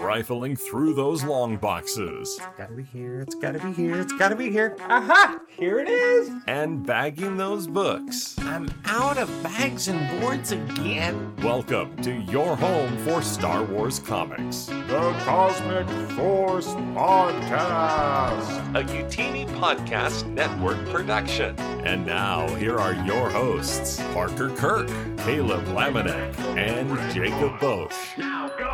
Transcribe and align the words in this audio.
rifling 0.00 0.56
through 0.56 0.94
those 0.94 1.22
long 1.24 1.56
boxes 1.56 2.38
It's 2.38 2.46
Gotta 2.56 2.72
be 2.72 2.82
here. 2.84 3.20
It's 3.20 3.34
gotta 3.34 3.58
be 3.58 3.72
here. 3.72 4.00
It's 4.00 4.12
gotta 4.14 4.34
be 4.36 4.50
here. 4.50 4.76
Aha! 4.80 5.38
Here 5.48 5.78
it 5.78 5.88
is. 5.88 6.30
and 6.46 6.84
bagging 6.86 7.36
those 7.36 7.66
books. 7.66 8.34
I'm 8.40 8.70
out 8.86 9.18
of 9.18 9.28
bags 9.42 9.88
and 9.88 10.20
boards 10.20 10.52
again. 10.52 11.34
Welcome 11.42 11.96
to 12.02 12.12
your 12.12 12.56
home 12.56 12.96
for 12.98 13.20
Star 13.20 13.62
Wars 13.64 13.98
comics. 13.98 14.66
The 14.66 15.14
Cosmic 15.24 15.88
Force 16.12 16.68
Podcast. 16.94 18.58
a 18.74 18.82
Youtini 18.84 19.46
Podcast 19.58 20.26
Network 20.26 20.78
production. 20.88 21.58
And 21.84 22.06
now, 22.06 22.48
here 22.56 22.78
are 22.78 22.94
your 22.94 23.28
hosts 23.30 24.00
Parker 24.12 24.50
Kirk, 24.50 24.88
Caleb 25.18 25.64
Lamanek, 25.66 26.36
and 26.56 26.88
Jacob 27.14 27.58
Bosch. 27.60 28.18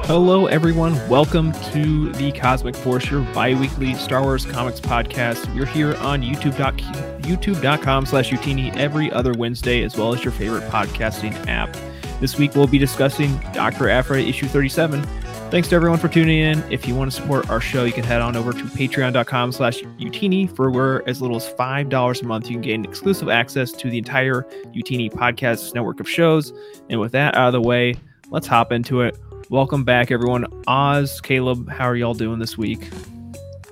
Hello, 0.04 0.46
everyone. 0.46 0.94
Welcome 1.08 1.52
to 1.72 2.12
the 2.12 2.30
Cosmic 2.30 2.76
Force, 2.76 3.10
your 3.10 3.22
bi-weekly 3.32 3.94
Star 3.94 4.22
Wars 4.22 4.46
comics 4.46 4.78
podcast. 4.78 5.52
You're 5.52 5.66
here 5.66 5.96
on 5.96 6.22
YouTube.com, 6.22 7.22
YouTube.com 7.22 8.06
slash 8.06 8.30
Youtini 8.30 8.76
every 8.76 9.10
other 9.10 9.32
Wednesday, 9.32 9.82
as 9.82 9.96
well 9.96 10.14
as 10.14 10.22
your 10.22 10.32
favorite 10.32 10.62
podcasting 10.70 11.34
app. 11.48 11.76
This 12.20 12.38
week, 12.38 12.54
we'll 12.54 12.68
be 12.68 12.78
discussing 12.78 13.36
Dr. 13.52 13.88
Aphra 13.88 14.20
issue 14.20 14.46
37. 14.46 15.02
Thanks 15.50 15.68
to 15.68 15.74
everyone 15.74 15.98
for 15.98 16.08
tuning 16.08 16.38
in. 16.38 16.62
If 16.72 16.86
you 16.86 16.94
want 16.94 17.10
to 17.10 17.20
support 17.20 17.50
our 17.50 17.60
show, 17.60 17.84
you 17.84 17.92
can 17.92 18.04
head 18.04 18.20
on 18.20 18.36
over 18.36 18.52
to 18.52 18.62
patreon.com 18.64 19.50
slash 19.52 19.80
Youtini 19.80 20.54
for 20.54 20.70
where 20.70 21.08
as 21.08 21.20
little 21.20 21.36
as 21.36 21.48
$5 21.48 22.22
a 22.22 22.24
month, 22.24 22.48
you 22.48 22.54
can 22.54 22.62
gain 22.62 22.84
exclusive 22.84 23.28
access 23.28 23.72
to 23.72 23.90
the 23.90 23.98
entire 23.98 24.42
Youtini 24.74 25.12
podcast 25.12 25.74
network 25.74 25.98
of 25.98 26.08
shows. 26.08 26.52
And 26.90 27.00
with 27.00 27.12
that 27.12 27.34
out 27.34 27.48
of 27.48 27.52
the 27.52 27.60
way, 27.60 27.96
let's 28.30 28.46
hop 28.46 28.70
into 28.70 29.00
it. 29.00 29.18
Welcome 29.48 29.84
back, 29.84 30.10
everyone. 30.10 30.44
Oz, 30.66 31.20
Caleb, 31.20 31.68
how 31.70 31.84
are 31.84 31.94
y'all 31.94 32.14
doing 32.14 32.40
this 32.40 32.58
week? 32.58 32.90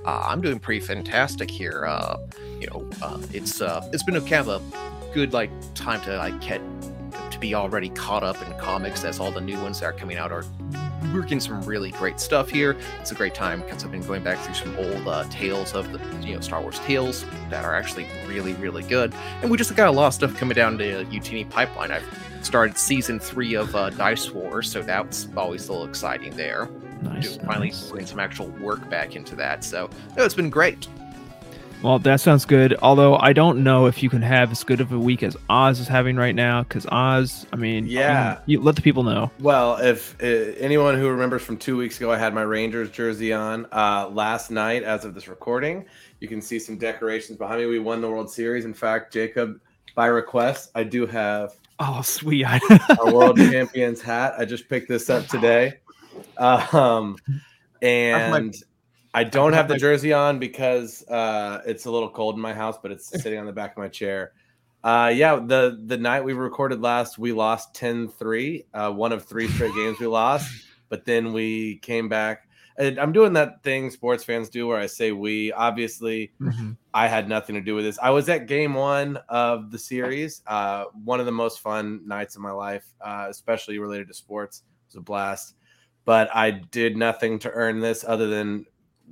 Uh, 0.05 0.23
I'm 0.25 0.41
doing 0.41 0.61
pretty 0.61 0.79
fantastic 0.79 1.51
here. 1.51 1.85
Uh, 1.85 2.17
you 2.61 2.69
know, 2.69 2.89
uh, 3.03 3.19
it's 3.33 3.61
uh, 3.61 3.85
it's 3.93 4.05
been 4.05 4.15
a 4.15 4.21
kind 4.21 4.49
of 4.49 4.49
a 4.49 5.13
good 5.13 5.33
like 5.33 5.51
time 5.75 6.01
to 6.03 6.17
like 6.17 6.41
get 6.41 6.61
to 7.33 7.39
be 7.41 7.57
already 7.57 7.89
caught 7.89 8.23
up 8.23 8.41
in 8.47 8.57
comics 8.57 9.03
as 9.03 9.19
all 9.19 9.33
the 9.33 9.41
new 9.41 9.61
ones 9.63 9.81
that 9.81 9.87
are 9.87 9.93
coming 9.93 10.17
out 10.17 10.31
are 10.31 10.45
getting 11.13 11.41
some 11.41 11.61
really 11.63 11.91
great 11.91 12.21
stuff 12.21 12.51
here. 12.51 12.77
It's 13.01 13.11
a 13.11 13.17
great 13.17 13.35
time 13.35 13.61
because 13.63 13.85
I've 13.85 13.91
been 13.91 14.03
going 14.03 14.23
back 14.23 14.39
through 14.39 14.55
some 14.55 14.77
old 14.77 15.09
uh, 15.09 15.25
tales 15.29 15.75
of 15.75 15.91
the 15.91 15.99
you 16.25 16.37
know 16.37 16.41
Star 16.41 16.61
Wars 16.61 16.79
tales 16.81 17.25
that 17.51 17.65
are 17.65 17.75
actually 17.75 18.07
really 18.29 18.53
really 18.55 18.85
good, 18.85 19.13
and 19.43 19.51
we 19.51 19.59
just 19.59 19.75
got 19.75 19.89
a 19.89 19.93
lot 19.93 20.07
of 20.07 20.15
stuff 20.15 20.37
coming 20.37 20.55
down 20.55 20.77
the 20.77 21.05
Youtini 21.11 21.51
pipeline. 21.51 21.91
I've 21.91 22.05
started 22.45 22.77
season 22.79 23.19
three 23.19 23.55
of 23.55 23.75
uh, 23.75 23.91
Dice 23.91 24.31
Wars, 24.31 24.71
so 24.71 24.83
that's 24.83 25.29
always 25.37 25.69
a 25.69 25.73
little 25.73 25.87
exciting 25.89 26.35
there. 26.37 26.69
Nice. 27.03 27.37
Do- 27.37 27.45
finally 27.45 27.69
nice. 27.69 27.91
putting 27.91 28.07
some 28.07 28.21
actual 28.21 28.47
work 28.49 28.89
back 28.91 29.17
into 29.17 29.35
that. 29.37 29.65
So 29.65 29.91
no, 30.17 30.25
it's 30.25 30.35
been 30.35 30.51
great. 30.51 30.87
Well, 31.83 31.99
that 31.99 32.21
sounds 32.23 32.47
good. 32.47 32.75
Although 32.81 33.17
I 33.17 33.35
don't 33.35 33.63
know 33.63 33.85
if 33.85 34.03
you 34.03 34.09
can 34.09 34.23
have 34.23 34.51
as 34.51 34.65
good 34.65 34.81
of 34.81 34.91
a 34.91 34.99
week 34.99 35.23
as 35.23 35.37
Oz 35.51 35.81
is 35.81 35.87
having 35.89 36.17
right 36.17 36.35
now, 36.35 36.63
because 36.63 36.87
Oz, 36.87 37.45
I 37.53 37.57
mean, 37.57 37.87
Yeah. 37.87 38.39
you, 38.47 38.59
you 38.59 38.65
let 38.65 38.75
the 38.75 38.81
people 38.81 39.03
know. 39.03 39.31
Well, 39.39 39.77
if 39.77 40.17
uh, 40.23 40.27
anyone 40.27 40.99
who 40.99 41.11
remembers 41.11 41.43
from 41.43 41.59
two 41.59 41.77
weeks 41.77 41.99
ago, 41.99 42.11
I 42.11 42.17
had 42.17 42.33
my 42.33 42.41
Rangers 42.41 42.89
jersey 42.89 43.35
on. 43.35 43.67
Uh, 43.71 44.09
last 44.11 44.51
night, 44.51 44.83
as 44.83 45.05
of 45.05 45.13
this 45.15 45.29
recording, 45.29 45.85
you 46.21 46.29
can 46.29 46.41
see 46.41 46.59
some 46.59 46.79
decorations 46.79 47.37
behind 47.37 47.61
me. 47.61 47.67
We 47.67 47.81
won 47.81 48.01
the 48.01 48.09
World 48.09 48.31
Series. 48.33 48.65
In 48.65 48.73
fact, 48.73 49.13
Jacob, 49.13 49.61
by 49.95 50.07
request, 50.07 50.71
I 50.75 50.85
do 50.85 51.05
have 51.05 51.53
Oh, 51.79 52.03
sweet. 52.03 52.45
a 53.01 53.15
World 53.15 53.37
Champions 53.37 54.01
hat. 54.01 54.35
I 54.39 54.45
just 54.45 54.69
picked 54.69 54.89
this 54.89 55.11
up 55.11 55.27
today. 55.27 55.75
Um, 56.39 57.17
and 57.83 58.55
I 59.13 59.25
don't 59.25 59.53
have 59.53 59.69
the 59.69 59.77
jersey 59.77 60.13
on 60.13 60.39
because 60.39 61.07
uh, 61.09 61.63
it's 61.67 61.87
a 61.87 61.91
little 61.91 62.11
cold 62.11 62.37
in 62.37 62.41
my 62.41 62.55
house, 62.55 62.77
but 62.83 62.91
it's 62.91 63.09
sitting 63.09 63.39
on 63.39 63.47
the 63.47 63.53
back 63.53 63.73
of 63.73 63.79
my 63.79 63.89
chair. 63.89 64.33
Uh, 64.83 65.11
yeah, 65.15 65.37
the 65.37 65.81
the 65.87 65.97
night 65.97 66.25
we 66.25 66.35
recorded 66.35 66.83
last, 66.83 67.19
we 67.19 67.33
lost 67.33 67.75
10-3, 67.75 68.67
uh, 68.75 68.91
one 68.93 69.13
of 69.13 69.25
three 69.25 69.49
straight 69.49 69.75
games 69.75 69.99
we 69.99 70.07
lost, 70.07 70.47
but 70.91 71.07
then 71.07 71.33
we 71.33 71.79
came 71.79 72.09
back. 72.09 72.44
And 72.77 72.99
I'm 72.99 73.13
doing 73.13 73.33
that 73.35 73.63
thing 73.63 73.91
sports 73.91 74.25
fans 74.25 74.49
do 74.49 74.67
where 74.67 74.79
I 74.79 74.87
say 74.87 75.13
we. 75.13 75.53
Obviously, 75.53 76.33
Mhm. 76.41 76.77
I 76.93 77.07
had 77.07 77.29
nothing 77.29 77.55
to 77.55 77.61
do 77.61 77.75
with 77.75 77.85
this. 77.85 77.99
I 78.03 78.11
was 78.11 78.29
at 78.29 78.47
game 78.47 78.75
one 78.75 79.19
of 79.29 79.71
the 79.71 79.79
series. 79.79 80.43
Uh, 80.47 80.87
one 81.05 81.21
of 81.21 81.27
the 81.27 81.33
most 81.33 81.61
fun 81.61 82.01
nights 82.07 82.35
of 82.35 82.43
my 82.43 82.51
life, 82.51 82.85
uh, 83.01 83.27
especially 83.29 83.79
related 83.79 84.09
to 84.09 84.15
sports. 84.15 84.63
It 84.67 84.89
was 84.89 84.97
a 84.97 85.01
blast. 85.03 85.55
But 86.05 86.35
I 86.35 86.51
did 86.51 86.97
nothing 86.97 87.39
to 87.41 87.51
earn 87.53 87.81
this 87.81 88.05
other 88.07 88.27
than 88.27 88.67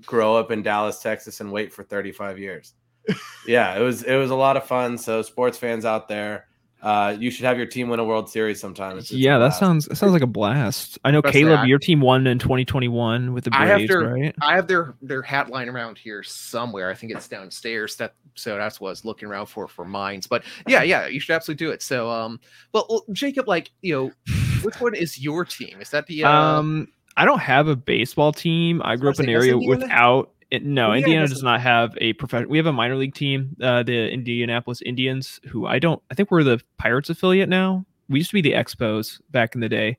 grow 0.04 0.36
up 0.36 0.50
in 0.50 0.62
Dallas, 0.62 1.00
Texas, 1.00 1.40
and 1.40 1.52
wait 1.52 1.72
for 1.72 1.84
35 1.84 2.38
years. 2.38 2.74
yeah, 3.46 3.76
it 3.76 3.80
was 3.82 4.02
it 4.02 4.16
was 4.16 4.30
a 4.30 4.34
lot 4.36 4.56
of 4.56 4.64
fun. 4.66 4.98
So 4.98 5.22
sports 5.22 5.58
fans 5.58 5.84
out 5.84 6.08
there, 6.08 6.46
uh, 6.82 7.16
you 7.16 7.30
should 7.30 7.44
have 7.44 7.56
your 7.56 7.66
team 7.66 7.88
win 7.88 8.00
a 8.00 8.04
World 8.04 8.28
Series 8.28 8.60
sometime. 8.60 8.92
It's- 8.92 9.04
it's 9.04 9.12
yeah, 9.12 9.38
that 9.38 9.50
sounds 9.50 9.86
that 9.86 9.96
sounds 9.96 10.12
like 10.12 10.22
a 10.22 10.26
blast. 10.26 10.98
I 11.04 11.12
know 11.12 11.20
Especially 11.20 11.42
Caleb, 11.42 11.60
I- 11.60 11.64
your 11.66 11.78
team 11.78 12.00
won 12.00 12.26
in 12.26 12.40
2021 12.40 13.32
with 13.32 13.44
the 13.44 13.50
I 13.54 13.66
have 13.66 13.76
Braves, 13.78 13.88
their- 13.88 14.00
right? 14.00 14.34
I 14.42 14.56
have 14.56 14.66
their 14.66 14.94
their 15.00 15.22
hat 15.22 15.48
line 15.48 15.68
around 15.68 15.96
here 15.96 16.22
somewhere. 16.24 16.90
I 16.90 16.94
think 16.94 17.12
it's 17.12 17.28
downstairs. 17.28 17.96
That 17.96 18.14
so 18.34 18.56
that's 18.56 18.80
what 18.80 18.88
I 18.88 18.90
was 18.90 19.04
looking 19.04 19.28
around 19.28 19.46
for 19.46 19.68
for 19.68 19.84
mines. 19.84 20.26
But 20.26 20.42
yeah, 20.66 20.82
yeah, 20.82 21.06
you 21.06 21.20
should 21.20 21.34
absolutely 21.34 21.64
do 21.64 21.70
it. 21.70 21.82
So 21.82 22.10
um, 22.10 22.40
well, 22.72 22.86
well 22.90 23.04
Jacob, 23.12 23.46
like 23.46 23.70
you 23.82 23.94
know, 23.94 24.34
which 24.62 24.80
one 24.80 24.94
is 24.96 25.20
your 25.22 25.44
team? 25.44 25.80
Is 25.80 25.90
that 25.90 26.06
the 26.08 26.24
uh, 26.24 26.30
Um, 26.30 26.88
I 27.16 27.24
don't 27.24 27.40
have 27.40 27.68
a 27.68 27.76
baseball 27.76 28.32
team. 28.32 28.82
I 28.84 28.96
grew 28.96 29.10
up 29.10 29.20
in 29.20 29.26
an 29.26 29.30
area 29.34 29.56
without 29.56 30.31
it. 30.52 30.64
No, 30.64 30.92
Indiana 30.92 31.22
Indiana 31.22 31.28
doesn't- 31.28 31.60
have 31.60 31.94
a 32.00 32.12
professional. 32.14 32.50
We 32.50 32.58
have 32.58 32.66
a 32.66 32.72
minor 32.72 32.96
league 32.96 33.14
team, 33.14 33.56
uh, 33.60 33.82
the 33.82 34.10
Indianapolis 34.12 34.82
Indians, 34.82 35.40
who 35.48 35.66
I 35.66 35.78
don't. 35.78 36.02
I 36.10 36.14
think 36.14 36.30
we're 36.30 36.44
the 36.44 36.60
Pirates 36.78 37.10
affiliate 37.10 37.48
now. 37.48 37.84
We 38.08 38.18
used 38.18 38.30
to 38.30 38.34
be 38.34 38.42
the 38.42 38.52
Expos 38.52 39.20
back 39.30 39.54
in 39.54 39.60
the 39.60 39.68
day. 39.68 39.98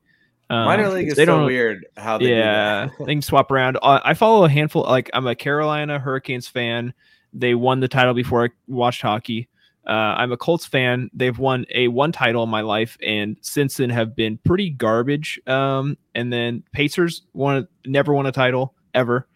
Um, 0.50 0.66
Minor 0.66 0.90
league 0.90 1.08
is 1.08 1.16
they 1.16 1.26
so 1.26 1.38
don't- 1.38 1.46
weird 1.46 1.86
how 1.98 2.18
they 2.18 2.26
do 2.26 2.32
Yeah, 2.32 2.86
that. 2.86 2.92
they 3.06 3.14
can 3.14 3.22
swap 3.22 3.50
around. 3.52 3.78
Uh, 3.82 4.00
I 4.04 4.14
follow 4.14 4.46
a 4.46 4.50
handful. 4.50 4.84
Like 4.84 5.10
I'm 5.14 5.26
a 5.26 5.36
Carolina 5.36 6.00
Hurricanes 6.00 6.48
fan. 6.48 6.94
They 7.34 7.56
won 7.56 7.80
the 7.80 7.88
title 7.88 8.14
before 8.14 8.46
I 8.46 8.50
watched 8.68 9.02
hockey. 9.02 9.48
Uh, 9.88 9.92
I'm 10.18 10.32
a 10.32 10.38
Colts 10.38 10.66
fan. 10.66 11.10
They've 11.14 11.38
won 11.38 11.66
a 11.74 11.88
one 11.90 12.12
title 12.12 12.44
in 12.44 12.50
my 12.50 12.62
life, 12.62 12.98
and 13.06 13.36
since 13.42 13.78
then 13.78 13.90
have 13.90 14.16
been 14.16 14.38
pretty 14.46 14.70
garbage. 14.70 15.42
Um, 15.48 15.98
and 16.14 16.32
then 16.32 16.64
Pacers 16.72 17.24
won, 17.34 17.68
never 17.86 18.14
won 18.14 18.26
a 18.26 18.32
title 18.32 18.76
ever. 18.94 19.28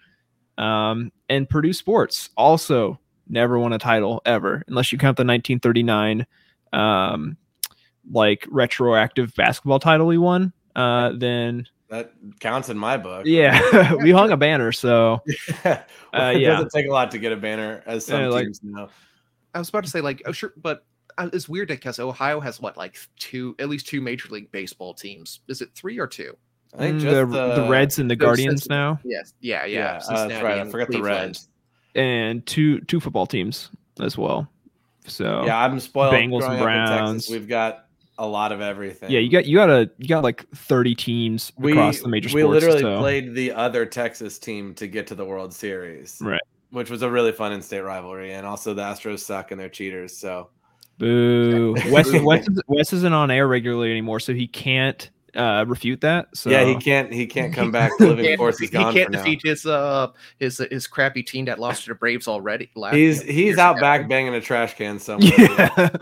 Um, 0.58 1.12
and 1.30 1.50
Purdue 1.50 1.74
Sports 1.74 2.30
also 2.38 3.00
never 3.30 3.60
won 3.60 3.74
a 3.74 3.78
title 3.80 4.22
ever, 4.26 4.64
unless 4.68 4.92
you 4.92 4.98
count 4.98 5.18
the 5.18 5.22
1939, 5.26 6.26
um, 6.74 7.38
like 8.12 8.48
retroactive 8.50 9.34
basketball 9.36 9.80
title 9.80 10.08
we 10.08 10.18
won. 10.18 10.54
Uh, 10.76 11.12
then 11.16 11.68
that 11.90 12.12
counts 12.40 12.70
in 12.70 12.78
my 12.78 12.98
book. 12.98 13.26
yeah, 13.26 13.94
we 14.02 14.12
hung 14.12 14.32
a 14.32 14.38
banner. 14.38 14.72
So 14.72 15.22
Well, 15.64 15.84
Uh, 16.14 16.32
it 16.36 16.42
yeah. 16.42 16.50
doesn't 16.50 16.70
take 16.74 16.88
a 16.88 16.92
lot 16.92 17.12
to 17.12 17.20
get 17.20 17.32
a 17.32 17.38
banner, 17.38 17.84
as 17.86 18.06
some 18.06 18.22
Yeah, 18.22 18.28
like- 18.30 18.46
teams 18.46 18.62
know. 18.64 18.90
I 19.54 19.60
was 19.60 19.70
about 19.70 19.84
to 19.86 19.90
say 19.90 20.02
like 20.02 20.22
oh 20.26 20.32
sure, 20.32 20.54
but 20.58 20.86
uh, 21.18 21.30
it's 21.34 21.50
weird 21.50 21.68
because 21.70 21.98
Ohio 22.00 22.40
has 22.40 22.62
what 22.62 22.78
like 22.78 22.96
two 23.18 23.56
at 23.60 23.70
least 23.70 23.88
two 23.88 24.02
major 24.02 24.30
league 24.30 24.52
baseball 24.52 24.94
teams. 24.94 25.40
Is 25.48 25.62
it 25.62 25.70
three 25.74 25.98
or 26.00 26.06
two? 26.08 26.38
I 26.74 26.78
think 26.78 26.98
mm, 26.98 27.02
just 27.02 27.16
the, 27.16 27.26
the, 27.26 27.62
the 27.64 27.70
Reds 27.70 28.00
and 28.00 28.10
the 28.10 28.16
the 28.16 28.18
Guardians 28.18 28.64
Cincinnati- 28.64 29.08
now, 29.08 29.10
Yes. 29.10 29.34
Yeah. 29.40 29.66
Yeah. 29.66 30.00
Yeah, 30.10 30.16
uh, 30.16 30.28
that's 30.28 30.44
right. 30.44 30.58
I 30.58 30.62
and 30.62 30.72
forgot 30.72 30.90
the 30.90 31.02
Reds. 31.02 31.50
and 31.96 32.46
two 32.46 32.82
two 32.82 33.00
football 33.00 33.26
teams 33.26 33.72
as 34.00 34.18
well. 34.18 34.48
So 35.06 35.46
Yeah, 35.46 35.58
I'm 35.58 35.80
spoiled. 35.80 36.14
Bengals 36.14 36.44
and 36.44 36.54
up 36.54 36.60
Texas. 36.60 36.62
Browns. 36.62 37.30
We've 37.30 37.48
got 37.48 37.86
a 38.20 38.28
lot 38.28 38.52
of 38.52 38.62
everything. 38.62 39.12
yeah, 39.12 39.20
you 39.20 39.30
got 39.30 39.46
you 39.46 39.56
got 39.56 39.70
a 39.70 39.90
you 39.98 40.08
got 40.08 40.24
like 40.24 40.48
30 40.56 40.96
teams 40.96 41.52
we, 41.58 41.72
across 41.72 42.02
the 42.02 42.08
major 42.10 42.28
we 42.34 42.42
sports. 42.42 42.54
literally 42.54 42.82
so- 42.82 43.00
played 43.00 43.34
the 43.36 43.52
other 43.54 43.86
Texas 43.86 44.40
team 44.40 44.74
to 44.76 44.88
get 44.88 45.08
to 45.08 45.16
the 45.16 45.26
World 45.26 45.54
Series, 45.54 46.18
Right. 46.22 46.42
Which 46.72 46.90
was 46.90 47.02
a 47.02 47.10
really 47.10 47.32
fun 47.32 47.54
in-state 47.54 47.80
rivalry, 47.80 48.34
and 48.34 48.46
also 48.46 48.74
the 48.74 48.82
Astros 48.82 49.20
suck 49.20 49.52
and 49.52 49.60
they're 49.60 49.70
cheaters. 49.70 50.18
So 50.18 50.50
Boo. 50.98 51.76
Wes, 51.92 52.12
Wes, 52.12 52.48
Wes 52.68 52.92
isn't 52.94 53.14
on 53.14 53.32
air 53.32 53.48
regularly 53.48 53.92
anymore, 53.92 54.20
so 54.20 54.34
he 54.34 54.48
can't 54.48 55.10
uh, 55.38 55.64
refute 55.66 56.02
that. 56.02 56.28
So 56.36 56.50
yeah, 56.50 56.66
he 56.66 56.76
can't 56.76 57.12
he 57.14 57.28
can't 57.28 57.54
come 57.54 57.72
back. 57.72 57.92
The 57.98 58.08
living 58.10 58.26
can't 58.26 58.38
force 58.38 58.62
is 58.62 58.70
gone 58.70 58.94
he 58.94 59.00
can't 59.00 59.12
now. 59.12 59.20
defeat 59.24 59.42
his 59.44 59.66
uh 59.66 60.12
his 60.40 60.58
his 60.72 60.88
crappy 60.88 61.24
team 61.24 61.46
that 61.46 61.60
lost 61.60 61.84
to 61.84 61.90
the 61.90 61.96
Braves 61.96 62.28
already. 62.28 62.70
Last, 62.76 62.96
He's 62.96 63.22
he's 63.22 63.58
out 63.58 63.78
ago. 63.78 63.82
back 63.82 64.08
banging 64.10 64.34
a 64.36 64.42
trash 64.42 64.76
can 64.76 65.00
somewhere. 65.00 65.32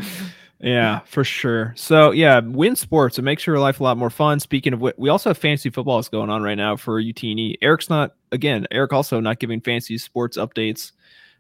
Yeah. 0.59 0.69
yeah, 0.69 0.99
for 1.01 1.23
sure. 1.25 1.73
So 1.75 2.11
yeah, 2.11 2.39
win 2.39 2.75
sports. 2.77 3.19
It 3.19 3.23
makes 3.23 3.45
your 3.45 3.59
life 3.59 3.81
a 3.81 3.83
lot 3.83 3.97
more 3.97 4.09
fun. 4.09 4.39
Speaking 4.39 4.71
of 4.73 4.79
what, 4.79 4.97
we 4.97 5.09
also 5.09 5.29
have 5.31 5.37
fantasy 5.37 5.69
football 5.69 5.99
is 5.99 6.07
going 6.07 6.29
on 6.29 6.41
right 6.43 6.55
now 6.55 6.77
for 6.77 7.01
Youtini. 7.01 7.55
Eric's 7.61 7.89
not 7.89 8.15
again. 8.31 8.65
Eric 8.71 8.93
also 8.93 9.19
not 9.19 9.39
giving 9.39 9.59
fantasy 9.59 9.97
sports 9.97 10.37
updates. 10.37 10.93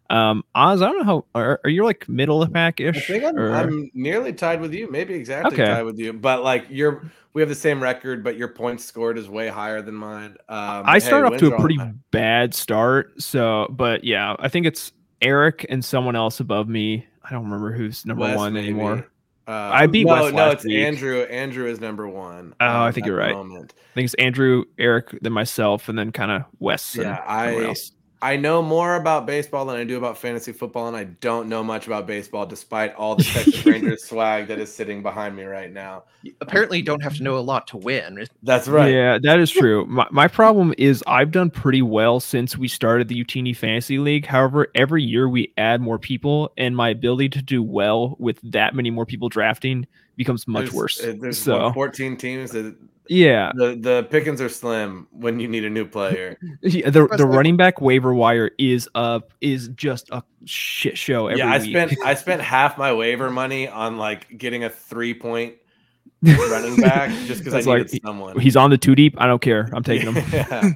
Um, 0.09 0.43
Oz, 0.53 0.81
I 0.81 0.87
don't 0.87 0.99
know 0.99 1.03
how 1.03 1.25
are, 1.33 1.59
are 1.63 1.69
you 1.69 1.83
like 1.83 2.07
middle 2.07 2.41
of 2.41 2.49
the 2.49 2.53
pack 2.53 2.79
I 2.79 2.85
ish? 2.85 3.07
think 3.07 3.23
I'm, 3.23 3.37
I'm 3.37 3.89
nearly 3.93 4.33
tied 4.33 4.61
with 4.61 4.73
you, 4.73 4.89
maybe 4.89 5.13
exactly 5.13 5.53
Okay. 5.53 5.65
tied 5.65 5.83
with 5.83 5.97
you. 5.97 6.13
But 6.13 6.43
like 6.43 6.65
you're, 6.69 7.03
we 7.33 7.41
have 7.41 7.49
the 7.49 7.55
same 7.55 7.81
record, 7.81 8.23
but 8.23 8.37
your 8.37 8.47
points 8.47 8.85
scored 8.85 9.17
is 9.17 9.27
way 9.27 9.47
higher 9.47 9.81
than 9.81 9.95
mine. 9.95 10.37
Um, 10.47 10.83
I 10.85 10.93
hey, 10.93 10.99
started 10.99 11.33
off 11.33 11.39
to 11.39 11.53
a 11.53 11.59
pretty 11.59 11.79
bad 12.11 12.53
start. 12.53 13.21
So, 13.21 13.67
but 13.71 14.03
yeah, 14.03 14.35
I 14.39 14.47
think 14.47 14.65
it's 14.65 14.93
Eric 15.21 15.65
and 15.69 15.83
someone 15.83 16.15
else 16.15 16.39
above 16.39 16.69
me. 16.69 17.07
I 17.23 17.31
don't 17.31 17.43
remember 17.43 17.71
who's 17.71 18.05
number 18.05 18.35
one 18.35 18.53
maybe. 18.53 18.67
anymore. 18.67 19.07
Uh, 19.47 19.51
I 19.51 19.85
beat 19.85 20.07
no, 20.07 20.13
Wes 20.13 20.33
no, 20.33 20.49
it's 20.49 20.63
week. 20.65 20.77
Andrew. 20.77 21.21
Andrew 21.23 21.67
is 21.67 21.79
number 21.79 22.07
one. 22.07 22.55
Oh, 22.59 22.65
I 22.65 22.87
um, 22.87 22.93
think 22.93 23.05
you're 23.05 23.17
right. 23.17 23.33
moment. 23.35 23.73
I 23.77 23.93
think 23.93 24.05
it's 24.05 24.15
Andrew, 24.15 24.63
Eric, 24.79 25.17
then 25.21 25.33
myself, 25.33 25.87
and 25.87 25.97
then 25.99 26.11
kind 26.11 26.31
of 26.31 26.43
Wes. 26.59 26.95
and 26.95 27.03
Yeah, 27.03 27.23
I- 27.27 27.65
else. 27.65 27.91
I 28.21 28.37
know 28.37 28.61
more 28.61 28.95
about 28.95 29.25
baseball 29.25 29.65
than 29.65 29.75
I 29.75 29.83
do 29.83 29.97
about 29.97 30.17
fantasy 30.17 30.51
football, 30.51 30.87
and 30.87 30.95
I 30.97 31.03
don't 31.03 31.47
know 31.49 31.63
much 31.63 31.85
about 31.85 32.07
baseball, 32.07 32.45
despite 32.45 32.95
all 32.95 33.15
the 33.15 33.23
Texas 33.23 33.63
Rangers 33.65 34.03
swag 34.03 34.47
that 34.47 34.57
is 34.59 34.73
sitting 34.73 35.03
behind 35.03 35.35
me 35.35 35.43
right 35.43 35.71
now. 35.71 36.03
Apparently, 36.41 36.77
you 36.79 36.83
don't 36.83 37.03
have 37.03 37.15
to 37.17 37.23
know 37.23 37.37
a 37.37 37.39
lot 37.41 37.67
to 37.67 37.77
win. 37.77 38.25
That's 38.41 38.67
right. 38.67 38.91
Yeah, 38.91 39.19
that 39.21 39.39
is 39.39 39.51
true. 39.51 39.85
My, 39.85 40.07
my 40.11 40.27
problem 40.27 40.73
is 40.77 41.03
I've 41.05 41.31
done 41.31 41.49
pretty 41.51 41.81
well 41.81 42.19
since 42.19 42.57
we 42.57 42.67
started 42.67 43.07
the 43.09 43.23
Youtini 43.23 43.55
Fantasy 43.55 43.99
League. 43.99 44.25
However, 44.25 44.67
every 44.73 45.03
year 45.03 45.29
we 45.29 45.53
add 45.57 45.81
more 45.81 45.99
people, 45.99 46.51
and 46.57 46.75
my 46.75 46.89
ability 46.89 47.29
to 47.29 47.41
do 47.41 47.61
well 47.61 48.15
with 48.17 48.39
that 48.51 48.73
many 48.73 48.89
more 48.89 49.05
people 49.05 49.29
drafting 49.29 49.85
becomes 50.15 50.47
much 50.47 50.63
There's- 50.65 50.73
worse. 50.73 51.03
uh, 51.03 51.13
There's 51.19 51.37
so 51.37 51.65
what, 51.65 51.73
14 51.73 52.17
teams. 52.17 52.51
The, 52.51 52.75
yeah, 53.07 53.51
the 53.55 53.75
the 53.79 54.07
pickings 54.09 54.41
are 54.41 54.49
slim 54.49 55.07
when 55.11 55.39
you 55.39 55.47
need 55.47 55.65
a 55.65 55.69
new 55.69 55.85
player. 55.85 56.37
Yeah, 56.61 56.89
the 56.89 57.07
the 57.07 57.25
running 57.25 57.57
back 57.57 57.79
waiver 57.81 58.13
wire 58.13 58.51
is 58.57 58.89
up 58.95 59.33
is 59.41 59.67
just 59.69 60.09
a 60.11 60.23
shit 60.45 60.97
show 60.97 61.27
every 61.27 61.39
yeah, 61.39 61.51
I 61.51 61.59
week. 61.59 61.69
spent 61.71 61.93
I 62.03 62.13
spent 62.15 62.41
half 62.53 62.77
my 62.77 62.93
waiver 62.93 63.29
money 63.29 63.67
on 63.67 63.97
like 63.97 64.37
getting 64.37 64.63
a 64.63 64.69
three 64.69 65.13
point 65.13 65.55
running 66.23 66.75
back 66.77 67.09
just 67.27 67.41
because 67.43 67.53
I 67.53 67.57
That's 67.57 67.67
needed 67.67 67.93
like- 67.93 68.01
someone. 68.03 68.39
He's 68.39 68.55
on 68.55 68.69
the 68.71 68.77
two 68.77 68.95
deep. 68.95 69.15
I 69.19 69.27
don't 69.27 69.41
care. 69.41 69.69
I'm 69.73 69.83
taking 69.83 70.11
him. 70.13 70.23
yeah. 70.33 70.71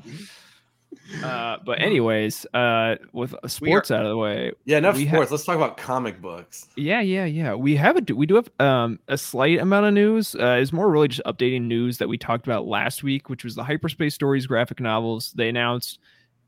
Uh, 1.24 1.58
but 1.66 1.82
anyways, 1.82 2.46
uh, 2.54 2.96
with 3.14 3.34
sports 3.48 3.92
out 3.92 4.04
of 4.04 4.10
the 4.10 4.18
way, 4.18 4.52
yeah, 4.66 4.78
enough 4.78 4.96
We 4.96 5.06
ha- 5.06 5.18
Let's 5.20 5.44
talk 5.44 5.56
about 5.56 5.78
comic 5.78 6.22
books. 6.22 6.68
Yeah, 6.76 7.02
yeah, 7.02 7.26
yeah. 7.26 7.56
We 7.56 7.76
have 7.78 7.98
a 7.98 8.14
we 8.14 8.26
do 8.26 8.36
have 8.36 8.50
um 8.60 9.00
a 9.08 9.18
slight 9.18 9.60
amount 9.60 9.88
of 9.88 9.94
news. 9.94 10.36
Uh, 10.36 10.58
it's 10.62 10.72
more 10.74 10.90
really 10.90 11.08
just 11.08 11.22
updating 11.26 11.64
news 11.64 11.98
that 11.98 12.08
we 12.08 12.18
talked 12.18 12.46
about 12.46 12.68
last 12.68 13.04
week, 13.04 13.30
which 13.30 13.44
was 13.44 13.56
the 13.56 13.64
hyperspace 13.64 14.14
stories 14.14 14.46
graphic 14.46 14.80
novels. 14.80 15.34
They 15.36 15.50
announced 15.50 16.00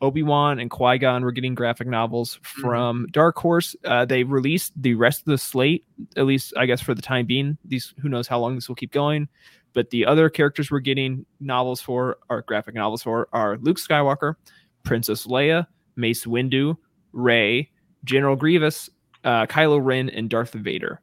Obi 0.02 0.24
Wan 0.24 0.60
and 0.60 0.69
Qui 0.69 0.98
Gon 0.98 1.24
were 1.24 1.31
getting 1.31 1.56
graphic 1.56 1.88
novels 1.88 2.40
from 2.42 3.08
Dark 3.12 3.38
Horse. 3.38 3.75
Uh, 3.86 4.06
they 4.06 4.24
released 4.24 4.74
the 4.75 4.96
rest 4.96 5.19
of 5.19 5.25
the 5.25 5.38
slate, 5.38 5.86
at 6.18 6.25
least 6.25 6.54
I 6.58 6.66
guess 6.66 6.81
for 6.81 6.96
the 6.96 7.02
time 7.02 7.25
being. 7.25 7.58
These 7.66 7.94
who 8.02 8.10
knows 8.10 8.28
how 8.28 8.40
long 8.40 8.56
this 8.56 8.68
will 8.68 8.75
keep 8.75 8.92
going. 8.92 9.30
But 9.73 9.89
the 9.89 10.06
other 10.06 10.29
characters 10.29 10.69
we're 10.71 10.79
getting 10.79 11.25
novels 11.39 11.81
for, 11.81 12.18
or 12.29 12.41
graphic 12.41 12.75
novels 12.75 13.03
for, 13.03 13.27
are 13.33 13.57
Luke 13.57 13.77
Skywalker, 13.77 14.35
Princess 14.83 15.25
Leia, 15.27 15.65
Mace 15.95 16.25
Windu, 16.25 16.75
Rey, 17.13 17.69
General 18.03 18.35
Grievous, 18.35 18.89
uh, 19.23 19.45
Kylo 19.45 19.79
Ren, 19.83 20.09
and 20.09 20.29
Darth 20.29 20.53
Vader. 20.53 21.00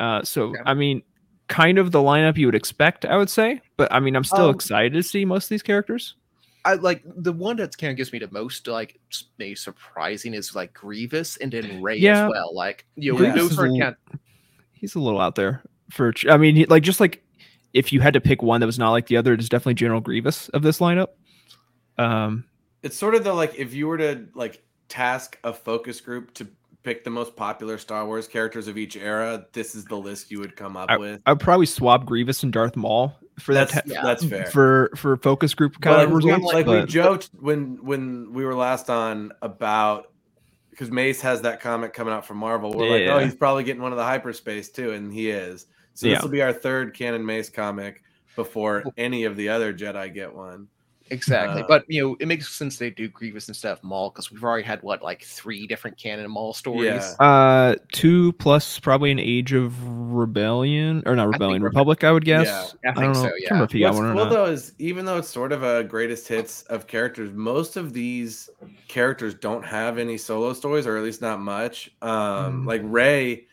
Uh, 0.00 0.22
so, 0.22 0.44
Okay. 0.50 0.60
I 0.64 0.74
mean, 0.74 1.02
kind 1.48 1.78
of 1.78 1.92
the 1.92 1.98
lineup 1.98 2.36
you 2.36 2.46
would 2.46 2.54
expect, 2.54 3.04
I 3.04 3.16
would 3.16 3.30
say. 3.30 3.60
But 3.76 3.92
I 3.92 4.00
mean, 4.00 4.16
I'm 4.16 4.24
still 4.24 4.48
Um, 4.48 4.54
excited 4.54 4.92
to 4.94 5.02
see 5.02 5.24
most 5.24 5.44
of 5.44 5.48
these 5.50 5.62
characters. 5.62 6.14
I 6.64 6.74
like 6.74 7.02
the 7.06 7.32
one 7.32 7.56
that 7.58 7.76
kind 7.78 7.92
of 7.92 7.96
gives 7.96 8.12
me 8.12 8.18
the 8.18 8.28
most 8.32 8.66
like 8.66 8.98
maybe 9.38 9.54
surprising 9.54 10.34
is 10.34 10.54
like 10.56 10.74
Grievous 10.74 11.36
and 11.36 11.52
then 11.52 11.80
Rey 11.80 11.98
Yeah. 11.98 12.24
as 12.24 12.30
well. 12.30 12.52
Like 12.54 12.86
you 12.96 13.12
know, 13.12 13.18
Grievous 13.18 13.40
those 13.42 13.52
is 13.52 13.58
are 13.60 13.66
a 13.66 13.70
l- 13.72 13.78
kind 13.80 13.96
He's 14.72 14.94
a 14.96 15.00
little 15.00 15.20
out 15.20 15.36
there 15.36 15.62
for. 15.90 16.12
I 16.28 16.36
mean, 16.36 16.56
he, 16.56 16.66
like 16.66 16.82
just 16.82 16.98
like 17.00 17.22
if 17.76 17.92
you 17.92 18.00
had 18.00 18.14
to 18.14 18.20
pick 18.20 18.42
one 18.42 18.60
that 18.60 18.66
was 18.66 18.78
not 18.78 18.90
like 18.90 19.06
the 19.06 19.16
other, 19.16 19.32
it 19.34 19.40
is 19.40 19.48
definitely 19.48 19.74
General 19.74 20.00
Grievous 20.00 20.48
of 20.50 20.62
this 20.62 20.78
lineup. 20.78 21.08
Um, 21.98 22.44
It's 22.82 22.96
sort 22.96 23.14
of 23.14 23.24
the 23.24 23.32
like 23.32 23.54
if 23.56 23.74
you 23.74 23.86
were 23.86 23.98
to 23.98 24.26
like 24.34 24.62
task 24.88 25.38
a 25.44 25.52
focus 25.52 26.00
group 26.00 26.32
to 26.34 26.46
pick 26.82 27.04
the 27.04 27.10
most 27.10 27.34
popular 27.36 27.78
Star 27.78 28.06
Wars 28.06 28.28
characters 28.28 28.68
of 28.68 28.78
each 28.78 28.96
era, 28.96 29.44
this 29.52 29.74
is 29.74 29.84
the 29.86 29.96
list 29.96 30.30
you 30.30 30.38
would 30.38 30.56
come 30.56 30.76
up 30.76 30.98
with. 30.98 31.20
I'd 31.26 31.40
probably 31.40 31.66
swap 31.66 32.04
Grievous 32.06 32.42
and 32.42 32.52
Darth 32.52 32.76
Maul 32.76 33.14
for 33.38 33.54
that. 33.54 33.68
That's 33.70 33.88
ta- 33.88 33.94
yeah. 33.94 34.02
that's 34.02 34.24
fair. 34.24 34.46
for 34.46 34.90
for 34.96 35.16
focus 35.16 35.52
group 35.54 35.80
kind 35.80 35.96
But 35.96 36.04
of 36.04 36.12
like, 36.12 36.24
we, 36.24 36.30
results. 36.32 36.54
like 36.54 36.66
we 36.66 36.84
joked 36.86 37.30
when 37.40 37.78
when 37.84 38.32
we 38.32 38.44
were 38.44 38.54
last 38.54 38.88
on 38.88 39.32
about 39.42 40.12
because 40.70 40.90
Mace 40.90 41.20
has 41.22 41.40
that 41.42 41.60
comic 41.60 41.92
coming 41.94 42.12
out 42.12 42.24
from 42.26 42.36
Marvel. 42.36 42.72
We're 42.72 42.90
like, 42.90 43.08
oh, 43.08 43.18
he's 43.24 43.34
probably 43.34 43.64
getting 43.64 43.80
one 43.82 43.92
of 43.92 43.98
the 43.98 44.04
hyperspace 44.04 44.68
too, 44.70 44.92
and 44.92 45.12
he 45.12 45.30
is. 45.30 45.66
So 45.96 46.06
Yeah. 46.06 46.14
this 46.14 46.22
will 46.22 46.30
be 46.30 46.42
our 46.42 46.52
third 46.52 46.94
canon 46.94 47.24
Mace 47.26 47.48
comic 47.48 48.02
before 48.36 48.84
any 48.96 49.24
of 49.24 49.34
the 49.36 49.48
other 49.48 49.72
Jedi 49.74 50.12
get 50.14 50.32
one. 50.34 50.68
exactly. 51.08 51.62
Uh, 51.62 51.66
but 51.68 51.84
you 51.88 52.02
know, 52.02 52.16
it 52.20 52.26
makes 52.26 52.48
sense 52.52 52.76
they 52.78 52.90
do 52.90 53.06
Grievous 53.08 53.46
instead 53.48 53.70
of 53.72 53.82
Maul 53.84 54.10
because 54.10 54.30
we've 54.32 54.42
already 54.42 54.64
had 54.64 54.82
what 54.82 55.02
like 55.02 55.22
three 55.22 55.66
different 55.66 55.96
canon 55.96 56.28
Maul 56.30 56.52
stories. 56.52 57.14
Yeah. 57.18 57.24
Uh, 57.24 57.76
two 57.92 58.32
plus 58.34 58.78
probably 58.80 59.10
an 59.12 59.18
Age 59.20 59.52
of 59.52 59.72
Rebellion 59.86 61.02
or 61.06 61.14
not 61.16 61.28
Rebellion 61.28 61.62
Rebe- 61.62 61.66
Republic. 61.66 62.04
I 62.04 62.10
would 62.12 62.24
guess. 62.24 62.74
Yeah, 62.84 62.90
I 62.90 62.94
don't 62.94 63.12
know. 63.12 63.22
so, 63.22 63.26
yeah. 63.38 63.46
remember 63.50 63.64
if 63.64 63.72
he 63.72 63.82
What's 63.84 63.96
cool 63.98 64.14
not. 64.14 64.30
though 64.30 64.46
is 64.46 64.72
even 64.78 65.04
though 65.04 65.16
it's 65.18 65.28
sort 65.28 65.52
of 65.52 65.62
a 65.62 65.84
greatest 65.84 66.26
hits 66.28 66.62
of 66.64 66.86
characters, 66.86 67.30
most 67.32 67.76
of 67.76 67.92
these 67.92 68.50
characters 68.88 69.32
don't 69.34 69.64
have 69.64 69.98
any 69.98 70.18
solo 70.18 70.52
stories, 70.52 70.86
or 70.86 70.96
at 70.98 71.04
least 71.04 71.22
not 71.22 71.40
much. 71.40 71.90
Um, 72.02 72.64
Mm. 72.64 72.66
like 72.66 72.80
Rey, 72.84 73.46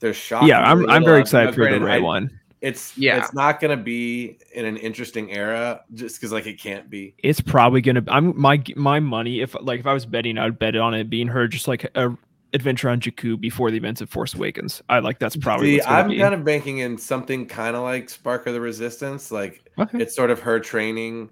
there's 0.00 0.16
shocking. 0.16 0.48
Yeah, 0.48 0.60
I'm 0.60 0.88
I'm 0.88 1.04
very 1.04 1.20
excited 1.20 1.54
for 1.54 1.62
the 1.62 1.68
granted, 1.68 1.82
Rey 1.84 1.94
I- 1.96 1.98
one. 2.00 2.30
It's 2.60 2.98
Yeah. 2.98 3.18
it's 3.18 3.32
not 3.32 3.60
gonna 3.60 3.76
be 3.76 4.36
in 4.52 4.64
an 4.64 4.76
interesting 4.78 5.30
era 5.30 5.80
just 5.94 6.16
because 6.16 6.32
like 6.32 6.46
it 6.48 6.58
can't 6.60 6.90
be. 6.90 7.14
It's 7.18 7.40
probably 7.40 7.80
gonna. 7.80 8.02
I'm 8.08 8.38
my 8.40 8.60
my 8.74 8.98
money. 8.98 9.40
If 9.40 9.54
like 9.60 9.78
if 9.78 9.86
I 9.86 9.92
was 9.92 10.04
betting, 10.06 10.38
I'd 10.38 10.58
bet 10.58 10.74
on 10.74 10.92
it 10.92 11.08
being 11.08 11.28
her 11.28 11.46
just 11.46 11.68
like 11.68 11.88
a 11.94 12.16
adventure 12.54 12.88
on 12.88 12.98
Jakku 13.00 13.38
before 13.40 13.70
the 13.70 13.76
events 13.76 14.00
of 14.00 14.10
Force 14.10 14.34
Awakens. 14.34 14.82
I 14.88 14.98
like 14.98 15.20
that's 15.20 15.36
probably 15.36 15.74
See, 15.74 15.76
what's 15.76 15.86
I'm 15.88 16.08
be. 16.08 16.18
kind 16.18 16.34
of 16.34 16.44
banking 16.44 16.78
in 16.78 16.98
something 16.98 17.46
kind 17.46 17.76
of 17.76 17.82
like 17.82 18.10
Spark 18.10 18.48
of 18.48 18.54
the 18.54 18.60
Resistance, 18.60 19.30
like 19.30 19.62
Okay. 19.78 19.98
it's 20.00 20.16
sort 20.16 20.30
of 20.32 20.40
her 20.40 20.58
training. 20.58 21.30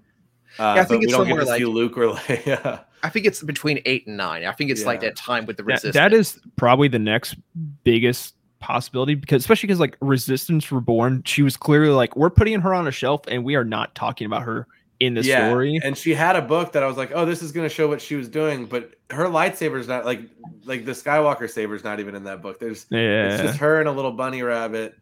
Uh, 0.57 0.73
Yeah, 0.77 0.81
I 0.81 0.85
think 0.85 1.03
it's 1.03 1.13
somewhere 1.13 1.43
like- 1.43 1.61
Luke 1.61 1.97
or 1.97 2.13
Leia. 2.13 2.85
I 3.03 3.09
think 3.09 3.25
it's 3.25 3.43
between 3.43 3.81
eight 3.85 4.07
and 4.07 4.15
nine. 4.15 4.45
I 4.45 4.53
think 4.53 4.71
it's 4.71 4.85
like 4.85 5.01
that 5.01 5.17
time 5.17 5.45
with 5.45 5.57
the 5.57 5.63
That- 5.63 5.73
resistance. 5.83 5.93
that 5.95 6.13
is 6.13 6.39
probably 6.55 6.87
the 6.87 6.99
next 6.99 7.35
biggest 7.83 8.35
possibility 8.59 9.15
because 9.15 9.41
especially 9.43 9.67
because 9.67 9.79
like 9.79 9.97
Resistance 10.01 10.71
Reborn, 10.71 11.23
she 11.25 11.41
was 11.41 11.57
clearly 11.57 11.89
like 11.89 12.15
we're 12.15 12.29
putting 12.29 12.59
her 12.61 12.73
on 12.73 12.87
a 12.87 12.91
shelf 12.91 13.21
and 13.27 13.43
we 13.43 13.55
are 13.55 13.63
not 13.65 13.93
talking 13.95 14.25
about 14.25 14.43
her 14.43 14.67
in 14.99 15.13
the 15.13 15.21
yeah, 15.21 15.49
story. 15.49 15.79
and 15.83 15.95
she 15.95 16.13
had 16.13 16.35
a 16.35 16.41
book 16.41 16.71
that 16.71 16.81
I 16.81 16.87
was 16.87 16.97
like, 16.97 17.11
oh, 17.13 17.23
this 17.23 17.43
is 17.43 17.51
going 17.51 17.69
to 17.69 17.73
show 17.73 17.87
what 17.87 18.01
she 18.01 18.15
was 18.15 18.27
doing, 18.27 18.65
but 18.65 18.95
her 19.11 19.25
lightsaber's 19.25 19.87
not 19.87 20.05
like 20.05 20.21
like 20.65 20.85
the 20.85 20.93
Skywalker 20.93 21.49
saber's 21.49 21.83
not 21.83 21.99
even 21.99 22.15
in 22.15 22.23
that 22.23 22.41
book. 22.41 22.59
There's 22.59 22.85
it's 22.89 23.41
just 23.43 23.59
her 23.59 23.79
and 23.79 23.87
a 23.87 23.91
little 23.91 24.11
bunny 24.11 24.41
rabbit 24.41 24.95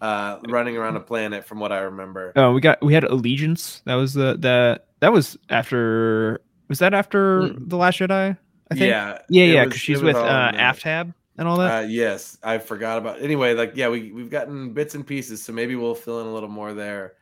uh 0.00 0.38
running 0.48 0.76
around 0.76 0.94
a 0.96 1.00
planet 1.00 1.44
from 1.44 1.58
what 1.60 1.72
I 1.72 1.78
remember. 1.78 2.32
Oh, 2.36 2.52
we 2.52 2.60
got 2.60 2.82
we 2.84 2.94
had 2.94 3.04
Allegiance. 3.04 3.82
That 3.84 3.94
was 3.94 4.14
the 4.14 4.36
the 4.36 4.80
that 5.00 5.12
was 5.12 5.36
after 5.50 6.40
was 6.68 6.78
that 6.80 6.92
after 6.94 7.42
Mm. 7.42 7.68
the 7.68 7.76
Last 7.76 7.98
Jedi? 7.98 8.36
I 8.70 8.74
think. 8.74 8.88
yeah, 8.90 9.18
yeah, 9.30 9.44
yeah. 9.44 9.64
Because 9.64 9.80
she's 9.80 10.02
with 10.02 10.16
uh. 10.16 10.52
Aftab 10.54 11.14
and 11.38 11.48
all 11.48 11.56
that. 11.58 11.84
Uh, 11.84 11.86
yes, 11.86 12.36
I 12.42 12.58
forgot 12.58 12.98
about. 12.98 13.22
Anyway, 13.22 13.54
like 13.54 13.72
yeah, 13.74 13.88
we 13.88 14.12
we've 14.12 14.30
gotten 14.30 14.72
bits 14.72 14.94
and 14.94 15.06
pieces, 15.06 15.42
so 15.42 15.52
maybe 15.52 15.74
we'll 15.76 15.94
fill 15.94 16.20
in 16.20 16.26
a 16.26 16.32
little 16.34 16.48
more 16.48 16.74
there. 16.74 17.14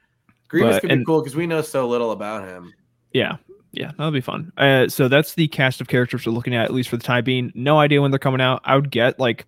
Grievous 0.48 0.76
But- 0.76 0.88
could 0.88 0.98
be 0.98 1.04
cool 1.04 1.22
because 1.22 1.36
we 1.36 1.46
know 1.46 1.60
so 1.60 1.86
little 1.88 2.10
about 2.12 2.48
him. 2.48 2.72
Yeah, 3.12 3.36
yeah, 3.72 3.92
that'll 3.96 4.10
be 4.10 4.20
fun. 4.20 4.52
Uh, 4.56 4.88
so 4.88 5.08
that's 5.08 5.34
the 5.34 5.48
cast 5.48 5.80
of 5.80 5.88
characters 5.88 6.26
we're 6.26 6.32
looking 6.32 6.54
at, 6.54 6.64
at 6.64 6.74
least 6.74 6.88
for 6.88 6.96
the 6.96 7.02
time 7.04 7.24
being. 7.24 7.52
No 7.54 7.78
idea 7.78 8.02
when 8.02 8.10
they're 8.10 8.18
coming 8.18 8.40
out. 8.40 8.60
I 8.64 8.74
would 8.74 8.90
get 8.90 9.18
like 9.20 9.46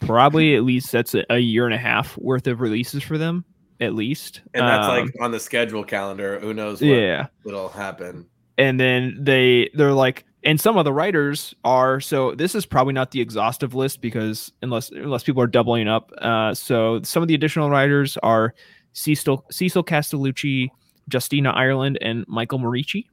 probably 0.00 0.54
at 0.54 0.62
least 0.64 0.92
that's 0.92 1.14
a, 1.14 1.24
a 1.30 1.38
year 1.38 1.64
and 1.66 1.74
a 1.74 1.78
half 1.78 2.16
worth 2.18 2.46
of 2.46 2.60
releases 2.60 3.02
for 3.02 3.18
them, 3.18 3.44
at 3.80 3.94
least. 3.94 4.42
And 4.54 4.66
that's 4.66 4.86
Um, 4.86 5.04
like 5.06 5.14
on 5.20 5.30
the 5.32 5.40
schedule 5.40 5.84
calendar. 5.84 6.38
Who 6.40 6.54
knows 6.54 6.80
what 6.80 6.88
yeah. 6.88 7.26
will 7.44 7.68
happen? 7.68 8.26
and 8.58 8.78
then 8.80 9.16
they 9.20 9.70
they're 9.74 9.92
like 9.92 10.24
and 10.44 10.60
some 10.60 10.76
of 10.76 10.84
the 10.84 10.92
writers 10.92 11.54
are 11.64 12.00
so 12.00 12.34
this 12.34 12.54
is 12.54 12.64
probably 12.64 12.92
not 12.92 13.10
the 13.10 13.20
exhaustive 13.20 13.74
list 13.74 14.00
because 14.00 14.52
unless 14.62 14.90
unless 14.90 15.22
people 15.24 15.42
are 15.42 15.46
doubling 15.48 15.88
up 15.88 16.12
uh 16.18 16.54
so 16.54 17.02
some 17.02 17.22
of 17.22 17.28
the 17.28 17.34
additional 17.34 17.70
writers 17.70 18.16
are 18.22 18.54
cecil 18.92 19.44
cecil 19.50 19.82
castellucci 19.82 20.68
justina 21.12 21.50
ireland 21.50 21.98
and 22.00 22.24
michael 22.28 22.58
moreci 22.58 23.06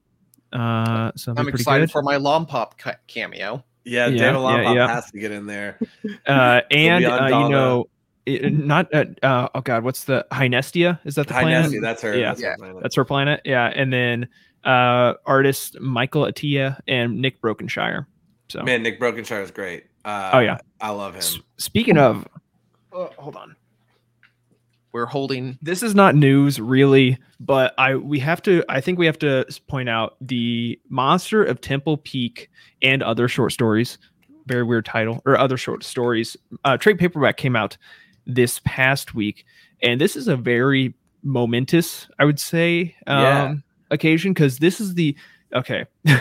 uh 0.53 1.11
so 1.15 1.33
I'm 1.35 1.47
excited 1.49 1.87
good. 1.87 1.91
for 1.91 2.01
my 2.01 2.15
Lompop 2.15 2.77
ca- 2.77 2.95
cameo. 3.07 3.63
Yeah, 3.83 4.07
Yeah, 4.07 4.09
David 4.09 4.19
yeah, 4.19 4.31
Lompop 4.31 4.75
yeah. 4.75 4.87
has 4.87 5.11
to 5.11 5.19
get 5.19 5.31
in 5.31 5.47
there. 5.47 5.79
uh 6.27 6.61
and 6.71 7.05
uh, 7.05 7.25
you 7.25 7.49
know 7.49 7.85
it, 8.25 8.53
not 8.53 8.93
uh, 8.93 9.05
uh 9.21 9.49
oh 9.53 9.61
god 9.61 9.83
what's 9.83 10.05
the 10.05 10.25
hynestia 10.31 10.99
is 11.03 11.15
that 11.15 11.27
the 11.27 11.33
High 11.33 11.43
planet 11.43 11.63
Nessie, 11.65 11.79
that's 11.79 12.01
her. 12.01 12.15
Yeah. 12.17 12.29
that's 12.29 12.41
her 12.41 12.55
planet. 12.57 12.81
that's 12.81 12.95
her 12.95 13.05
planet 13.05 13.41
yeah 13.45 13.71
and 13.75 13.91
then 13.91 14.27
uh 14.65 15.13
artist 15.25 15.79
michael 15.79 16.23
attia 16.23 16.79
and 16.87 17.21
nick 17.21 17.39
brokenshire 17.41 18.07
So 18.49 18.61
Man, 18.63 18.83
Nick 18.83 18.99
Brokenshire 18.99 19.41
is 19.41 19.51
great. 19.51 19.85
Uh, 20.05 20.29
Oh, 20.33 20.39
yeah. 20.39 20.57
I 20.79 20.89
love 20.91 21.15
S- 21.15 21.35
him. 21.35 21.43
speaking 21.57 21.97
of, 21.97 22.27
uh, 22.93 23.07
hold 23.17 23.35
on. 23.35 23.55
We're 24.91 25.07
holding. 25.07 25.57
this 25.61 25.83
is 25.83 25.93
not 25.93 26.15
news 26.15 26.57
really 26.59 27.17
but 27.41 27.73
i 27.77 27.95
we 27.95 28.17
have 28.19 28.41
to 28.43 28.63
i 28.69 28.79
think 28.79 28.97
we 28.97 29.05
have 29.05 29.19
to 29.19 29.45
point 29.67 29.89
out 29.89 30.15
the 30.21 30.79
monster 30.89 31.43
of 31.43 31.59
temple 31.59 31.97
peak 31.97 32.49
and 32.81 33.03
other 33.03 33.27
short 33.27 33.51
stories 33.51 33.97
very 34.47 34.63
weird 34.63 34.85
title 34.85 35.21
or 35.25 35.37
other 35.37 35.57
short 35.57 35.83
stories 35.83 36.37
uh 36.63 36.77
trade 36.77 36.97
paperback 36.97 37.35
came 37.35 37.57
out 37.57 37.75
this 38.25 38.61
past 38.63 39.13
week 39.13 39.43
and 39.83 39.99
this 39.99 40.15
is 40.15 40.29
a 40.29 40.37
very 40.37 40.93
momentous 41.23 42.07
i 42.19 42.23
would 42.23 42.39
say 42.39 42.95
um 43.07 43.21
Yeah. 43.21 43.55
Occasion 43.91 44.33
because 44.33 44.59
this 44.59 44.79
is 44.79 44.95
the 44.95 45.15
okay 45.53 45.85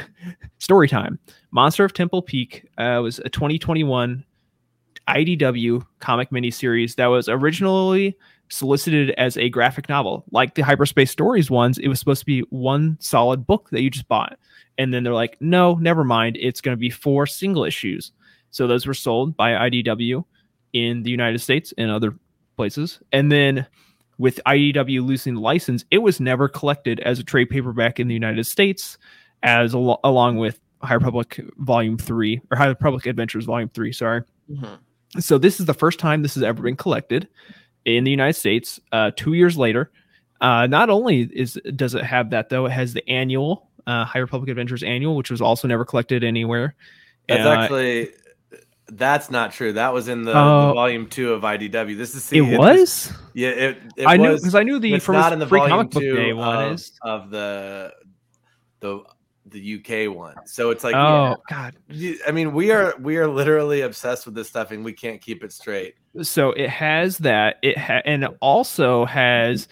story 0.58 0.88
time 0.88 1.18
monster 1.50 1.84
of 1.84 1.92
temple 1.92 2.22
peak 2.22 2.68
uh 2.78 3.00
was 3.02 3.18
a 3.20 3.28
2021 3.28 4.24
idw 5.08 5.84
comic 6.00 6.30
miniseries 6.30 6.96
that 6.96 7.06
was 7.06 7.28
originally 7.28 8.16
solicited 8.48 9.10
as 9.12 9.36
a 9.36 9.48
graphic 9.48 9.88
novel. 9.88 10.24
Like 10.30 10.54
the 10.54 10.62
Hyperspace 10.62 11.10
Stories 11.10 11.50
ones, 11.50 11.78
it 11.78 11.88
was 11.88 11.98
supposed 11.98 12.20
to 12.20 12.26
be 12.26 12.40
one 12.50 12.96
solid 13.00 13.46
book 13.46 13.68
that 13.70 13.82
you 13.82 13.90
just 13.90 14.08
bought. 14.08 14.38
And 14.78 14.92
then 14.92 15.04
they're 15.04 15.14
like, 15.14 15.36
no, 15.40 15.74
never 15.74 16.04
mind. 16.04 16.36
It's 16.40 16.60
going 16.60 16.76
to 16.76 16.80
be 16.80 16.90
four 16.90 17.26
single 17.26 17.64
issues. 17.64 18.12
So 18.50 18.66
those 18.66 18.86
were 18.86 18.94
sold 18.94 19.36
by 19.36 19.52
IDW 19.52 20.24
in 20.72 21.02
the 21.02 21.10
United 21.10 21.40
States 21.40 21.72
and 21.78 21.90
other 21.90 22.16
places. 22.56 23.00
And 23.12 23.30
then 23.30 23.66
with 24.18 24.40
IDW 24.46 25.04
losing 25.04 25.34
the 25.34 25.40
license, 25.40 25.84
it 25.90 25.98
was 25.98 26.20
never 26.20 26.48
collected 26.48 27.00
as 27.00 27.18
a 27.18 27.24
trade 27.24 27.46
paperback 27.50 27.98
in 27.98 28.08
the 28.08 28.14
United 28.14 28.44
States, 28.46 28.96
as 29.42 29.74
al- 29.74 30.00
along 30.04 30.36
with 30.38 30.60
High 30.82 30.94
Republic 30.94 31.40
Volume 31.58 31.96
3 31.98 32.40
or 32.50 32.56
High 32.56 32.66
Republic 32.68 33.06
Adventures 33.06 33.44
Volume 33.46 33.70
3, 33.70 33.92
sorry. 33.92 34.22
Mhm. 34.50 34.78
So 35.18 35.38
this 35.38 35.60
is 35.60 35.66
the 35.66 35.74
first 35.74 35.98
time 35.98 36.22
this 36.22 36.34
has 36.34 36.42
ever 36.42 36.62
been 36.62 36.76
collected 36.76 37.28
in 37.84 38.04
the 38.04 38.10
United 38.10 38.34
States. 38.34 38.80
Uh, 38.92 39.10
two 39.16 39.32
years 39.34 39.56
later, 39.56 39.90
uh, 40.40 40.66
not 40.66 40.90
only 40.90 41.20
is 41.32 41.58
does 41.76 41.94
it 41.94 42.04
have 42.04 42.30
that 42.30 42.48
though, 42.48 42.66
it 42.66 42.72
has 42.72 42.92
the 42.92 43.08
annual 43.08 43.68
uh, 43.86 44.04
High 44.04 44.18
Republic 44.20 44.48
Adventures 44.50 44.82
annual, 44.82 45.14
which 45.16 45.30
was 45.30 45.40
also 45.40 45.68
never 45.68 45.84
collected 45.84 46.24
anywhere. 46.24 46.74
That's 47.28 47.46
Uh, 47.46 47.50
actually 47.50 48.08
that's 48.86 49.30
not 49.30 49.52
true. 49.52 49.72
That 49.74 49.92
was 49.94 50.08
in 50.08 50.24
the, 50.24 50.32
the 50.32 50.38
Oh. 50.38 50.72
volume 50.74 51.06
two 51.08 51.32
of 51.32 51.42
IDW. 51.42 51.96
This 51.96 52.14
is 52.14 52.24
see, 52.24 52.38
it 52.38 52.44
it's- 52.44 52.58
was. 52.58 53.12
yeah. 53.34 53.48
It, 53.50 53.78
it 53.96 54.06
I 54.06 54.16
knew 54.16 54.34
because 54.36 54.54
I 54.54 54.62
knew 54.62 54.78
the 54.78 54.98
from 54.98 55.14
not 55.16 55.32
in 55.32 55.38
the 55.38 55.46
free 55.46 55.60
volume 55.60 55.76
comic 55.78 55.90
book 55.92 56.02
two 56.02 56.16
day 56.16 56.32
one 56.32 56.64
of, 56.66 56.72
is. 56.74 56.92
of 57.02 57.30
the 57.30 57.92
the 58.80 59.00
the 59.46 59.74
UK 60.08 60.14
one. 60.14 60.34
So 60.46 60.70
it's 60.70 60.82
like, 60.84 60.94
oh 60.94 61.36
God! 61.48 61.74
I 62.26 62.30
mean, 62.32 62.52
we 62.54 62.72
are 62.72 62.94
we 63.00 63.16
are 63.18 63.28
literally 63.28 63.82
obsessed 63.82 64.26
with 64.26 64.34
this 64.34 64.48
stuff, 64.48 64.70
and 64.70 64.84
we 64.84 64.92
can't 64.92 65.20
keep 65.20 65.44
it 65.44 65.52
straight. 65.52 65.94
So 66.22 66.50
it 66.52 66.68
has 66.70 67.18
that. 67.18 67.56
It 67.62 67.78
ha- 67.78 68.02
and 68.04 68.24
it 68.24 68.30
also 68.40 69.04
has 69.04 69.68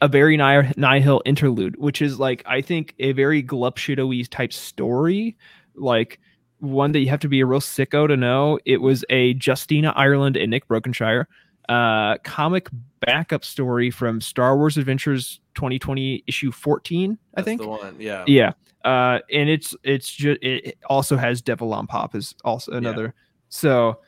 a 0.00 0.08
very 0.08 0.36
Ni- 0.36 0.72
Nihil 0.76 1.22
interlude, 1.24 1.76
which 1.76 2.02
is 2.02 2.18
like 2.18 2.42
I 2.46 2.60
think 2.60 2.94
a 2.98 3.12
very 3.12 3.42
Glupshido-y 3.42 4.24
type 4.30 4.52
story, 4.52 5.36
like 5.76 6.18
one 6.62 6.92
that 6.92 7.00
you 7.00 7.08
have 7.08 7.18
to 7.20 7.28
be 7.28 7.40
a 7.40 7.46
real 7.46 7.60
sicko 7.60 8.06
to 8.06 8.16
know. 8.16 8.58
It 8.64 8.80
was 8.80 9.04
a 9.10 9.34
Justina 9.44 9.92
Ireland 9.96 10.36
and 10.36 10.50
Nick 10.50 10.68
Brokenshire 10.68 11.26
uh, 11.68 12.18
comic 12.24 12.68
backup 13.00 13.44
story 13.44 13.90
from 13.90 14.20
Star 14.20 14.56
Wars 14.56 14.76
Adventures 14.76 15.40
2020 15.56 16.22
issue 16.26 16.52
14, 16.52 17.12
I 17.12 17.16
That's 17.34 17.44
think. 17.44 17.60
the 17.60 17.68
one. 17.68 17.96
Yeah. 17.98 18.24
Yeah. 18.26 18.52
Uh, 18.84 19.18
and 19.32 19.48
it's 19.48 19.74
it's 19.84 20.10
just 20.12 20.42
it 20.42 20.76
also 20.86 21.16
has 21.16 21.40
Devil 21.42 21.72
on 21.74 21.86
Pop 21.86 22.14
is 22.14 22.34
also 22.44 22.72
another. 22.72 23.14
So 23.48 23.98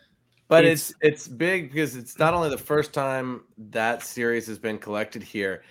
But 0.49 0.65
It's- 0.65 0.91
it's, 1.01 1.27
it's 1.27 1.29
big 1.29 1.73
because 1.73 1.97
it's 1.97 2.19
not 2.19 2.35
only 2.35 2.51
the 2.51 2.59
first 2.59 2.93
time 2.93 3.43
that 3.71 4.03
series 4.03 4.47
has 4.47 4.59
been 4.59 4.79
collected 4.79 5.23
here. 5.23 5.63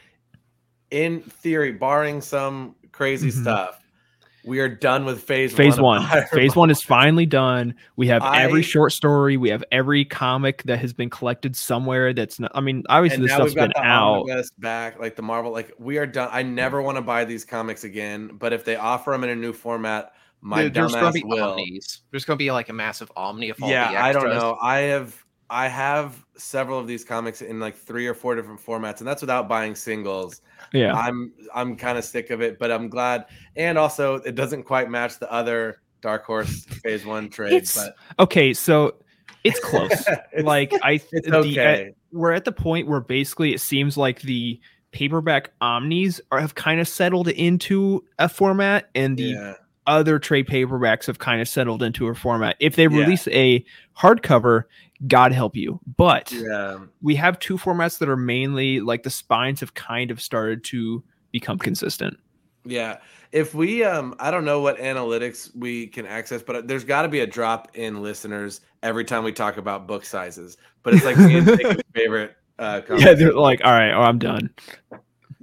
In 0.92 1.22
theory, 1.22 1.72
barring 1.72 2.22
some 2.22 2.76
crazy 2.92 3.30
Mhm. 3.30 3.42
stuff, 3.42 3.83
we 4.46 4.60
are 4.60 4.68
done 4.70 5.06
with 5.06 5.22
phase 5.24 5.54
phase 5.54 5.80
one. 5.80 6.02
one 6.04 6.26
phase 6.34 6.56
one 6.56 6.70
is 6.70 6.82
finally 6.82 7.26
done 7.26 7.74
we 7.96 8.08
have 8.08 8.22
every 8.36 8.62
short 8.62 8.92
story 8.92 9.38
we 9.38 9.50
have 9.50 9.64
every 9.72 10.04
comic 10.04 10.64
that 10.64 10.80
has 10.80 10.92
been 10.94 11.10
collected 11.10 11.56
somewhere 11.56 12.14
that's 12.14 12.40
not 12.40 12.52
i 12.54 12.60
mean 12.62 12.84
obviously 12.90 13.16
and 13.16 13.24
this 13.24 13.30
now 13.30 13.36
stuff's 13.38 13.50
we've 13.52 13.56
got 13.56 13.74
been 13.74 13.82
the 13.84 13.88
out 13.88 14.26
back, 14.60 15.00
like 15.00 15.16
the 15.16 15.22
Marvel. 15.22 15.52
Like 15.52 15.72
we 15.80 15.98
are 15.98 16.06
done. 16.06 16.30
I 16.32 16.44
never 16.44 16.82
want 16.82 16.98
to 16.98 17.02
buy 17.02 17.26
these 17.26 17.46
comics 17.46 17.84
again. 17.84 18.32
But 18.40 18.54
if 18.54 18.66
they 18.66 18.76
offer 18.76 19.12
them 19.12 19.24
in 19.24 19.30
a 19.30 19.36
new 19.36 19.54
format, 19.54 20.14
my 20.42 20.64
There- 20.64 20.70
there's 20.70 20.92
going 20.94 21.04
dumbass 21.06 21.08
to 21.08 21.14
be 21.14 21.24
will. 21.26 21.44
omnis. 21.52 22.02
There's 22.12 22.26
going 22.26 22.38
to 22.38 22.44
be 22.44 22.52
like 22.52 22.70
a 22.70 22.74
massive 22.74 23.12
omni 23.16 23.50
of 23.50 23.62
all 23.62 23.70
Yeah, 23.70 23.92
the 23.92 23.98
I 24.00 24.12
don't 24.14 24.30
know. 24.30 24.58
I 24.62 24.78
have 24.80 25.16
I 25.50 25.68
have 25.68 26.26
several 26.36 26.80
of 26.80 26.88
these 26.88 27.04
comics 27.04 27.42
in 27.42 27.60
like 27.60 27.76
three 27.76 28.08
or 28.08 28.14
four 28.14 28.36
different 28.36 28.60
formats, 28.64 29.00
and 29.00 29.08
that's 29.08 29.22
without 29.22 29.48
buying 29.48 29.76
singles. 29.76 30.42
yeah 30.74 30.94
I'm 30.96 31.32
I'm 31.54 31.76
kind 31.76 31.98
of 31.98 32.04
sick 32.06 32.30
of 32.32 32.42
it, 32.42 32.58
but 32.60 32.72
I'm 32.72 32.90
glad. 32.90 33.26
And 33.56 33.78
also, 33.78 34.16
it 34.16 34.36
doesn't 34.36 34.64
quite 34.64 34.90
match 34.90 35.20
the 35.20 35.32
other 35.32 35.82
Dark 36.02 36.26
Horse 36.26 36.66
Phase 36.84 37.06
One 37.06 37.30
trade, 37.30 37.54
It's 37.54 37.76
but 37.76 37.96
okay 38.20 38.54
so 38.54 38.96
it's 39.44 39.60
close 39.60 39.92
It's- 40.08 40.44
like 40.44 40.74
i 40.84 40.98
the- 41.12 41.36
okay. 41.36 41.94
we're 42.12 42.32
at 42.34 42.46
the 42.46 42.52
point 42.52 42.88
where 42.88 43.00
basically 43.02 43.54
it 43.54 43.60
seems 43.62 43.96
like 43.98 44.22
the 44.22 44.60
paperback 44.92 45.52
omnis 45.62 46.20
are 46.32 46.40
have 46.40 46.56
kind 46.56 46.80
of 46.80 46.88
settled 46.88 47.28
into 47.28 48.04
a 48.20 48.28
format 48.30 48.90
and 48.96 49.18
the 49.18 49.24
yeah, 49.24 49.54
other 49.88 50.20
trade 50.20 50.48
paperbacks 50.48 51.06
have 51.08 51.20
kind 51.20 51.42
of 51.42 51.48
settled 51.48 51.84
into 51.84 52.08
a 52.08 52.16
format 52.16 52.56
if 52.60 52.76
they 52.76 52.84
Yeah. 52.88 53.00
release 53.00 53.28
a 53.30 53.64
hardcover 53.98 54.64
god 55.08 55.34
help 55.34 55.56
you 55.56 55.80
but 55.98 56.32
yeah. 56.32 56.80
we 57.02 57.16
have 57.16 57.38
two 57.40 57.58
formats 57.58 57.98
that 58.00 58.08
are 58.08 58.16
mainly 58.16 58.80
like 58.80 59.04
the 59.04 59.10
spines 59.10 59.60
have 59.60 59.74
kind 59.74 60.12
of 60.12 60.22
started 60.22 60.64
to 60.64 61.04
become 61.34 61.58
consistent. 61.58 62.18
Yeah. 62.64 63.00
If 63.34 63.54
we 63.54 63.84
um 63.84 64.16
I 64.20 64.32
don't 64.32 64.46
know 64.46 64.62
what 64.62 64.78
analytics 64.78 65.54
we 65.56 65.88
can 65.88 66.06
access, 66.06 66.42
but 66.42 66.68
there's 66.68 66.86
got 66.86 67.02
to 67.02 67.10
be 67.10 67.20
a 67.20 67.28
drop 67.28 67.76
in 67.76 68.02
listeners 68.02 68.62
every 68.84 69.04
time 69.04 69.24
we 69.26 69.34
talk 69.34 69.58
about 69.58 69.88
book 69.88 70.06
sizes. 70.06 70.58
But 70.84 70.94
it's 70.94 71.04
like 71.04 71.18
me 71.18 71.40
and 71.40 71.48
Jacob's 71.48 71.82
favorite 71.94 72.36
uh 72.60 72.82
Yeah, 72.96 73.14
they're 73.16 73.34
like, 73.34 73.60
all 73.66 73.72
right, 73.72 73.92
oh, 73.92 74.02
I'm 74.04 74.20
done. 74.20 74.50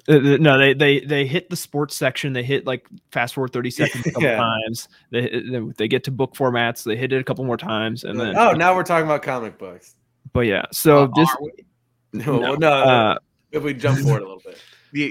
Uh, 0.09 0.19
No, 0.40 0.57
they 0.59 0.73
they 0.75 1.00
they 1.00 1.26
hit 1.26 1.50
the 1.50 1.57
sports 1.57 1.95
section. 1.97 2.33
They 2.33 2.42
hit 2.42 2.66
like 2.66 2.87
fast 3.12 3.35
forward 3.35 3.52
30 3.52 3.71
seconds 3.71 4.07
a 4.07 4.11
couple 4.11 4.23
Yeah. 4.28 4.37
times. 4.37 4.88
They 5.11 5.28
they- 5.28 5.73
they 5.76 5.88
get 5.88 6.04
to 6.04 6.11
book 6.11 6.35
formats. 6.35 6.85
They 6.85 6.97
hit 6.97 7.12
it 7.12 7.21
a 7.21 7.25
couple 7.25 7.45
more 7.45 7.57
times, 7.57 8.04
and 8.04 8.19
then 8.19 8.37
oh, 8.37 8.52
now 8.52 8.75
we're 8.75 8.83
talking 8.83 9.04
about 9.07 9.23
comic 9.23 9.59
books. 9.59 9.95
but 10.33 10.40
yeah. 10.47 10.64
So 10.73 11.04
Uh, 11.04 11.09
this? 11.16 11.28
No, 12.12 12.40
No, 12.40 12.54
no, 12.57 12.69
uh, 12.73 13.19
if 13.52 13.62
we 13.62 13.73
jump 13.73 14.00
forward 14.00 14.23
a 14.23 14.26
little 14.26 14.42
bit. 14.45 14.59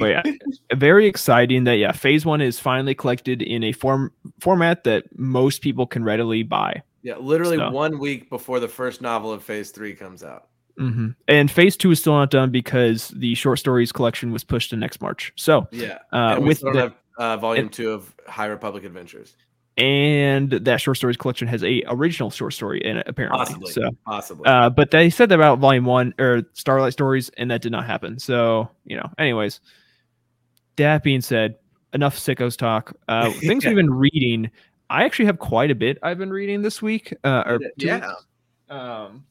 but 0.01 0.05
yeah, 0.07 0.23
very 0.75 1.07
exciting 1.07 1.63
that 1.63 1.75
yeah, 1.77 1.93
Phase 1.93 2.25
One 2.25 2.41
is 2.41 2.59
finally 2.59 2.93
collected 2.93 3.41
in 3.41 3.63
a 3.63 3.71
form 3.71 4.11
format 4.41 4.83
that 4.83 5.05
most 5.17 5.61
people 5.61 5.87
can 5.87 6.03
readily 6.03 6.43
buy. 6.43 6.83
Yeah, 7.01 7.15
literally 7.15 7.55
So- 7.55 7.69
one 7.71 7.99
week 7.99 8.29
before 8.29 8.59
the 8.59 8.67
first 8.67 9.01
novel 9.01 9.31
of 9.31 9.41
Phase 9.43 9.71
Three 9.71 9.93
comes 9.95 10.21
out. 10.25 10.48
Hmm 10.79 11.09
And 11.27 11.51
Phase 11.51 11.75
Two 11.77 11.91
is 11.91 11.99
still 11.99 12.13
not 12.15 12.31
done 12.31 12.49
because 12.51 13.09
the 13.09 13.35
short 13.35 13.59
stories 13.59 13.91
collection 13.91 14.31
was 14.31 14.43
pushed 14.43 14.69
to 14.71 14.77
next 14.77 15.01
March. 15.01 15.31
So 15.35 15.67
Yeah, 15.71 15.99
uh, 16.13 16.37
we 16.39 16.47
with 16.47 16.57
still 16.59 16.71
the, 16.73 16.79
don't 16.79 16.89
have 16.89 16.97
uh, 17.17 17.37
Volume 17.37 17.69
Two 17.69 17.91
of 17.91 18.15
High 18.27 18.45
Republic 18.47 18.83
Adventures. 18.85 19.35
and 19.77 20.49
that 20.51 20.79
short 20.81 20.97
stories 20.97 21.17
collection 21.17 21.47
has 21.49 21.63
a 21.63 21.83
original 21.87 22.29
short 22.31 22.53
story 22.53 22.81
in 22.83 22.97
it 22.97 23.07
apparently. 23.07 23.39
Possibly, 23.39 23.71
So, 23.73 23.89
possibly. 24.05 24.45
uh, 24.47 24.69
but 24.69 24.91
they 24.91 25.09
said 25.09 25.29
that 25.29 25.35
about 25.35 25.59
volume 25.59 25.85
one 25.85 26.13
or 26.17 26.43
Starlight 26.53 26.93
Stories, 26.93 27.29
and 27.37 27.51
that 27.51 27.61
did 27.61 27.71
not 27.73 27.85
happen. 27.85 28.17
So, 28.19 28.69
you 28.85 28.95
know, 28.97 29.09
anyways, 29.17 29.59
that 30.77 31.03
being 31.03 31.21
said, 31.21 31.55
enough 31.93 32.17
sickos 32.17 32.55
talk. 32.57 32.95
Uh, 33.07 33.31
things 33.39 33.63
Yeah. 33.63 33.71
we've 33.71 33.77
been 33.77 33.93
reading. 33.93 34.49
I 34.89 35.03
actually 35.03 35.25
have 35.25 35.39
quite 35.39 35.71
a 35.71 35.75
bit 35.75 35.97
I've 36.03 36.17
been 36.17 36.31
reading 36.31 36.61
this 36.61 36.81
week. 36.81 37.13
Uh, 37.23 37.43
or 37.45 37.59
Yeah. 37.77 38.13
Um, 38.69 39.25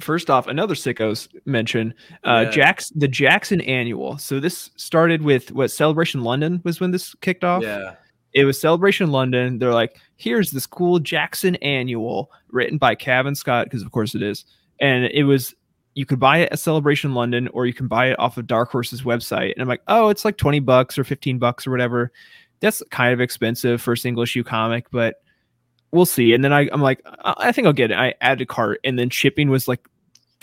first 0.00 0.30
off, 0.30 0.46
another 0.46 0.74
sickos 0.74 1.28
mention 1.44 1.94
uh, 2.24 2.44
Yeah. 2.46 2.50
Jack's 2.50 2.90
the 2.90 3.08
Jaxxon 3.08 3.66
Annual. 3.68 4.18
So 4.18 4.40
this 4.40 4.70
started 4.76 5.22
with 5.22 5.52
what 5.52 5.70
Celebration 5.70 6.22
London 6.22 6.60
was 6.64 6.80
when 6.80 6.90
this 6.90 7.14
kicked 7.16 7.44
off 7.44 7.62
yeah, 7.62 7.94
it 8.32 8.44
was 8.44 8.60
Celebration 8.60 9.10
London. 9.10 9.58
They're 9.58 9.74
like, 9.74 9.96
here's 10.16 10.50
this 10.50 10.66
cool 10.66 11.00
Jaxxon 11.00 11.58
annual 11.62 12.30
written 12.50 12.78
by 12.78 12.94
Cavan 12.94 13.34
Scott, 13.34 13.66
because 13.66 13.82
of 13.82 13.90
course 13.90 14.14
it 14.14 14.22
is. 14.22 14.44
And 14.80 15.04
it 15.06 15.24
was 15.24 15.54
you 15.94 16.06
could 16.06 16.20
buy 16.20 16.38
it 16.38 16.52
at 16.52 16.58
Celebration 16.58 17.14
London 17.14 17.48
or 17.48 17.66
you 17.66 17.74
can 17.74 17.88
buy 17.88 18.06
it 18.06 18.18
off 18.18 18.38
of 18.38 18.46
Dark 18.46 18.70
Horse's 18.70 19.02
website. 19.02 19.52
And 19.52 19.60
I'm 19.60 19.68
like, 19.68 19.82
oh, 19.88 20.08
it's 20.08 20.24
like 20.24 20.36
20 20.36 20.60
bucks 20.60 20.96
or 20.96 21.04
15 21.04 21.38
bucks 21.38 21.66
or 21.66 21.72
whatever. 21.72 22.12
That's 22.60 22.82
kind 22.90 23.12
of 23.12 23.20
expensive 23.20 23.82
for 23.82 23.92
a 23.92 23.98
single 23.98 24.22
issue 24.22 24.44
comic, 24.44 24.86
but 24.92 25.16
we'll 25.92 26.06
see. 26.06 26.32
And 26.32 26.42
then 26.44 26.52
I, 26.52 26.68
I'm 26.72 26.80
like, 26.82 27.00
I 27.06 27.34
I 27.38 27.52
think 27.52 27.66
I'll 27.66 27.72
get 27.72 27.90
it. 27.90 27.96
I 27.96 28.14
added 28.20 28.42
a 28.42 28.46
cart 28.46 28.80
and 28.84 28.98
then 28.98 29.10
shipping 29.10 29.50
was 29.50 29.68
like 29.68 29.86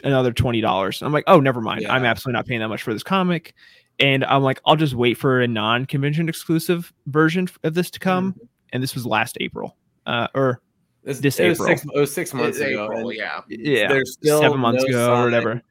another 0.03 0.31
$20. 0.31 1.01
I'm 1.01 1.11
like, 1.13 1.23
oh, 1.27 1.39
never 1.39 1.61
mind. 1.61 1.87
I'm 1.87 2.05
absolutely 2.05 2.37
not 2.37 2.45
paying 2.45 2.59
that 2.59 2.67
much 2.69 2.83
for 2.83 2.93
this 2.93 3.03
comic. 3.03 3.53
And 3.99 4.23
I'm 4.25 4.43
like, 4.43 4.59
I'll 4.65 4.75
just 4.75 4.93
wait 4.93 5.15
for 5.17 5.41
a 5.41 5.47
non-convention 5.47 6.29
exclusive 6.29 6.93
version 7.07 7.47
of 7.63 7.73
this 7.73 7.89
to 7.91 7.99
come. 7.99 8.33
Mm-hmm. 8.33 8.45
And 8.73 8.83
this 8.83 8.93
was 8.93 9.05
last 9.07 9.37
April, 9.41 9.75
uh, 10.05 10.27
or 10.35 10.61
This, 11.03 11.19
This 11.19 11.39
it 11.39 11.47
was 11.49 11.59
April. 11.61 11.77
six, 11.77 11.87
it 11.95 11.99
was 11.99 12.13
six 12.13 12.33
months 12.33 12.57
It's 12.59 12.69
ago. 12.69 12.85
April, 12.85 13.11
yeah. 13.11 13.41
Yeah, 13.47 13.87
there's 13.87 14.13
still 14.13 14.39
seven 14.41 14.59
months 14.59 14.83
no 14.83 14.89
ago 14.89 15.15
or 15.15 15.23
whatever. 15.23 15.61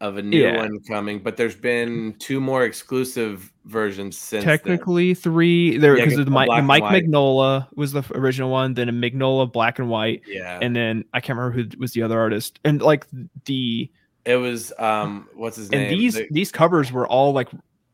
Of 0.00 0.16
a 0.16 0.22
new 0.22 0.40
Yeah. 0.40 0.58
one 0.58 0.78
coming, 0.86 1.18
but 1.18 1.36
there's 1.36 1.56
been 1.56 2.14
two 2.20 2.40
more 2.40 2.62
exclusive 2.64 3.52
versions 3.64 4.16
since. 4.16 4.44
then. 4.44 4.56
Technically 4.56 5.12
three 5.12 5.76
there 5.76 5.96
because 5.96 6.14
get 6.16 6.24
the 6.24 6.30
Mike, 6.30 6.48
Mike 6.64 6.82
white. 6.82 7.04
Mignola 7.04 7.66
was 7.74 7.90
the 7.92 8.04
original 8.14 8.48
one, 8.48 8.74
then 8.74 8.88
a 8.88 8.92
Mignola 8.92 9.52
black 9.52 9.80
and 9.80 9.88
white, 9.90 10.22
yeah, 10.24 10.60
and 10.62 10.76
then 10.76 11.04
I 11.12 11.20
can't 11.20 11.36
remember 11.36 11.60
who 11.60 11.68
was 11.80 11.92
the 11.94 12.02
other 12.02 12.16
artist. 12.20 12.60
And 12.64 12.80
like 12.80 13.06
the 13.46 13.90
it 14.24 14.36
was 14.36 14.72
um, 14.78 15.26
what's 15.34 15.56
his 15.56 15.68
name? 15.72 15.80
and 15.90 15.90
these 16.00 16.14
The- 16.14 16.28
these 16.30 16.52
covers 16.52 16.92
were 16.92 17.06
all 17.08 17.32
like 17.32 17.48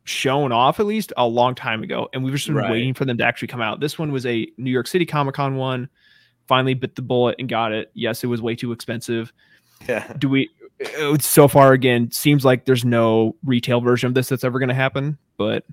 shown 0.05 0.53
off 0.53 0.81
at 0.81 0.85
least 0.85 1.11
a 1.17 1.27
long 1.27 1.55
time 1.55 1.83
ago, 1.83 2.11
and 2.13 2.23
we've 2.23 2.35
just 2.35 2.47
been 2.49 2.57
Right. 2.57 2.71
waiting 2.71 2.93
for 2.93 3.07
them 3.07 3.17
to 3.17 3.25
actually 3.25 3.49
come 3.49 3.63
out. 3.63 3.81
This 3.81 3.99
one 3.99 4.13
was 4.13 4.27
a 4.27 4.47
New 4.59 4.71
York 4.71 4.89
City 4.89 5.07
Comic 5.07 5.37
Con 5.37 5.57
one. 5.57 5.89
Finally 6.49 6.75
bit 6.75 6.97
the 6.97 7.01
bullet 7.03 7.37
and 7.39 7.49
got 7.49 7.73
it. 7.73 7.91
Yes, 7.95 8.23
it 8.23 8.27
was 8.27 8.43
way 8.43 8.55
too 8.55 8.73
expensive. 8.73 9.33
yeah, 9.89 10.13
Do 10.19 10.29
we? 10.29 10.51
It's 10.95 11.27
so 11.27 11.49
far 11.49 11.73
again 11.73 12.11
seems 12.11 12.45
like 12.45 12.65
there's 12.65 12.85
no 12.85 13.37
retail 13.45 13.81
version 13.81 14.09
of 14.09 14.15
this 14.15 14.29
that's 14.29 14.45
ever 14.45 14.59
going 14.59 14.69
to 14.69 14.75
happen. 14.75 15.19
But 15.37 15.65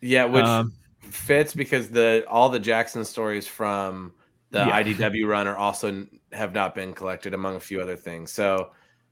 yeah, 0.00 0.24
which 0.24 0.44
um, 0.44 0.72
fits 1.00 1.54
because 1.54 1.88
the 1.88 2.24
all 2.28 2.48
the 2.48 2.60
Jaxxon 2.60 3.04
stories 3.06 3.46
from 3.46 4.12
the 4.50 4.58
Yeah. 4.60 4.82
IDW 4.82 5.26
run 5.26 5.46
are 5.46 5.56
also 5.56 6.06
have 6.32 6.52
not 6.52 6.74
been 6.74 6.92
collected 6.92 7.34
among 7.34 7.56
a 7.56 7.60
few 7.60 7.80
other 7.80 7.96
things. 7.96 8.32
So 8.32 8.70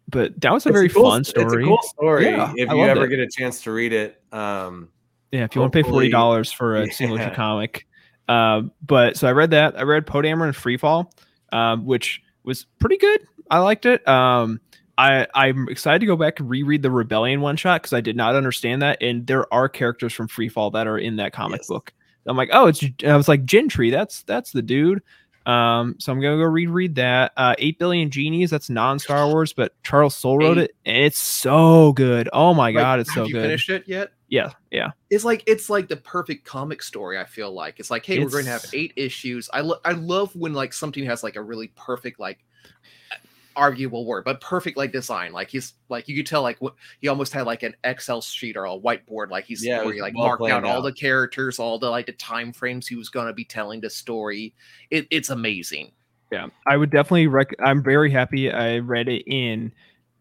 but 0.08 0.40
that 0.40 0.52
was 0.52 0.64
a 0.66 0.72
very 0.72 0.88
cool- 0.88 1.10
fun 1.10 1.20
It's 1.22 1.30
a 1.30 1.40
story. 1.40 1.64
cool 1.64 1.80
story. 1.82 2.26
Yeah, 2.26 2.52
if 2.56 2.70
I 2.70 2.75
you 2.75 2.84
ever 2.84 3.06
it. 3.06 3.08
get 3.08 3.18
a 3.18 3.28
chance 3.28 3.62
to 3.64 3.72
read 3.72 3.92
it, 3.92 4.22
um, 4.32 4.88
Yeah, 5.32 5.44
if 5.44 5.54
you 5.54 5.60
want 5.60 5.72
to 5.72 5.82
pay 5.82 5.88
forty 5.88 6.08
dollars 6.10 6.52
for 6.52 6.76
a 6.76 6.86
single 6.92 7.18
issue 7.18 7.34
comic. 7.34 7.86
Um, 8.28 8.72
but 8.84 9.16
so 9.16 9.26
I 9.28 9.32
read 9.32 9.50
that. 9.50 9.78
I 9.78 9.82
read 9.82 10.06
Poe 10.06 10.20
Dameron 10.22 10.52
Freefall, 10.52 11.10
um, 11.56 11.86
which 11.86 12.22
was 12.44 12.66
pretty 12.78 12.96
good. 12.96 13.20
I 13.50 13.58
liked 13.58 13.86
it. 13.86 14.06
Um, 14.08 14.60
I 14.98 15.26
I'm 15.34 15.68
excited 15.68 15.98
to 16.00 16.06
go 16.06 16.16
back 16.16 16.40
and 16.40 16.48
reread 16.48 16.82
the 16.82 16.90
Rebellion 16.90 17.40
one 17.40 17.56
shot 17.56 17.82
because 17.82 17.92
I 17.92 18.00
did 18.00 18.16
not 18.16 18.34
understand 18.34 18.82
that, 18.82 19.02
and 19.02 19.26
there 19.26 19.52
are 19.52 19.68
characters 19.68 20.12
from 20.14 20.28
Freefall 20.28 20.72
that 20.72 20.86
are 20.86 20.98
in 20.98 21.16
that 21.16 21.32
comic 21.32 21.60
Yes. 21.60 21.68
book. 21.68 21.92
I'm 22.26 22.36
like, 22.36 22.50
oh, 22.52 22.66
it's 22.66 22.82
I 23.06 23.16
was 23.16 23.28
like 23.28 23.44
Gentry. 23.44 23.90
That's 23.90 24.22
that's 24.24 24.50
the 24.52 24.62
dude. 24.62 25.02
Um, 25.44 25.94
so 26.00 26.10
I'm 26.12 26.20
gonna 26.20 26.38
go 26.38 26.42
reread 26.42 26.96
that. 26.96 27.32
Uh, 27.36 27.54
Eight 27.58 27.78
Billion 27.78 28.10
Genies. 28.10 28.50
That's 28.50 28.68
non 28.68 28.98
Star 28.98 29.28
Wars, 29.28 29.52
but 29.52 29.80
Charles 29.84 30.16
Soule 30.16 30.38
wrote 30.38 30.58
Eight- 30.58 30.64
it, 30.64 30.76
and 30.84 30.96
it's 31.04 31.20
so 31.20 31.92
good. 31.92 32.28
Oh 32.32 32.52
my 32.52 32.66
Like, 32.66 32.74
god, 32.74 32.98
it's 33.00 33.10
have 33.10 33.22
so 33.22 33.26
you 33.28 33.34
good. 33.34 33.42
finished 33.42 33.70
it 33.70 33.84
yet? 33.86 34.10
Yeah, 34.28 34.50
yeah. 34.72 34.90
It's 35.08 35.24
like 35.24 35.44
it's 35.46 35.70
like 35.70 35.86
the 35.86 35.98
perfect 35.98 36.44
comic 36.44 36.82
story. 36.82 37.16
I 37.16 37.24
feel 37.26 37.52
like 37.52 37.78
it's 37.78 37.92
like, 37.92 38.04
hey, 38.04 38.18
we're 38.18 38.28
going 38.30 38.46
to 38.46 38.50
have 38.50 38.64
eight 38.72 38.92
issues. 38.96 39.48
I 39.52 39.60
lo- 39.60 39.78
I 39.84 39.92
love 39.92 40.34
when 40.34 40.52
like 40.52 40.72
something 40.72 41.04
has 41.04 41.22
like 41.22 41.36
a 41.36 41.42
really 41.42 41.68
perfect 41.76 42.18
like 42.18 42.40
arguable 43.56 44.04
word, 44.04 44.25
but 44.25 44.40
perfect 44.40 44.76
like 44.76 44.92
design. 44.92 45.32
Like 45.32 45.50
he's 45.50 45.75
like 45.88 46.06
you 46.06 46.16
could 46.16 46.26
tell 46.26 46.42
like 46.42 46.58
what 46.60 46.75
he 47.00 47.08
almost 47.08 47.32
had 47.32 47.46
like 47.46 47.62
an 47.62 47.75
Excel 47.82 48.20
sheet 48.20 48.56
or 48.56 48.66
a 48.66 48.78
whiteboard. 48.78 49.30
Like 49.30 49.46
he's 49.46 49.64
Yeah, 49.64 49.82
where 49.82 49.94
he 49.94 50.00
like 50.00 50.14
well 50.14 50.28
marked 50.28 50.42
out 50.42 50.62
planned 50.62 50.66
all 50.66 50.82
the 50.82 50.92
characters, 50.92 51.58
all 51.58 51.78
the 51.78 51.90
like 51.90 52.06
the 52.06 52.12
time 52.12 52.52
frames 52.52 52.86
he 52.86 52.94
was 52.94 53.08
going 53.08 53.26
to 53.26 53.32
be 53.32 53.44
telling 53.44 53.80
the 53.80 53.90
story. 53.90 54.54
It, 54.90 55.06
it's 55.10 55.30
amazing. 55.30 55.92
Yeah, 56.30 56.46
I 56.66 56.76
would 56.76 56.90
definitely 56.90 57.26
rec. 57.28 57.50
I'm 57.64 57.82
very 57.82 58.10
happy 58.10 58.52
I 58.52 58.78
read 58.78 59.08
it 59.08 59.25
in 59.26 59.72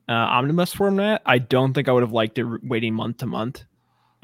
uh, 0.07 0.13
omnibus 0.13 0.73
format. 0.73 1.21
I 1.25 1.39
don't 1.39 1.73
think 1.73 1.89
I 1.89 1.91
would 1.91 2.03
have 2.03 2.11
liked 2.11 2.37
it 2.37 2.45
r- 2.45 2.59
waiting 2.63 2.93
month 2.93 3.17
to 3.17 3.25
month. 3.25 3.63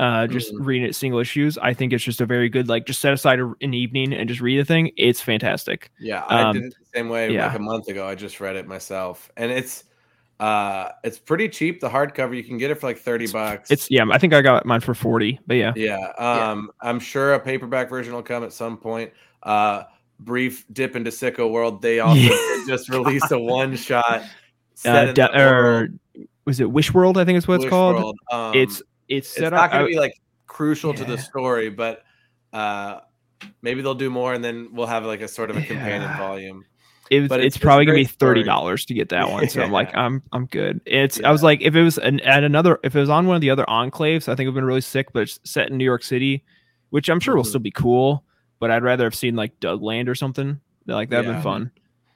Uh, 0.02 0.26
just 0.26 0.52
Mhm. 0.52 0.66
reading 0.66 0.88
it 0.90 0.96
single 0.96 1.20
issues. 1.20 1.60
I 1.60 1.76
think 1.76 1.94
it's 1.94 2.04
just 2.04 2.22
a 2.22 2.26
very 2.26 2.50
good 2.50 2.68
like 2.68 2.88
just 2.88 3.00
set 3.02 3.14
aside 3.14 3.40
an 3.40 3.74
evening 3.76 4.14
and 4.14 4.28
just 4.28 4.42
read 4.42 4.58
the 4.60 4.66
thing. 4.66 4.90
It's 4.98 5.22
fantastic. 5.22 5.92
Yeah, 6.00 6.24
I 6.28 6.42
Um, 6.42 6.56
did 6.56 6.64
it 6.66 6.74
the 6.80 6.98
same 6.98 7.08
way 7.10 7.32
yeah. 7.32 7.46
like 7.48 7.56
a 7.56 7.62
month 7.62 7.88
ago. 7.88 8.08
I 8.08 8.16
just 8.16 8.40
read 8.40 8.56
it 8.56 8.68
myself, 8.68 9.30
and 9.38 9.52
it's 9.52 9.84
uh 10.40 10.90
it's 11.04 11.20
pretty 11.20 11.48
cheap. 11.50 11.82
The 11.82 11.90
hardcover 11.90 12.36
you 12.36 12.44
can 12.44 12.58
get 12.58 12.72
it 12.72 12.80
for 12.80 12.88
like 12.88 12.98
thirty 12.98 13.28
bucks. 13.32 13.70
It's 13.70 13.92
yeah. 13.92 14.04
I 14.12 14.18
think 14.18 14.34
I 14.34 14.42
got 14.42 14.66
mine 14.66 14.80
for 14.80 14.96
forty. 14.96 15.40
But 15.46 15.58
yeah, 15.58 15.72
yeah. 15.76 16.00
Um, 16.18 16.72
I'm 16.82 17.00
sure 17.00 17.34
a 17.36 17.40
paperback 17.40 17.88
version 17.88 18.16
will 18.16 18.24
come 18.24 18.44
at 18.44 18.54
some 18.54 18.78
point. 18.78 19.12
Uh, 19.44 19.84
brief 20.20 20.66
dip 20.74 20.96
into 20.96 21.12
Sicko 21.12 21.52
World. 21.52 21.84
They 21.84 22.00
also 22.02 22.20
Yeah. 22.20 22.64
just 22.68 22.90
released 22.90 23.32
a 23.32 23.38
one 23.38 23.76
shot. 23.76 24.24
uh, 24.84 25.12
da- 25.12 25.38
or 25.40 25.90
was 26.46 26.60
it 26.60 26.72
Wish 26.72 26.92
World? 26.92 27.20
I 27.20 27.24
think 27.26 27.38
is 27.38 27.48
what 27.48 27.62
it's 27.62 27.70
called. 27.70 28.18
Um, 28.32 28.56
it's 28.56 28.82
it's 29.12 29.28
it's 29.30 29.38
set 29.38 29.52
not 29.54 29.72
going 29.72 29.84
to 29.86 29.88
be 29.90 29.98
like 30.00 30.20
crucial 30.48 30.94
to 30.94 31.06
the 31.06 31.18
story, 31.18 31.70
but 31.70 32.04
uh, 32.54 33.00
maybe 33.62 33.82
they'll 33.82 33.96
do 33.96 34.10
more, 34.10 34.34
and 34.34 34.44
then 34.44 34.70
we'll 34.72 34.88
have 34.88 35.06
like 35.06 35.22
a 35.22 35.28
sort 35.28 35.50
of 35.50 35.58
a 35.58 35.62
companion 35.62 36.02
Yeah. 36.02 36.18
volume. 36.18 36.66
it 37.10 37.28
But 37.28 37.40
it's, 37.40 37.46
it's- 37.46 37.56
it's 37.56 37.58
probably 37.58 37.86
gonna 37.86 37.98
be 37.98 38.06
thirty 38.06 38.44
dollars 38.44 38.86
to 38.86 38.94
get 38.94 39.10
that 39.10 39.30
one. 39.30 39.48
So 39.50 39.62
I'm 39.62 39.72
like, 39.80 39.96
I'm 39.96 40.24
I'm 40.32 40.46
good. 40.46 40.82
It's 40.86 41.22
I 41.24 41.32
was 41.32 41.44
like, 41.44 41.62
if 41.62 41.76
it 41.76 41.82
was 41.84 41.98
an, 41.98 42.20
at 42.22 42.44
another, 42.44 42.80
if 42.84 42.96
it 42.96 43.00
was 43.00 43.10
on 43.10 43.28
one 43.28 43.36
of 43.36 43.42
the 43.42 43.50
other 43.50 43.66
enclaves, 43.68 44.28
I 44.30 44.36
think 44.36 44.42
it 44.42 44.50
would 44.50 44.52
have 44.52 44.56
been 44.56 44.66
really 44.66 44.82
sick. 44.82 45.12
But 45.14 45.24
it's 45.24 45.40
set 45.44 45.70
in 45.70 45.78
New 45.78 45.86
York 45.86 46.04
City, 46.04 46.44
which 46.90 47.10
I'm 47.10 47.20
sure 47.20 47.36
will 47.36 47.44
Mhm. 47.44 47.48
still 47.48 47.60
be 47.60 47.72
cool. 47.72 48.24
But 48.60 48.72
I'd 48.72 48.84
rather 48.84 49.04
have 49.06 49.16
seen 49.16 49.36
like 49.36 49.60
Dougland 49.60 50.08
or 50.08 50.16
something. 50.16 50.60
Like 50.88 51.10
that'd 51.10 51.26
Yeah. 51.26 51.34
been 51.34 51.42
fun. 51.42 51.72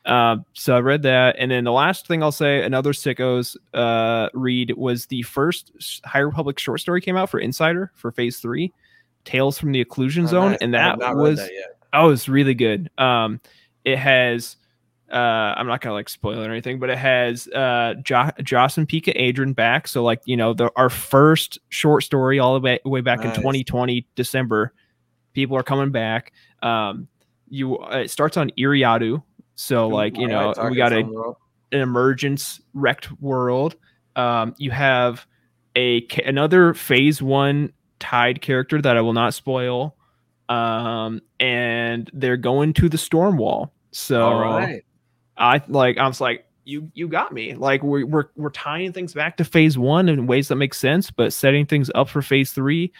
Um, 0.06 0.46
so 0.54 0.76
I 0.76 0.80
read 0.82 1.02
that, 1.04 1.36
and 1.39 1.50
then 1.50 1.63
the 1.63 1.72
last 1.72 2.06
thing 2.08 2.22
I'll 2.22 2.32
say, 2.32 2.62
another 2.63 2.91
sickos 2.94 3.56
uh 3.74 4.30
read 4.34 4.72
was 4.78 5.08
the 5.08 5.24
first 5.24 5.72
High 6.06 6.20
Republic 6.20 6.60
short 6.60 6.80
story 6.80 7.02
came 7.02 7.18
out 7.18 7.30
for 7.30 7.39
Insider 7.39 7.91
for 7.96 8.12
Phase 8.12 8.38
Three, 8.38 8.72
Tales 9.24 9.58
from 9.58 9.72
the 9.72 9.84
Occlusion 9.84 10.24
Oh, 10.26 10.28
Zone, 10.28 10.52
nice. 10.52 10.60
and 10.62 10.74
that 10.76 11.00
was 11.15 11.38
that 11.39 11.52
yet. 11.54 11.78
Oh, 11.94 12.10
it's 12.12 12.30
really 12.30 12.54
good. 12.54 12.89
Um, 12.98 13.39
it 13.84 13.98
has. 13.98 14.58
Uh, 15.12 15.54
I'm 15.56 15.68
not 15.68 15.82
gonna 15.82 15.94
like 15.94 16.10
spoil 16.10 16.41
it 16.41 16.48
or 16.48 16.52
anything, 16.52 16.80
but 16.80 16.89
it 16.89 16.98
has 16.98 17.48
uh 17.48 17.94
jo- 18.04 18.32
Joss 18.44 18.78
and 18.78 18.88
Pikka 18.89 19.13
Adren 19.13 19.56
back. 19.56 19.88
So 19.88 20.04
like 20.04 20.22
you 20.26 20.36
know 20.36 20.54
the 20.54 20.72
our 20.76 20.89
first 20.89 21.60
short 21.70 22.04
story 22.04 22.38
all 22.39 22.56
the 22.56 22.60
way 22.60 22.80
way 22.86 23.02
back 23.02 23.24
in 23.24 23.32
2020 23.34 24.06
December. 24.15 24.74
People 25.34 25.58
are 25.58 25.63
coming 25.63 25.91
back. 25.91 26.34
Um, 26.63 27.08
you 27.50 27.78
uh, 27.80 28.00
it 28.00 28.10
starts 28.12 28.36
on 28.38 28.50
Iriadu. 28.58 29.22
So 29.56 29.88
like 29.88 30.18
you 30.18 30.28
know 30.28 30.54
we 30.70 30.76
got 30.76 30.94
a 30.94 31.00
its 31.00 31.08
own 31.08 31.13
world. 31.13 31.38
an 31.72 31.82
emergence 31.82 32.62
wrecked 32.74 33.12
world. 33.22 33.76
Um, 34.15 34.56
you 34.58 34.72
have 34.72 35.26
a 35.76 36.06
another 36.26 36.74
phase 36.74 37.22
one 37.22 37.74
tied 38.00 38.41
character 38.41 38.82
that 38.82 38.98
I 38.98 39.02
will 39.02 39.13
not 39.13 39.34
spoil. 39.34 39.96
Um, 40.48 41.22
and 41.39 42.10
they're 42.13 42.38
going 42.38 42.74
to 42.74 42.89
the 42.89 42.98
storm 42.98 43.38
wall. 43.38 43.74
So 43.91 44.39
right. 44.39 44.84
I 45.38 45.62
like 45.68 45.98
I 45.98 46.08
was 46.08 46.22
like, 46.22 46.46
you 46.65 46.91
you 46.94 47.08
got 47.08 47.34
me. 47.34 47.56
Like 47.56 47.82
we're 47.84 48.06
we're 48.06 48.26
we're 48.36 48.52
tying 48.52 48.94
things 48.94 49.13
back 49.13 49.38
to 49.38 49.46
phase 49.46 49.78
one 49.78 50.10
in 50.10 50.28
ways 50.28 50.50
that 50.50 50.56
make 50.56 50.74
sense, 50.74 51.12
but 51.12 51.34
setting 51.34 51.65
things 51.65 51.89
up 51.96 52.10
for 52.10 52.22
phase 52.22 52.52
three. 52.52 52.91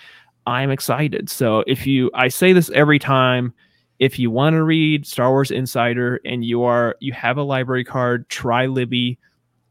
I'm 0.48 0.72
excited. 0.72 1.30
So 1.30 1.64
if 1.68 1.86
you 1.86 2.12
I 2.14 2.28
say 2.30 2.54
this 2.54 2.70
every 2.72 3.00
time, 3.00 3.54
if 4.00 4.20
you 4.20 4.30
want 4.32 4.54
to 4.56 4.64
read 4.64 5.06
Star 5.06 5.30
Wars 5.30 5.52
Insider 5.52 6.20
and 6.26 6.44
you 6.44 6.64
are 6.64 6.96
you 7.00 7.14
have 7.14 7.38
a 7.38 7.44
library 7.44 7.84
card, 7.84 8.28
try 8.30 8.66
Libby. 8.66 9.18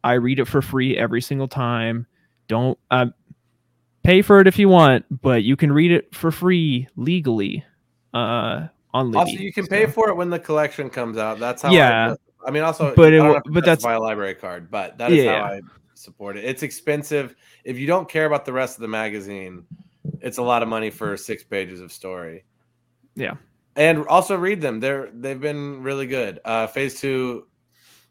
I 0.03 0.15
read 0.15 0.39
it 0.39 0.47
for 0.47 0.61
free 0.63 0.97
every 0.97 1.21
single 1.23 1.49
time. 1.49 2.07
Don't 2.49 2.79
um, 2.91 3.15
pay 4.03 4.23
for 4.23 4.41
it 4.41 4.47
if 4.47 4.59
you 4.59 4.69
want, 4.69 5.05
but 5.23 5.43
you 5.45 5.57
can 5.57 5.73
read 5.73 5.91
it 5.93 6.15
for 6.15 6.31
free 6.31 6.89
legally 6.97 7.65
uh, 8.13 8.67
on 8.93 9.07
Libby. 9.13 9.19
Also, 9.19 9.33
you 9.33 9.53
can 9.53 9.67
pay 9.67 9.87
for 9.87 10.09
it 10.11 10.15
when 10.15 10.31
the 10.31 10.39
collection 10.39 10.91
comes 10.91 11.17
out. 11.17 11.39
That's 11.39 11.63
how. 11.63 11.73
Yeah. 11.73 12.15
I, 12.45 12.49
I 12.49 12.51
mean, 12.51 12.63
also, 12.63 12.95
But 12.95 13.15
it 13.15 13.17
don't 13.17 13.29
wa- 13.29 13.35
have 13.35 13.43
to 13.45 13.51
but 13.53 13.65
that's- 13.65 13.85
a 13.85 13.99
library 13.99 14.35
card, 14.35 14.71
but 14.71 14.99
that 14.99 15.11
is 15.13 15.25
Yeah. 15.25 15.39
how 15.41 15.55
I 15.55 15.61
support 15.95 16.37
it. 16.37 16.45
It's 16.45 16.63
expensive. 16.63 17.35
If 17.65 17.79
you 17.79 17.87
don't 17.87 18.07
care 18.09 18.27
about 18.27 18.45
the 18.45 18.53
rest 18.53 18.77
of 18.77 18.83
the 18.83 18.89
magazine, 18.89 19.65
it's 20.21 20.37
a 20.37 20.43
lot 20.43 20.63
of 20.63 20.69
money 20.69 20.91
for 20.91 21.17
six 21.17 21.43
pages 21.43 21.81
of 21.81 21.91
story. 21.91 22.45
Yeah. 23.17 23.37
And 23.77 24.07
also 24.07 24.37
read 24.37 24.61
them. 24.61 24.81
They're 24.81 25.11
they've 25.13 25.41
been 25.41 25.83
really 25.83 26.07
good. 26.07 26.41
Uh, 26.45 26.67
phase 26.67 27.01
two, 27.01 27.47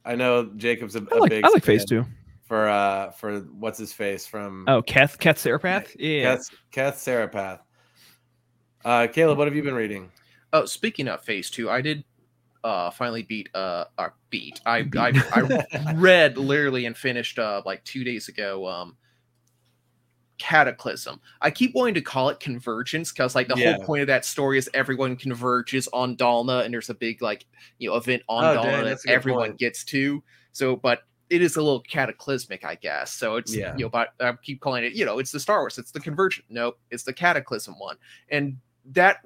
I 0.05 0.15
know 0.15 0.51
Jacob's 0.57 0.95
a, 0.95 1.05
I 1.11 1.17
a 1.17 1.19
like 1.19 1.29
big 1.29 1.45
I 1.45 1.49
like 1.49 1.63
phase 1.63 1.85
two. 1.85 2.05
for 2.43 2.67
uh 2.67 3.11
for 3.11 3.39
what's 3.39 3.77
his 3.79 3.93
face 3.93 4.25
from 4.25 4.65
Oh, 4.67 4.81
Keth 4.81 5.17
Keth 5.19 5.37
Sarapath? 5.37 5.95
Yeah. 5.97 6.35
Kath, 6.35 6.49
Kath 6.71 6.95
Sarapath. 6.95 7.59
Uh, 8.85 9.07
Caleb, 9.07 9.37
what 9.37 9.47
have 9.47 9.55
you 9.55 9.63
been 9.63 9.75
reading? 9.75 10.11
Oh, 10.51 10.65
speaking 10.65 11.07
of 11.07 11.23
phase 11.23 11.49
two, 11.49 11.69
I 11.69 11.81
did 11.81 12.03
uh 12.63 12.89
finally 12.91 13.23
beat 13.23 13.49
uh 13.55 13.85
or 13.97 14.13
beat. 14.29 14.61
I 14.65 14.87
I, 14.97 15.11
I 15.33 15.93
read 15.95 16.37
literally 16.37 16.85
and 16.85 16.95
finished 16.97 17.39
uh 17.39 17.61
like 17.65 17.83
two 17.83 18.03
days 18.03 18.27
ago 18.27 18.67
um 18.67 18.97
cataclysm 20.43 21.21
i 21.41 21.49
keep 21.49 21.73
wanting 21.73 21.93
to 21.93 22.01
call 22.01 22.27
it 22.27 22.37
convergence 22.41 23.13
because 23.13 23.33
like 23.33 23.47
the 23.47 23.55
Yeah. 23.55 23.75
whole 23.75 23.85
point 23.85 24.01
of 24.01 24.07
that 24.07 24.25
story 24.25 24.57
is 24.57 24.69
everyone 24.73 25.15
converges 25.15 25.87
on 25.93 26.17
dalna 26.17 26.65
and 26.65 26.73
there's 26.73 26.89
a 26.89 26.93
big 26.93 27.21
like 27.21 27.45
you 27.79 27.89
know 27.89 27.95
event 27.95 28.23
on 28.27 28.43
Oh, 28.43 28.57
dalna 28.59 28.83
that 28.83 28.83
that's 28.89 29.05
a 29.05 29.07
good 29.07 29.13
everyone 29.13 29.47
point. 29.51 29.59
gets 29.59 29.85
to 29.85 30.21
so 30.51 30.75
but 30.75 31.03
it 31.29 31.41
is 31.41 31.55
a 31.55 31.61
little 31.61 31.79
cataclysmic 31.79 32.65
i 32.65 32.75
guess 32.75 33.13
so 33.13 33.37
it's 33.37 33.55
Yeah. 33.55 33.73
you 33.77 33.85
know 33.85 33.89
but 33.89 34.09
i 34.19 34.33
keep 34.43 34.59
calling 34.59 34.83
it 34.83 34.91
you 34.93 35.05
know 35.05 35.17
it's 35.17 35.31
the 35.31 35.39
star 35.39 35.59
wars 35.61 35.77
it's 35.77 35.91
the 35.91 35.99
convergence 36.01 36.45
nope 36.49 36.77
it's 36.91 37.03
the 37.03 37.13
cataclysm 37.13 37.75
one 37.79 37.95
and 38.29 38.57
that 38.91 39.19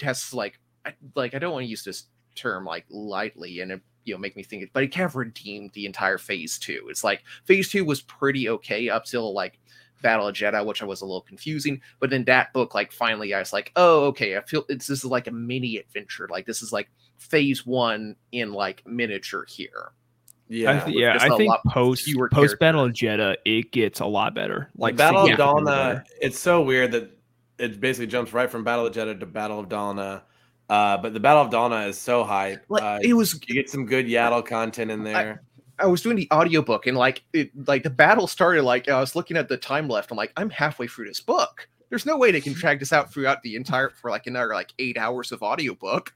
has 0.00 0.32
like 0.32 0.58
I, 0.86 0.94
like 1.14 1.34
i 1.34 1.38
don't 1.38 1.52
want 1.52 1.64
to 1.64 1.68
use 1.68 1.84
this 1.84 2.04
term 2.34 2.64
like 2.64 2.86
lightly 2.88 3.60
and 3.60 3.72
it 3.72 3.82
you 4.04 4.14
know 4.14 4.18
make 4.18 4.34
me 4.36 4.42
think 4.42 4.62
it, 4.64 4.70
but 4.72 4.82
it 4.82 4.88
kind 4.88 5.04
of 5.04 5.14
redeemed 5.14 5.70
the 5.74 5.86
entire 5.86 6.18
phase 6.18 6.58
two. 6.58 6.88
It's 6.88 7.04
like 7.04 7.22
phase 7.44 7.68
two 7.68 7.84
was 7.84 8.00
pretty 8.00 8.48
okay 8.48 8.88
up 8.88 9.04
till 9.04 9.32
like 9.32 9.60
Battle 10.02 10.28
of 10.28 10.34
Jedi, 10.34 10.64
which 10.64 10.82
I 10.82 10.84
was 10.84 11.00
a 11.00 11.06
little 11.06 11.22
confusing. 11.22 11.80
But 12.00 12.10
then 12.10 12.24
that 12.24 12.52
book, 12.52 12.74
like 12.74 12.92
finally, 12.92 13.32
I 13.32 13.38
was 13.38 13.52
like, 13.52 13.72
oh, 13.76 14.06
okay, 14.06 14.36
I 14.36 14.42
feel 14.42 14.64
it's 14.68 14.86
this 14.86 14.98
is 14.98 15.04
like 15.04 15.26
a 15.26 15.30
mini 15.30 15.76
adventure. 15.78 16.28
Like 16.30 16.46
this 16.46 16.62
is 16.62 16.72
like 16.72 16.90
phase 17.18 17.64
one 17.64 18.16
in 18.32 18.52
like 18.52 18.82
miniature 18.86 19.46
here. 19.48 19.92
I 20.50 20.54
Yeah, 20.54 20.84
th- 20.84 20.96
yeah, 20.96 21.12
just 21.14 21.24
I 21.24 21.34
a 21.34 21.36
think 21.38 21.48
lot 21.48 21.64
post 21.66 22.04
fewer 22.04 22.28
post 22.28 22.58
Battle 22.58 22.84
of 22.84 22.92
Jedha, 22.92 23.36
it 23.44 23.72
gets 23.72 24.00
a 24.00 24.06
lot 24.06 24.34
better. 24.34 24.68
Like 24.76 24.92
like 24.92 24.96
Battle 24.96 25.22
of 25.22 25.28
significantly 25.28 25.72
Dalna, 25.72 26.04
it's 26.20 26.38
so 26.38 26.60
weird 26.60 26.92
that 26.92 27.10
it 27.58 27.80
basically 27.80 28.08
jumps 28.08 28.32
right 28.32 28.50
from 28.50 28.64
Battle 28.64 28.86
of 28.86 28.92
Jedha 28.94 29.18
to 29.18 29.26
Battle 29.26 29.60
of 29.60 29.68
Dalna. 29.68 30.22
Uh, 30.68 30.96
but 30.98 31.12
the 31.14 31.20
Battle 31.20 31.42
of 31.42 31.50
Dalna 31.50 31.88
is 31.88 31.98
so 31.98 32.24
hype. 32.24 32.64
Like 32.68 32.82
uh, 32.82 32.98
it 33.02 33.14
was 33.14 33.34
you 33.46 33.54
get 33.54 33.70
some 33.70 33.86
good 33.86 34.06
Yaddle 34.06 34.44
content 34.44 34.90
in 34.90 35.04
there. 35.04 35.42
I 35.44 35.51
was 35.86 36.02
doing 36.02 36.16
the 36.16 36.28
audiobook 36.32 36.86
and 36.86 36.96
like 36.96 37.22
it 37.32 37.50
like 37.68 37.82
the 37.82 37.90
battle 37.90 38.26
started 38.26 38.62
like 38.62 38.88
I 38.88 39.00
was 39.00 39.14
looking 39.16 39.36
at 39.36 39.48
the 39.48 39.56
time 39.56 39.88
left. 39.88 40.10
I'm 40.10 40.16
like, 40.16 40.32
I'm 40.36 40.50
halfway 40.50 40.86
through 40.86 41.06
this 41.06 41.20
book. 41.20 41.68
There's 41.90 42.06
no 42.06 42.16
way 42.16 42.30
they 42.32 42.40
can 42.40 42.52
drag 42.54 42.78
this 42.80 42.92
out 42.92 43.12
throughout 43.12 43.42
the 43.42 43.56
entire 43.56 43.90
for 43.90 44.10
like 44.10 44.26
another 44.26 44.52
like 44.54 44.72
eight 44.78 44.96
hours 44.98 45.32
of 45.32 45.42
audiobook. 45.42 46.14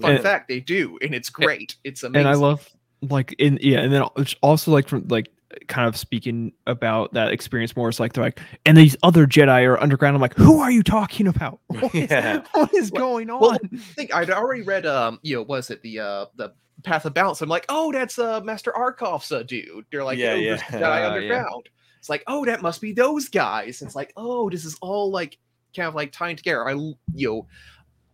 Fun 0.00 0.12
And- 0.12 0.22
fact, 0.22 0.48
they 0.48 0.60
do, 0.60 0.98
and 1.02 1.14
it's 1.14 1.30
great. 1.30 1.76
It's 1.84 2.02
amazing. 2.02 2.26
and 2.26 2.28
I 2.28 2.38
love 2.38 2.68
like 3.02 3.34
in 3.38 3.58
yeah, 3.62 3.80
and 3.80 3.92
then 3.92 4.04
it's 4.16 4.34
also 4.42 4.70
like 4.70 4.88
from 4.88 5.06
like 5.08 5.30
kind 5.68 5.86
of 5.88 5.96
speaking 5.96 6.52
about 6.66 7.12
that 7.14 7.30
experience 7.30 7.74
more. 7.76 7.88
It's 7.88 8.00
like 8.00 8.12
they're 8.12 8.24
like, 8.24 8.40
and 8.66 8.76
these 8.76 8.96
other 9.02 9.26
Jedi 9.26 9.64
are 9.66 9.80
underground. 9.80 10.14
I'm 10.16 10.20
like, 10.20 10.34
who 10.34 10.60
are 10.60 10.70
you 10.70 10.82
talking 10.82 11.26
about? 11.28 11.60
What 11.68 11.94
is, 11.94 12.10
Yeah. 12.10 12.42
what 12.52 12.74
is 12.74 12.90
going 12.90 13.30
on? 13.30 13.40
well, 13.40 13.52
I 13.52 13.76
think 13.94 14.14
I'd 14.14 14.28
already 14.30 14.62
read 14.62 14.84
um, 14.86 15.18
you 15.22 15.36
know, 15.36 15.42
was 15.42 15.70
it 15.70 15.80
the 15.82 16.00
uh 16.00 16.26
the 16.36 16.52
Path 16.82 17.04
of 17.04 17.14
Balance? 17.14 17.40
I'm 17.42 17.48
like, 17.48 17.66
oh, 17.68 17.92
that's 17.92 18.18
uh 18.18 18.40
Master 18.42 18.72
Arkov's 18.76 19.30
uh, 19.32 19.42
dude. 19.42 19.84
They're 19.90 20.04
like, 20.04 20.18
Yeah, 20.18 20.32
oh, 20.32 20.34
yeah. 20.36 20.56
there's 20.56 20.62
Jedi 20.62 20.74
Oh, 20.74 20.98
yeah. 20.98 21.06
underground. 21.08 21.68
It's 21.98 22.08
like, 22.08 22.22
oh, 22.26 22.44
that 22.44 22.62
must 22.62 22.80
be 22.80 22.92
those 22.92 23.28
guys. 23.28 23.82
It's 23.82 23.96
like, 23.96 24.12
oh, 24.16 24.48
this 24.50 24.64
is 24.64 24.76
all 24.80 25.10
like 25.10 25.38
kind 25.74 25.88
of 25.88 25.94
like 25.94 26.12
tying 26.12 26.36
together. 26.36 26.68
I, 26.68 26.72
you 26.72 26.96
know, 27.14 27.46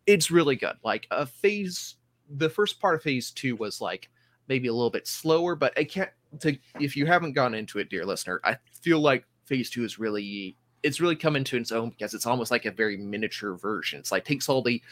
it's 0.06 0.30
really 0.30 0.56
good. 0.56 0.76
Like 0.82 1.06
a 1.10 1.26
phase, 1.26 1.96
the 2.36 2.48
first 2.48 2.80
part 2.80 2.94
of 2.94 3.02
phase 3.02 3.30
two 3.30 3.56
was 3.56 3.80
like 3.80 4.08
maybe 4.48 4.68
a 4.68 4.72
little 4.72 4.90
bit 4.90 5.06
slower, 5.06 5.54
but 5.54 5.72
I 5.78 5.84
can't. 5.84 6.10
To 6.40 6.56
if 6.80 6.96
you 6.96 7.04
haven't 7.04 7.34
gone 7.34 7.52
into 7.54 7.78
it, 7.78 7.90
dear 7.90 8.06
listener, 8.06 8.40
I 8.44 8.56
feel 8.80 9.00
like 9.00 9.26
phase 9.44 9.68
two 9.68 9.84
is 9.84 9.98
really 9.98 10.56
it's 10.82 10.98
really 11.00 11.14
come 11.14 11.36
into 11.36 11.56
its 11.58 11.70
own 11.70 11.90
because 11.90 12.14
it's 12.14 12.24
almost 12.26 12.50
like 12.50 12.64
a 12.64 12.70
very 12.70 12.96
miniature 12.96 13.54
version. 13.56 13.98
It's 13.98 14.10
like 14.10 14.24
takes 14.24 14.48
all 14.48 14.62
the 14.62 14.82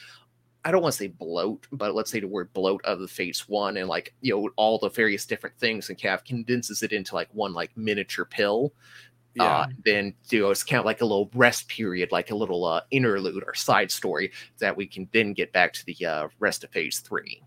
I 0.64 0.70
don't 0.70 0.82
want 0.82 0.92
to 0.92 0.98
say 0.98 1.06
bloat, 1.08 1.66
but 1.72 1.94
let's 1.94 2.10
say 2.10 2.20
the 2.20 2.28
word 2.28 2.52
bloat 2.52 2.84
of 2.84 3.00
the 3.00 3.08
phase 3.08 3.48
one 3.48 3.76
and 3.76 3.88
like 3.88 4.14
you 4.20 4.34
know 4.34 4.50
all 4.56 4.78
the 4.78 4.90
various 4.90 5.24
different 5.24 5.56
things 5.58 5.88
and 5.88 6.00
kind 6.00 6.14
of 6.14 6.24
condenses 6.24 6.82
it 6.82 6.92
into 6.92 7.14
like 7.14 7.28
one 7.32 7.52
like 7.52 7.76
miniature 7.76 8.24
pill. 8.24 8.72
Yeah. 9.34 9.44
Uh, 9.44 9.66
then 9.84 10.14
you 10.28 10.40
know 10.40 10.50
it's 10.50 10.64
kind 10.64 10.80
of 10.80 10.84
like 10.84 11.00
a 11.00 11.04
little 11.04 11.30
rest 11.34 11.68
period, 11.68 12.12
like 12.12 12.30
a 12.30 12.34
little 12.34 12.64
uh, 12.64 12.82
interlude 12.90 13.44
or 13.46 13.54
side 13.54 13.90
story 13.90 14.32
that 14.58 14.76
we 14.76 14.86
can 14.86 15.08
then 15.12 15.32
get 15.32 15.52
back 15.52 15.72
to 15.74 15.86
the 15.86 16.04
uh, 16.04 16.28
rest 16.40 16.64
of 16.64 16.70
phase 16.70 16.98
three. 16.98 17.42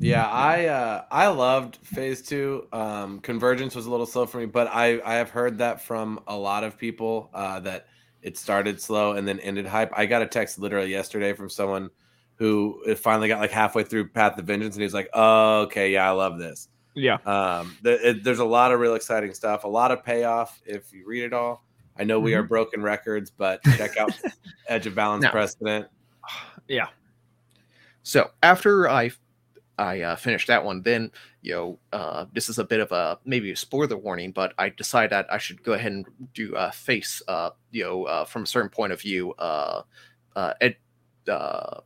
Yeah, 0.00 0.26
I 0.26 0.66
uh, 0.66 1.04
I 1.10 1.28
loved 1.28 1.76
Phase 1.76 2.22
Two. 2.22 2.68
Um, 2.72 3.20
Convergence 3.20 3.74
was 3.74 3.86
a 3.86 3.90
little 3.90 4.06
slow 4.06 4.26
for 4.26 4.38
me, 4.38 4.46
but 4.46 4.68
I 4.68 5.00
I 5.04 5.14
have 5.14 5.30
heard 5.30 5.58
that 5.58 5.80
from 5.80 6.20
a 6.26 6.36
lot 6.36 6.64
of 6.64 6.78
people 6.78 7.30
uh, 7.34 7.60
that 7.60 7.86
it 8.22 8.36
started 8.36 8.80
slow 8.80 9.12
and 9.12 9.26
then 9.26 9.40
ended 9.40 9.66
hype. 9.66 9.92
I 9.96 10.06
got 10.06 10.22
a 10.22 10.26
text 10.26 10.58
literally 10.58 10.90
yesterday 10.90 11.32
from 11.32 11.48
someone 11.48 11.90
who 12.38 12.94
finally 12.94 13.28
got 13.28 13.40
like 13.40 13.50
halfway 13.50 13.82
through 13.82 14.08
Path 14.08 14.38
of 14.38 14.44
Vengeance, 14.46 14.76
and 14.76 14.80
he 14.80 14.84
was 14.86 14.94
like, 14.94 15.10
"Oh, 15.12 15.62
okay, 15.62 15.92
yeah, 15.92 16.08
I 16.08 16.12
love 16.12 16.38
this." 16.38 16.68
yeah, 16.94 17.18
Um, 17.26 17.76
the, 17.82 18.10
it, 18.10 18.24
there's 18.24 18.38
a 18.38 18.44
lot 18.44 18.72
of 18.72 18.80
real 18.80 18.94
exciting 18.94 19.32
stuff, 19.34 19.64
a 19.64 19.68
lot 19.68 19.90
of 19.90 20.04
payoff 20.04 20.60
if 20.66 20.92
you 20.92 21.06
read 21.06 21.24
it 21.24 21.32
all. 21.32 21.64
I 21.96 22.04
know 22.04 22.20
we 22.20 22.34
are 22.34 22.42
broken 22.42 22.82
records, 22.82 23.30
but 23.30 23.62
check 23.76 23.96
out 23.96 24.12
Edge 24.68 24.86
of 24.86 24.94
Balance 24.94 25.24
No. 25.24 25.30
Precedent. 25.30 25.86
yeah. 26.68 26.88
So 28.02 28.30
after 28.42 28.88
I 28.88 29.10
I 29.78 30.00
uh, 30.00 30.16
finished 30.16 30.48
that 30.48 30.64
one, 30.64 30.82
then 30.82 31.10
you 31.42 31.54
know 31.54 31.78
uh, 31.92 32.26
this 32.32 32.48
is 32.48 32.58
a 32.58 32.64
bit 32.64 32.80
of 32.80 32.90
a 32.92 33.18
maybe 33.24 33.50
a 33.50 33.56
spoiler 33.56 33.96
warning, 33.96 34.32
but 34.32 34.52
I 34.58 34.70
decided 34.70 35.10
that 35.10 35.26
I 35.32 35.38
should 35.38 35.62
go 35.62 35.72
ahead 35.72 35.92
and 35.92 36.06
do 36.34 36.54
uh, 36.56 36.70
face 36.70 37.22
uh, 37.28 37.50
you 37.70 37.84
know 37.84 38.04
uh, 38.04 38.24
from 38.24 38.42
a 38.42 38.46
certain 38.46 38.70
point 38.70 38.92
of 38.92 39.00
view 39.00 39.34
uh, 39.34 39.82
uh, 40.36 40.54
ed, 40.60 40.76
uh, 41.28 41.80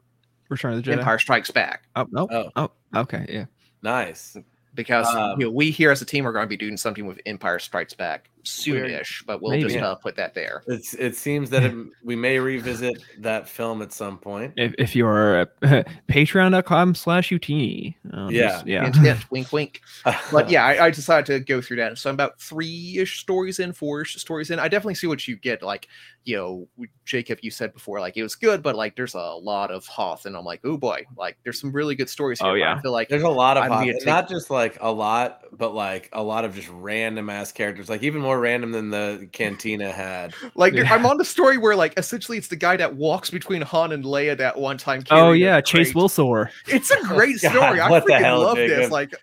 Return 0.52 0.74
of 0.74 0.84
the 0.84 0.90
Jedi. 0.90 0.98
Empire 0.98 1.18
Strikes 1.18 1.50
Back 1.50 1.82
Oh, 1.96 2.06
no. 2.10 2.28
Oh. 2.30 2.50
oh, 2.56 2.70
okay, 3.00 3.26
yeah. 3.28 3.46
Nice. 3.82 4.36
because 4.74 5.06
Um, 5.08 5.38
you 5.38 5.46
know 5.46 5.50
we 5.52 5.70
here 5.70 5.90
as 5.90 6.00
a 6.00 6.04
team 6.06 6.26
are 6.26 6.32
going 6.32 6.44
to 6.44 6.48
be 6.48 6.56
doing 6.56 6.76
something 6.76 7.04
with 7.06 7.20
Empire 7.26 7.58
Strikes 7.58 7.94
Back 7.94 8.30
soonish, 8.44 9.24
but 9.26 9.40
we'll 9.42 9.52
Maybe. 9.52 9.64
just 9.64 9.76
uh, 9.78 9.94
put 9.96 10.16
that 10.16 10.34
there. 10.34 10.62
It's 10.66 10.94
it 10.94 11.14
seems 11.16 11.50
that 11.50 11.62
it, 11.62 11.74
we 12.02 12.16
may 12.16 12.38
revisit 12.38 13.02
that 13.18 13.48
film 13.48 13.82
at 13.82 13.92
some 13.92 14.18
point. 14.18 14.54
If, 14.56 14.74
if 14.78 14.96
you're 14.96 15.42
uh, 15.42 15.46
patreon.com 16.08 16.94
slash 16.94 17.30
youtini. 17.30 17.94
Uh, 18.12 18.28
Yeah. 18.30 18.48
just- 18.48 18.66
yeah. 18.66 18.82
Hint, 18.84 18.96
hint, 19.06 19.30
wink, 19.30 19.52
wink. 19.52 19.80
but 20.32 20.50
yeah, 20.50 20.64
I, 20.64 20.86
I 20.86 20.90
decided 20.90 21.26
to 21.26 21.40
go 21.40 21.60
through 21.60 21.78
that. 21.78 21.96
So 21.98 22.10
I'm 22.10 22.14
about 22.14 22.38
three 22.40 22.98
ish 22.98 23.20
stories 23.20 23.58
in, 23.58 23.72
four 23.72 24.02
ish 24.02 24.16
stories 24.16 24.50
in. 24.50 24.58
I 24.58 24.68
definitely 24.68 24.94
see 24.96 25.06
what 25.06 25.26
you 25.26 25.36
get. 25.36 25.62
Like, 25.62 25.88
you 26.24 26.36
know, 26.36 26.68
Jacob, 27.04 27.38
you 27.42 27.50
said 27.50 27.72
before, 27.72 27.98
like 28.00 28.16
it 28.16 28.22
was 28.22 28.36
good, 28.36 28.62
but 28.62 28.76
like 28.76 28.94
there's 28.94 29.14
a 29.14 29.18
lot 29.18 29.70
of 29.72 29.84
Hoth, 29.86 30.24
and 30.26 30.36
I'm 30.36 30.44
like, 30.44 30.60
oh 30.64 30.76
boy, 30.76 31.04
like 31.16 31.36
there's 31.42 31.60
some 31.60 31.72
really 31.72 31.94
good 31.96 32.08
stories 32.08 32.38
here. 32.40 32.50
Oh, 32.50 32.54
yeah. 32.54 32.76
I 32.76 32.80
feel 32.80 32.92
like 32.92 33.08
There's 33.08 33.22
a 33.24 33.28
lot 33.28 33.56
of 33.56 33.64
I'm 33.64 33.70
hot, 33.72 33.84
take- 33.86 34.06
not 34.06 34.28
just 34.28 34.48
like 34.50 34.78
a 34.80 34.92
lot, 34.92 35.42
but 35.52 35.74
like 35.74 36.08
a 36.12 36.22
lot 36.22 36.44
of 36.44 36.54
just 36.54 36.68
random 36.68 37.28
ass 37.28 37.50
characters, 37.50 37.88
like 37.88 38.02
even 38.04 38.20
more 38.22 38.38
random 38.38 38.70
than 38.70 38.90
the 38.90 39.28
Cantina 39.32 39.90
had. 39.90 40.32
like 40.54 40.74
Yeah. 40.74 40.92
I'm 40.94 41.06
on 41.06 41.16
the 41.16 41.24
story 41.24 41.58
where 41.58 41.74
like 41.74 41.94
essentially 41.98 42.38
it's 42.38 42.48
the 42.48 42.56
guy 42.56 42.76
that 42.76 42.94
walks 42.94 43.30
between 43.30 43.62
Han 43.62 43.90
and 43.90 44.04
Leia 44.04 44.36
that 44.38 44.56
one 44.58 44.78
time. 44.78 45.02
Oh, 45.10 45.32
yeah. 45.32 45.60
Chase 45.60 45.92
crate. 45.92 46.04
Wilsor. 46.04 46.50
It's 46.68 46.90
a 46.92 47.00
great 47.02 47.40
God, 47.40 47.50
story. 47.52 47.80
I 47.80 47.88
what 48.02 48.18
the 48.18 48.24
hell, 48.24 48.40
love 48.42 48.56
this. 48.56 48.90
Like, 48.90 49.14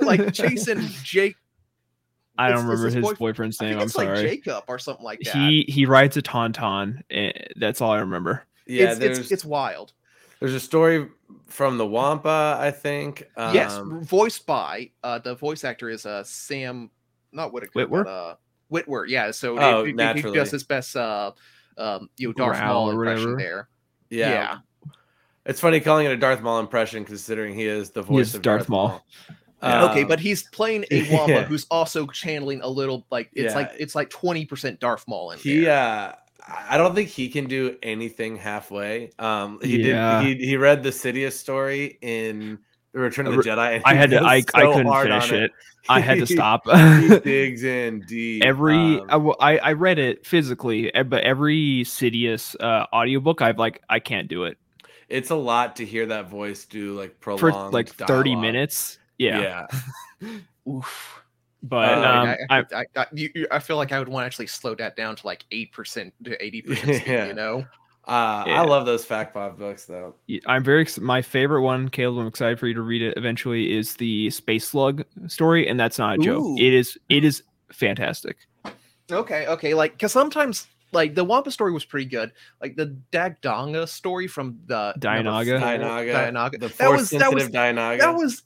like 0.00 0.32
chasing 0.32 0.80
Jake. 1.02 1.36
I 2.36 2.48
don't 2.48 2.58
It's- 2.58 2.62
it's 2.62 2.68
remember 2.68 2.84
his 2.86 2.94
his 2.94 3.02
boyfriend- 3.02 3.18
boyfriend's 3.18 3.60
I 3.60 3.64
name. 3.64 3.72
think 3.74 3.80
I'm 3.82 3.86
it's 3.86 3.96
like 3.96 4.08
sorry. 4.08 4.22
Jacob 4.28 4.64
or 4.68 4.78
something 4.78 5.04
like 5.04 5.20
that. 5.20 5.34
He 5.36 5.64
he 5.68 5.86
rides 5.86 6.16
a 6.16 6.22
tauntaun. 6.22 7.02
eh, 7.10 7.30
That's 7.56 7.80
all 7.80 7.92
I 7.92 7.98
remember. 8.00 8.44
Yeah, 8.66 8.90
it's, 8.92 9.00
it's 9.00 9.30
it's 9.30 9.44
wild. 9.44 9.92
there's 10.40 10.54
a 10.54 10.60
story 10.60 11.08
from 11.46 11.78
the 11.78 11.86
Wampa, 11.86 12.56
I 12.58 12.70
think. 12.72 13.24
Um, 13.36 13.54
yes, 13.54 13.78
voiced 14.02 14.46
by 14.46 14.90
uh 15.04 15.18
the 15.20 15.34
voice 15.36 15.62
actor 15.64 15.88
is 15.88 16.06
uh 16.06 16.24
Sam, 16.24 16.90
not 17.30 17.52
Whitaker, 17.52 17.86
Witwer? 17.86 18.04
but, 18.04 18.10
uh 18.10 18.34
Witwer. 18.72 19.04
Yeah, 19.08 19.30
so 19.30 19.56
Oh, 19.58 19.84
he, 19.84 19.92
he- 19.92 20.22
he 20.22 20.32
does 20.32 20.50
his 20.50 20.64
best 20.64 20.96
uh 20.96 21.30
um 21.78 22.08
you 22.16 22.28
know 22.28 22.32
Darth 22.34 22.58
Growl 22.58 22.86
Maul 22.86 22.90
impression 22.90 23.36
there. 23.36 23.68
yeah, 24.10 24.30
yeah. 24.30 24.58
It's 25.46 25.60
funny 25.60 25.80
calling 25.80 26.06
it 26.06 26.12
a 26.12 26.16
Darth 26.16 26.40
Maul 26.42 26.58
impression, 26.60 27.04
considering 27.04 27.54
he 27.54 27.66
is 27.66 27.90
the 27.90 28.02
voice 28.02 28.28
is 28.28 28.34
of 28.36 28.42
Darth 28.42 28.60
Darth, 28.60 28.68
Maul. 28.68 28.88
Maul. 28.88 29.04
Yeah. 29.62 29.84
okay, 29.90 30.02
Um, 30.02 30.08
but 30.08 30.20
he's 30.20 30.42
playing 30.44 30.84
a 30.90 31.10
Wampa 31.14 31.32
yeah. 31.32 31.44
who's 31.44 31.66
also 31.70 32.06
channeling 32.06 32.60
a 32.62 32.68
little 32.68 33.06
like 33.10 33.30
it's 33.34 33.54
like 33.54 33.72
it's 33.78 33.94
like 33.94 34.10
twenty 34.10 34.44
percent 34.46 34.80
Darth 34.80 35.06
Maul 35.08 35.30
in 35.32 35.38
he 35.38 35.60
there. 35.60 35.78
uh 35.78 36.14
I 36.46 36.76
don't 36.76 36.94
think 36.94 37.08
he 37.08 37.30
can 37.30 37.46
do 37.46 37.76
anything 37.82 38.36
halfway. 38.36 39.10
Um 39.18 39.58
he 39.62 39.88
Yeah. 39.88 40.22
did 40.22 40.40
he 40.40 40.46
he 40.48 40.56
read 40.58 40.82
the 40.82 40.90
Sidious 40.90 41.32
story 41.32 41.98
in 42.02 42.58
the 42.92 43.00
Return 43.00 43.26
of 43.26 43.34
the 43.36 43.42
Jedi. 43.42 43.76
And 43.76 43.82
I 43.86 43.94
had 43.94 44.10
to. 44.10 44.18
goes 44.18 44.26
I, 44.26 44.36
I 44.36 44.42
couldn't 44.72 44.92
finish 45.02 45.32
it. 45.32 45.50
I 45.88 46.00
had 46.00 46.18
to 46.18 46.26
stop. 46.28 46.62
he 47.00 47.18
digs 47.20 47.64
in 47.64 48.00
deep. 48.06 48.44
every 48.44 48.74
Um, 48.76 49.06
I, 49.08 49.12
w- 49.12 49.34
I 49.40 49.58
I 49.58 49.72
read 49.72 49.98
it 49.98 50.26
physically, 50.26 50.94
eh, 50.94 51.02
but 51.02 51.22
every 51.24 51.84
Sidious 51.84 52.54
uh, 52.60 52.86
audiobook, 52.92 53.40
I've 53.42 53.58
like 53.58 53.82
I 53.88 53.98
can't 53.98 54.28
do 54.28 54.44
it 54.44 54.58
it's 55.08 55.30
a 55.30 55.34
lot 55.34 55.76
to 55.76 55.84
hear 55.84 56.06
that 56.06 56.28
voice 56.28 56.64
do 56.64 56.98
like 56.98 57.16
for 57.20 57.36
prolonged 57.36 57.74
like 57.74 57.88
thirty 57.88 58.30
dialogue. 58.30 58.42
minutes. 58.42 58.98
Yeah, 59.18 59.66
yeah. 60.22 60.38
Oof. 60.68 61.22
but 61.62 61.88
Uh, 61.88 62.00
um, 62.00 62.28
I, 62.28 62.36
I, 62.50 62.58
I, 62.58 62.64
I, 62.80 62.84
I, 62.96 63.06
you, 63.12 63.30
you- 63.34 63.46
I 63.50 63.58
feel 63.58 63.76
like 63.76 63.92
I 63.92 63.98
would 63.98 64.08
want 64.08 64.22
to 64.24 64.26
actually 64.26 64.46
slow 64.48 64.74
that 64.76 64.96
down 64.96 65.16
to 65.16 65.26
like 65.26 65.44
eight 65.50 65.72
percent 65.72 66.12
to 66.24 66.42
eighty 66.44 66.62
percent. 66.66 67.06
Yeah. 67.06 67.26
You 67.26 67.34
know, 67.34 67.66
Uh, 68.06 68.44
Yeah. 68.46 68.60
I 68.60 68.64
love 68.64 68.84
those 68.86 69.04
fact 69.04 69.32
pop 69.34 69.56
books 69.58 69.84
though. 69.86 70.14
I'm 70.46 70.62
very 70.64 70.82
ex- 70.82 70.98
my 70.98 71.22
favorite 71.22 71.62
one, 71.62 71.88
Caleb. 71.88 72.20
I'm 72.22 72.26
excited 72.26 72.58
for 72.58 72.66
you 72.66 72.74
to 72.74 72.82
read 72.82 73.02
it 73.02 73.14
eventually. 73.16 73.72
Is 73.76 73.94
the 73.96 74.30
Space 74.30 74.66
Slug 74.68 75.04
story, 75.26 75.68
and 75.68 75.78
that's 75.80 75.98
not 75.98 76.16
a 76.16 76.18
joke. 76.18 76.42
Ooh. 76.42 76.56
It 76.58 76.74
is 76.74 76.98
it 77.08 77.24
is 77.24 77.42
fantastic. 77.72 78.36
Okay, 79.10 79.46
okay, 79.46 79.74
like 79.74 79.92
because 79.92 80.12
sometimes 80.12 80.66
like 80.94 81.14
the 81.14 81.24
Wampa 81.24 81.50
story 81.50 81.72
was 81.72 81.84
pretty 81.84 82.06
good. 82.06 82.32
Like 82.62 82.76
the 82.76 82.96
Dagdonga 83.12 83.88
story 83.88 84.26
from 84.26 84.58
the 84.66 84.94
number 85.02 85.30
Dianoga? 85.30 85.60
four- 85.60 85.68
Dianoga, 85.68 86.32
Dianoga. 86.32 86.60
the 86.60 86.68
That 86.78 86.90
was 86.90 87.10
that 87.10 87.32
was 87.32 87.42
sensitive 87.44 87.50
Dianoga. 87.52 87.98
that 87.98 88.14
was 88.14 88.42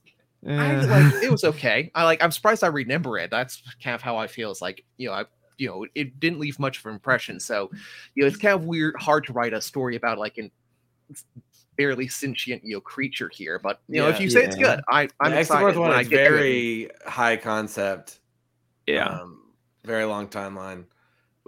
I 0.47 0.51
Eh, 0.51 0.83
like 0.87 1.15
it 1.25 1.31
was 1.31 1.45
okay. 1.45 1.91
I 1.95 2.05
like 2.05 2.23
I'm 2.23 2.31
surprised 2.31 2.63
I 2.65 2.69
remember 2.69 3.19
it. 3.19 3.31
That's 3.31 3.63
kind 3.83 3.95
of 3.95 4.03
how 4.03 4.17
I 4.17 4.27
feel. 4.29 4.51
It's 4.51 4.63
like 4.63 4.85
you 4.97 5.09
know 5.09 5.15
I 5.15 5.25
you 5.57 5.67
know 5.69 5.85
it 5.97 6.21
didn't 6.21 6.39
leave 6.39 6.59
much 6.61 6.79
of 6.79 6.87
an 6.87 6.93
impression. 6.93 7.41
So 7.41 7.71
you 8.15 8.23
know 8.23 8.29
it's 8.29 8.37
kind 8.37 8.55
of 8.55 8.65
weird, 8.65 8.95
hard 9.01 9.25
to 9.27 9.33
write 9.33 9.53
a 9.53 9.61
story 9.61 9.97
about 9.97 10.17
like 10.19 10.39
in 10.39 10.51
barely 11.77 12.09
sentient 12.09 12.63
you 12.65 12.75
know 12.75 12.81
creature 12.81 13.31
here. 13.33 13.59
But 13.59 13.81
you 13.89 14.01
know, 14.01 14.09
if 14.09 14.21
you 14.21 14.31
say 14.31 14.45
it's 14.45 14.57
good, 14.57 14.81
I 14.89 15.09
I'm 15.21 15.33
the 15.33 15.41
excited 15.41 15.77
one 15.77 15.89
when 15.89 15.99
I 15.99 16.03
get 16.05 16.19
to 16.19 16.25
it. 16.27 16.29
very 16.31 16.91
high 17.07 17.37
concept. 17.37 18.21
Yeah. 18.87 19.07
Um, 19.07 19.43
very 19.85 20.05
long 20.05 20.29
timeline. 20.29 20.85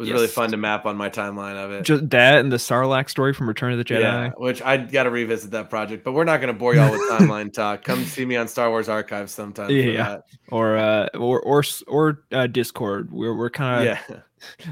It 0.00 0.04
was 0.04 0.12
really 0.12 0.26
fun 0.28 0.50
to 0.52 0.56
map 0.56 0.86
on 0.86 0.96
my 0.96 1.10
timeline 1.10 1.62
of 1.62 1.70
it. 1.72 1.82
Just 1.84 2.08
that 2.10 2.38
and 2.40 2.50
the 2.50 2.56
Sarlacc 2.56 3.10
story 3.10 3.34
from 3.34 3.46
Return 3.48 3.72
of 3.72 3.78
the 3.78 3.84
Jedi. 3.84 4.00
Yeah, 4.00 4.30
which 4.38 4.62
I 4.62 4.78
got 4.78 5.02
to 5.02 5.10
revisit 5.10 5.50
that 5.50 5.68
project, 5.68 6.04
but 6.04 6.12
we're 6.12 6.24
not 6.24 6.40
going 6.40 6.52
to 6.52 6.58
bore 6.58 6.74
y'all 6.74 6.90
with 6.90 7.00
timeline 7.10 7.52
talk. 7.52 7.84
Come 7.84 8.04
see 8.04 8.24
me 8.24 8.36
on 8.36 8.48
Star 8.48 8.70
Wars 8.70 8.88
Archives 8.88 9.32
sometime. 9.32 9.66
for 9.66 9.72
Yeah. 9.72 9.96
that. 10.08 10.22
Or 10.50 10.76
uh 10.78 11.08
or 11.18 11.40
or 11.42 11.62
or 11.86 12.22
uh, 12.32 12.46
Discord. 12.46 13.12
We're 13.12 13.36
we're 13.36 13.50
kind 13.50 13.86
of 13.88 13.98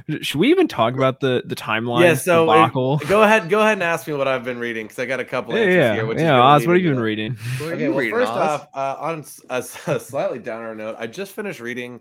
yeah. 0.08 0.18
should 0.22 0.38
we 0.38 0.48
even 0.48 0.66
talk 0.66 0.94
about 0.94 1.20
the 1.20 1.42
the 1.44 1.54
timeline 1.54 2.02
Yeah, 2.02 2.14
so 2.14 2.50
it- 2.50 2.72
Go 3.06 3.22
ahead, 3.22 3.50
go 3.50 3.60
ahead 3.60 3.74
and 3.74 3.82
ask 3.82 4.08
me 4.08 4.14
what 4.14 4.26
I've 4.26 4.44
been 4.44 4.58
reading 4.58 4.86
because 4.86 4.98
I 4.98 5.04
got 5.04 5.20
a 5.20 5.26
couple 5.26 5.52
yeah, 5.54 5.60
answers 5.60 5.74
yeah, 5.76 5.94
here. 5.94 6.06
Which 6.06 6.18
yeah. 6.18 6.28
gonna 6.30 6.42
Oz, 6.42 6.66
what 6.66 6.76
have 6.76 6.82
you 6.82 6.90
been 6.90 7.00
reading? 7.00 7.36
Okay, 7.60 7.82
you 7.82 7.90
well, 7.90 7.98
reading, 7.98 8.14
first 8.14 8.32
Oz? 8.32 8.38
off, 8.38 8.68
uh, 8.74 8.96
on 8.98 9.18
s- 9.20 9.40
a, 9.50 9.54
s- 9.56 9.78
a 9.88 10.00
slightly 10.00 10.38
downer 10.38 10.74
note, 10.74 10.96
I 10.98 11.06
just 11.06 11.32
finished 11.32 11.60
reading 11.60 12.00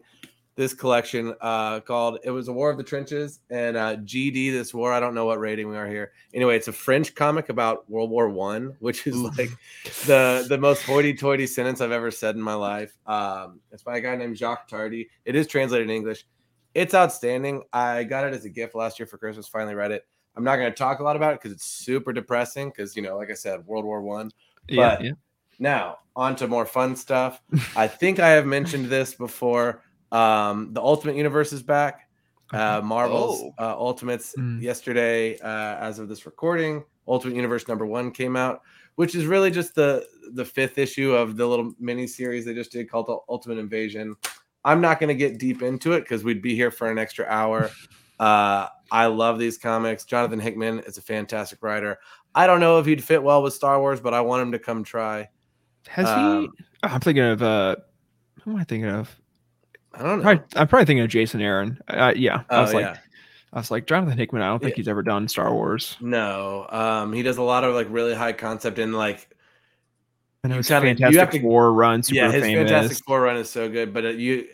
this 0.58 0.74
collection 0.74 1.34
uh, 1.40 1.80
called 1.80 2.20
"It 2.24 2.32
Was 2.32 2.50
a 2.50 2.54
War 2.54 2.70
of 2.70 2.78
the 2.78 2.84
Trenches" 2.84 3.40
and 3.50 3.78
uh, 3.78 3.96
GD. 3.98 4.52
This 4.52 4.74
war, 4.74 4.92
I 4.92 5.00
don't 5.00 5.14
know 5.16 5.26
what 5.26 5.40
rating 5.40 5.70
we 5.70 5.78
are 5.78 5.88
here. 5.88 6.12
Anyway, 6.34 6.58
it's 6.58 6.68
a 6.68 6.74
French 6.74 7.16
comic 7.16 7.48
about 7.50 7.90
World 7.90 8.10
War 8.10 8.28
One, 8.28 8.76
which 8.80 9.08
is 9.08 9.16
like 9.16 9.52
the 10.06 10.46
the 10.50 10.58
most 10.58 10.82
hoity-toity 10.84 11.48
sentence 11.48 11.80
I've 11.80 11.92
ever 11.92 12.12
said 12.12 12.36
in 12.36 12.42
my 12.42 12.56
life. 12.56 12.98
Um, 13.06 13.62
it's 13.72 13.84
by 13.84 13.98
a 13.98 14.02
guy 14.02 14.16
named 14.18 14.36
Jacques 14.38 14.68
Tardi. 14.68 15.08
It 15.24 15.36
is 15.36 15.48
translated 15.48 15.90
in 15.90 15.96
English. 15.96 16.26
It's 16.74 16.94
outstanding. 16.94 17.64
I 17.72 18.04
got 18.04 18.26
it 18.28 18.34
as 18.34 18.44
a 18.46 18.50
gift 18.50 18.76
last 18.76 19.00
year 19.00 19.08
for 19.08 19.18
Christmas. 19.18 19.48
Finally 19.48 19.76
read 19.76 19.92
it. 19.92 20.06
I'm 20.36 20.44
not 20.44 20.58
going 20.58 20.70
to 20.72 20.76
talk 20.78 21.00
a 21.00 21.04
lot 21.04 21.16
about 21.16 21.34
it 21.34 21.40
because 21.42 21.52
it's 21.52 21.66
super 21.66 22.12
depressing. 22.12 22.70
Because 22.70 22.96
you 22.96 23.02
know, 23.04 23.16
like 23.18 23.32
I 23.32 23.36
said, 23.36 23.66
World 23.66 23.86
War 23.86 24.02
One. 24.02 24.32
Yeah, 24.68 24.96
But- 24.96 25.06
yeah. 25.06 25.12
Now, 25.60 25.98
on 26.16 26.36
to 26.36 26.48
more 26.48 26.68
fun 26.68 26.96
stuff. 26.96 27.42
I 27.76 27.88
think 27.88 28.20
I 28.20 28.30
have 28.30 28.46
mentioned 28.46 28.86
this 28.88 29.16
before. 29.16 29.82
Um, 30.12 30.74
the 30.74 30.82
Ultimate 30.82 31.16
Universe 31.16 31.52
is 31.54 31.62
back. 31.64 32.10
Uh, 32.54 32.82
Marvel's 32.84 33.42
Oh. 33.42 33.54
uh, 33.60 33.76
Ultimates 33.78 34.34
Mm. 34.38 34.62
yesterday, 34.62 35.38
uh, 35.40 35.76
as 35.80 36.00
of 36.00 36.08
this 36.08 36.26
recording, 36.26 36.84
Ultimate 37.08 37.36
Universe 37.36 37.68
number 37.68 37.86
one 37.86 38.12
came 38.12 38.36
out, 38.38 38.62
which 38.96 39.16
is 39.16 39.26
really 39.26 39.52
just 39.52 39.76
the 39.76 40.06
the 40.34 40.44
fifth 40.46 40.78
issue 40.78 41.14
of 41.14 41.38
the 41.38 41.46
little 41.48 41.74
mini 41.80 42.06
series 42.06 42.44
they 42.46 42.54
just 42.54 42.72
did 42.72 42.90
called 42.90 43.08
the 43.08 43.18
Ultimate 43.30 43.58
Invasion. 43.58 44.16
I'm 44.66 44.82
not 44.82 45.00
going 45.00 45.08
to 45.08 45.16
get 45.16 45.38
deep 45.40 45.62
into 45.62 45.94
it 45.94 46.02
because 46.02 46.24
we'd 46.26 46.42
be 46.42 46.54
here 46.56 46.72
for 46.72 46.90
an 46.90 46.98
extra 46.98 47.26
hour. 47.26 47.70
Uh, 48.20 48.68
I 48.92 49.06
love 49.06 49.38
these 49.38 49.60
comics. 49.60 50.04
Jonathan 50.04 50.40
Hickman 50.40 50.80
is 50.80 50.98
a 50.98 51.04
fantastic 51.04 51.62
writer. 51.62 52.00
I 52.34 52.48
don't 52.48 52.60
know 52.60 52.80
if 52.80 52.88
he'd 52.88 53.04
fit 53.04 53.22
well 53.22 53.44
with 53.44 53.54
Star 53.54 53.80
Wars, 53.80 54.00
but 54.02 54.12
I 54.16 54.22
want 54.22 54.42
him 54.42 54.52
to 54.54 54.58
come 54.58 54.84
try. 54.84 55.30
Has 55.88 56.08
Um, 56.08 56.42
he? 56.42 56.50
oh, 56.82 56.88
I'm 56.88 57.00
thinking 57.00 57.24
of 57.26 57.44
uh, 57.44 57.76
who 58.42 58.50
am 58.54 58.58
I 58.58 58.64
thinking 58.64 58.90
of? 58.90 59.16
I 59.98 60.04
don't 60.04 60.18
know. 60.20 60.24
Probably, 60.24 60.44
I'm 60.56 60.68
probably 60.68 60.86
thinking 60.86 61.04
of 61.04 61.10
Jason 61.10 61.42
Aaron. 61.42 61.80
Uh, 61.88 62.14
yeah, 62.16 62.44
I 62.50 62.56
Oh, 62.58 62.62
was 62.62 62.74
like, 62.74 62.86
yeah. 62.86 62.98
I 63.54 63.60
was 63.60 63.72
like 63.72 63.88
Jonathan 63.88 64.18
Hickman. 64.18 64.42
I 64.42 64.48
don't 64.48 64.60
think 64.60 64.72
Yeah. 64.74 64.82
he's 64.82 64.88
ever 64.88 65.02
done 65.04 65.28
Star 65.28 65.54
Wars. 65.54 65.98
No, 66.02 66.68
um, 66.70 67.14
he 67.14 67.24
does 67.24 67.38
a 67.38 67.42
lot 67.44 67.64
of 67.64 67.74
like 67.74 67.88
really 67.90 68.14
high 68.14 68.34
concept 68.34 68.78
and 68.80 68.94
like 68.96 69.30
I 70.44 70.50
know 70.50 70.56
You 70.56 70.58
his 70.60 70.68
kinda- 70.68 70.96
Fantastic 70.96 71.42
to- 71.42 71.48
Four 71.48 71.74
run, 71.74 72.04
super 72.04 72.16
yeah, 72.18 72.32
his 72.32 72.44
famous. 72.44 72.70
Fantastic 72.70 73.06
Four 73.06 73.22
run 73.22 73.38
is 73.38 73.50
so 73.50 73.68
good, 73.70 73.94
but 73.94 74.06
it, 74.06 74.18
you 74.18 74.48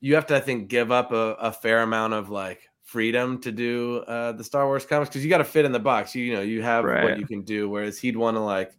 you 0.00 0.14
have 0.14 0.26
to 0.26 0.36
I 0.36 0.40
think 0.40 0.68
give 0.68 0.92
up 0.92 1.10
a, 1.12 1.34
a 1.40 1.52
fair 1.52 1.82
amount 1.82 2.12
of 2.14 2.30
like 2.30 2.60
freedom 2.84 3.38
to 3.40 3.50
do 3.52 3.98
uh, 4.06 4.32
the 4.32 4.44
Star 4.44 4.64
Wars 4.66 4.86
comics 4.86 5.10
because 5.10 5.24
you 5.24 5.28
got 5.30 5.38
to 5.38 5.44
fit 5.44 5.64
in 5.64 5.72
the 5.72 5.78
box. 5.80 6.14
You, 6.14 6.24
you 6.24 6.32
know 6.34 6.40
you 6.42 6.62
have 6.62 6.84
Right. 6.84 7.02
what 7.04 7.18
you 7.18 7.26
can 7.26 7.42
do, 7.42 7.68
whereas 7.68 7.98
he'd 7.98 8.16
want 8.16 8.36
to 8.36 8.40
like 8.40 8.72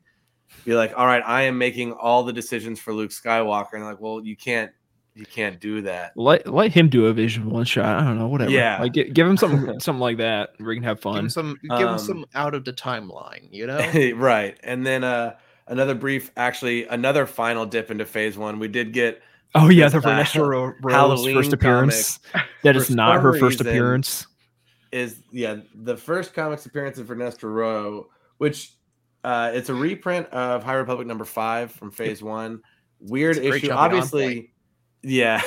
be 0.66 0.74
like, 0.74 0.94
all 0.98 1.06
right, 1.06 1.22
I 1.26 1.44
am 1.44 1.58
making 1.58 1.92
all 1.94 2.24
the 2.24 2.34
decisions 2.34 2.80
for 2.80 2.94
Luke 2.94 3.12
Skywalker, 3.12 3.74
and 3.74 3.84
like, 3.84 4.00
well, 4.00 4.24
you 4.24 4.36
can't 4.38 4.72
you 5.20 5.26
can't 5.26 5.60
do 5.60 5.82
that. 5.82 6.14
Let 6.16 6.48
let 6.48 6.72
him 6.72 6.90
do 6.90 7.06
a 7.08 7.14
Vision 7.14 7.50
one 7.50 7.66
shot. 7.66 7.86
I 8.00 8.04
don't 8.06 8.18
know, 8.18 8.28
whatever. 8.28 8.52
Yeah. 8.52 8.80
like 8.82 8.94
gi- 8.94 9.12
give 9.12 9.28
him 9.28 9.38
something 9.38 9.80
something 9.80 10.00
like 10.00 10.18
that. 10.18 10.52
Where 10.58 10.72
he 10.72 10.78
can 10.78 10.84
have 10.86 10.98
Give 10.98 11.04
fun. 11.04 11.20
him 11.26 11.30
some, 11.30 11.58
give 11.62 11.80
him 11.80 11.88
Um, 11.90 12.00
some 12.00 12.26
out 12.34 12.56
of 12.56 12.66
the 12.66 12.74
timeline. 12.74 13.50
You 13.52 13.68
know, 13.68 14.14
right, 14.16 14.58
and 14.64 14.86
then 14.86 15.04
uh, 15.04 15.36
another 15.68 15.94
brief, 15.96 16.32
actually, 16.38 16.86
another 16.88 17.26
final 17.26 17.66
dip 17.66 17.92
into 17.92 18.06
Phase 18.06 18.38
One. 18.38 18.60
We 18.60 18.68
did 18.70 18.94
get 18.94 19.22
Oh 19.56 19.70
yeah, 19.70 19.90
the 19.90 19.98
uh, 19.98 20.02
Vanessa 20.02 20.44
Ro- 20.44 20.74
Rose 20.82 21.26
first 21.34 21.54
appearance. 21.54 22.20
That 22.64 22.76
is 22.76 22.90
not 22.90 23.22
her 23.22 23.38
first 23.40 23.60
appearance. 23.62 24.28
is 24.92 25.22
yeah 25.32 25.58
the 25.76 25.98
first 25.98 26.34
comics 26.34 26.66
appearance 26.66 26.98
of 26.98 27.08
Vernestra 27.08 27.44
Rwoh, 27.50 28.06
which 28.38 28.74
uh, 29.24 29.52
it's 29.54 29.70
a 29.70 29.74
reprint 29.74 30.28
of 30.28 30.64
High 30.64 30.76
Republic 30.76 31.06
number 31.08 31.26
five 31.26 31.72
from 31.72 31.92
Phase 31.92 32.24
One. 32.24 32.62
Weird 33.02 33.38
It's 33.38 33.46
a 33.46 33.50
great 33.50 33.58
issue, 33.64 33.68
jumping 33.68 33.78
on 33.80 33.86
obviously. 33.86 34.52
Yeah, 35.02 35.42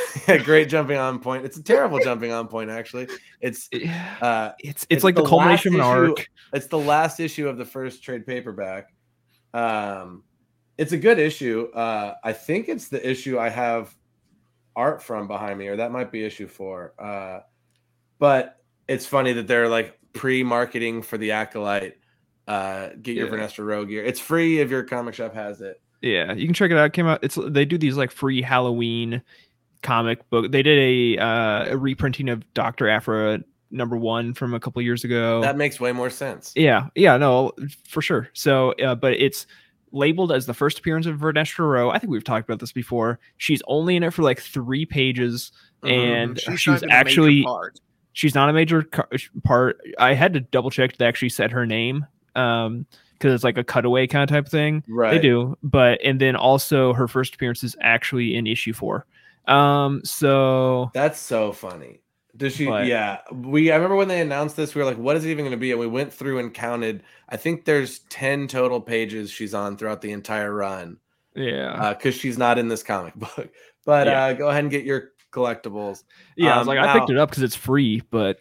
great 0.45 0.71
jumping 0.71 0.97
on 0.97 1.19
point. 1.19 1.45
It's 1.45 1.59
a 1.59 1.62
terrible 1.62 1.99
jumping 2.01 2.33
on 2.33 2.49
point, 2.49 2.71
actually. 2.71 3.07
It's 3.43 3.69
uh, 4.23 4.53
It's 4.59 4.85
it's, 4.85 4.87
it's 4.88 5.05
like 5.05 5.15
the, 5.15 5.23
the 5.23 5.29
culmination 5.29 5.75
of 5.75 5.81
an 5.81 5.87
issue- 6.05 6.11
arc. 6.12 6.27
it's 6.55 6.69
the 6.69 6.79
last 6.79 7.21
issue 7.21 7.49
of 7.49 7.59
the 7.59 7.65
first 7.67 8.03
trade 8.03 8.27
paperback. 8.27 8.95
Um, 9.53 10.25
it's 10.79 10.93
a 10.93 10.97
good 10.97 11.19
issue. 11.19 11.69
Uh, 11.75 12.15
I 12.25 12.33
think 12.33 12.71
it's 12.71 12.88
the 12.88 13.07
issue 13.07 13.38
I 13.38 13.51
have 13.51 13.95
art 14.75 15.03
from 15.03 15.29
behind 15.29 15.59
me, 15.59 15.69
or 15.69 15.77
that 15.77 15.93
might 15.93 16.11
be 16.11 16.25
issue 16.25 16.49
four. 16.49 16.95
Uh, 16.99 17.41
but 18.19 18.57
it's 18.88 19.05
funny 19.05 19.35
that 19.35 19.47
they're 19.47 19.69
like 19.69 19.99
pre-marketing 20.15 21.03
for 21.03 21.19
the 21.19 21.33
acolyte. 21.33 21.99
Uh, 22.49 22.88
get 23.03 23.17
your 23.17 23.27
Yeah. 23.27 23.33
Vanessa 23.33 23.62
Rowe 23.62 23.85
gear. 23.85 24.03
It's 24.03 24.19
free 24.19 24.61
if 24.61 24.71
your 24.71 24.83
comic 24.85 25.12
shop 25.15 25.35
has 25.35 25.61
it. 25.61 25.79
Yeah, 26.03 26.33
you 26.33 26.47
can 26.47 26.55
check 26.55 26.71
it 26.71 26.77
out. 26.77 26.85
It 26.87 26.93
came 26.93 27.07
out. 27.07 27.23
It's 27.23 27.38
they 27.41 27.65
do 27.65 27.79
these 27.79 27.97
like 27.97 28.11
free 28.11 28.43
Halloween 28.43 29.23
comic 29.83 30.29
book. 30.31 30.51
They 30.53 30.62
did 30.62 30.79
a 30.79 31.23
uh, 31.23 31.67
a 31.73 31.77
reprinting 31.79 32.29
of 32.29 32.43
Doctor 32.55 32.88
Aphra 32.88 33.41
number 33.71 33.97
one 33.97 34.35
from 34.35 34.53
a 34.53 34.61
couple 34.61 34.83
years 34.83 35.05
ago. 35.05 35.41
That 35.43 35.57
makes 35.57 35.81
way 35.81 35.93
more 35.93 36.11
sense. 36.11 36.53
Yeah, 36.57 36.88
yeah, 36.95 37.17
no, 37.17 37.53
for 37.88 38.03
sure. 38.03 38.29
So, 38.35 38.73
uh, 38.73 38.95
but 38.97 39.15
it's 39.15 39.47
labeled 39.93 40.33
as 40.33 40.47
the 40.47 40.55
first 40.55 40.79
appearance 40.81 41.07
of 41.07 41.19
Vernestra 41.19 41.61
Rwoh. 41.61 41.95
I 41.95 41.99
think 41.99 42.11
we've 42.11 42.25
talked 42.25 42.49
about 42.49 42.59
this 42.61 42.73
before. 42.73 43.19
She's 43.38 43.62
only 43.67 43.95
in 43.97 44.03
it 44.03 44.12
for 44.12 44.23
like 44.23 44.41
three 44.41 44.85
pages, 44.87 45.53
Mhm. 45.83 45.91
and 45.91 46.41
She's 46.41 46.61
she's, 46.61 46.67
not 46.67 46.77
even 46.79 46.88
a 46.88 46.93
major 46.93 46.99
actually 46.99 47.43
part. 47.45 47.81
she's 48.12 48.35
not 48.35 48.49
a 48.51 48.53
major 48.53 48.83
ca- 48.83 49.07
part. 49.45 49.81
I 49.99 50.15
had 50.15 50.33
to 50.35 50.41
double 50.41 50.71
check 50.71 50.97
they 50.97 51.07
actually 51.07 51.29
said 51.31 51.51
her 51.53 51.65
name, 51.67 52.07
um, 52.35 52.87
because 53.22 53.35
it's 53.35 53.44
like 53.44 53.56
a 53.56 53.64
cutaway 53.64 54.06
kind 54.08 54.22
of 54.22 54.28
type 54.28 54.48
thing. 54.48 54.82
right. 54.88 55.12
They 55.12 55.18
do, 55.20 55.56
but 55.62 56.00
and 56.04 56.20
then 56.20 56.35
also 56.35 56.92
her 56.92 57.06
first 57.06 57.35
appearance 57.37 57.62
is 57.62 57.76
actually 57.80 58.35
in 58.35 58.46
issue 58.48 58.72
four. 58.72 59.06
Um, 59.46 60.00
so 60.04 60.90
That's 60.94 61.18
so 61.20 61.52
funny. 61.52 62.00
Does 62.37 62.56
she? 62.56 62.66
But- 62.66 62.87
yeah, 62.87 63.18
we. 63.32 63.70
I 63.70 63.76
remember 63.76 63.96
when 63.96 64.08
they 64.08 64.20
announced 64.20 64.56
this, 64.56 64.74
we 64.74 64.80
were 64.80 64.87
like, 64.87 64.98
"What 64.98 65.16
is 65.16 65.24
it 65.24 65.30
even 65.30 65.44
going 65.44 65.50
to 65.52 65.56
be?" 65.58 65.70
And 65.70 65.78
we 65.78 65.87
went 65.87 66.12
through 66.12 66.38
and 66.38 66.52
counted. 66.52 67.02
I 67.28 67.37
think 67.37 67.64
there's 67.66 68.00
ten 68.08 68.48
total 68.48 68.80
pages 68.80 69.30
she's 69.30 69.52
on 69.54 69.76
throughout 69.76 70.00
the 70.00 70.12
entire 70.12 70.52
run, 70.52 70.96
yeah, 71.37 71.92
because 71.96 72.14
she's 72.14 72.38
not 72.38 72.58
in 72.58 72.68
this 72.68 72.82
comic 72.82 73.14
book. 73.16 73.50
But 73.85 74.06
Yeah. 74.06 74.24
uh, 74.24 74.32
go 74.32 74.48
ahead 74.48 74.64
and 74.64 74.70
get 74.70 74.85
your 74.85 75.11
collectibles. 75.30 76.04
yeah. 76.37 76.54
I 76.54 76.58
was 76.58 76.68
um, 76.68 76.74
like, 76.74 76.78
I 76.87 76.98
picked 76.98 77.11
it 77.11 77.18
up 77.18 77.30
because 77.30 77.42
it's 77.42 77.56
free, 77.56 78.02
but 78.11 78.38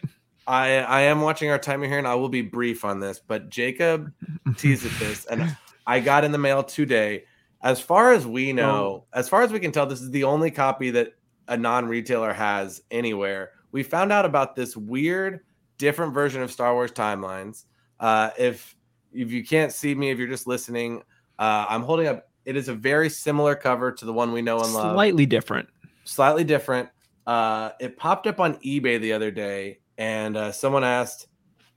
I 0.48 0.80
I 0.80 1.02
am 1.02 1.22
watching 1.22 1.50
our 1.50 1.60
timer 1.60 1.88
here, 1.88 1.98
and 1.98 2.08
I 2.08 2.16
will 2.16 2.30
be 2.30 2.42
brief 2.42 2.84
on 2.84 3.00
this. 3.00 3.20
But 3.20 3.50
Jacob 3.50 4.12
teased 4.58 4.86
at 4.86 5.00
this, 5.00 5.26
and 5.26 5.56
I 5.88 6.00
got 6.00 6.24
in 6.24 6.32
the 6.32 6.38
mail 6.38 6.64
today. 6.64 7.26
As 7.64 7.80
far 7.80 8.12
as 8.12 8.26
we 8.26 8.54
know, 8.54 9.06
as 9.14 9.30
far 9.30 9.44
as 9.44 9.52
we 9.52 9.60
can 9.60 9.72
tell, 9.72 9.86
this 9.86 10.02
is 10.02 10.10
the 10.10 10.24
only 10.24 10.50
copy 10.50 10.90
that 10.92 11.14
a 11.48 11.56
non-retailer 11.56 12.34
has 12.34 12.82
anywhere. 12.90 13.52
We 13.72 13.84
found 13.84 14.12
out 14.12 14.26
about 14.26 14.56
this 14.56 14.76
weird, 14.76 15.42
different 15.78 16.14
version 16.14 16.42
of 16.42 16.52
Star 16.52 16.74
Wars 16.74 16.92
timelines. 16.92 17.66
Uh, 18.00 18.32
if 18.38 18.76
if 19.14 19.32
you 19.32 19.46
can't 19.46 19.72
see 19.72 19.94
me, 19.94 20.10
if 20.10 20.18
you're 20.18 20.28
just 20.28 20.48
listening, 20.48 21.04
uh, 21.38 21.66
I'm 21.70 21.84
holding 21.84 22.08
up. 22.08 22.30
It 22.46 22.56
is 22.56 22.68
a 22.68 22.74
very 22.74 23.10
similar 23.10 23.54
cover 23.54 23.92
to 23.92 24.06
the 24.06 24.14
one 24.14 24.32
we 24.32 24.42
know 24.42 24.60
and 24.60 24.74
love 24.74 24.96
slightly 24.96 25.28
different. 25.28 25.70
slightly 26.04 26.44
different. 26.44 26.90
Uh, 27.28 27.70
it 27.80 27.98
popped 27.98 28.26
up 28.26 28.40
on 28.40 28.56
eBay 28.56 29.00
the 29.00 29.14
other 29.14 29.30
day, 29.30 29.78
and 29.98 30.36
uh, 30.38 30.52
someone 30.52 30.84
asked 30.84 31.28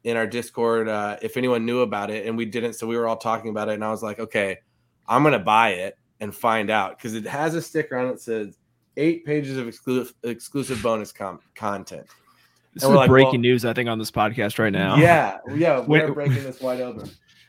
in 0.04 0.16
our 0.16 0.26
Discord 0.26 0.88
uh, 0.88 1.16
if 1.22 1.36
anyone 1.36 1.64
knew 1.64 1.80
about 1.80 2.10
it, 2.10 2.26
and 2.26 2.36
we 2.36 2.44
didn't. 2.44 2.74
So 2.74 2.86
we 2.86 2.96
were 2.96 3.06
all 3.08 3.16
talking 3.16 3.50
about 3.50 3.68
it, 3.68 3.74
and 3.74 3.84
I 3.84 3.90
was 3.90 4.02
like, 4.02 4.18
okay, 4.18 4.58
I'm 5.08 5.22
gonna 5.22 5.38
buy 5.38 5.70
it 5.70 5.96
and 6.20 6.34
find 6.34 6.70
out 6.70 6.96
because 6.98 7.14
it 7.14 7.26
has 7.26 7.54
a 7.54 7.62
sticker 7.62 7.96
on 7.96 8.06
it 8.08 8.12
that 8.12 8.20
says 8.20 8.58
eight 8.96 9.24
pages 9.24 9.56
of 9.58 9.66
exclusive 9.68 10.14
exclusive 10.22 10.82
bonus 10.82 11.12
com- 11.12 11.40
content. 11.54 12.06
This 12.74 12.82
And 12.82 12.92
is 12.92 12.96
like, 12.96 13.08
breaking 13.08 13.32
well- 13.32 13.40
news, 13.40 13.64
I 13.64 13.72
think, 13.72 13.88
on 13.88 13.98
this 13.98 14.10
podcast 14.10 14.58
right 14.58 14.72
now. 14.72 14.96
Yeah, 14.96 15.38
yeah, 15.54 15.80
we're 15.86 16.12
breaking 16.12 16.42
this 16.42 16.60
wide 16.60 16.80
open. 16.80 17.08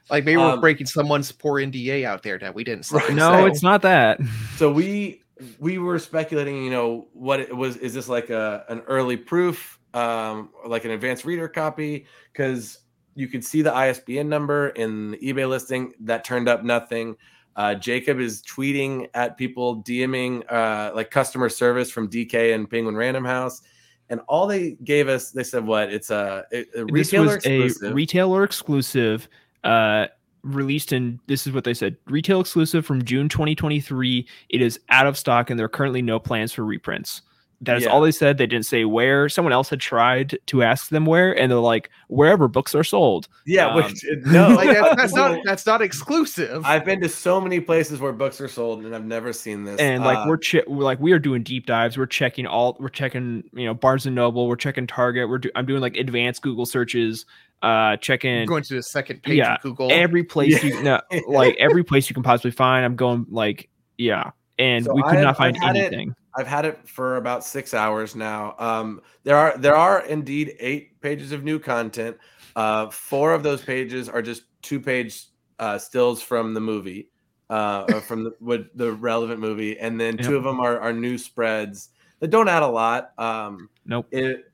Like 0.10 0.24
maybe 0.24 0.38
we're 0.38 0.52
Um, 0.52 0.62
breaking 0.62 0.86
someone's 0.86 1.32
poor 1.32 1.60
NDA 1.60 2.04
out 2.06 2.22
there 2.22 2.38
that 2.38 2.54
we 2.54 2.64
didn't 2.64 2.84
sign. 2.86 3.02
Right. 3.02 3.14
No, 3.16 3.32
So- 3.32 3.46
it's 3.48 3.64
not 3.64 3.82
that. 3.82 4.20
so 4.56 4.72
we 4.72 5.22
we 5.60 5.78
were 5.80 6.00
speculating 6.00 6.64
you 6.64 6.72
know 6.72 7.08
what 7.14 7.40
it 7.42 7.56
was 7.56 7.76
is 7.78 7.94
this 7.94 8.08
like 8.08 8.30
a 8.30 8.64
an 8.70 8.80
early 8.88 9.18
proof 9.18 9.80
um 9.96 10.50
like 10.66 10.86
an 10.86 10.92
advanced 10.92 11.26
reader 11.26 11.48
copy 11.48 12.06
because 12.32 12.80
you 13.16 13.28
could 13.28 13.44
see 13.44 13.62
the 13.62 13.74
ISBN 13.74 14.28
number 14.28 14.70
in 14.70 15.12
the 15.12 15.18
eBay 15.18 15.48
listing 15.48 15.94
that 16.02 16.26
turned 16.26 16.50
up 16.50 16.64
nothing. 16.64 17.16
Uh, 17.56 17.74
Jacob 17.74 18.20
is 18.20 18.42
tweeting 18.44 19.08
at 19.14 19.38
people, 19.38 19.82
DMing 19.84 20.44
uh, 20.52 20.92
like 20.94 21.10
customer 21.10 21.48
service 21.48 21.90
from 21.90 22.10
DK 22.10 22.54
and 22.54 22.70
Penguin 22.70 22.98
Random 22.98 23.24
House, 23.24 23.62
and 24.10 24.20
all 24.28 24.46
they 24.46 24.72
gave 24.84 25.08
us, 25.08 25.32
they 25.32 25.44
said, 25.44 25.66
"What? 25.66 25.92
It's 25.92 26.10
a, 26.10 26.44
a 26.52 26.66
This 26.74 27.14
retailer 27.14 27.26
was 27.26 27.36
exclusive." 27.38 27.92
a 27.92 27.94
retailer 27.94 28.44
exclusive. 28.44 29.30
Uh, 29.64 30.08
released 30.44 30.94
in 30.94 31.20
this 31.26 31.48
is 31.48 31.54
what 31.54 31.64
they 31.64 31.74
said 31.74 31.98
retail 32.06 32.40
exclusive 32.40 32.86
from 32.86 33.04
June 33.04 33.28
2023. 33.28 34.28
It 34.50 34.62
is 34.62 34.80
out 34.90 35.08
of 35.08 35.18
stock 35.18 35.50
and 35.50 35.58
there 35.58 35.66
are 35.66 35.70
currently 35.70 36.04
no 36.04 36.20
plans 36.20 36.54
for 36.54 36.64
reprints. 36.64 37.24
That 37.62 37.78
is 37.78 37.84
Yeah. 37.84 37.90
all 37.90 38.02
they 38.02 38.12
said. 38.12 38.38
They 38.38 38.46
didn't 38.48 38.66
say 38.66 38.86
where. 38.86 39.30
Someone 39.30 39.54
else 39.54 39.70
had 39.70 39.80
tried 39.80 40.38
to 40.48 40.62
ask 40.62 40.90
them 40.90 41.06
where, 41.06 41.32
and 41.32 41.52
they're 41.52 41.58
like, 41.60 41.90
wherever 42.10 42.48
books 42.48 42.76
are 42.76 42.84
sold. 42.84 43.28
yeah, 43.46 43.68
um, 43.68 43.76
which 43.78 44.04
no, 44.26 44.50
Like, 44.50 44.70
that's, 44.70 44.96
that's 45.02 45.14
not 45.14 45.40
that's 45.46 45.66
not 45.66 45.82
exclusive. 45.82 46.64
I've 46.66 46.84
been 46.86 47.00
to 47.02 47.10
so 47.10 47.40
many 47.40 47.60
places 47.60 48.00
where 48.00 48.12
books 48.12 48.40
are 48.42 48.48
sold, 48.48 48.84
and 48.86 48.94
I've 48.94 49.06
never 49.06 49.32
seen 49.34 49.64
this. 49.64 49.80
And 49.80 50.04
like 50.04 50.18
Uh, 50.18 50.26
we're, 50.28 50.38
che- 50.38 50.64
we're 50.68 50.84
like 50.84 51.00
we 51.00 51.12
are 51.14 51.20
doing 51.20 51.44
deep 51.44 51.66
dives. 51.66 51.98
We're 51.98 52.06
checking 52.06 52.46
all. 52.46 52.76
We're 52.80 52.90
checking 52.90 53.44
you 53.54 53.66
know 53.66 53.74
Barnes 53.74 54.06
and 54.06 54.16
Noble. 54.16 54.48
We're 54.48 54.56
checking 54.58 54.86
Target. 54.86 55.30
We're 55.30 55.38
do- 55.40 55.52
I'm 55.56 55.66
doing 55.66 55.82
like 55.82 55.96
advanced 55.98 56.42
Google 56.42 56.66
searches. 56.66 57.26
Uh, 57.64 57.96
checking 57.98 58.46
going 58.46 58.64
to 58.64 58.76
the 58.76 58.84
second 58.84 59.24
page 59.24 59.38
Yeah, 59.38 59.56
of 59.56 59.62
Google. 59.62 59.88
every 59.92 60.24
place 60.24 60.62
Yeah. 60.64 60.70
you 60.78 60.84
no, 60.84 61.02
like 61.28 61.56
every 61.58 61.84
place 61.84 62.10
you 62.10 62.14
can 62.14 62.22
possibly 62.22 62.52
find. 62.52 62.86
I'm 62.86 62.96
going 62.98 63.26
like 63.30 63.70
yeah, 63.98 64.32
and 64.60 64.84
So 64.86 64.94
we 64.94 65.02
could 65.04 65.12
I 65.14 65.16
have- 65.16 65.24
not 65.24 65.38
find 65.38 65.58
I've 65.64 65.76
it- 65.76 65.80
anything. 65.80 66.16
I've 66.38 66.48
had 66.48 66.66
it 66.66 66.88
for 66.88 67.18
about 67.18 67.44
six 67.44 67.74
hours 67.74 68.16
now. 68.16 68.56
Um, 68.60 69.02
there 69.24 69.38
are 69.38 69.58
there 69.58 69.76
are 69.76 70.06
indeed 70.06 70.56
eight 70.60 71.00
pages 71.02 71.32
of 71.32 71.44
new 71.44 71.60
content. 71.60 72.18
Uh, 72.56 72.90
four 72.90 73.34
of 73.34 73.44
those 73.44 73.62
pages 73.62 74.10
are 74.10 74.22
just 74.22 74.44
two 74.62 74.80
page 74.80 75.26
uh, 75.60 75.78
stills 75.78 76.22
from 76.22 76.54
the 76.54 76.60
movie, 76.60 77.10
uh, 77.50 78.00
from 78.02 78.24
the 78.24 78.36
with 78.42 78.68
the 78.76 78.92
relevant 78.92 79.40
movie, 79.40 79.80
and 79.80 80.00
then 80.00 80.18
two 80.18 80.36
of 80.36 80.44
them 80.44 80.60
are, 80.60 80.80
are 80.80 80.94
new 80.94 81.18
spreads 81.18 81.90
that 82.20 82.30
don't 82.30 82.48
add 82.48 82.64
a 82.64 82.68
lot. 82.68 83.12
Um, 83.18 83.70
Nope. 83.86 84.08
it 84.12 84.52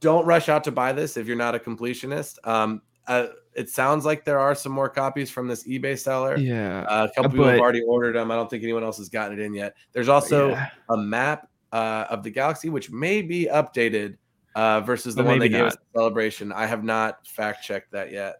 don't 0.00 0.26
rush 0.26 0.48
out 0.48 0.64
to 0.64 0.72
buy 0.72 0.92
this 0.92 1.16
if 1.16 1.26
you're 1.26 1.36
not 1.36 1.54
a 1.54 1.58
completionist. 1.58 2.38
Um, 2.46 2.82
uh, 3.06 3.28
it 3.58 3.68
sounds 3.68 4.04
like 4.04 4.24
there 4.24 4.38
are 4.38 4.54
some 4.54 4.72
more 4.72 4.88
copies 4.88 5.30
from 5.30 5.48
this 5.48 5.66
eBay 5.66 5.98
seller. 5.98 6.36
Yeah, 6.38 6.82
Uh, 6.88 7.08
a 7.10 7.14
couple 7.14 7.30
people 7.32 7.46
have 7.46 7.60
already 7.60 7.82
ordered 7.82 8.14
them. 8.14 8.30
I 8.30 8.36
don't 8.36 8.48
think 8.48 8.62
anyone 8.62 8.84
else 8.84 8.98
has 8.98 9.08
gotten 9.08 9.38
it 9.38 9.42
in 9.44 9.52
yet. 9.54 9.74
There's 9.92 10.08
also 10.08 10.50
yeah. 10.50 10.68
a 10.88 10.96
map 10.96 11.48
uh, 11.72 12.06
of 12.08 12.22
the 12.22 12.30
galaxy, 12.30 12.70
which 12.70 12.90
may 12.90 13.20
be 13.22 13.48
updated 13.52 14.16
uh, 14.54 14.80
versus 14.80 15.14
the 15.14 15.22
But 15.22 15.28
one 15.28 15.38
they 15.38 15.44
maybe 15.46 15.54
gave 15.58 15.64
us 15.66 15.74
not. 15.74 15.80
at 15.80 16.00
celebration. 16.00 16.52
I 16.52 16.66
have 16.66 16.84
not 16.84 17.26
fact 17.26 17.64
checked 17.64 17.92
that 17.92 18.10
yet. 18.12 18.36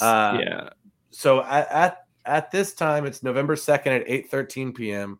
Uh, 0.00 0.38
yeah. 0.40 0.68
So 1.10 1.42
at, 1.42 1.70
at 1.70 1.96
at 2.26 2.50
this 2.50 2.74
time, 2.74 3.06
it's 3.06 3.22
November 3.22 3.56
second 3.56 3.94
at 3.94 4.04
eight 4.06 4.30
thirteen 4.30 4.72
p.m. 4.72 5.18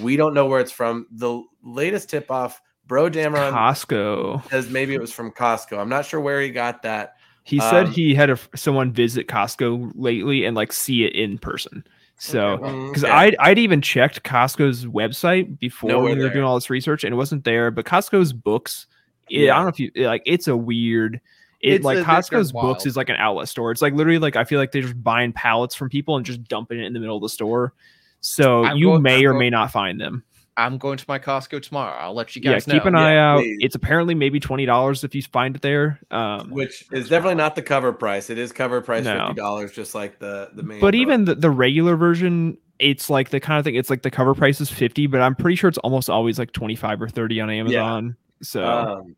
We 0.00 0.16
don't 0.16 0.34
know 0.34 0.46
where 0.46 0.60
it's 0.60 0.72
from. 0.72 1.06
The 1.10 1.42
latest 1.62 2.08
tip 2.10 2.30
off, 2.30 2.60
Bro 2.86 3.10
Dameron 3.10 3.52
Costco. 3.52 4.48
says 4.50 4.70
maybe 4.70 4.94
it 4.94 5.00
was 5.00 5.12
from 5.12 5.32
Costco. 5.32 5.78
I'm 5.78 5.88
not 5.88 6.06
sure 6.06 6.20
where 6.20 6.40
he 6.40 6.50
got 6.50 6.82
that. 6.82 7.14
He 7.44 7.60
said 7.60 7.86
um, 7.86 7.92
he 7.92 8.14
had 8.14 8.30
a, 8.30 8.38
someone 8.56 8.90
visit 8.92 9.28
Costco 9.28 9.92
lately 9.94 10.44
and 10.46 10.56
like 10.56 10.72
see 10.72 11.04
it 11.04 11.12
in 11.14 11.38
person. 11.38 11.84
So 12.16 12.58
Mm, 12.58 12.88
because 12.88 13.04
okay. 13.04 13.12
I'd, 13.12 13.36
I'd 13.38 13.58
even 13.58 13.82
checked 13.82 14.22
Costco's 14.22 14.86
website 14.86 15.58
before 15.58 15.90
Nowhere 15.90 16.04
when 16.04 16.12
we 16.12 16.18
were 16.18 16.28
there. 16.28 16.34
doing 16.34 16.44
all 16.44 16.54
this 16.54 16.70
research 16.70 17.04
and 17.04 17.12
it 17.12 17.16
wasn't 17.16 17.44
there. 17.44 17.70
But 17.70 17.84
Costco's 17.84 18.32
books, 18.32 18.86
it, 19.28 19.50
I 19.50 19.56
don't 19.56 19.64
know 19.64 19.68
if 19.68 19.78
you 19.80 19.90
like. 20.06 20.22
It's 20.24 20.48
a 20.48 20.56
weird. 20.56 21.20
It 21.60 21.74
It's 21.76 21.84
like 21.84 21.94
a- 21.98 22.00
they're- 22.00 22.04
they're 22.06 22.22
Costco's 22.40 22.52
books 22.52 22.86
is 22.86 22.96
like 22.96 23.08
an 23.08 23.16
outlet 23.16 23.48
store. 23.48 23.70
It's 23.72 23.82
like 23.82 23.94
literally 23.94 24.18
like 24.18 24.36
I 24.36 24.44
feel 24.44 24.58
like 24.58 24.70
they're 24.72 24.82
just 24.82 25.02
buying 25.02 25.32
pallets 25.32 25.74
from 25.74 25.88
people 25.90 26.16
and 26.16 26.24
just 26.24 26.44
dumping 26.44 26.78
it 26.78 26.84
in 26.86 26.92
the 26.94 27.00
middle 27.00 27.16
of 27.16 27.22
the 27.22 27.28
store. 27.28 27.72
So 28.20 28.64
I'm 28.64 28.76
you 28.78 28.86
going- 28.86 29.02
may 29.02 29.16
I'm 29.18 29.26
or 29.26 29.32
going- 29.32 29.38
may 29.40 29.50
not 29.50 29.70
find 29.70 30.00
them. 30.00 30.24
I'm 30.56 30.78
going 30.78 30.98
to 30.98 31.04
my 31.08 31.18
Costco 31.18 31.62
tomorrow. 31.62 31.96
I'll 31.98 32.14
let 32.14 32.36
you 32.36 32.42
guys 32.42 32.48
Yeah, 32.50 32.54
guys 32.54 32.64
keep 32.66 32.82
know. 32.84 32.88
an 32.88 32.94
eye 32.96 33.16
out. 33.16 33.38
please. 33.40 33.58
It's 33.60 33.74
apparently 33.74 34.14
maybe 34.14 34.38
twenty 34.40 34.66
dollars 34.66 35.02
if 35.04 35.14
you 35.14 35.22
find 35.22 35.56
it 35.56 35.62
there. 35.62 35.98
Um, 36.10 36.50
Which 36.50 36.84
is 36.92 37.08
definitely 37.08 37.34
not 37.36 37.56
the 37.56 37.62
cover 37.62 37.92
price. 37.92 38.30
It 38.30 38.38
is 38.38 38.52
cover 38.52 38.80
price 38.80 39.04
No. 39.04 39.18
fifty 39.18 39.34
dollars, 39.40 39.72
just 39.72 39.94
like 39.94 40.18
the 40.20 40.50
the 40.54 40.62
main. 40.62 40.80
but 40.80 40.92
book. 40.92 41.00
even 41.00 41.24
the, 41.24 41.34
the 41.34 41.50
regular 41.50 41.96
version 41.96 42.56
it's 42.80 43.08
like 43.08 43.30
the 43.30 43.38
kind 43.40 43.58
of 43.58 43.64
thing 43.64 43.76
it's 43.76 43.88
like 43.88 44.02
the 44.02 44.10
cover 44.10 44.34
price 44.34 44.60
is 44.60 44.68
50 44.68 45.06
but 45.06 45.20
i'm 45.20 45.36
pretty 45.36 45.54
sure 45.54 45.68
it's 45.68 45.78
almost 45.78 46.10
always 46.10 46.40
like 46.40 46.50
25 46.50 47.02
or 47.02 47.08
30 47.08 47.40
on 47.40 47.48
amazon 47.48 48.16
Yeah. 48.40 48.44
so 48.44 48.64
Um, 48.66 49.16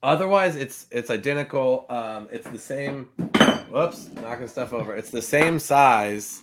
otherwise, 0.00 0.54
it's 0.54 0.86
it's 0.92 1.10
identical. 1.10 1.86
Um, 1.90 2.28
it's 2.30 2.48
the 2.48 2.58
same. 2.58 3.08
Whoops, 3.70 4.10
knocking 4.22 4.46
stuff 4.48 4.72
over. 4.72 4.94
It's 4.94 5.10
the 5.10 5.20
same 5.20 5.58
size 5.58 6.42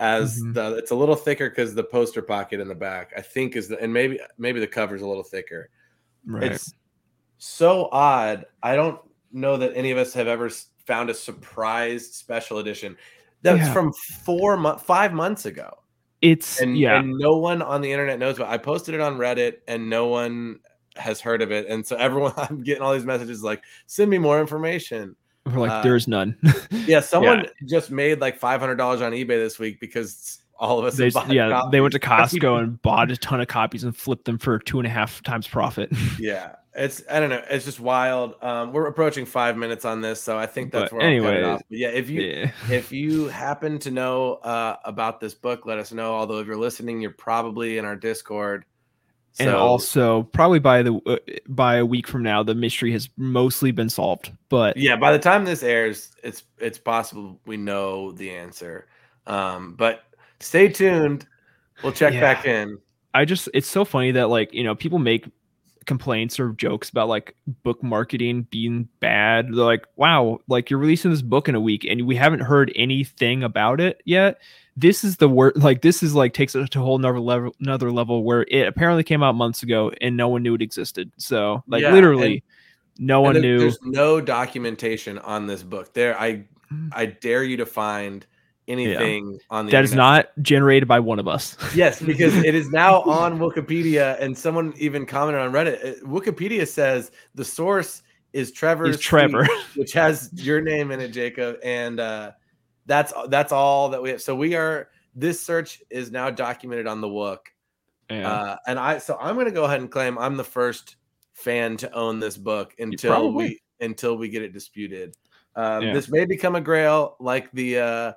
as 0.00 0.40
Mhm. 0.40 0.54
the. 0.54 0.76
It's 0.76 0.90
a 0.90 0.94
little 0.94 1.16
thicker 1.16 1.48
because 1.48 1.74
the 1.74 1.84
poster 1.84 2.22
pocket 2.22 2.60
in 2.60 2.68
the 2.68 2.74
back, 2.74 3.12
I 3.16 3.20
think, 3.22 3.56
is 3.56 3.68
the 3.68 3.80
and 3.80 3.92
maybe 3.92 4.18
maybe 4.38 4.60
the 4.60 4.66
cover's 4.66 5.02
a 5.02 5.06
little 5.06 5.22
thicker. 5.22 5.70
right 6.26 6.52
It's 6.52 6.72
so 7.38 7.88
odd. 7.92 8.46
I 8.62 8.76
don't 8.76 9.00
know 9.32 9.56
that 9.56 9.72
any 9.76 9.90
of 9.90 9.98
us 9.98 10.12
have 10.14 10.26
ever 10.28 10.50
found 10.86 11.10
a 11.10 11.14
surprise 11.14 12.06
special 12.12 12.58
edition. 12.58 12.96
That's 13.42 13.58
Yeah. 13.66 13.72
from 13.72 13.92
four 13.92 14.56
months, 14.56 14.82
five 14.82 15.12
months 15.12 15.46
ago 15.46 15.70
it's 16.22 16.60
and 16.62 16.78
yeah 16.78 16.98
and 16.98 17.12
no 17.18 17.36
one 17.36 17.60
on 17.62 17.80
the 17.82 17.92
internet 17.92 18.18
knows 18.18 18.36
about. 18.36 18.48
I 18.50 18.56
posted 18.58 18.94
it 18.94 19.00
on 19.00 19.18
Reddit, 19.18 19.58
and 19.68 19.88
no 19.90 20.06
one 20.08 20.60
has 20.96 21.20
heard 21.20 21.42
of 21.42 21.52
it. 21.52 21.66
And 21.68 21.86
so 21.86 21.94
everyone, 21.96 22.32
I'm 22.38 22.62
getting 22.62 22.82
all 22.82 22.94
these 22.94 23.04
messages 23.04 23.42
like, 23.42 23.62
"Send 23.86 24.10
me 24.10 24.16
more 24.18 24.40
information." 24.40 25.14
We're 25.46 25.60
like 25.60 25.70
uh, 25.70 25.82
there's 25.82 26.08
none 26.08 26.36
Yeah, 26.86 27.00
someone 27.00 27.46
just 27.64 27.90
made 27.90 28.20
like 28.20 28.38
five 28.38 28.60
hundred 28.60 28.76
dollars 28.76 29.00
on 29.00 29.12
eBay 29.12 29.28
this 29.28 29.58
week 29.58 29.80
because 29.80 30.40
all 30.58 30.78
of 30.78 30.84
us. 30.86 30.96
they, 30.96 31.04
have 31.04 31.14
bought 31.14 31.30
yeah 31.30 31.62
they 31.70 31.80
went 31.80 31.92
to 31.92 31.98
costco 32.00 32.60
and 32.60 32.80
bought 32.82 33.10
a 33.10 33.16
ton 33.16 33.40
of 33.40 33.48
copies 33.48 33.84
and 33.84 33.96
flipped 33.96 34.24
them 34.24 34.38
for 34.38 34.58
two 34.58 34.78
and 34.78 34.86
a 34.86 34.90
half 34.90 35.22
times 35.22 35.46
profit 35.46 35.90
Yeah, 36.18 36.56
it's 36.74 37.02
I 37.10 37.20
don't 37.20 37.30
know. 37.30 37.42
It's 37.50 37.64
just 37.64 37.80
wild. 37.80 38.34
Um, 38.42 38.72
we're 38.72 38.86
approaching 38.86 39.24
five 39.24 39.56
minutes 39.56 39.84
on 39.84 40.00
this, 40.00 40.20
so 40.22 40.38
I 40.38 40.46
think 40.46 40.72
that's 40.72 40.90
But 40.90 40.98
where 40.98 41.02
I'll 41.02 41.22
cut 41.22 41.36
anyway, 41.38 41.58
yeah, 41.70 41.88
if 41.88 42.10
you 42.10 42.20
yeah 42.20 42.50
if 42.70 42.92
you 42.92 43.28
happen 43.28 43.78
to 43.80 43.90
know 43.90 44.34
uh, 44.34 44.76
about 44.84 45.20
this 45.20 45.34
book, 45.34 45.66
let 45.66 45.78
us 45.78 45.92
know. 45.92 46.14
Although 46.14 46.38
if 46.38 46.46
you're 46.46 46.56
listening, 46.56 47.00
you're 47.00 47.12
probably 47.12 47.78
in 47.78 47.84
our 47.84 47.96
Discord. 47.96 48.64
And 49.38 49.50
also 49.50 50.22
probably 50.22 50.58
by 50.58 50.82
the 50.82 50.94
uh, 51.06 51.16
by 51.48 51.76
a 51.76 51.84
week 51.86 52.06
from 52.06 52.22
now 52.22 52.42
the 52.42 52.54
mystery 52.54 52.92
has 52.92 53.08
mostly 53.16 53.70
been 53.70 53.88
solved 53.90 54.32
but 54.48 54.76
yeah 54.76 54.96
by 54.96 55.12
the 55.12 55.18
time 55.18 55.44
this 55.44 55.62
airs 55.62 56.12
it's 56.22 56.44
it's 56.58 56.78
possible 56.78 57.40
we 57.46 57.56
know 57.56 58.12
the 58.12 58.30
answer. 58.30 58.86
Um 59.26 59.74
but 59.74 60.04
stay 60.40 60.68
tuned. 60.68 61.26
We'll 61.82 61.92
check 61.92 62.14
Yeah. 62.14 62.20
back 62.20 62.46
in. 62.46 62.78
I 63.14 63.24
just 63.24 63.48
it's 63.54 63.68
so 63.68 63.84
funny 63.84 64.12
that 64.12 64.28
like 64.28 64.52
you 64.52 64.64
know 64.64 64.74
people 64.74 64.98
make 64.98 65.28
complaints 65.86 66.38
or 66.40 66.52
jokes 66.52 66.90
about 66.90 67.08
like 67.08 67.34
book 67.62 67.82
marketing 67.82 68.46
being 68.50 68.88
bad. 69.00 69.46
They're 69.46 69.64
like, 69.64 69.86
wow, 69.96 70.40
like 70.48 70.68
you're 70.68 70.80
releasing 70.80 71.10
this 71.10 71.22
book 71.22 71.48
in 71.48 71.54
a 71.54 71.60
week 71.60 71.84
and 71.84 72.06
we 72.06 72.16
haven't 72.16 72.40
heard 72.40 72.72
anything 72.74 73.42
about 73.42 73.80
it 73.80 74.02
yet. 74.04 74.38
This 74.76 75.04
is 75.04 75.16
the 75.16 75.28
word 75.28 75.54
like 75.56 75.82
this 75.82 76.02
is 76.02 76.14
like 76.14 76.34
takes 76.34 76.54
it 76.54 76.70
to 76.72 76.80
a 76.80 76.82
whole 76.82 76.96
another 76.96 77.20
level 77.20 77.52
another 77.60 77.90
level 77.90 78.24
where 78.24 78.42
it 78.48 78.66
apparently 78.66 79.04
came 79.04 79.22
out 79.22 79.34
months 79.34 79.62
ago 79.62 79.90
and 80.00 80.16
no 80.16 80.28
one 80.28 80.42
knew 80.42 80.54
it 80.54 80.62
existed. 80.62 81.10
So 81.16 81.62
like 81.66 81.82
Yeah, 81.82 81.92
literally 81.92 82.42
no 82.98 83.18
And 83.18 83.24
one 83.24 83.32
there- 83.34 83.42
knew. 83.42 83.58
there's 83.58 83.78
no 83.82 84.20
documentation 84.20 85.18
on 85.18 85.46
this 85.46 85.62
book 85.62 85.92
there 85.92 86.18
i 86.18 86.44
mm. 86.72 86.88
i 86.92 87.04
dare 87.04 87.44
you 87.44 87.58
to 87.58 87.66
find 87.66 88.26
anything 88.68 89.38
on 89.50 89.66
the 89.66 89.72
That 89.72 89.84
is 89.84 89.92
internet. 89.92 90.26
not 90.36 90.42
generated 90.42 90.88
by 90.88 91.00
one 91.00 91.18
of 91.18 91.28
us. 91.28 91.56
yes 91.74 92.00
because 92.02 92.34
it 92.36 92.54
is 92.54 92.68
now 92.70 93.00
on 93.02 93.38
wikipedia 93.38 94.20
and 94.20 94.36
someone 94.36 94.72
even 94.76 95.06
commented 95.06 95.40
on 95.42 95.52
reddit 95.52 95.84
Uh, 95.84 96.06
wikipedia 96.06 96.66
says 96.66 97.10
the 97.34 97.44
source 97.44 98.02
is 98.32 98.52
trevor's 98.52 98.96
Is 98.96 99.00
Trevor. 99.00 99.44
tweet, 99.44 99.58
which 99.76 99.92
has 99.92 100.30
your 100.34 100.60
name 100.60 100.90
in 100.90 101.00
it 101.00 101.08
jacob 101.08 101.56
and 101.64 101.98
uh 102.00 102.32
that's 102.86 103.12
that's 103.28 103.52
all 103.52 103.88
that 103.90 104.02
we 104.02 104.10
have 104.10 104.22
so 104.22 104.34
we 104.34 104.54
are 104.54 104.88
this 105.14 105.40
search 105.40 105.82
is 105.90 106.10
now 106.10 106.30
documented 106.30 106.86
on 106.86 107.00
the 107.00 107.08
wook 107.08 107.38
Yeah. 108.10 108.28
uh 108.28 108.56
and 108.66 108.78
i 108.78 108.98
so 108.98 109.16
i'm 109.20 109.36
gonna 109.36 109.50
go 109.50 109.64
ahead 109.64 109.80
and 109.80 109.90
claim 109.90 110.18
i'm 110.18 110.36
the 110.36 110.44
first 110.44 110.96
fan 111.32 111.76
to 111.78 111.90
own 111.92 112.20
this 112.20 112.36
book 112.36 112.74
until 112.78 113.32
we 113.32 113.60
until 113.80 114.16
we 114.16 114.28
get 114.28 114.42
it 114.42 114.52
disputed 114.52 115.14
um 115.56 115.84
Yeah. 115.84 115.92
this 115.94 116.08
may 116.10 116.24
become 116.26 116.54
a 116.56 116.60
grail 116.60 117.16
like 117.20 117.50
the 117.52 117.78
uh, 117.78 118.12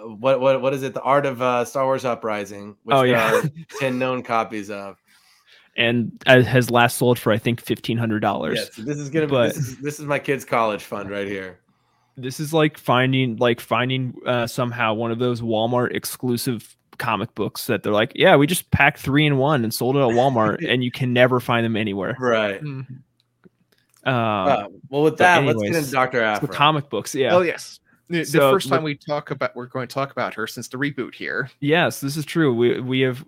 what 0.00 0.40
what 0.40 0.60
what 0.62 0.74
is 0.74 0.82
it? 0.82 0.94
The 0.94 1.02
Art 1.02 1.26
of 1.26 1.40
uh, 1.42 1.64
Star 1.64 1.84
Wars 1.84 2.04
Uprising, 2.04 2.76
which 2.84 2.94
Oh, 2.94 3.00
there 3.00 3.08
yeah. 3.08 3.38
are 3.40 3.42
ten 3.80 3.98
known 3.98 4.22
copies 4.22 4.70
of. 4.70 4.96
and 5.76 6.12
uh, 6.26 6.42
has 6.42 6.70
last 6.70 6.96
sold 6.98 7.18
for 7.18 7.32
I 7.32 7.38
think 7.38 7.60
fifteen 7.60 7.98
hundred 7.98 8.20
dollars. 8.20 8.58
Yeah, 8.58 8.64
so 8.72 8.82
this 8.82 8.98
is 8.98 9.10
gonna 9.10 9.26
be 9.26 9.30
But- 9.30 9.54
this 9.54 9.68
is, 9.68 9.76
this 9.78 10.00
is 10.00 10.06
my 10.06 10.18
kid's 10.18 10.44
college 10.44 10.82
fund 10.84 11.10
right 11.10 11.26
here. 11.26 11.58
this 12.16 12.38
is 12.40 12.52
like 12.54 12.78
finding 12.78 13.36
like 13.36 13.60
finding 13.60 14.14
uh, 14.26 14.46
somehow 14.46 14.94
one 14.94 15.10
of 15.10 15.18
those 15.18 15.40
Walmart 15.40 15.94
exclusive 15.94 16.76
comic 16.98 17.34
books 17.34 17.66
that 17.66 17.82
they're 17.82 17.92
like, 17.92 18.12
yeah, 18.14 18.36
we 18.36 18.46
just 18.46 18.70
packed 18.70 19.00
three 19.00 19.26
in 19.26 19.36
one 19.36 19.64
and 19.64 19.74
sold 19.74 19.96
it 19.96 19.98
at 19.98 20.10
Walmart, 20.14 20.64
and 20.68 20.84
you 20.84 20.92
can 20.92 21.12
never 21.12 21.40
find 21.40 21.64
them 21.64 21.76
anywhere. 21.76 22.16
Right. 22.20 22.60
Um, 22.60 23.02
Uh, 24.04 24.68
well, 24.90 25.02
with 25.04 25.14
but 25.14 25.18
that, 25.18 25.44
let's 25.44 25.62
get 25.62 25.74
into 25.74 25.90
Doctor 25.90 26.18
the 26.20 26.24
Aphra. 26.26 26.48
comic 26.48 26.90
books, 26.90 27.14
yeah. 27.14 27.34
Oh 27.34 27.40
yes. 27.40 27.80
The, 28.08 28.24
So, 28.24 28.52
first 28.52 28.68
time 28.68 28.82
we 28.82 28.96
talk 28.96 29.30
about 29.30 29.56
we're 29.56 29.66
going 29.66 29.88
to 29.88 29.94
talk 29.94 30.10
about 30.10 30.34
her 30.34 30.46
since 30.46 30.68
the 30.68 30.76
reboot 30.76 31.14
here. 31.14 31.50
Yes, 31.60 32.00
this 32.00 32.16
is 32.16 32.24
true. 32.24 32.54
We 32.54 32.80
we 32.80 33.00
have 33.00 33.24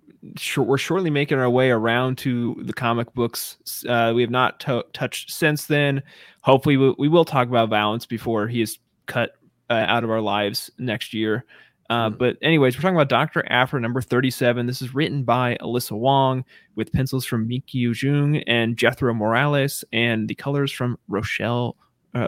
we're 0.57 0.77
shortly 0.79 1.09
making 1.11 1.39
our 1.39 1.49
way 1.49 1.71
around 1.71 2.19
to 2.19 2.57
the 2.63 2.73
comic 2.73 3.13
books. 3.15 3.57
Uh, 3.89 4.13
we 4.15 4.23
have 4.23 4.31
not 4.31 4.61
to- 4.61 4.85
touched 4.93 5.31
since 5.31 5.67
then. 5.67 6.03
Hopefully, 6.43 6.77
we, 6.77 6.95
we 6.99 7.09
will 7.09 7.25
talk 7.25 7.49
about 7.49 7.71
Valance 7.71 8.07
before 8.07 8.49
he 8.49 8.61
is 8.61 8.79
cut 9.07 9.37
uh, 9.71 9.75
out 9.89 10.05
of 10.05 10.11
our 10.11 10.21
lives 10.21 10.71
next 10.79 11.15
year. 11.15 11.45
Uh, 11.89 12.11
Mm. 12.11 12.19
But 12.19 12.37
anyways, 12.43 12.77
we're 12.77 12.83
talking 12.83 12.97
about 12.97 13.09
Doctor 13.09 13.45
Aphra 13.49 13.81
number 13.81 14.03
thirty-seven. 14.03 14.67
This 14.67 14.83
is 14.83 14.93
written 14.95 15.23
by 15.23 15.57
Alyssa 15.61 15.93
Wong 15.97 16.45
with 16.75 16.93
pencils 16.93 17.25
from 17.25 17.49
Minkyu 17.49 17.95
Jung 18.03 18.39
and 18.49 18.77
Jethro 18.77 19.15
Morales, 19.15 19.85
and 19.93 20.29
the 20.29 20.35
colors 20.35 20.73
from 20.73 20.99
Rochelle. 21.09 21.77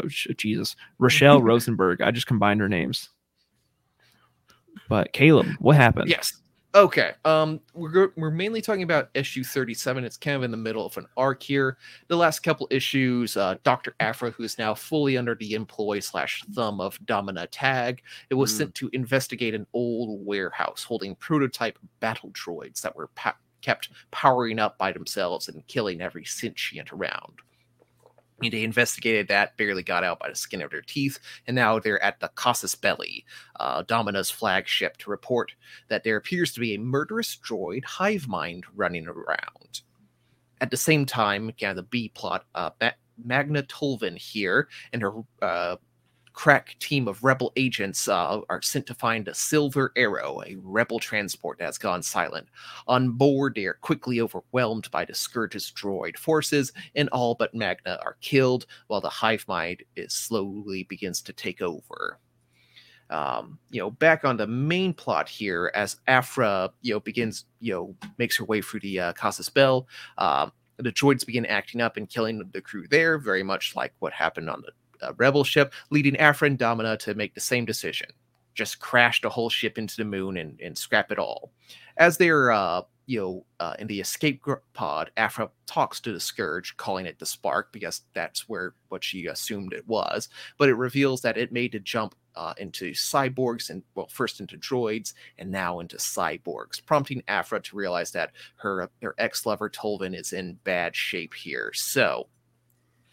Sh- 0.08 0.28
Jesus, 0.36 0.76
Rochelle 0.98 1.42
Rosenberg. 1.42 2.00
I 2.00 2.10
just 2.10 2.26
combined 2.26 2.60
her 2.60 2.68
names. 2.68 3.10
But 4.88 5.12
Caleb, 5.12 5.46
what 5.58 5.76
happened? 5.76 6.08
Yes. 6.08 6.32
Okay. 6.74 7.12
Um, 7.24 7.60
we're 7.74 8.12
we're 8.16 8.30
mainly 8.30 8.60
talking 8.60 8.82
about 8.82 9.08
issue 9.14 9.42
37. 9.42 10.04
It's 10.04 10.16
kind 10.18 10.36
of 10.36 10.42
in 10.42 10.50
the 10.50 10.56
middle 10.56 10.84
of 10.84 10.96
an 10.98 11.06
arc 11.16 11.42
here. 11.42 11.78
The 12.08 12.16
last 12.16 12.40
couple 12.40 12.68
issues, 12.70 13.36
uh, 13.36 13.56
Doctor 13.64 13.94
Aphra, 14.00 14.30
who 14.30 14.42
is 14.44 14.58
now 14.58 14.74
fully 14.74 15.16
under 15.16 15.34
the 15.34 15.54
employ 15.54 16.00
slash 16.00 16.42
thumb 16.54 16.80
of 16.80 16.98
Domina 17.06 17.46
Tag, 17.48 18.02
it 18.30 18.34
was 18.34 18.52
Mm. 18.52 18.56
sent 18.58 18.74
to 18.76 18.90
investigate 18.92 19.54
an 19.54 19.66
old 19.72 20.24
warehouse 20.26 20.84
holding 20.84 21.16
prototype 21.16 21.78
battle 22.00 22.30
droids 22.30 22.82
that 22.82 22.94
were 22.94 23.08
pa- 23.08 23.36
kept 23.62 23.88
powering 24.10 24.58
up 24.58 24.76
by 24.78 24.92
themselves 24.92 25.48
and 25.48 25.66
killing 25.66 26.00
every 26.02 26.24
sentient 26.24 26.92
around. 26.92 27.32
And 28.42 28.52
they 28.52 28.62
investigated 28.62 29.28
that, 29.28 29.56
barely 29.56 29.82
got 29.82 30.04
out 30.04 30.20
by 30.20 30.28
the 30.28 30.36
skin 30.36 30.62
of 30.62 30.70
their 30.70 30.82
teeth, 30.82 31.18
and 31.46 31.56
now 31.56 31.78
they're 31.78 32.02
at 32.02 32.20
the 32.20 32.30
Casus 32.36 32.74
Belli, 32.74 33.24
uh, 33.58 33.82
Domina's 33.82 34.30
flagship, 34.30 34.96
to 34.98 35.10
report 35.10 35.52
that 35.88 36.04
there 36.04 36.16
appears 36.16 36.52
to 36.52 36.60
be 36.60 36.74
a 36.74 36.78
murderous 36.78 37.36
droid 37.36 37.84
hive 37.84 38.28
mind 38.28 38.64
running 38.74 39.08
around. 39.08 39.82
At 40.60 40.70
the 40.70 40.76
same 40.76 41.04
time, 41.04 41.52
kind 41.60 41.70
of 41.70 41.76
the 41.76 41.82
B 41.82 42.10
plot, 42.14 42.44
uh, 42.54 42.70
Ma- 42.80 42.90
Magna 43.24 43.62
Tolvan 43.64 44.16
here 44.16 44.68
and 44.92 45.02
her 45.02 45.12
uh, 45.42 45.76
crack 46.38 46.76
team 46.78 47.08
of 47.08 47.24
rebel 47.24 47.52
agents 47.56 48.06
uh, 48.06 48.40
are 48.48 48.62
sent 48.62 48.86
to 48.86 48.94
find 48.94 49.26
a 49.26 49.34
Silver 49.34 49.92
Arrow, 49.96 50.40
a 50.46 50.54
rebel 50.62 51.00
transport 51.00 51.58
that's 51.58 51.78
gone 51.78 52.00
silent. 52.00 52.46
On 52.86 53.10
board, 53.10 53.56
they 53.56 53.64
are 53.64 53.78
quickly 53.80 54.20
overwhelmed 54.20 54.88
by 54.92 55.04
the 55.04 55.16
Scourge's 55.16 55.72
droid 55.72 56.16
forces, 56.16 56.70
and 56.94 57.08
all 57.08 57.34
but 57.34 57.56
Magna 57.56 57.98
are 58.04 58.16
killed, 58.20 58.66
while 58.86 59.00
the 59.00 59.08
hive 59.08 59.44
mind 59.48 59.82
is 59.96 60.12
slowly 60.12 60.84
begins 60.84 61.20
to 61.22 61.32
take 61.32 61.60
over 61.60 62.20
um, 63.10 63.58
you 63.70 63.80
know, 63.80 63.90
back 63.90 64.24
on 64.24 64.36
the 64.36 64.46
main 64.46 64.92
plot 64.92 65.28
here, 65.28 65.72
as 65.74 65.96
Aphra, 66.06 66.70
you 66.82 66.92
know, 66.92 67.00
begins, 67.00 67.46
you 67.58 67.72
know, 67.72 67.96
makes 68.18 68.36
her 68.36 68.44
way 68.44 68.60
through 68.60 68.80
the 68.80 69.00
uh, 69.00 69.12
Casus 69.14 69.48
Bell, 69.48 69.88
um, 70.18 70.52
the 70.76 70.92
droids 70.92 71.26
begin 71.26 71.46
acting 71.46 71.80
up 71.80 71.96
and 71.96 72.08
killing 72.08 72.48
the 72.52 72.60
crew 72.60 72.86
there, 72.88 73.18
very 73.18 73.42
much 73.42 73.74
like 73.74 73.92
what 73.98 74.12
happened 74.12 74.48
on 74.48 74.60
the 74.60 74.70
uh, 75.02 75.12
Rebel 75.16 75.44
ship, 75.44 75.72
leading 75.90 76.16
Aphra 76.16 76.46
and 76.46 76.58
Domina 76.58 76.96
to 76.98 77.14
make 77.14 77.34
the 77.34 77.40
same 77.40 77.64
decision: 77.64 78.08
just 78.54 78.80
crash 78.80 79.20
the 79.20 79.30
whole 79.30 79.48
ship 79.48 79.78
into 79.78 79.96
the 79.96 80.04
moon 80.04 80.36
and, 80.36 80.60
and 80.60 80.76
scrap 80.76 81.12
it 81.12 81.18
all. 81.18 81.52
As 81.96 82.16
they're, 82.16 82.50
uh, 82.50 82.82
you 83.06 83.20
know, 83.20 83.46
uh, 83.60 83.74
in 83.78 83.86
the 83.86 84.00
escape 84.00 84.44
pod, 84.74 85.10
Aphra 85.16 85.50
talks 85.66 86.00
to 86.00 86.12
the 86.12 86.20
Scourge, 86.20 86.76
calling 86.76 87.06
it 87.06 87.18
the 87.18 87.26
Spark 87.26 87.72
because 87.72 88.02
that's 88.14 88.48
where 88.48 88.74
what 88.88 89.02
she 89.02 89.26
assumed 89.26 89.72
it 89.72 89.86
was. 89.86 90.28
But 90.58 90.68
it 90.68 90.74
reveals 90.74 91.22
that 91.22 91.38
it 91.38 91.52
made 91.52 91.74
a 91.74 91.80
jump 91.80 92.14
uh, 92.38 92.54
into 92.58 92.92
cyborgs 92.92 93.70
and 93.70 93.82
well, 93.94 94.06
first 94.06 94.40
into 94.40 94.56
droids 94.56 95.14
and 95.38 95.50
now 95.50 95.80
into 95.80 95.96
cyborgs, 95.96 96.84
prompting 96.84 97.22
Aphra 97.26 97.60
to 97.60 97.76
realize 97.76 98.12
that 98.12 98.32
her 98.56 98.88
her 99.02 99.14
ex 99.18 99.44
lover 99.44 99.68
Tolvan 99.68 100.14
is 100.14 100.32
in 100.32 100.58
bad 100.64 100.94
shape 100.94 101.34
here. 101.34 101.72
So 101.74 102.28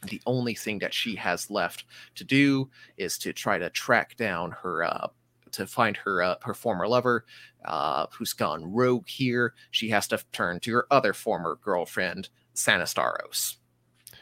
the 0.08 0.22
only 0.26 0.56
thing 0.56 0.80
that 0.80 0.94
she 0.94 1.16
has 1.16 1.50
left 1.52 1.86
to 2.16 2.24
do 2.24 2.70
is 2.98 3.18
to 3.20 3.34
try 3.34 3.58
to 3.58 3.70
track 3.70 4.16
down 4.18 4.52
her 4.64 4.84
uh, 4.84 5.08
to 5.52 5.68
find 5.68 5.98
her 5.98 6.22
uh, 6.24 6.36
her 6.44 6.54
former 6.54 6.88
lover 6.88 7.26
uh, 7.66 8.08
who's 8.12 8.34
gone 8.34 8.74
rogue 8.74 9.08
here. 9.08 9.54
She 9.72 9.90
has 9.90 10.08
to 10.10 10.20
turn 10.32 10.60
to 10.62 10.74
her 10.74 10.88
other 10.92 11.14
former 11.14 11.58
girlfriend, 11.64 12.30
Sana 12.54 12.84
Starros. 12.86 13.56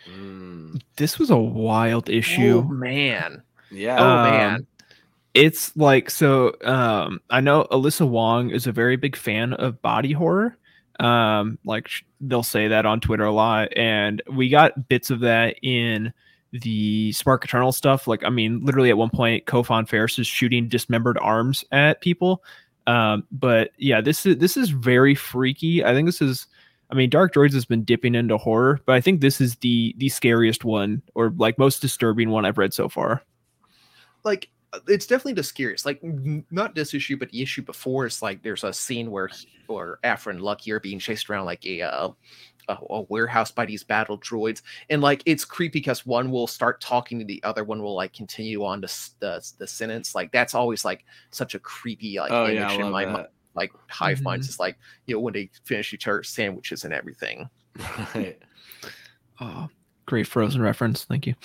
Mm, 0.07 0.81
This 0.97 1.19
was 1.19 1.29
a 1.29 1.37
wild 1.37 2.09
issue. 2.09 2.63
Oh 2.63 2.67
man. 2.67 3.43
yeah. 3.69 4.01
Oh 4.01 4.17
Um, 4.17 4.19
man. 4.19 4.67
It's 5.33 5.75
like 5.77 6.09
so 6.11 6.53
um 6.63 7.21
I 7.29 7.41
know 7.41 7.65
Alyssa 7.71 8.07
Wong 8.07 8.51
is 8.51 8.67
a 8.67 8.71
very 8.71 8.97
big 8.97 9.15
fan 9.15 9.53
of 9.53 9.81
body 9.81 10.13
horror. 10.13 10.57
Um 10.99 11.57
like 11.65 11.89
they'll 12.21 12.43
say 12.43 12.67
that 12.67 12.85
on 12.85 12.99
Twitter 12.99 13.25
a 13.25 13.31
lot 13.31 13.75
and 13.75 14.21
we 14.31 14.49
got 14.49 14.87
bits 14.89 15.09
of 15.09 15.21
that 15.21 15.55
in 15.63 16.13
the 16.51 17.11
Spark 17.13 17.43
Eternal 17.45 17.71
stuff. 17.71 18.07
Like 18.07 18.23
I 18.23 18.29
mean 18.29 18.63
literally 18.63 18.89
at 18.89 18.97
one 18.97 19.09
point 19.09 19.45
Kofan 19.45 19.87
Ferris 19.89 20.19
is 20.19 20.27
shooting 20.27 20.67
dismembered 20.67 21.17
arms 21.19 21.65
at 21.71 22.01
people. 22.01 22.43
Um 22.87 23.25
but 23.31 23.71
yeah, 23.77 24.01
this 24.01 24.25
is 24.25 24.37
this 24.37 24.55
is 24.57 24.69
very 24.69 25.15
freaky. 25.15 25.83
I 25.83 25.93
think 25.93 26.07
this 26.07 26.21
is 26.21 26.47
I 26.91 26.95
mean 26.95 27.09
Dark 27.09 27.33
Droids 27.33 27.53
has 27.53 27.65
been 27.65 27.83
dipping 27.83 28.13
into 28.13 28.37
horror, 28.37 28.79
but 28.85 28.93
I 28.93 29.01
think 29.01 29.21
this 29.21 29.41
is 29.41 29.55
the 29.57 29.95
the 29.97 30.09
scariest 30.09 30.63
one 30.63 31.01
or 31.15 31.33
like 31.37 31.57
most 31.57 31.81
disturbing 31.81 32.29
one 32.29 32.45
I've 32.45 32.59
read 32.59 32.73
so 32.73 32.87
far. 32.87 33.23
like 34.23 34.49
it's 34.87 35.05
definitely 35.05 35.33
the 35.33 35.43
scariest. 35.43 35.85
Like 35.85 36.01
not 36.51 36.75
this 36.75 36.93
issue, 36.93 37.17
but 37.17 37.29
the 37.29 37.41
issue 37.41 37.61
before. 37.61 38.05
It's 38.05 38.21
like 38.21 38.41
there's 38.43 38.63
a 38.63 38.73
scene 38.73 39.11
where 39.11 39.27
he- 39.27 39.47
or 39.67 39.99
Aphra 40.03 40.33
and 40.33 40.41
Lucky 40.41 40.71
are 40.71 40.79
being 40.79 40.99
chased 40.99 41.29
around 41.29 41.45
like 41.45 41.65
a 41.65 41.81
uh, 41.81 42.09
a, 42.69 42.77
a 42.89 43.01
warehouse 43.03 43.51
by 43.51 43.65
these 43.65 43.83
battle 43.83 44.17
droids, 44.19 44.61
and 44.89 45.01
like 45.01 45.21
it's 45.25 45.45
creepy 45.45 45.79
because 45.79 46.05
one 46.05 46.31
will 46.31 46.47
start 46.47 46.81
talking 46.81 47.19
to 47.19 47.25
the 47.25 47.41
other 47.43 47.63
one 47.63 47.81
will 47.81 47.95
like 47.95 48.13
continue 48.13 48.63
on 48.65 48.81
to 48.81 48.87
the 49.19 49.53
the 49.59 49.67
sentence. 49.67 50.15
Like 50.15 50.31
that's 50.31 50.53
always 50.55 50.83
like 50.85 51.05
such 51.31 51.55
a 51.55 51.59
creepy 51.59 52.19
like 52.19 52.31
oh 52.31 52.45
image 52.45 52.55
yeah, 52.77 52.85
in 52.85 52.91
my 52.91 53.05
mi- 53.05 53.13
that. 53.13 53.31
like 53.53 53.71
hive 53.89 54.19
Mhm. 54.19 54.23
minds. 54.23 54.47
It's 54.47 54.59
like 54.59 54.77
you 55.05 55.15
know 55.15 55.21
when 55.21 55.33
they 55.33 55.49
finish 55.65 55.93
each 55.93 56.07
other's 56.07 56.29
sandwiches 56.29 56.83
and 56.83 56.93
everything. 56.93 57.49
Right. 58.15 58.39
Oh, 59.41 59.69
great 60.05 60.27
Frozen 60.27 60.61
reference. 60.61 61.05
Thank 61.05 61.25
you. 61.27 61.35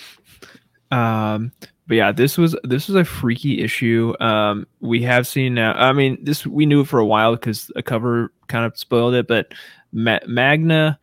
Um, 0.91 1.51
but 1.89 1.95
yeah, 1.95 2.11
this 2.11 2.37
was 2.37 2.55
this 2.63 2.87
was 2.87 2.95
a 2.95 3.03
freaky 3.03 3.61
issue. 3.63 4.13
Um, 4.19 4.67
we 4.79 5.01
have 5.01 5.25
seen 5.25 5.55
now. 5.55 5.73
I 5.73 5.91
mean, 5.91 6.19
this 6.23 6.45
we 6.45 6.67
knew 6.67 6.85
for 6.85 6.99
a 6.99 7.05
while 7.05 7.35
because 7.35 7.71
a 7.75 7.81
cover 7.81 8.31
kind 8.47 8.63
of 8.63 8.77
spoiled 8.77 9.15
it. 9.15 9.27
But 9.27 9.53
Ma- 9.91 10.19
Magna, 10.27 10.99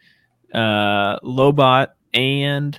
uh, 0.54 1.18
Lobot, 1.20 1.88
and 2.14 2.78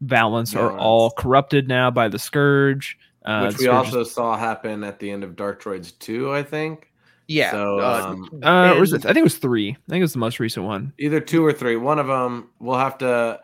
Valance 0.00 0.54
are 0.54 0.78
all 0.78 1.10
corrupted 1.10 1.66
now 1.66 1.90
by 1.90 2.06
the 2.08 2.20
Scourge. 2.20 2.96
Uh, 3.24 3.46
Which 3.48 3.58
we 3.58 3.64
Scourge 3.64 3.88
is- 3.88 3.94
also 3.96 4.04
saw 4.04 4.36
happen 4.36 4.84
at 4.84 5.00
the 5.00 5.10
end 5.10 5.24
of 5.24 5.34
Dark 5.34 5.60
Droids 5.60 5.98
2, 5.98 6.32
I 6.32 6.44
think. 6.44 6.92
Yeah. 7.26 7.50
So, 7.50 7.80
uh, 7.80 8.06
um, 8.10 8.30
uh, 8.44 8.74
or 8.76 8.82
is 8.84 8.92
it- 8.92 9.06
I 9.06 9.08
think 9.08 9.18
it 9.18 9.24
was 9.24 9.38
three. 9.38 9.70
I 9.70 9.90
think 9.90 10.00
it 10.00 10.04
was 10.04 10.12
the 10.12 10.18
most 10.20 10.38
recent 10.38 10.66
one. 10.66 10.92
Either 10.98 11.18
two 11.20 11.44
or 11.44 11.52
three. 11.52 11.74
One 11.74 11.98
of 11.98 12.06
them, 12.06 12.50
we'll 12.60 12.78
have 12.78 12.98
to, 12.98 13.40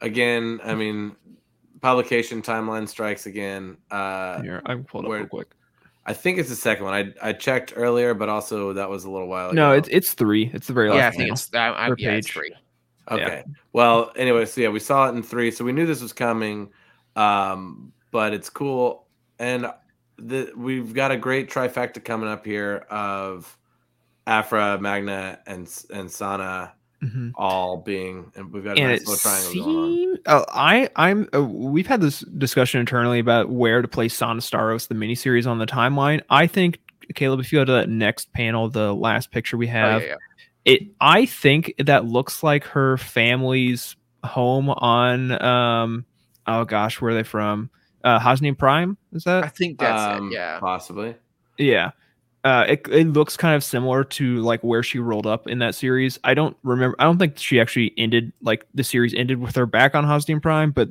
again, 0.00 0.60
I 0.64 0.74
mean, 0.74 1.12
publication 1.80 2.42
timeline 2.42 2.88
strikes 2.88 3.26
again. 3.26 3.76
Uh, 3.90 4.42
Here, 4.42 4.62
I 4.66 4.76
pulled 4.76 5.04
up 5.04 5.08
where- 5.08 5.18
real 5.20 5.28
quick. 5.28 5.48
I 6.06 6.14
think 6.14 6.38
it's 6.38 6.48
the 6.48 6.56
second 6.56 6.86
one. 6.86 6.94
I, 6.94 7.28
I 7.28 7.32
checked 7.34 7.74
earlier, 7.76 8.14
but 8.14 8.28
also 8.30 8.72
that 8.72 8.88
was 8.88 9.04
a 9.04 9.10
little 9.10 9.28
while 9.28 9.50
ago. 9.50 9.54
No, 9.54 9.72
it's 9.72 9.88
it's 9.90 10.14
three. 10.14 10.50
It's 10.54 10.66
the 10.66 10.72
very 10.72 10.88
last. 10.88 10.96
yeah, 10.96 11.06
I 11.08 11.10
think 11.10 11.20
panel. 11.22 11.32
it's 11.34 11.54
I, 11.54 11.66
I, 11.68 11.88
Or 11.90 11.94
yeah, 11.98 12.10
it's 12.12 12.26
page. 12.26 12.32
free. 12.32 12.54
Okay. 13.10 13.44
Well, 13.74 14.10
anyway, 14.16 14.46
so 14.46 14.62
yeah, 14.62 14.68
we 14.70 14.80
saw 14.80 15.06
it 15.08 15.14
in 15.14 15.22
three, 15.22 15.50
so 15.50 15.64
we 15.64 15.72
knew 15.72 15.84
this 15.86 16.00
was 16.00 16.12
coming. 16.14 16.70
Um, 17.16 17.92
but 18.12 18.32
it's 18.32 18.48
cool, 18.48 19.06
and 19.38 19.70
the 20.16 20.52
we've 20.56 20.94
got 20.94 21.10
a 21.10 21.16
great 21.18 21.50
trifecta 21.50 22.02
coming 22.02 22.28
up 22.28 22.46
here 22.46 22.86
of 22.90 23.56
Aphra, 24.26 24.78
Magna, 24.80 25.38
and 25.46 25.68
and 25.92 26.10
Sana 26.10 26.72
Mhm. 27.02 27.32
all 27.36 27.78
being, 27.78 28.30
and 28.36 28.52
we've 28.52 28.62
got 28.64 28.76
a 28.78 28.80
and 28.80 28.90
nice 28.90 29.00
it 29.02 29.08
little 29.08 29.20
triangle 29.20 29.64
going 29.64 29.76
on. 29.78 29.94
seem- 29.96 30.16
uh, 30.26 30.44
I 30.52 30.88
I'm 30.96 31.28
uh, 31.34 31.42
we've 31.42 31.86
had 31.86 32.00
this 32.00 32.20
discussion 32.20 32.80
internally 32.80 33.18
about 33.18 33.48
where 33.50 33.80
to 33.82 33.88
place 33.88 34.14
Sana 34.14 34.40
Starros 34.40 34.88
the 34.88 34.94
miniseries 34.94 35.46
on 35.46 35.58
the 35.58 35.66
timeline. 35.66 36.20
I 36.30 36.46
think 36.46 36.78
Caleb, 37.14 37.40
if 37.40 37.52
you 37.52 37.58
go 37.60 37.64
to 37.64 37.72
that 37.72 37.88
next 37.88 38.32
panel, 38.32 38.68
the 38.68 38.94
last 38.94 39.30
picture 39.32 39.56
we 39.56 39.66
Oh, 39.66 39.70
have, 39.70 40.02
yeah, 40.02 40.08
yeah. 40.08 40.14
it 40.66 40.82
I 41.00 41.26
think 41.26 41.74
that 41.78 42.04
looks 42.04 42.42
like 42.42 42.64
her 42.64 42.96
family's 42.98 43.96
home 44.24 44.68
on 44.70 45.42
um 45.42 46.04
oh 46.46 46.64
gosh, 46.64 47.00
where 47.00 47.12
are 47.12 47.14
they 47.14 47.22
from? 47.22 47.70
Uh 48.04 48.18
Hosnian 48.18 48.56
Prime? 48.58 48.96
Is 49.12 49.24
that 49.24 49.44
I 49.44 49.48
think 49.48 49.78
that's 49.78 50.18
Um, 50.20 50.28
it. 50.28 50.34
Yeah. 50.34 50.58
possibly. 50.60 51.16
Yeah. 51.58 51.90
Uh, 52.44 52.64
it 52.68 52.86
it 52.90 53.06
looks 53.08 53.36
kind 53.36 53.54
of 53.54 53.62
similar 53.62 54.02
to 54.04 54.36
like 54.42 54.60
where 54.62 54.82
she 54.82 54.98
rolled 54.98 55.26
up 55.26 55.46
in 55.46 55.58
that 55.58 55.74
series. 55.74 56.18
I 56.24 56.34
don't 56.34 56.56
remember. 56.62 56.96
I 56.98 57.04
don't 57.04 57.18
think 57.18 57.38
she 57.38 57.60
actually 57.60 57.92
ended 57.98 58.32
like 58.42 58.66
the 58.74 58.84
series 58.84 59.12
ended 59.14 59.38
with 59.40 59.54
her 59.56 59.66
back 59.66 59.94
on 59.94 60.04
Hosnian 60.04 60.40
Prime, 60.40 60.70
but 60.70 60.88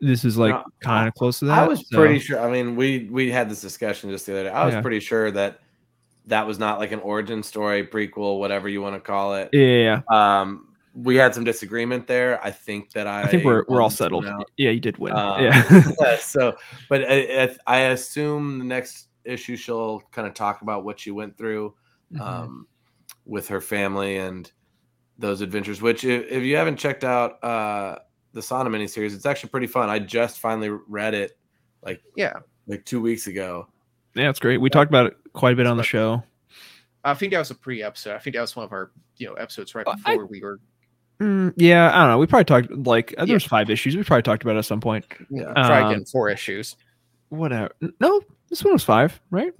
this 0.00 0.24
is 0.24 0.36
like 0.36 0.54
kind 0.80 1.06
of 1.08 1.14
close 1.14 1.38
to 1.38 1.44
that. 1.46 1.58
I 1.58 1.68
was 1.68 1.88
so- 1.88 1.96
pretty 1.98 2.18
sure. 2.18 2.40
I 2.40 2.50
mean, 2.50 2.74
we 2.76 3.08
we 3.10 3.30
had 3.30 3.48
this 3.48 3.60
discussion 3.60 4.10
just 4.10 4.26
the 4.26 4.32
other 4.32 4.44
day. 4.44 4.50
I 4.50 4.64
was 4.64 4.74
Yeah. 4.74 4.80
pretty 4.82 5.00
sure 5.00 5.30
that 5.30 5.60
that 6.26 6.46
was 6.46 6.58
not 6.58 6.78
like 6.78 6.90
an 6.90 7.00
origin 7.00 7.42
story, 7.42 7.86
prequel, 7.86 8.38
whatever 8.40 8.68
you 8.68 8.80
want 8.82 8.96
to 8.96 9.00
call 9.00 9.34
it. 9.34 9.50
Yeah. 9.52 10.00
Um, 10.10 10.68
we 10.94 11.16
had 11.16 11.34
some 11.34 11.44
disagreement 11.44 12.06
there. 12.06 12.42
I 12.44 12.50
think 12.50 12.92
that 12.92 13.06
I. 13.06 13.22
I 13.22 13.26
think 13.26 13.44
we're 13.44 13.64
we're 13.68 13.76
all 13.80 13.82
won 13.82 13.90
this 13.90 14.00
one 14.00 14.06
settled. 14.22 14.26
out. 14.26 14.50
Yeah, 14.56 14.70
you 14.70 14.80
did 14.80 14.96
win. 14.98 15.12
Um, 15.14 15.42
yeah. 15.42 16.16
so, 16.20 16.56
but 16.88 17.02
I, 17.04 17.44
I- 17.44 17.56
I 17.66 17.78
assume 17.90 18.58
the 18.58 18.64
next 18.64 19.08
issue 19.24 19.56
she'll 19.56 20.00
kind 20.12 20.26
of 20.28 20.34
talk 20.34 20.62
about 20.62 20.84
what 20.84 20.98
she 21.00 21.10
went 21.10 21.36
through 21.36 21.74
Mm-hmm. 22.12 22.22
um, 22.22 22.66
with 23.24 23.48
her 23.48 23.60
family 23.60 24.18
and 24.18 24.52
those 25.18 25.40
adventures. 25.40 25.80
Which, 25.80 26.04
if, 26.04 26.30
if 26.30 26.42
you 26.44 26.56
haven't 26.56 26.76
checked 26.76 27.02
out 27.02 27.42
uh, 27.42 27.98
the 28.32 28.42
Sana 28.42 28.68
miniseries, 28.70 29.14
it's 29.14 29.26
actually 29.26 29.48
pretty 29.50 29.66
fun. 29.66 29.88
I 29.88 29.98
just 29.98 30.38
finally 30.38 30.68
read 30.86 31.14
it 31.14 31.32
like 31.82 32.02
Yeah. 32.16 32.34
like 32.66 32.84
two 32.84 33.00
weeks 33.00 33.26
ago. 33.26 33.66
yeah, 34.14 34.28
it's 34.28 34.38
great. 34.38 34.60
We 34.60 34.68
talked 34.70 34.90
about 34.90 35.06
it 35.06 35.16
quite 35.32 35.54
a 35.54 35.56
bit 35.56 35.66
on 35.66 35.76
the 35.76 35.82
show. 35.82 36.22
I 37.02 37.14
think 37.14 37.32
that 37.32 37.38
was 37.38 37.50
a 37.50 37.54
pre-episode. 37.54 38.14
I 38.14 38.18
think 38.18 38.34
that 38.36 38.42
was 38.42 38.54
one 38.54 38.64
of 38.66 38.72
our 38.72 38.92
you 39.16 39.26
know 39.26 39.34
episodes 39.34 39.74
right 39.74 39.86
Well, 39.86 39.96
I- 40.04 40.12
before 40.12 40.26
we 40.26 40.40
were. 40.42 40.60
Mm, 41.20 41.54
yeah, 41.56 41.90
I 41.96 42.02
don't 42.02 42.10
know. 42.10 42.18
We 42.18 42.26
probably 42.26 42.44
talked 42.44 42.70
like 42.86 43.12
uh, 43.18 43.22
Yeah. 43.22 43.26
there's 43.26 43.44
five 43.44 43.70
issues. 43.70 43.96
We 43.96 44.02
probably 44.04 44.22
talked 44.22 44.42
about 44.42 44.56
it 44.56 44.58
at 44.58 44.64
some 44.66 44.80
point. 44.80 45.06
Yeah, 45.30 45.44
Um, 45.46 45.54
try 45.54 45.90
again 45.90 46.04
four 46.04 46.28
issues. 46.28 46.76
Whatever. 47.30 47.70
No, 48.00 48.20
this 48.50 48.64
one 48.64 48.72
was 48.72 48.84
five, 48.84 49.20
right? 49.30 49.52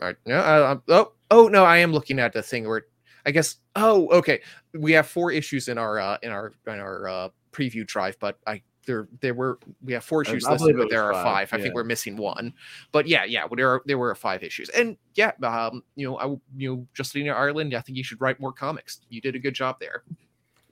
All 0.00 0.08
right. 0.08 0.16
No, 0.26 0.40
I, 0.40 0.76
oh, 0.92 1.12
oh 1.30 1.48
no, 1.48 1.64
I 1.64 1.78
am 1.78 1.92
looking 1.92 2.18
at 2.18 2.32
the 2.32 2.42
thing 2.42 2.68
where 2.68 2.82
I 3.24 3.30
guess. 3.30 3.56
Oh, 3.74 4.08
okay. 4.10 4.40
We 4.74 4.92
have 4.92 5.06
four 5.06 5.32
issues 5.32 5.68
in 5.68 5.78
our 5.78 5.98
uh, 5.98 6.18
in 6.22 6.30
our 6.30 6.52
in 6.66 6.78
our 6.78 7.08
uh, 7.08 7.28
preview 7.52 7.86
drive, 7.86 8.16
but 8.20 8.38
I 8.46 8.62
there 8.86 9.08
there 9.20 9.34
were 9.34 9.58
we 9.82 9.92
have 9.92 10.04
four 10.04 10.22
issues 10.22 10.44
I 10.44 10.52
listed, 10.52 10.76
but 10.78 10.90
there 10.90 11.02
are 11.02 11.12
five. 11.12 11.50
five, 11.50 11.58
I 11.58 11.62
think 11.62 11.74
we're 11.74 11.84
missing 11.84 12.16
one. 12.16 12.54
But 12.92 13.08
yeah, 13.08 13.24
yeah, 13.24 13.44
well, 13.44 13.56
there 13.56 13.68
are 13.70 13.82
there 13.84 13.98
were 13.98 14.14
five 14.14 14.42
issues, 14.42 14.68
and 14.70 14.96
yeah, 15.14 15.32
um, 15.42 15.82
you 15.96 16.08
know, 16.08 16.16
I 16.18 16.22
w- 16.22 16.40
you 16.56 16.76
know, 16.76 16.86
Justina 16.96 17.32
Ireland, 17.32 17.74
I 17.74 17.80
think 17.80 17.98
you 17.98 18.04
should 18.04 18.20
write 18.20 18.38
more 18.38 18.52
comics. 18.52 19.00
You 19.08 19.20
did 19.20 19.34
a 19.34 19.38
good 19.38 19.54
job 19.54 19.80
there. 19.80 20.04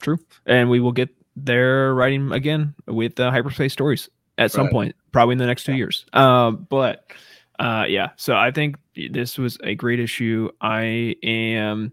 True. 0.00 0.18
And 0.46 0.70
we 0.70 0.80
will 0.80 0.92
get 0.92 1.08
there 1.34 1.94
writing 1.94 2.30
again 2.32 2.74
with 2.86 3.18
uh, 3.18 3.30
hyperspace 3.30 3.72
stories 3.72 4.08
at 4.38 4.52
some 4.52 4.66
Right. 4.66 4.72
point, 4.72 4.96
probably 5.12 5.32
in 5.32 5.38
the 5.38 5.46
next 5.46 5.64
two 5.64 5.74
years. 5.74 6.04
Um, 6.12 6.66
but 6.68 7.10
uh, 7.58 7.84
yeah, 7.88 8.10
so 8.16 8.34
I 8.36 8.50
think 8.50 8.76
this 9.10 9.38
was 9.38 9.58
a 9.62 9.74
great 9.74 10.00
issue. 10.00 10.50
I 10.60 11.16
am, 11.22 11.92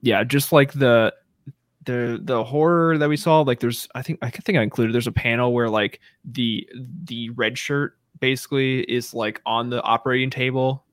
yeah, 0.00 0.24
just 0.24 0.52
like 0.52 0.72
the 0.72 1.12
the 1.84 2.18
the 2.22 2.42
horror 2.42 2.96
that 2.98 3.08
we 3.08 3.16
saw. 3.16 3.42
Like, 3.42 3.60
there's, 3.60 3.88
I 3.94 4.02
think, 4.02 4.18
I 4.22 4.30
think 4.30 4.56
I 4.56 4.62
included. 4.62 4.94
There's 4.94 5.06
a 5.06 5.12
panel 5.12 5.52
where 5.52 5.68
like 5.68 6.00
the 6.24 6.68
the 7.04 7.30
red 7.30 7.58
shirt 7.58 7.98
basically 8.20 8.80
is 8.82 9.12
like 9.12 9.42
on 9.44 9.68
the 9.68 9.82
operating 9.82 10.30
table. 10.30 10.85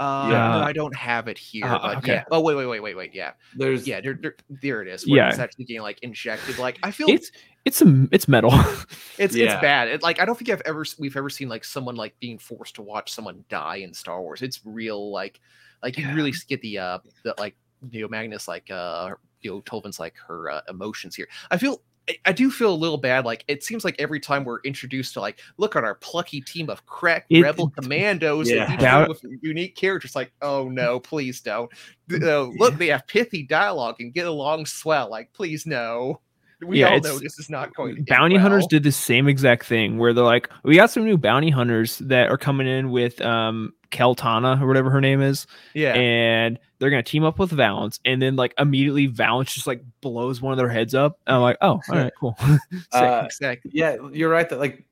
Uh, 0.00 0.28
Yeah. 0.30 0.48
no, 0.48 0.58
I 0.64 0.72
don't 0.72 0.96
have 0.96 1.28
it 1.28 1.36
here, 1.38 1.66
Uh, 1.66 1.78
but 1.78 1.96
okay. 1.98 2.12
yeah. 2.14 2.24
Oh 2.30 2.40
wait, 2.40 2.54
wait, 2.56 2.66
wait, 2.66 2.80
wait, 2.80 2.96
wait. 2.96 3.14
Yeah, 3.14 3.32
There's 3.54 3.86
yeah. 3.86 4.00
There, 4.00 4.14
there, 4.14 4.34
there 4.48 4.80
it 4.82 4.88
is. 4.88 5.06
Yeah. 5.06 5.28
it's 5.28 5.38
actually 5.38 5.66
getting 5.66 5.82
like 5.82 5.98
injected. 6.02 6.58
Like 6.58 6.78
I 6.82 6.90
feel 6.90 7.08
It's 7.10 7.30
it's 7.66 7.82
a 7.82 8.08
it's 8.10 8.26
metal. 8.26 8.52
It's 9.18 9.36
Yeah. 9.36 9.52
it's 9.52 9.60
bad. 9.60 9.88
It, 9.88 10.02
like 10.02 10.18
I 10.18 10.24
don't 10.24 10.36
think 10.38 10.48
I've 10.48 10.62
ever 10.64 10.84
we've 10.98 11.16
ever 11.16 11.28
seen 11.28 11.48
like 11.50 11.62
someone 11.64 11.94
like 11.96 12.18
being 12.18 12.38
forced 12.38 12.76
to 12.76 12.82
watch 12.82 13.12
someone 13.12 13.44
die 13.50 13.76
in 13.76 13.92
Star 13.92 14.20
Wars. 14.22 14.40
It's 14.40 14.60
real 14.64 15.12
like 15.12 15.38
like 15.82 15.98
you 15.98 16.10
really 16.14 16.32
get 16.48 16.62
the 16.62 16.78
uh 16.78 16.98
the 17.22 17.34
like 17.38 17.54
know 17.82 18.08
Magna's 18.08 18.48
like 18.48 18.70
uh 18.70 19.10
you 19.42 19.50
know 19.50 19.60
Tolvan's 19.60 19.98
like 20.00 20.14
her 20.26 20.50
uh, 20.50 20.60
emotions 20.68 21.14
here. 21.14 21.28
I 21.50 21.58
feel 21.58 21.82
I- 22.10 22.16
I 22.26 22.32
do 22.32 22.50
feel 22.50 22.72
a 22.72 22.74
little 22.74 22.98
bad. 22.98 23.24
Like 23.24 23.44
it 23.48 23.62
seems 23.64 23.84
like 23.84 23.96
every 23.98 24.20
time 24.20 24.44
we're 24.44 24.60
introduced 24.62 25.14
to 25.14 25.20
like 25.20 25.40
look 25.56 25.76
at 25.76 25.84
our 25.84 25.94
plucky 25.94 26.40
team 26.40 26.68
of 26.68 26.84
crack 26.86 27.26
It- 27.30 27.42
rebel 27.42 27.70
commandos, 27.70 28.50
Yeah. 28.50 28.70
and 28.70 28.80
Doubt- 28.80 29.08
with 29.08 29.24
unique 29.42 29.76
characters. 29.76 30.14
Like 30.16 30.32
oh 30.42 30.68
no, 30.68 31.00
please 31.10 31.40
don't. 31.40 31.70
Uh, 32.12 32.46
look, 32.58 32.76
they 32.76 32.88
have 32.88 33.06
pithy 33.06 33.44
dialogue 33.44 33.94
and 34.00 34.12
get 34.12 34.26
along 34.26 34.66
swell. 34.66 35.08
Like 35.08 35.32
please 35.32 35.64
no. 35.64 36.20
We 36.64 36.80
Yeah, 36.80 36.90
all 36.90 36.96
it's- 36.98 37.12
know 37.14 37.18
this 37.18 37.38
is 37.38 37.48
not 37.48 37.74
going. 37.74 37.94
to 37.94 37.98
end 38.00 38.06
bounty 38.06 38.36
hunters 38.36 38.66
did 38.66 38.82
the 38.82 38.92
same 38.92 39.28
exact 39.28 39.64
thing 39.66 39.98
where 39.98 40.12
they're 40.12 40.24
like, 40.24 40.50
we 40.62 40.76
got 40.76 40.90
some 40.90 41.04
new 41.04 41.16
bounty 41.16 41.50
hunters 41.50 41.98
that 41.98 42.28
are 42.28 42.36
coming 42.38 42.66
in 42.66 42.90
with 42.90 43.20
um 43.22 43.72
Keltana 43.90 44.60
or 44.62 44.66
whatever 44.68 44.88
her 44.90 45.00
name 45.00 45.20
is, 45.20 45.46
Yeah. 45.74 45.94
and 45.94 46.58
they're 46.78 46.90
gonna 46.90 47.02
team 47.02 47.24
up 47.24 47.38
with 47.38 47.50
Valance, 47.50 47.98
and 48.04 48.20
then 48.22 48.36
like 48.36 48.54
immediately 48.58 49.06
Valance 49.06 49.52
just 49.54 49.66
like 49.66 49.82
blows 50.00 50.40
one 50.40 50.52
of 50.52 50.58
their 50.58 50.68
heads 50.68 50.94
up. 50.94 51.18
And 51.26 51.36
I'm 51.36 51.42
like, 51.42 51.56
oh, 51.60 51.80
all 51.88 51.96
right, 51.96 52.12
cool. 52.20 52.36
Uh, 52.92 53.22
exactly. 53.24 53.70
yeah, 53.74 53.96
you're 54.12 54.30
right 54.30 54.48
that 54.48 54.58
like 54.58 54.84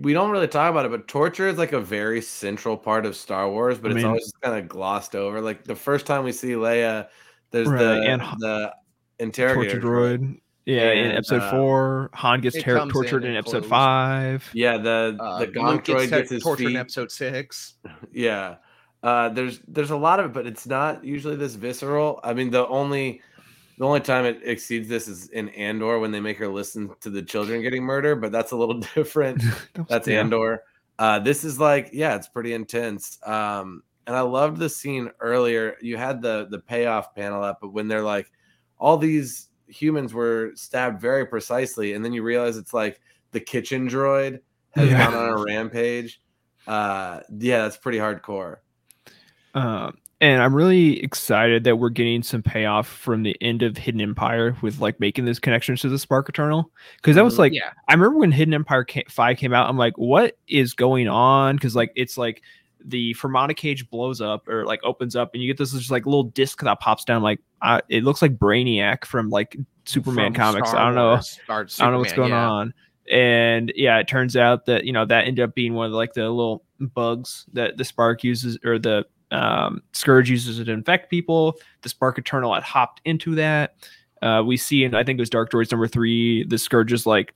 we 0.00 0.12
don't 0.12 0.30
really 0.30 0.46
talk 0.46 0.70
about 0.70 0.84
it, 0.86 0.90
but 0.92 1.08
torture 1.08 1.48
is 1.48 1.58
like 1.58 1.72
a 1.72 1.80
very 1.80 2.20
central 2.22 2.76
part 2.76 3.04
of 3.06 3.16
Star 3.16 3.50
Wars, 3.50 3.78
but 3.78 3.88
I 3.90 3.94
it's 3.94 3.96
mean- 3.96 4.06
always 4.06 4.32
kind 4.40 4.56
of 4.56 4.68
glossed 4.68 5.16
over. 5.16 5.40
Like 5.40 5.64
the 5.64 5.74
first 5.74 6.06
time 6.06 6.22
we 6.22 6.30
see 6.32 6.50
Leia, 6.50 7.08
there's 7.50 7.66
Right, 7.66 7.78
the 7.78 8.02
and- 8.02 8.20
the 8.38 8.58
Torture 8.68 8.74
interrogator 9.18 9.80
droid. 9.80 10.40
Yeah, 10.66 10.92
in 10.92 11.10
episode 11.12 11.42
uh, 11.42 11.50
four, 11.50 12.10
Han 12.14 12.40
gets 12.40 12.56
it 12.56 12.62
ter- 12.62 12.76
comes 12.76 12.90
in 12.90 12.92
tortured 12.92 13.24
in, 13.24 13.34
episode 13.36 13.60
closed. 13.60 13.70
five. 13.70 14.48
Yeah, 14.52 14.76
the 14.78 15.16
Uh, 15.18 15.38
the 15.40 15.46
Gonk 15.48 15.84
droid 15.84 15.84
gets, 15.84 16.10
gets 16.10 16.30
his 16.30 16.42
tortured 16.42 16.68
in 16.68 16.76
episode 16.76 17.10
six. 17.10 17.74
Yeah. 18.12 18.56
Uh, 19.02 19.30
there's 19.30 19.60
there's 19.66 19.90
a 19.90 19.96
lot 19.96 20.20
of 20.20 20.26
it, 20.26 20.32
but 20.34 20.46
it's 20.46 20.66
not 20.66 21.02
usually 21.04 21.34
this 21.36 21.54
visceral. 21.54 22.20
I 22.22 22.34
mean, 22.34 22.50
the 22.50 22.66
only 22.68 23.22
the 23.78 23.86
only 23.86 24.00
time 24.00 24.26
it 24.26 24.40
exceeds 24.44 24.88
this 24.88 25.08
is 25.08 25.28
in 25.30 25.48
Andor 25.50 25.98
when 25.98 26.10
they 26.12 26.20
make 26.20 26.36
her 26.36 26.48
listen 26.48 26.90
to 27.00 27.08
the 27.08 27.22
children 27.22 27.62
getting 27.62 27.82
murdered, 27.82 28.20
but 28.20 28.30
that's 28.30 28.52
a 28.52 28.56
little 28.56 28.78
different. 28.94 29.42
That's 29.88 30.06
Yeah. 30.06 30.20
Andor. 30.20 30.62
Uh, 30.98 31.18
this 31.18 31.44
is 31.44 31.58
like, 31.58 31.88
yeah, 31.94 32.14
it's 32.14 32.28
pretty 32.28 32.52
intense. 32.52 33.18
Um, 33.24 33.82
and 34.06 34.14
I 34.14 34.20
loved 34.20 34.58
the 34.58 34.68
scene 34.68 35.10
earlier. 35.20 35.76
You 35.80 35.96
had 35.96 36.20
the 36.20 36.46
the 36.50 36.58
payoff 36.58 37.14
panel 37.14 37.42
up, 37.42 37.58
but 37.62 37.72
when 37.72 37.88
they're 37.88 38.02
like, 38.02 38.30
all 38.78 38.98
these 38.98 39.48
humans 39.70 40.12
were 40.14 40.52
stabbed 40.54 41.00
very 41.00 41.26
precisely, 41.26 41.92
and 41.94 42.04
then 42.04 42.12
you 42.12 42.22
realize 42.22 42.56
it's 42.56 42.74
like 42.74 43.00
the 43.32 43.40
kitchen 43.40 43.88
droid 43.88 44.40
has 44.70 44.90
Yeah. 44.90 45.10
gone 45.10 45.14
on 45.14 45.28
a 45.38 45.42
rampage. 45.44 46.20
Uh, 46.66 47.20
yeah, 47.38 47.62
that's 47.62 47.76
pretty 47.76 47.98
hardcore. 47.98 48.56
Um, 49.54 49.96
and 50.20 50.42
I'm 50.42 50.54
really 50.54 51.02
excited 51.02 51.64
that 51.64 51.76
we're 51.76 51.88
getting 51.88 52.22
some 52.22 52.42
payoff 52.42 52.86
from 52.86 53.22
the 53.22 53.36
end 53.40 53.62
of 53.62 53.76
Hidden 53.78 54.00
Empire 54.02 54.54
with 54.60 54.78
like 54.78 55.00
making 55.00 55.24
this 55.24 55.38
connection 55.38 55.76
to 55.76 55.88
the 55.88 55.98
Spark 55.98 56.28
Eternal. 56.28 56.70
Because 56.96 57.16
that 57.16 57.24
was 57.24 57.34
Mhm. 57.36 57.38
like, 57.38 57.52
yeah. 57.54 57.70
I 57.88 57.94
remember 57.94 58.18
when 58.18 58.30
Hidden 58.32 58.52
Empire 58.54 58.84
ca- 58.84 59.04
5 59.08 59.38
came 59.38 59.54
out, 59.54 59.68
I'm 59.68 59.78
like, 59.78 59.96
what 59.96 60.36
is 60.46 60.74
going 60.74 61.08
on? 61.08 61.56
Because 61.56 61.74
like 61.74 61.90
it's 61.96 62.18
like 62.18 62.42
the 62.84 63.14
Fermata 63.14 63.56
cage 63.56 63.88
blows 63.90 64.20
up 64.20 64.48
or 64.48 64.64
like 64.64 64.80
opens 64.84 65.16
up, 65.16 65.30
and 65.34 65.42
you 65.42 65.48
get 65.48 65.58
this 65.58 65.72
just 65.72 65.90
like 65.90 66.06
little 66.06 66.24
disc 66.24 66.60
that 66.62 66.80
pops 66.80 67.04
down. 67.04 67.22
Like, 67.22 67.40
uh, 67.62 67.80
it 67.88 68.04
looks 68.04 68.22
like 68.22 68.36
Brainiac 68.36 69.04
from 69.04 69.30
like 69.30 69.56
Superman 69.84 70.32
From 70.32 70.42
comics. 70.42 70.70
Star 70.70 70.80
I 70.80 70.84
don't 70.86 70.94
know. 70.94 71.20
Or 71.48 71.60
I 71.60 71.64
don't 71.64 71.92
know 71.92 71.98
what's 71.98 72.12
going 72.12 72.30
yeah. 72.30 72.48
on. 72.48 72.74
And 73.10 73.72
yeah, 73.74 73.98
it 73.98 74.08
turns 74.08 74.36
out 74.36 74.66
that 74.66 74.84
you 74.84 74.92
know 74.92 75.04
that 75.06 75.26
ended 75.26 75.42
up 75.42 75.54
being 75.54 75.74
one 75.74 75.86
of 75.86 75.92
like 75.92 76.12
the 76.12 76.22
little 76.22 76.64
bugs 76.80 77.46
that 77.52 77.76
the 77.76 77.84
spark 77.84 78.22
uses 78.22 78.58
or 78.64 78.78
the 78.78 79.04
um, 79.32 79.82
scourge 79.92 80.30
uses 80.30 80.64
to 80.64 80.72
infect 80.72 81.10
people. 81.10 81.56
The 81.82 81.88
spark 81.88 82.18
eternal 82.18 82.54
had 82.54 82.62
hopped 82.62 83.00
into 83.04 83.34
that. 83.36 83.74
Uh, 84.22 84.42
we 84.44 84.56
see, 84.56 84.84
and 84.84 84.96
I 84.96 85.02
think 85.02 85.18
it 85.18 85.22
was 85.22 85.30
Dark 85.30 85.50
Droids 85.50 85.70
number 85.70 85.88
three. 85.88 86.44
The 86.44 86.58
scourge 86.58 86.92
is 86.92 87.06
like, 87.06 87.34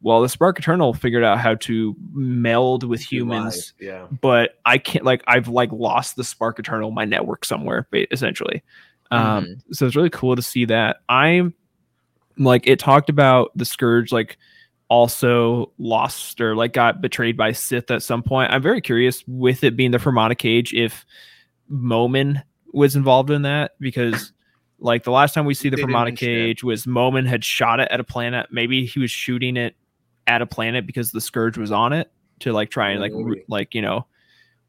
well, 0.00 0.20
the 0.20 0.28
spark 0.28 0.58
eternal 0.58 0.92
figured 0.92 1.24
out 1.24 1.38
how 1.38 1.54
to 1.54 1.96
meld 2.12 2.84
with 2.84 3.00
humans, 3.00 3.72
Yeah. 3.80 4.06
but 4.20 4.58
I 4.66 4.78
can't 4.78 5.04
like 5.04 5.24
I've 5.26 5.48
like 5.48 5.72
lost 5.72 6.16
the 6.16 6.24
spark 6.24 6.58
eternal 6.58 6.90
my 6.90 7.04
network 7.04 7.44
somewhere, 7.44 7.86
essentially. 8.10 8.62
Um, 9.10 9.58
so 9.70 9.86
it's 9.86 9.96
really 9.96 10.10
cool 10.10 10.34
to 10.36 10.42
see 10.42 10.64
that. 10.66 10.98
I'm 11.08 11.54
like 12.36 12.66
it 12.66 12.78
talked 12.78 13.08
about 13.08 13.52
the 13.56 13.64
scourge 13.64 14.10
like 14.12 14.36
also 14.88 15.72
lost 15.78 16.40
or 16.40 16.54
like 16.56 16.72
got 16.72 17.00
betrayed 17.00 17.36
by 17.36 17.52
Sith 17.52 17.90
at 17.90 18.02
some 18.02 18.22
point. 18.22 18.52
I'm 18.52 18.62
very 18.62 18.80
curious 18.80 19.24
with 19.26 19.64
it 19.64 19.76
being 19.76 19.92
the 19.92 19.98
Fermata 19.98 20.36
cage 20.36 20.74
if 20.74 21.06
Momin 21.68 22.42
was 22.72 22.96
involved 22.96 23.30
in 23.30 23.42
that 23.42 23.72
because 23.80 24.32
like 24.80 25.04
the 25.04 25.10
last 25.12 25.32
time 25.32 25.46
we 25.46 25.54
see 25.54 25.68
the 25.68 25.76
Fermata 25.76 26.14
cage 26.16 26.62
was 26.64 26.86
Momin 26.86 27.24
had 27.24 27.44
shot 27.44 27.80
it 27.80 27.88
at 27.90 28.00
a 28.00 28.04
planet. 28.04 28.48
Maybe 28.50 28.84
he 28.84 28.98
was 29.00 29.10
shooting 29.10 29.56
it 29.56 29.76
at 30.26 30.42
a 30.42 30.46
planet 30.46 30.86
because 30.86 31.12
the 31.12 31.20
scourge 31.20 31.58
was 31.58 31.70
on 31.70 31.92
it 31.92 32.10
to 32.40 32.52
like 32.52 32.70
try 32.70 32.90
and 32.90 33.00
like 33.00 33.12
re- 33.14 33.44
like 33.48 33.74
you 33.74 33.82
know 33.82 34.06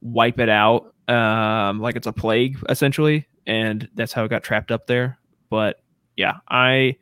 wipe 0.02 0.40
it 0.40 0.50
out 0.50 0.94
um 1.08 1.80
like 1.80 1.96
it's 1.96 2.08
a 2.08 2.14
plague 2.14 2.58
essentially 2.70 3.28
and 3.48 3.88
that's 3.96 4.14
how 4.14 4.24
it 4.24 4.30
got 4.30 4.44
trapped 4.44 4.72
up 4.72 4.88
there 4.88 5.18
but 5.50 5.82
yeah 6.16 6.38
i 6.50 6.96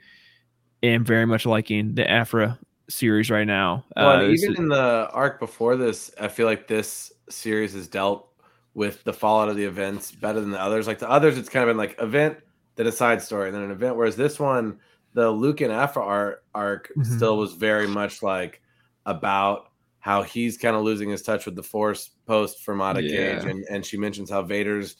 am 0.83 1.03
very 1.03 1.25
much 1.25 1.45
liking 1.45 1.95
the 1.95 2.09
aphra 2.09 2.57
series 2.89 3.29
right 3.29 3.47
now 3.47 3.83
Well, 3.95 4.25
uh, 4.25 4.29
even 4.29 4.55
in 4.57 4.67
the 4.69 5.09
arc 5.11 5.39
before 5.39 5.75
this, 5.75 6.11
I 6.19 6.27
feel 6.27 6.45
like 6.45 6.67
this 6.67 7.11
series 7.29 7.73
has 7.73 7.87
dealt 7.87 8.29
with 8.73 9.03
the 9.03 9.13
fallout 9.13 9.49
of 9.49 9.55
the 9.55 9.63
events 9.63 10.11
better 10.11 10.39
than 10.39 10.51
the 10.51 10.61
others. 10.61 10.87
Like 10.87 10.99
the 10.99 11.09
others, 11.09 11.37
it's 11.37 11.49
kind 11.49 11.63
of 11.63 11.69
been 11.69 11.77
like 11.77 11.95
event, 11.99 12.37
then 12.75 12.87
a 12.87 12.91
side 12.91 13.21
story, 13.21 13.51
then 13.51 13.61
an 13.61 13.71
event. 13.71 13.95
Whereas 13.95 14.15
this 14.15 14.39
one, 14.39 14.79
the 15.14 15.30
Luke 15.30 15.61
and 15.61 15.72
Aphra 15.72 16.03
arc, 16.03 16.43
arc 16.55 16.91
Mhm. 16.97 17.05
still 17.05 17.38
was 17.38 17.53
very 17.53 17.88
much 17.88 18.22
like 18.24 18.61
about 19.05 19.68
how 19.99 20.22
he's 20.22 20.57
kind 20.57 20.76
of 20.76 20.84
losing 20.84 21.09
his 21.09 21.22
touch 21.22 21.45
with 21.45 21.55
the 21.55 21.64
Force 21.64 22.11
post 22.26 22.66
Fermata 22.66 22.99
Cage, 23.07 23.43
and 23.45 23.64
and 23.70 23.86
she 23.86 23.97
mentions 23.97 24.30
how 24.30 24.41
Vader's 24.41 24.97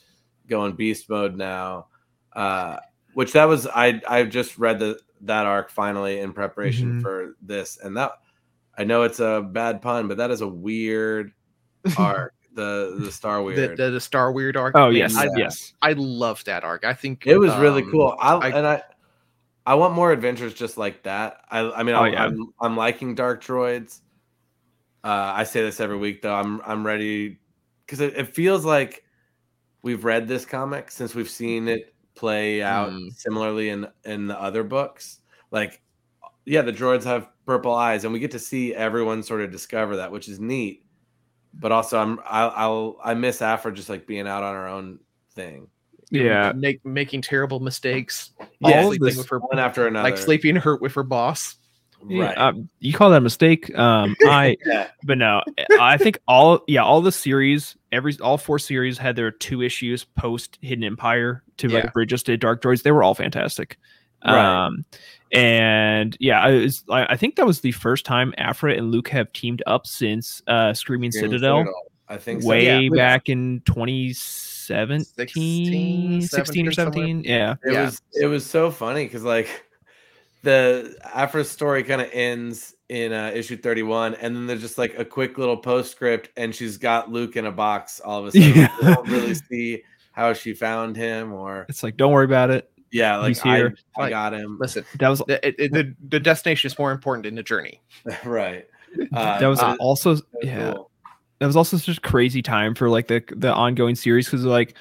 going 0.48 0.76
beast 0.76 1.10
mode 1.10 1.36
now. 1.36 1.88
Uh, 2.34 2.78
which 3.14 3.34
that 3.34 3.46
was 3.46 3.68
I 3.68 4.02
I 4.08 4.24
just 4.24 4.58
read 4.58 4.80
the 4.80 5.00
that 5.22 5.46
arc 5.46 5.70
finally 5.70 6.20
in 6.20 6.34
preparation 6.34 7.00
Mhm. 7.00 7.02
for 7.02 7.36
this, 7.42 7.78
and 7.82 7.96
that 7.98 8.12
I 8.78 8.84
know 8.86 9.04
it's 9.04 9.20
a 9.20 9.42
bad 9.42 9.82
pun, 9.82 10.08
but 10.08 10.18
that 10.18 10.32
is 10.32 10.42
a 10.42 10.48
weird 10.48 11.32
arc. 11.98 12.34
the 12.56 12.98
the 13.00 13.12
Star 13.12 13.42
Weird. 13.42 13.78
the, 13.78 13.90
the 13.90 14.00
Star 14.00 14.32
Weird 14.32 14.56
arc. 14.58 14.76
Oh 14.78 14.90
yes, 14.90 15.16
I, 15.18 15.28
yes. 15.36 15.74
I 15.82 15.94
love 15.94 16.44
that 16.46 16.64
arc. 16.64 16.86
I 16.86 16.94
think 16.94 17.26
It 17.26 17.38
was 17.38 17.56
really 17.58 17.82
um, 17.82 17.90
cool. 17.92 18.16
I, 18.20 18.36
I- 18.36 18.48
and 18.50 18.68
I 18.68 18.84
I 19.66 19.76
want 19.76 19.94
more 19.94 20.12
adventures 20.12 20.54
just 20.54 20.78
like 20.78 21.04
that. 21.04 21.42
I 21.50 21.60
I 21.60 21.84
mean 21.84 21.96
Oh, 21.96 22.00
I'm, 22.04 22.14
yeah. 22.14 22.26
I'm 22.26 22.54
I'm 22.60 22.78
liking 22.78 23.16
Dark 23.16 23.44
Droids. 23.44 24.02
Uh, 25.04 25.34
I 25.36 25.44
say 25.44 25.62
this 25.62 25.80
every 25.80 25.98
week 25.98 26.22
though. 26.22 26.34
I'm 26.36 26.62
I'm 26.66 26.86
ready 26.86 27.40
because 27.86 28.00
it, 28.02 28.16
it 28.18 28.34
feels 28.36 28.66
like 28.66 29.04
we've 29.82 30.06
read 30.06 30.28
this 30.28 30.46
comic 30.46 30.92
since 30.92 31.14
we've 31.16 31.30
seen 31.30 31.68
it 31.68 31.94
play 32.16 32.62
out 32.62 32.90
Mm. 32.92 33.12
similarly 33.14 33.70
in 33.70 33.88
in 34.06 34.28
the 34.28 34.40
other 34.40 34.64
books. 34.64 35.20
Like, 35.52 35.82
yeah, 36.46 36.62
the 36.62 36.74
droids 36.74 37.04
have 37.04 37.30
purple 37.46 37.74
eyes, 37.74 38.04
and 38.06 38.14
we 38.14 38.20
get 38.20 38.32
to 38.32 38.40
see 38.40 38.74
everyone 38.76 39.24
sort 39.24 39.42
of 39.42 39.52
discover 39.52 39.98
that, 39.98 40.12
which 40.12 40.28
is 40.30 40.40
neat. 40.40 40.86
But 41.54 41.72
also, 41.72 42.00
I'm 42.00 42.20
I'll, 42.26 42.54
I'll 42.56 42.98
I 43.04 43.14
miss 43.14 43.42
Aphra 43.42 43.74
just 43.74 43.90
like 43.90 44.08
being 44.08 44.28
out 44.28 44.44
on 44.44 44.56
her 44.56 44.68
own 44.68 45.00
thing, 45.36 45.68
Yeah. 46.10 46.52
make, 46.54 46.84
making 46.86 47.22
terrible 47.22 47.60
mistakes. 47.60 48.32
Yeah, 48.60 48.70
all 48.70 48.80
of 48.80 48.86
sleeping 48.88 49.06
this- 49.06 49.18
with 49.18 49.30
her, 49.30 49.40
one 49.40 49.60
after 49.60 49.88
another. 49.88 50.04
like 50.10 50.18
sleeping 50.18 50.56
hurt 50.56 50.82
with 50.82 50.94
her 50.96 51.04
boss. 51.04 51.56
Yeah, 52.06 52.26
right? 52.26 52.38
uh, 52.38 52.54
you 52.80 52.92
call 52.92 53.12
that 53.12 53.18
a 53.18 53.22
mistake? 53.22 53.74
Um, 53.78 54.14
I 54.26 54.58
yeah. 54.66 54.90
but 55.06 55.18
no, 55.18 55.42
I 55.80 55.96
think 55.98 56.20
all 56.28 56.60
yeah, 56.68 56.84
all 56.84 57.02
the 57.02 57.14
series, 57.14 57.78
every 57.94 58.18
all 58.22 58.38
four 58.38 58.60
series 58.60 58.98
had 58.98 59.16
their 59.16 59.32
two 59.32 59.62
issues 59.62 60.04
post 60.04 60.60
Hidden 60.62 60.84
Empire 60.84 61.44
to 61.58 61.70
Yeah. 61.70 61.76
like 61.80 61.94
bridge 61.94 62.12
us 62.12 62.22
to 62.24 62.36
Dark 62.36 62.62
Droids. 62.62 62.84
They 62.84 62.92
were 62.92 63.04
all 63.04 63.16
fantastic. 63.16 63.78
Right. 64.26 64.66
Um, 64.66 64.84
and 65.32 66.16
yeah, 66.20 66.42
I, 66.42 66.52
was, 66.52 66.84
I, 66.90 67.06
I 67.14 67.16
think 67.18 67.38
that 67.38 67.46
was 67.46 67.62
the 67.62 67.72
first 67.72 68.06
time 68.06 68.34
Aphra 68.38 68.74
and 68.76 68.92
Luke 68.92 69.08
have 69.10 69.32
teamed 69.34 69.64
up 69.66 69.88
since 69.88 70.42
uh, 70.48 70.74
Screaming 70.74 71.12
Screaming 71.12 71.32
Citadel, 71.40 71.66
I 72.10 72.18
think 72.18 72.42
so. 72.42 72.50
way 72.50 72.82
Yeah. 72.82 72.90
back 72.94 73.30
in 73.30 73.62
2017, 74.68 76.22
16 76.22 76.68
or 76.68 76.72
17 76.72 76.74
somewhere. 76.74 76.94
17. 77.08 77.24
Yeah. 77.24 77.56
It 77.64 77.74
Yeah. 77.74 77.86
was 77.86 78.02
it 78.14 78.26
was 78.28 78.46
so 78.46 78.72
funny 78.72 79.06
because 79.06 79.24
like 79.24 79.66
the 80.44 80.96
aphra 81.14 81.44
story 81.46 81.84
kind 81.84 82.02
of 82.02 82.10
ends 82.12 82.76
in 82.90 83.14
uh, 83.14 83.32
issue 83.34 83.56
31 83.58 84.14
and 84.16 84.36
then 84.36 84.46
there's 84.48 84.62
just 84.62 84.78
like 84.78 84.98
a 85.00 85.06
quick 85.06 85.38
little 85.38 85.58
postscript 85.58 86.30
and 86.38 86.54
she's 86.54 86.78
got 86.78 87.10
Luke 87.12 87.36
in 87.38 87.46
a 87.46 87.52
box 87.52 88.00
all 88.02 88.20
of 88.20 88.26
a 88.28 88.32
sudden. 88.40 88.54
Yeah. 88.56 88.68
We 88.82 88.88
don't 88.94 89.10
really 89.10 89.34
see 89.36 89.84
how 90.12 90.34
she 90.34 90.54
found 90.54 90.96
him 90.96 91.32
or 91.34 91.66
It's 91.70 91.82
like, 91.82 91.98
don't 91.98 92.12
worry 92.12 92.26
about 92.26 92.52
it. 92.52 92.70
yeah, 92.92 93.18
like 93.18 93.30
He's 93.30 93.42
here. 93.42 93.74
I, 93.98 94.00
I 94.00 94.04
Like, 94.04 94.10
got 94.12 94.34
him. 94.34 94.58
Listen, 94.60 94.86
That 95.00 95.10
was 95.10 95.20
the, 95.28 95.48
it, 95.48 95.56
it- 95.58 95.72
the, 95.72 95.96
the 96.10 96.20
destination 96.20 96.68
is 96.68 96.78
more 96.78 96.92
important 96.92 97.24
than 97.24 97.36
the 97.36 97.44
journey. 97.44 97.82
right. 98.26 98.68
Uh, 99.12 99.40
that 99.40 99.48
was 99.48 99.60
but 99.60 99.74
it- 99.76 99.80
also 99.80 100.12
it 100.12 100.14
was 100.14 100.24
yeah. 100.44 100.74
cool. 100.74 100.92
That 101.40 101.48
was 101.48 101.56
also 101.56 101.78
such 101.78 101.98
a 101.98 102.02
crazy 102.02 102.42
time 102.42 102.76
for 102.76 102.90
like 102.90 103.08
the 103.08 103.24
the 103.36 103.54
ongoing 103.54 103.96
series 103.96 104.26
because 104.28 104.46
like, 104.46 104.76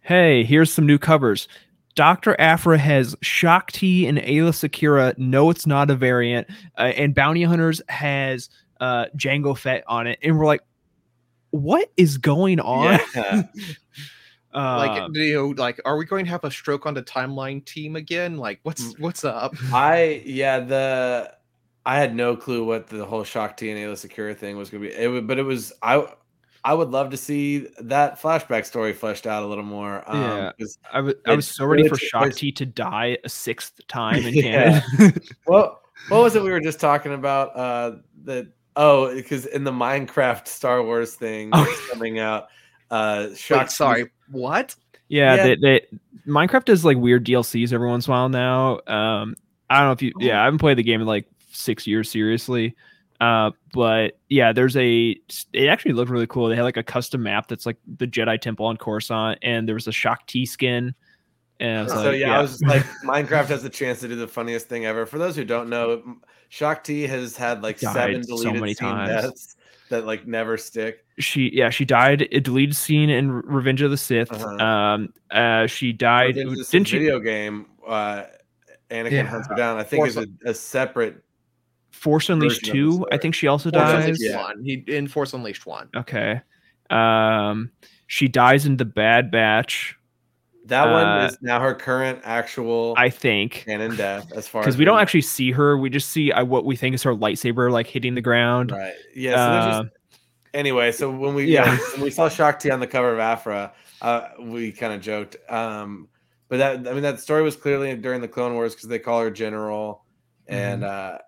hey, 0.00 0.44
here's 0.44 0.72
some 0.72 0.86
new 0.86 0.98
covers. 0.98 1.48
Doctor 1.94 2.38
Aphra 2.38 2.76
has 2.78 3.16
Shaak 3.22 3.72
Ti 3.72 4.06
and 4.06 4.18
Aayla 4.18 4.50
Secura. 4.52 5.16
No, 5.18 5.48
it's 5.50 5.66
not 5.66 5.90
a 5.90 5.94
variant. 5.96 6.46
Uh, 6.78 6.92
and 6.96 7.14
Bounty 7.14 7.42
Hunters 7.42 7.80
has 7.88 8.48
uh 8.80 9.06
Django 9.16 9.56
Fett 9.56 9.82
on 9.86 10.06
it, 10.06 10.18
and 10.22 10.38
we're 10.38 10.46
like, 10.46 10.62
what 11.50 11.90
is 11.96 12.18
going 12.18 12.60
on? 12.60 12.98
Yeah. 13.14 13.42
Like, 14.54 15.02
Uh, 15.02 15.08
you 15.12 15.34
know, 15.34 15.48
like, 15.48 15.78
are 15.84 15.98
we 15.98 16.06
going 16.06 16.24
to 16.24 16.30
have 16.30 16.42
a 16.44 16.50
stroke 16.50 16.86
on 16.86 16.94
the 16.94 17.02
timeline 17.02 17.62
team 17.66 17.94
again? 17.94 18.38
Like, 18.38 18.60
what's 18.62 18.94
Mm. 18.94 19.00
what's 19.00 19.22
up? 19.22 19.54
I 19.70 20.22
yeah 20.24 20.60
the 20.60 21.30
I 21.86 21.96
had 21.98 22.14
no 22.14 22.36
clue 22.36 22.64
what 22.64 22.88
the 22.88 23.04
whole 23.04 23.22
Shaak 23.24 23.56
Ti 23.56 23.70
and 23.70 23.78
Aayla 23.80 23.94
Secura 23.94 24.36
thing 24.36 24.56
was 24.58 24.68
gonna 24.68 24.82
be. 24.82 24.92
It 24.92 25.08
would, 25.08 25.26
but 25.26 25.38
it 25.38 25.44
was 25.44 25.72
I 25.82 26.06
I 26.64 26.74
would 26.74 26.90
love 26.90 27.10
to 27.10 27.16
see 27.16 27.68
that 27.78 28.20
flashback 28.20 28.66
story 28.66 28.92
fleshed 28.92 29.24
out 29.26 29.44
a 29.44 29.46
little 29.46 29.62
more. 29.64 30.02
Um, 30.06 30.20
Yeah. 30.20 30.52
'cause- 30.58 30.78
I 30.92 31.00
was 31.00 31.14
I 31.26 31.34
was 31.36 31.46
so 31.48 31.64
ready 31.64 31.84
for 31.88 31.96
took 31.96 32.10
place- 32.10 32.32
Shaak 32.32 32.34
Ti 32.34 32.52
to 32.52 32.66
die 32.66 33.18
a 33.24 33.28
sixth 33.28 33.80
time 33.86 34.26
in 34.26 34.34
Yeah. 34.34 34.80
canon. 34.98 35.20
Well, 35.46 35.80
what 36.08 36.22
was 36.22 36.34
it 36.36 36.42
we 36.42 36.50
were 36.50 36.60
just 36.60 36.80
talking 36.80 37.14
about? 37.14 37.56
Uh, 37.56 37.96
that 38.24 38.48
oh, 38.74 39.14
because 39.14 39.46
in 39.46 39.62
the 39.64 39.70
Minecraft 39.72 40.46
Star 40.48 40.82
Wars 40.82 41.14
thing 41.14 41.50
Oh. 41.52 41.64
that's 41.64 41.88
coming 41.90 42.18
out, 42.18 42.48
uh, 42.90 43.28
Wait, 43.48 43.70
sorry, 43.70 44.10
what? 44.30 44.74
Yeah, 45.08 45.36
Yeah. 45.36 45.44
They, 45.44 45.56
they 45.56 45.86
Minecraft 46.26 46.68
is 46.68 46.84
like 46.84 46.96
weird 46.98 47.24
DLCs 47.24 47.72
every 47.72 47.86
once 47.88 48.08
in 48.08 48.12
a 48.12 48.16
while 48.16 48.28
now. 48.28 48.80
Um, 48.88 49.36
I 49.70 49.78
don't 49.78 49.86
know 49.88 49.92
if 49.92 50.02
you, 50.02 50.12
yeah, 50.18 50.40
I 50.40 50.44
haven't 50.44 50.58
played 50.58 50.78
the 50.78 50.82
game 50.82 51.00
in 51.00 51.06
like 51.06 51.26
six 51.56 51.86
years 51.86 52.10
seriously. 52.10 52.74
Uh, 53.20 53.50
but 53.72 54.18
yeah, 54.28 54.52
there's 54.52 54.76
a. 54.76 55.16
It 55.52 55.66
actually 55.68 55.94
looked 55.94 56.10
really 56.10 56.26
cool. 56.26 56.48
They 56.48 56.56
had 56.56 56.62
like 56.64 56.76
a 56.76 56.82
custom 56.82 57.22
map 57.22 57.48
that's 57.48 57.64
like 57.66 57.78
the 57.96 58.06
Jedi 58.06 58.40
Temple 58.40 58.66
on 58.66 58.76
Coruscant, 58.76 59.38
and 59.42 59.66
there 59.66 59.74
was 59.74 59.86
a 59.86 59.92
Shaak 59.92 60.26
Ti 60.26 60.44
skin. 60.46 60.94
And 61.58 61.88
So 61.88 62.10
like, 62.10 62.18
yeah, 62.20 62.38
I 62.38 62.42
was 62.42 62.60
like, 62.62 62.84
Minecraft 63.04 63.46
has 63.46 63.62
the 63.62 63.70
chance 63.70 64.00
to 64.00 64.08
do 64.08 64.16
the 64.16 64.28
funniest 64.28 64.68
thing 64.68 64.84
ever. 64.84 65.06
For 65.06 65.16
those 65.18 65.34
who 65.34 65.44
don't 65.46 65.70
know, 65.70 66.18
Shaak 66.50 66.84
Ti 66.84 67.06
has 67.06 67.34
had 67.36 67.62
like 67.62 67.80
Died 67.80 67.92
seven 67.94 68.24
so 68.24 68.36
deleted 68.36 68.60
many 68.60 68.74
scene 68.74 68.88
times. 68.90 69.08
deaths 69.22 69.56
that 69.88 70.04
like 70.04 70.26
never 70.26 70.58
stick. 70.58 71.06
she 71.18 71.48
yeah 71.54 71.70
she 71.70 71.84
died 71.86 72.28
a 72.32 72.40
deleted 72.40 72.76
scene 72.76 73.08
in 73.08 73.30
Revenge 73.32 73.80
of 73.80 73.90
the 73.90 73.96
Sith. 73.96 74.30
Uh-huh. 74.30 74.62
Um, 74.62 75.14
uh, 75.30 75.66
she 75.66 75.94
died. 75.94 76.36
Revenge 76.36 76.58
of 76.58 76.66
the 76.66 76.70
Didn't 76.70 76.88
she? 76.88 76.98
video 76.98 77.18
game? 77.20 77.64
Uh, 77.86 78.24
Anakin 78.90 79.10
Yeah. 79.12 79.22
hunts 79.26 79.48
her 79.48 79.54
down. 79.54 79.78
I 79.78 79.84
think 79.84 80.06
is 80.06 80.18
a, 80.18 80.26
a 80.44 80.52
separate. 80.52 81.22
Force 81.96 82.28
Unleashed 82.28 82.66
version 82.66 82.78
of 82.86 82.92
the 82.92 82.98
two. 82.98 83.06
I 83.12 83.18
think 83.18 83.34
she 83.34 83.46
also 83.46 83.70
Force 83.70 83.82
dies. 83.82 84.04
Unleashed 84.04 84.22
Yeah. 84.22 84.42
one. 84.42 84.62
He 84.64 84.84
in 84.86 85.08
Force 85.08 85.32
Unleashed 85.32 85.66
one. 85.66 85.88
Okay. 85.96 86.40
Um, 86.90 87.70
she 88.06 88.28
dies 88.28 88.66
in 88.66 88.76
the 88.76 88.84
Bad 88.84 89.30
Batch. 89.30 89.96
That 90.66 90.88
Uh, 90.88 90.92
one 90.92 91.24
is 91.26 91.38
now 91.42 91.60
her 91.60 91.74
current 91.74 92.20
actual 92.24 92.94
I 92.96 93.08
think 93.08 93.64
canon 93.66 93.94
death, 93.96 94.32
as 94.34 94.48
far 94.48 94.62
because 94.62 94.76
we 94.76 94.84
don't 94.84 94.96
know. 94.96 95.00
actually 95.00 95.20
see 95.22 95.52
her. 95.52 95.76
We 95.78 95.90
just 95.90 96.10
see 96.10 96.32
uh, 96.32 96.44
what 96.44 96.64
we 96.64 96.74
think 96.76 96.94
is 96.94 97.02
her 97.04 97.14
lightsaber 97.14 97.70
like 97.70 97.86
hitting 97.86 98.14
the 98.14 98.20
ground. 98.20 98.72
Right. 98.72 98.94
Yeah. 99.14 99.34
So 99.36 99.40
Uh, 99.40 99.82
just, 99.82 99.94
anyway, 100.54 100.90
so 100.92 101.10
when 101.10 101.34
we 101.34 101.44
yeah. 101.46 101.66
yeah 101.72 101.78
when 101.92 102.02
we 102.02 102.10
saw 102.10 102.28
Shaak 102.28 102.58
Ti 102.58 102.70
on 102.70 102.80
the 102.80 102.86
cover 102.88 103.12
of 103.12 103.18
Aphra, 103.20 103.72
uh, 104.02 104.22
we 104.40 104.72
kind 104.72 104.92
of 104.92 105.00
joked. 105.00 105.36
Um, 105.48 106.08
but 106.48 106.58
that 106.58 106.88
I 106.88 106.92
mean 106.94 107.02
that 107.02 107.20
story 107.20 107.42
was 107.42 107.54
clearly 107.56 107.94
during 107.96 108.20
the 108.20 108.28
Clone 108.28 108.54
Wars 108.54 108.74
because 108.74 108.88
they 108.88 108.98
call 108.98 109.20
her 109.20 109.30
General, 109.30 110.04
and 110.48 110.82
Mm-hmm. 110.82 111.14
uh, 111.16 111.18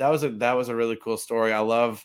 that 0.00 0.08
was 0.08 0.24
a 0.24 0.30
that 0.30 0.56
was 0.56 0.68
a 0.68 0.74
really 0.74 0.96
cool 0.96 1.16
story. 1.16 1.52
I 1.52 1.60
love 1.60 2.04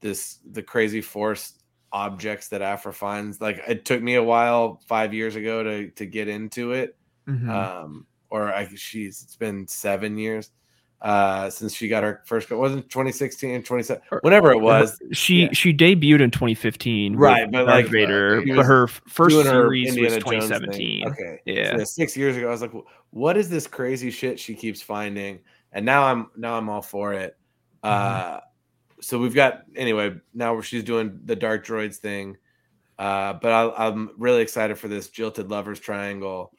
this 0.00 0.38
the 0.50 0.62
crazy 0.62 1.00
force 1.00 1.54
objects 1.92 2.48
that 2.48 2.62
Aphra 2.62 2.92
finds. 2.92 3.40
Like 3.40 3.60
it 3.66 3.84
took 3.84 4.02
me 4.02 4.14
a 4.14 4.22
while 4.22 4.80
five 4.86 5.12
years 5.12 5.34
ago 5.34 5.62
to 5.62 5.90
to 5.90 6.06
get 6.06 6.28
into 6.28 6.72
it. 6.72 6.96
Mhm. 7.28 7.48
Um, 7.48 8.06
or 8.30 8.52
I 8.54 8.68
she's 8.74 9.22
it's 9.22 9.36
been 9.36 9.66
seven 9.68 10.16
years 10.18 10.50
uh 11.02 11.50
since 11.50 11.74
she 11.74 11.88
got 11.88 12.04
her 12.04 12.22
first 12.26 12.48
wasn't 12.52 12.88
2016 12.88 13.64
27 13.64 14.02
Or- 14.12 14.20
whenever 14.22 14.52
it 14.52 14.58
was 14.60 14.96
she 15.10 15.42
yeah. 15.42 15.48
she 15.52 15.74
debuted 15.74 16.20
in 16.20 16.30
2015, 16.30 17.16
Right, 17.16 17.50
but, 17.50 17.66
like, 17.66 17.86
Vader. 17.88 18.40
she 18.46 18.52
but 18.52 18.64
her 18.64 18.86
first 18.86 19.30
doing 19.34 19.46
her 19.46 19.52
series 19.64 19.88
was 19.88 19.96
Indiana 19.96 20.20
Jones 20.20 20.48
thing. 20.48 20.60
2017. 20.60 21.08
okay 21.08 21.38
Yeah. 21.44 21.76
So 21.78 21.84
six 21.84 22.16
years 22.16 22.36
ago 22.36 22.46
i 22.46 22.50
was 22.52 22.62
like 22.62 22.70
what 23.10 23.36
is 23.36 23.50
this 23.50 23.66
crazy 23.66 24.10
shit 24.12 24.38
she 24.38 24.54
keeps 24.54 24.80
finding 24.80 25.40
and 25.72 25.84
now 25.86 26.04
i'm 26.04 26.30
now 26.36 26.54
i'm 26.56 26.68
all 26.68 26.82
for 26.82 27.12
it 27.14 27.36
Mm-hmm. 27.84 28.36
uh 28.36 28.40
so 29.00 29.18
we've 29.18 29.34
got 29.34 29.62
anyway 29.74 30.14
now 30.32 30.60
she's 30.60 30.84
doing 30.84 31.18
the 31.24 31.34
dark 31.34 31.66
droids 31.66 31.96
thing 31.96 32.36
uh 32.98 33.32
but 33.32 33.50
I, 33.50 33.86
i'm 33.88 34.10
really 34.16 34.40
excited 34.42 34.78
for 34.78 34.86
this 34.86 35.08
jilted 35.08 35.50
lovers 35.50 35.80
triangle 35.80 36.52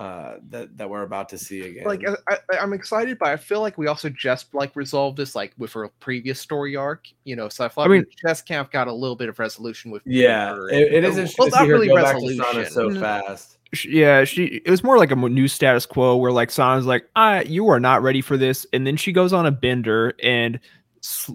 uh 0.00 0.34
that 0.48 0.76
that 0.76 0.90
we're 0.90 1.02
about 1.02 1.28
to 1.28 1.38
see 1.38 1.60
again 1.62 1.84
Like 1.84 2.02
I, 2.08 2.36
I, 2.52 2.58
I'm 2.58 2.72
excited, 2.72 3.18
but 3.18 3.28
I 3.30 3.36
feel 3.36 3.60
like 3.60 3.76
we 3.78 3.88
also 3.88 4.08
just 4.08 4.54
like 4.54 4.74
resolved 4.76 5.16
this 5.16 5.34
like 5.34 5.52
with 5.58 5.72
her 5.72 5.88
previous 5.98 6.38
story 6.40 6.76
arc. 6.76 7.06
You 7.24 7.34
know, 7.34 7.48
so 7.48 7.64
I 7.64 7.68
thought 7.68 7.86
I 7.86 7.88
mean- 7.88 8.04
we 8.08 8.14
just 8.28 8.46
kind 8.46 8.60
of 8.60 8.70
got 8.70 8.86
a 8.86 8.92
little 8.92 9.16
bit 9.16 9.28
of 9.28 9.40
resolution 9.40 9.90
with 9.90 10.02
yeah 10.06 10.54
her 10.54 10.68
it, 10.70 10.92
it 10.94 11.04
is 11.04 11.16
and- 11.16 11.26
interesting 11.26 11.36
well, 11.42 11.50
to 11.50 11.56
not 11.56 11.62
see 11.62 11.66
her 11.68 11.72
really 11.74 11.88
go 11.88 11.94
back 11.96 12.06
to 12.06 12.12
resolution. 12.28 12.44
Sana 12.44 12.70
so 12.70 12.90
Mm. 12.90 13.00
fast 13.00 13.57
Sh- 13.72 13.86
yeah, 13.86 14.24
she 14.24 14.62
it 14.64 14.70
was 14.70 14.82
more 14.82 14.98
like 14.98 15.10
a 15.10 15.16
new 15.16 15.48
status 15.48 15.86
quo 15.86 16.16
where 16.16 16.32
like 16.32 16.50
Sana's 16.50 16.86
like, 16.86 17.08
"I 17.16 17.42
you 17.42 17.68
are 17.68 17.80
not 17.80 18.02
ready 18.02 18.20
for 18.20 18.36
this," 18.36 18.66
and 18.72 18.86
then 18.86 18.96
she 18.96 19.12
goes 19.12 19.32
on 19.32 19.46
a 19.46 19.50
bender 19.50 20.14
and 20.22 20.58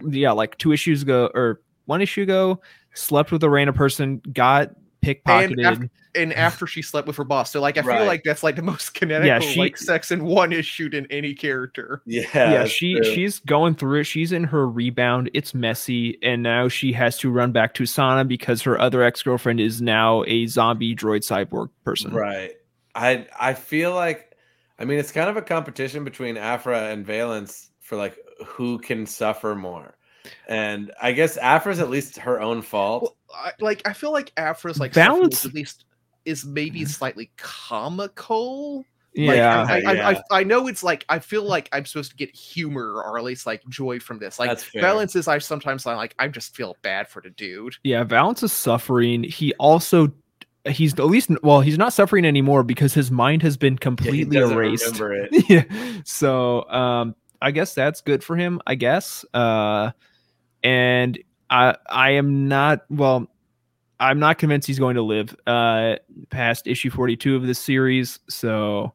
yeah, 0.07 0.31
like 0.31 0.57
two 0.57 0.71
issues 0.71 1.03
ago 1.03 1.29
or 1.33 1.61
one 1.85 2.01
issue 2.01 2.23
ago, 2.23 2.59
slept 2.93 3.31
with 3.31 3.43
a 3.43 3.49
random 3.49 3.75
person, 3.75 4.21
got 4.33 4.71
pickpocketed. 5.03 5.63
after- 5.65 5.89
and 6.15 6.31
after 6.33 6.67
she 6.67 6.81
slept 6.83 7.07
with 7.07 7.17
her 7.17 7.23
boss. 7.23 7.51
So 7.51 7.59
like 7.59 7.77
I 7.77 7.81
Right. 7.81 7.97
feel 7.97 8.05
like 8.05 8.23
that's 8.23 8.43
like 8.43 8.55
the 8.55 8.61
most 8.61 8.93
canonical 8.93 9.41
she- 9.47 9.59
like 9.59 9.77
sex 9.77 10.11
in 10.11 10.23
one 10.25 10.53
issue 10.53 10.89
in 10.93 11.07
any 11.11 11.33
character. 11.33 12.01
Yeah, 12.05 12.21
yeah, 12.35 12.65
she 12.65 12.95
true. 12.95 13.03
she's 13.03 13.39
going 13.39 13.75
through 13.75 14.01
it. 14.01 14.03
She's 14.05 14.31
in 14.31 14.43
her 14.45 14.67
rebound. 14.69 15.29
It's 15.33 15.53
messy, 15.55 16.17
and 16.21 16.43
now 16.43 16.67
she 16.67 16.93
has 16.93 17.17
to 17.19 17.31
run 17.31 17.51
back 17.51 17.73
to 17.75 17.85
Sana 17.87 18.25
because 18.25 18.61
her 18.61 18.79
other 18.79 19.01
ex 19.01 19.23
girlfriend 19.23 19.59
is 19.59 19.81
now 19.81 20.23
a 20.27 20.45
zombie 20.45 20.95
droid 20.95 21.21
cyborg 21.21 21.69
person. 21.83 22.13
Right. 22.13 22.51
I 22.95 23.25
I 23.39 23.53
feel 23.55 23.93
like 23.95 24.35
I 24.77 24.85
mean 24.85 24.99
it's 24.99 25.11
kind 25.11 25.29
of 25.29 25.37
a 25.37 25.41
competition 25.41 26.03
between 26.03 26.37
Aphra 26.37 26.89
and 26.91 27.03
Valance 27.05 27.71
for 27.81 27.95
like 27.95 28.17
who 28.45 28.77
can 28.77 29.07
suffer 29.07 29.55
more. 29.55 29.97
And 30.47 30.91
I 31.01 31.11
guess 31.11 31.37
Aphra's 31.37 31.79
at 31.79 31.89
least 31.89 32.17
her 32.17 32.39
own 32.39 32.61
fault. 32.61 33.01
Well, 33.03 33.15
I, 33.33 33.51
like 33.59 33.81
I 33.87 33.93
feel 33.93 34.11
like 34.11 34.31
Aphra's 34.37 34.79
like 34.79 34.93
Valance- 34.93 35.43
Valance 35.43 35.45
at 35.45 35.53
least 35.53 35.85
is 36.25 36.45
maybe 36.45 36.85
slightly 36.85 37.31
comical. 37.37 38.85
Yeah, 39.15 39.63
Like, 39.63 39.85
I, 39.85 39.91
I, 39.91 39.93
Yeah. 39.93 40.21
I, 40.31 40.39
I 40.39 40.43
know 40.43 40.67
it's 40.67 40.83
like 40.83 41.05
I 41.07 41.19
feel 41.19 41.43
like 41.43 41.69
I'm 41.71 41.85
supposed 41.85 42.11
to 42.11 42.17
get 42.17 42.35
humor 42.35 43.03
or 43.03 43.17
at 43.17 43.23
least 43.23 43.45
like 43.45 43.61
joy 43.69 43.99
from 43.99 44.17
this. 44.17 44.39
Like 44.39 44.49
That's 44.49 44.65
Valance 44.73 45.15
is 45.15 45.27
I 45.27 45.37
sometimes 45.37 45.85
I'm 45.85 45.97
like 45.97 46.15
I 46.17 46.27
just 46.27 46.55
feel 46.55 46.77
bad 46.81 47.07
for 47.07 47.21
the 47.21 47.29
dude. 47.31 47.75
yeah. 47.83 48.03
Valance 48.03 48.41
is 48.41 48.51
suffering. 48.51 49.23
He 49.23 49.53
also 49.55 50.11
he's 50.65 50.93
at 50.93 51.05
least 51.05 51.29
well 51.43 51.61
he's 51.61 51.77
not 51.77 51.93
suffering 51.93 52.25
anymore 52.25 52.63
because 52.63 52.93
his 52.93 53.11
mind 53.11 53.43
has 53.43 53.57
been 53.57 53.77
completely 53.77 54.39
doesn't 54.39 54.57
erased. 54.57 54.99
yeah. 55.49 55.63
So 56.05 56.67
um 56.69 57.15
I 57.41 57.51
guess 57.51 57.75
that's 57.75 58.01
good 58.01 58.23
for 58.23 58.35
him, 58.35 58.61
I 58.65 58.75
guess. 58.75 59.25
Uh 59.33 59.91
and 60.63 61.19
I 61.53 61.77
I 61.87 62.09
am 62.11 62.47
not 62.47 62.83
well 62.89 63.27
I'm 63.99 64.19
not 64.19 64.39
convinced 64.39 64.67
he's 64.67 64.79
going 64.79 64.95
to 64.95 65.03
live 65.03 65.35
uh 65.45 65.97
past 66.29 66.67
issue 66.67 66.89
42 66.89 67.35
of 67.35 67.45
this 67.45 67.59
series. 67.59 68.19
So 68.27 68.93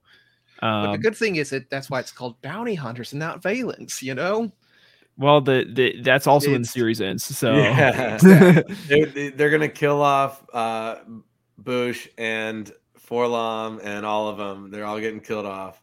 But 0.61 0.83
the 0.83 0.89
um 0.93 1.01
good 1.01 1.17
thing 1.17 1.37
is 1.37 1.51
that 1.51 1.71
that's 1.71 1.89
why 1.89 2.01
it's 2.01 2.13
called 2.13 2.41
Bounty 2.43 2.75
Hunters 2.75 3.13
and 3.13 3.21
not 3.21 3.43
Valance. 3.43 4.03
You 4.03 4.15
know. 4.15 4.53
well 5.17 5.41
the, 5.41 5.67
the 5.73 6.01
that's 6.03 6.27
also 6.27 6.51
when 6.51 6.63
the 6.63 6.69
series 6.69 7.01
ends. 7.01 7.25
So 7.25 7.57
Yeah. 7.57 8.19
They're, 8.89 9.07
they're 9.31 9.51
gonna 9.51 9.69
kill 9.69 10.03
off 10.03 10.45
uh 10.53 10.97
Bush 11.57 12.09
and 12.19 12.71
Forlom 12.99 13.81
and 13.83 14.05
all 14.05 14.29
of 14.29 14.37
them. 14.37 14.71
They're 14.71 14.85
all 14.85 15.01
getting 15.01 15.21
killed 15.21 15.47
off. 15.47 15.81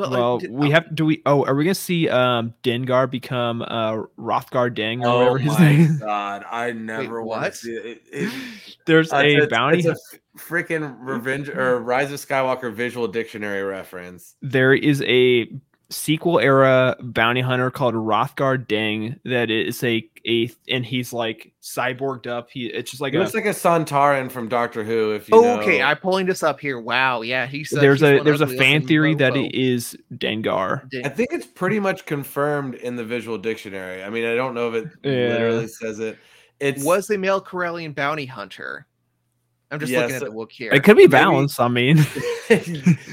Well, 0.00 0.10
well, 0.10 0.38
did- 0.38 0.50
we 0.50 0.68
uh, 0.68 0.74
have 0.74 0.94
do 0.94 1.04
we 1.04 1.22
oh 1.26 1.44
are 1.44 1.54
we 1.54 1.64
gonna 1.64 1.74
see 1.74 2.08
um 2.08 2.54
Dengar 2.62 3.10
become 3.10 3.62
uh 3.62 4.02
Rothgar 4.18 4.74
Deng 4.74 5.02
or 5.02 5.06
Oh 5.06 5.18
whatever 5.18 5.38
his 5.38 5.58
my 5.58 5.76
name? 5.76 5.98
god! 5.98 6.44
I 6.50 6.72
never 6.72 7.22
want 7.22 7.42
to 7.42 7.46
what? 7.48 7.54
see 7.56 7.72
it. 7.72 8.02
it, 8.12 8.32
There's 8.86 9.12
Uh, 9.12 9.16
a 9.16 9.26
it's- 9.34 9.48
bounty. 9.50 9.78
It's 9.80 9.86
a 10.14 10.38
freaking 10.38 10.96
Revenge 11.00 11.48
or 11.48 11.80
Rise 11.80 12.10
of 12.12 12.18
Skywalker 12.20 12.72
visual 12.72 13.08
dictionary 13.08 13.62
reference. 13.62 14.36
there 14.42 14.72
is 14.72 15.02
a 15.06 15.52
sequel 15.90 16.38
era 16.38 16.96
bounty 17.00 17.40
hunter 17.40 17.70
called 17.70 17.94
Rothgar 17.94 18.64
Deng 18.64 19.18
that 19.24 19.50
is 19.50 19.82
a 19.82 20.08
a 20.26 20.50
and 20.68 20.84
he's 20.86 21.12
like 21.12 21.52
cyborged 21.62 22.26
up. 22.26 22.48
He 22.50 22.66
it's 22.66 22.90
just 22.90 23.00
like 23.00 23.12
It 23.14 23.16
a 23.16 23.20
looks 23.20 23.34
like 23.34 23.46
a 23.46 23.50
Sontaran 23.50 24.30
from 24.30 24.48
Doctor 24.48 24.84
Who. 24.84 25.12
If 25.12 25.28
you 25.28 25.34
Oh, 25.36 25.58
okay, 25.60 25.78
know. 25.78 25.86
I'm 25.86 25.96
pulling 25.96 26.26
this 26.26 26.42
up 26.42 26.60
here. 26.60 26.78
Wow, 26.80 27.22
yeah, 27.22 27.46
he's 27.46 27.72
uh, 27.72 27.80
there's 27.80 28.00
he's 28.00 28.20
a 28.20 28.22
there's 28.22 28.40
a 28.40 28.46
fan 28.46 28.86
theory 28.86 29.14
that 29.16 29.36
it 29.36 29.54
is 29.54 29.96
Dengar. 30.14 30.88
Did- 30.90 31.06
I 31.06 31.08
think 31.08 31.30
it's 31.32 31.46
pretty 31.46 31.80
much 31.80 32.06
confirmed 32.06 32.74
in 32.76 32.96
the 32.96 33.04
visual 33.04 33.38
dictionary. 33.38 34.02
I 34.04 34.10
mean, 34.10 34.24
I 34.26 34.34
don't 34.34 34.54
know 34.54 34.72
if 34.72 34.84
it 34.84 34.92
Yeah. 35.02 35.10
literally 35.34 35.68
says 35.68 35.98
it. 35.98 36.18
It 36.60 36.78
was 36.84 37.08
a 37.10 37.16
male 37.16 37.40
Corellian 37.42 37.94
bounty 37.94 38.26
hunter. 38.26 38.86
I'm 39.70 39.78
just 39.78 39.92
Yes, 39.92 40.02
looking 40.02 40.16
at 40.16 40.22
the 40.24 40.30
book 40.30 40.50
here. 40.50 40.72
It 40.72 40.82
could 40.82 40.96
be 40.96 41.02
Maybe- 41.04 41.12
Valance. 41.12 41.60
I 41.60 41.68
mean, 41.68 41.96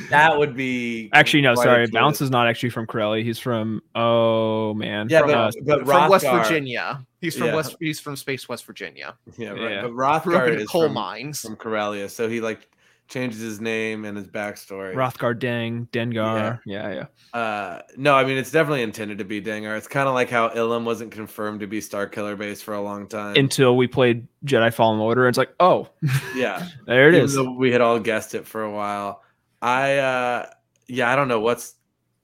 that 0.09 0.33
would 0.35 0.55
be 0.55 1.09
actually 1.13 1.41
no, 1.41 1.53
sorry, 1.55 1.79
twist. 1.85 1.93
Valance 1.93 2.21
is 2.21 2.31
not 2.31 2.47
actually 2.47 2.69
from 2.71 2.87
Corelli. 2.87 3.23
He's 3.23 3.39
from 3.39 3.81
oh 3.95 4.73
man, 4.73 5.07
Yeah, 5.09 5.19
from, 5.19 5.27
but, 5.29 5.37
uh, 5.37 5.51
but 5.65 5.85
from 5.85 6.09
West 6.09 6.25
Virginia. 6.25 7.05
He's 7.21 7.37
from 7.37 7.47
Yeah. 7.47 7.55
West. 7.55 7.75
He's 7.79 7.99
from 7.99 8.15
Space 8.15 8.49
West 8.49 8.65
Virginia. 8.65 9.15
Yeah, 9.37 9.49
right. 9.49 9.71
Yeah. 9.71 9.81
But 9.83 9.89
Grew 9.91 10.05
up 10.05 10.23
Rothgar 10.23 10.53
in 10.53 10.59
is 10.61 10.67
coal 10.67 10.83
from, 10.83 10.93
mines. 10.93 11.41
from 11.41 11.55
Corellia, 11.55 12.09
so 12.09 12.27
he 12.27 12.41
like 12.41 12.67
changes 13.07 13.39
his 13.39 13.61
name 13.61 14.05
and 14.05 14.17
his 14.17 14.27
backstory. 14.27 14.93
Rothgar 14.93 15.37
Dang, 15.37 15.87
Dengar. 15.91 16.59
Yeah, 16.65 17.05
yeah. 17.33 17.39
Uh, 17.39 17.81
no, 17.95 18.15
I 18.15 18.25
mean 18.25 18.37
it's 18.37 18.51
definitely 18.51 18.83
intended 18.83 19.17
to 19.19 19.25
be 19.25 19.41
Dengar. 19.41 19.77
It's 19.77 19.87
kind 19.87 20.07
of 20.07 20.13
like 20.13 20.29
how 20.29 20.49
Ilum 20.49 20.83
wasn't 20.83 21.11
confirmed 21.11 21.61
to 21.61 21.67
be 21.67 21.79
Star 21.81 22.07
Killer 22.07 22.35
base 22.35 22.61
for 22.61 22.73
a 22.73 22.81
long 22.81 23.07
time. 23.07 23.35
Until 23.35 23.77
we 23.77 23.87
played 23.87 24.27
Jedi 24.45 24.73
Fallen 24.73 24.99
Order, 24.99 25.27
it's 25.27 25.37
like, 25.37 25.53
oh, 25.59 25.89
yeah, 26.35 26.67
there 26.85 27.09
it 27.09 27.15
even 27.15 27.25
is. 27.25 27.39
we 27.39 27.71
had 27.71 27.81
all 27.81 27.99
guessed 27.99 28.35
it 28.35 28.45
for 28.45 28.63
a 28.63 28.71
while. 28.71 29.23
I 29.61 29.97
uh, 29.97 30.49
yeah, 30.87 31.11
I 31.11 31.15
don't 31.15 31.27
know 31.27 31.39
what's 31.39 31.75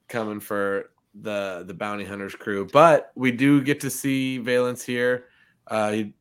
coming 0.09 0.39
for 0.39 0.91
the 1.15 1.63
the 1.65 1.73
bounty 1.73 2.05
hunters 2.05 2.35
crew, 2.35 2.67
but 2.71 3.11
we 3.15 3.31
do 3.31 3.61
get 3.61 3.79
to 3.81 3.89
see 3.89 4.37
Valance 4.37 4.83
here. 4.83 5.25
Uh, 5.67 5.91
he 5.91 6.13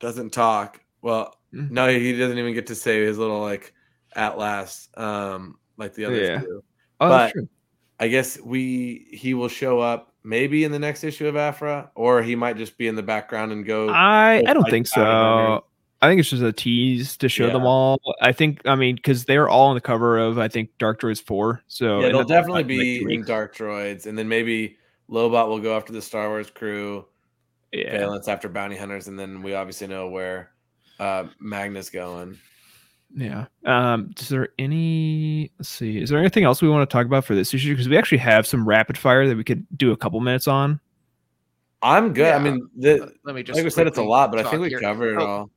doesn't 0.00 0.30
talk. 0.30 0.80
Well. 1.00 1.36
No, 1.70 1.88
he 1.88 2.16
doesn't 2.16 2.38
even 2.38 2.54
get 2.54 2.66
to 2.68 2.74
say 2.74 3.04
his 3.04 3.18
little 3.18 3.40
like 3.40 3.72
at 4.16 4.38
last, 4.38 4.96
um, 4.98 5.58
like 5.76 5.94
the 5.94 6.04
others 6.06 6.28
Yeah. 6.28 6.40
do. 6.40 6.62
Oh, 7.00 7.08
but- 7.08 7.32
true. 7.32 7.48
I 8.00 8.08
guess 8.08 8.40
we 8.40 9.06
he 9.12 9.34
will 9.34 9.48
show 9.48 9.78
up 9.78 10.12
maybe 10.24 10.64
in 10.64 10.72
the 10.72 10.78
next 10.80 11.04
issue 11.04 11.28
of 11.28 11.36
Aphra, 11.36 11.90
or 11.94 12.22
he 12.22 12.34
might 12.34 12.56
just 12.56 12.76
be 12.76 12.88
in 12.88 12.96
the 12.96 13.04
background 13.04 13.52
and 13.52 13.64
go. 13.64 13.88
I 13.88 14.42
I 14.46 14.52
don't 14.52 14.68
think 14.68 14.88
so. 14.88 15.64
I 16.02 16.08
think 16.08 16.18
it's 16.20 16.28
just 16.28 16.42
a 16.42 16.52
tease 16.52 17.16
to 17.18 17.28
show 17.28 17.46
them 17.50 17.64
all. 17.64 17.98
I 18.20 18.32
think 18.32 18.60
I 18.66 18.74
mean 18.74 18.96
because 18.96 19.24
they're 19.26 19.48
all 19.48 19.68
on 19.68 19.74
the 19.76 19.80
cover 19.80 20.18
of 20.18 20.38
I 20.38 20.48
think 20.48 20.70
Dark 20.78 21.00
Droids 21.00 21.22
four. 21.22 21.62
So 21.68 22.00
yeah, 22.00 22.08
they'll 22.08 22.24
definitely 22.24 22.62
like- 22.64 22.66
be 23.08 23.14
in. 23.14 23.24
Dark 23.24 23.54
Droids, 23.56 24.06
and 24.06 24.18
then 24.18 24.28
maybe 24.28 24.76
Lobot 25.08 25.48
will 25.48 25.60
go 25.60 25.76
after 25.76 25.92
the 25.92 26.02
Star 26.02 26.28
Wars 26.28 26.50
crew, 26.50 27.06
Yeah. 27.72 27.96
Valance 27.98 28.26
after 28.26 28.48
Bounty 28.48 28.76
Hunters, 28.76 29.06
and 29.06 29.16
then 29.18 29.40
we 29.42 29.54
obviously 29.54 29.86
know 29.86 30.08
where 30.08 30.50
uh 31.00 31.24
Magna's 31.40 31.90
going. 31.90 32.38
Yeah. 33.16 33.46
Um, 33.64 34.10
is 34.18 34.28
there 34.28 34.48
any 34.58 35.52
let's 35.58 35.68
see, 35.68 35.98
is 36.02 36.10
there 36.10 36.18
anything 36.18 36.44
else 36.44 36.60
we 36.60 36.68
want 36.68 36.88
to 36.88 36.92
talk 36.92 37.06
about 37.06 37.24
for 37.24 37.34
this 37.34 37.54
issue? 37.54 37.70
Because 37.72 37.88
we 37.88 37.96
actually 37.96 38.18
have 38.18 38.46
some 38.46 38.66
rapid 38.66 38.98
fire 38.98 39.28
that 39.28 39.36
we 39.36 39.44
could 39.44 39.66
do 39.76 39.92
a 39.92 39.96
couple 39.96 40.18
minutes 40.20 40.48
on. 40.48 40.80
I'm 41.82 42.12
good. 42.12 42.32
I 42.34 42.38
mean, 42.38 42.68
the, 42.76 42.96
Let- 42.98 43.12
Let 43.24 43.34
me 43.36 43.42
just. 43.42 43.56
like 43.56 43.64
we 43.64 43.70
said, 43.70 43.86
it's 43.86 43.98
a 43.98 44.02
lot, 44.02 44.32
but 44.32 44.44
I 44.44 44.50
think 44.50 44.62
we 44.62 44.68
here. 44.68 44.80
covered 44.80 45.14
it 45.16 45.22
Oh, 45.22 45.26
all. 45.26 45.50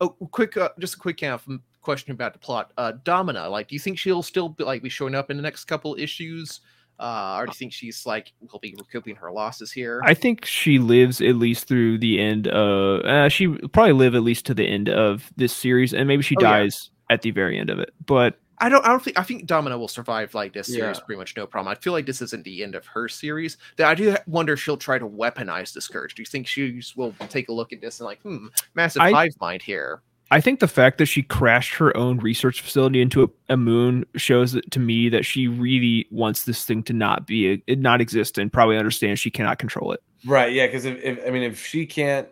Oh, 0.00 0.08
quick, 0.32 0.56
uh, 0.56 0.70
just 0.80 0.96
a 0.96 0.98
quick 0.98 1.20
kind 1.20 1.32
of 1.32 1.46
question 1.80 2.10
about 2.12 2.32
the 2.32 2.38
plot. 2.40 2.72
Uh, 2.76 2.92
Domina, 3.04 3.48
like, 3.48 3.68
do 3.68 3.74
you 3.76 3.78
think 3.78 3.96
she'll 3.98 4.22
still 4.22 4.48
be 4.50 4.64
like 4.64 4.82
be 4.82 4.88
showing 4.88 5.14
up 5.14 5.30
in 5.30 5.36
the 5.36 5.42
next 5.42 5.64
couple 5.66 5.94
issues? 5.94 6.60
Uh, 7.02 7.36
or 7.40 7.46
do 7.46 7.50
you 7.50 7.54
think 7.54 7.72
she's 7.72 8.06
like 8.06 8.32
will 8.52 8.60
be 8.60 8.74
recouping 8.78 9.16
her 9.16 9.32
losses 9.32 9.72
here? 9.72 10.00
I 10.04 10.14
think 10.14 10.44
she 10.44 10.78
lives 10.78 11.20
at 11.20 11.34
least 11.36 11.66
through 11.66 11.98
the 11.98 12.20
end 12.20 12.46
of 12.48 13.04
uh, 13.04 13.28
she 13.28 13.48
probably 13.48 13.92
live 13.92 14.14
at 14.14 14.22
least 14.22 14.46
to 14.46 14.54
the 14.54 14.66
end 14.68 14.88
of 14.88 15.30
this 15.36 15.52
series, 15.52 15.92
and 15.92 16.06
maybe 16.06 16.22
she 16.22 16.36
Oh, 16.38 16.42
yeah. 16.42 16.58
dies 16.58 16.90
at 17.10 17.22
the 17.22 17.32
very 17.32 17.58
end 17.58 17.70
of 17.70 17.78
it. 17.80 17.92
But 18.06 18.38
I 18.58 18.68
don't. 18.68 18.84
I 18.84 18.88
don't 18.90 19.02
think. 19.02 19.18
I 19.18 19.24
think 19.24 19.46
Domina 19.46 19.76
will 19.76 19.88
survive 19.88 20.32
like 20.34 20.52
this 20.52 20.68
series 20.68 20.98
Yeah. 20.98 21.04
pretty 21.04 21.18
much 21.18 21.36
no 21.36 21.46
problem. 21.48 21.68
I 21.72 21.74
feel 21.74 21.92
like 21.92 22.06
this 22.06 22.22
isn't 22.22 22.44
the 22.44 22.62
end 22.62 22.76
of 22.76 22.86
her 22.86 23.08
series. 23.08 23.56
That 23.76 23.88
I 23.88 23.94
do 23.96 24.14
wonder 24.28 24.52
if 24.52 24.60
she'll 24.60 24.76
try 24.76 24.98
to 24.98 25.08
weaponize 25.08 25.72
the 25.72 25.80
scourge. 25.80 26.14
Do 26.14 26.22
you 26.22 26.26
think 26.26 26.46
she 26.46 26.80
will 26.94 27.12
take 27.28 27.48
a 27.48 27.52
look 27.52 27.72
at 27.72 27.80
this 27.80 27.98
and 27.98 28.06
like, 28.06 28.20
hmm, 28.22 28.46
massive 28.74 29.02
I- 29.02 29.10
hive 29.10 29.32
mind 29.40 29.62
here? 29.62 30.00
I 30.32 30.40
think 30.40 30.60
the 30.60 30.66
fact 30.68 30.96
that 30.96 31.06
she 31.06 31.22
crashed 31.22 31.74
her 31.74 31.94
own 31.94 32.18
research 32.18 32.62
facility 32.62 33.02
into 33.02 33.22
a, 33.22 33.28
a 33.52 33.56
moon 33.58 34.04
shows 34.16 34.54
it 34.54 34.70
to 34.70 34.80
me 34.80 35.10
that 35.10 35.26
she 35.26 35.46
really 35.46 36.06
wants 36.10 36.44
this 36.44 36.64
thing 36.64 36.82
to 36.84 36.94
not 36.94 37.26
be 37.26 37.52
a, 37.52 37.62
it 37.66 37.78
not 37.78 38.00
exist 38.00 38.38
and 38.38 38.50
probably 38.50 38.78
understands 38.78 39.20
she 39.20 39.30
cannot 39.30 39.58
control 39.58 39.92
it. 39.92 40.02
Right. 40.24 40.52
Yeah. 40.52 40.66
Because 40.66 40.86
if, 40.86 40.98
if 41.04 41.26
I 41.26 41.30
mean, 41.30 41.42
if 41.42 41.64
she 41.64 41.84
can't 41.84 42.28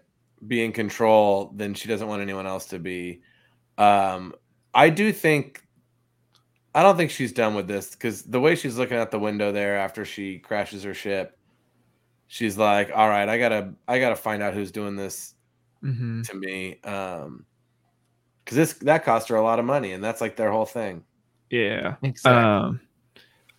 be 0.46 0.64
in 0.64 0.72
control, 0.72 1.52
then 1.54 1.74
she 1.74 1.88
doesn't 1.88 2.08
want 2.08 2.22
anyone 2.22 2.46
else 2.46 2.64
to 2.66 2.78
be. 2.78 3.20
Um, 3.76 4.34
I 4.72 4.88
do 4.88 5.12
think. 5.12 5.62
I 6.74 6.82
don't 6.82 6.96
think 6.96 7.10
she's 7.10 7.32
done 7.32 7.54
with 7.54 7.66
this 7.68 7.90
because 7.90 8.22
the 8.22 8.40
way 8.40 8.54
she's 8.54 8.78
looking 8.78 8.96
out 8.96 9.10
the 9.10 9.18
window 9.18 9.52
there 9.52 9.76
after 9.76 10.06
she 10.06 10.38
crashes 10.38 10.84
her 10.84 10.94
ship, 10.94 11.36
she's 12.28 12.56
like, 12.56 12.90
"All 12.94 13.08
right, 13.08 13.28
I 13.28 13.38
gotta, 13.38 13.74
I 13.88 13.98
gotta 13.98 14.16
find 14.16 14.42
out 14.42 14.54
who's 14.54 14.70
doing 14.70 14.96
this 14.96 15.34
Mm-hmm. 15.84 16.22
to 16.22 16.34
me." 16.34 16.80
Um, 16.84 17.44
because 18.44 18.56
this 18.56 18.72
that 18.74 19.04
cost 19.04 19.28
her 19.28 19.36
a 19.36 19.42
lot 19.42 19.58
of 19.58 19.64
money, 19.64 19.92
and 19.92 20.02
that's 20.02 20.20
like 20.20 20.36
their 20.36 20.50
whole 20.50 20.66
thing. 20.66 21.04
Yeah. 21.50 21.96
Exactly. 22.02 22.42
Um, 22.42 22.80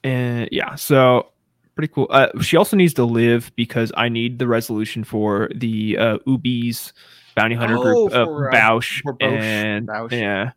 and 0.03 0.49
yeah, 0.51 0.75
so 0.75 1.27
pretty 1.75 1.91
cool. 1.93 2.07
Uh, 2.09 2.27
she 2.41 2.57
also 2.57 2.75
needs 2.77 2.93
to 2.95 3.03
live 3.05 3.51
because 3.55 3.91
I 3.97 4.09
need 4.09 4.39
the 4.39 4.47
resolution 4.47 5.03
for 5.03 5.49
the 5.55 5.97
uh, 5.97 6.17
Ubi's 6.25 6.93
bounty 7.36 7.55
hunter 7.55 7.77
Oh, 7.77 7.82
group, 7.82 8.13
uh, 8.13 8.25
for, 8.25 8.51
uh, 8.51 8.55
Bausch, 8.55 9.01
for 9.01 9.13
Bausch, 9.15 9.41
and 9.41 9.88
Bausch. 9.88 10.11
yeah, 10.11 10.51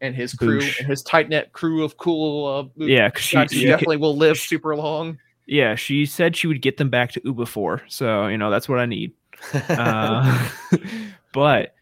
and 0.00 0.14
his 0.14 0.34
crew 0.34 0.60
Boosh. 0.60 0.78
and 0.80 0.88
his 0.88 1.02
tight 1.02 1.28
knit 1.28 1.52
crew 1.52 1.82
of 1.84 1.96
cool. 1.96 2.72
Uh, 2.78 2.84
yeah, 2.86 3.08
'cause 3.10 3.22
she, 3.22 3.36
guys 3.36 3.50
she 3.52 3.60
who 3.60 3.66
ca- 3.66 3.70
definitely 3.72 3.96
will 3.98 4.16
live 4.16 4.38
super 4.38 4.74
long. 4.76 5.18
yeah, 5.46 5.74
she 5.76 6.06
said 6.06 6.36
she 6.36 6.46
would 6.46 6.60
get 6.62 6.76
them 6.76 6.90
back 6.90 7.12
to 7.12 7.20
Uba 7.24 7.46
four, 7.46 7.82
so 7.88 8.26
you 8.26 8.36
know 8.38 8.50
that's 8.50 8.68
what 8.68 8.78
I 8.80 8.86
need. 8.86 9.12
Uh, 9.70 10.48
but 11.32 11.74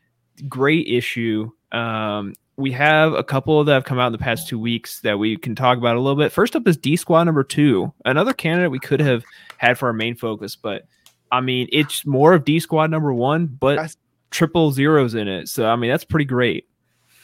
great 0.48 0.86
issue. 0.86 1.50
Um, 1.72 2.34
we 2.56 2.72
have 2.72 3.12
a 3.12 3.22
couple 3.22 3.62
that 3.62 3.72
have 3.72 3.84
come 3.84 3.98
out 3.98 4.06
in 4.08 4.12
the 4.12 4.18
past 4.18 4.48
two 4.48 4.58
weeks 4.58 5.00
that 5.02 5.18
we 5.18 5.36
can 5.36 5.54
talk 5.54 5.78
about 5.78 5.96
a 5.96 6.00
little 6.00 6.16
bit. 6.18 6.32
First 6.32 6.56
up 6.56 6.66
is 6.66 6.76
D 6.76 6.96
Squad 6.96 7.24
number 7.24 7.44
two, 7.44 7.92
another 8.04 8.32
candidate 8.32 8.70
we 8.70 8.78
could 8.80 9.00
have 9.00 9.22
had 9.58 9.78
for 9.78 9.86
our 9.86 9.92
main 9.92 10.16
focus, 10.16 10.56
but 10.56 10.82
I 11.30 11.40
mean, 11.40 11.68
it's 11.70 12.04
more 12.06 12.32
of 12.32 12.44
D 12.44 12.58
Squad 12.58 12.90
number 12.90 13.12
one, 13.12 13.46
but 13.46 13.76
That's- 13.76 13.96
triple 14.30 14.72
zeros 14.72 15.14
in 15.14 15.28
it. 15.28 15.48
So 15.48 15.68
I 15.68 15.76
mean, 15.76 15.90
that's 15.90 16.04
pretty 16.04 16.24
great. 16.24 16.66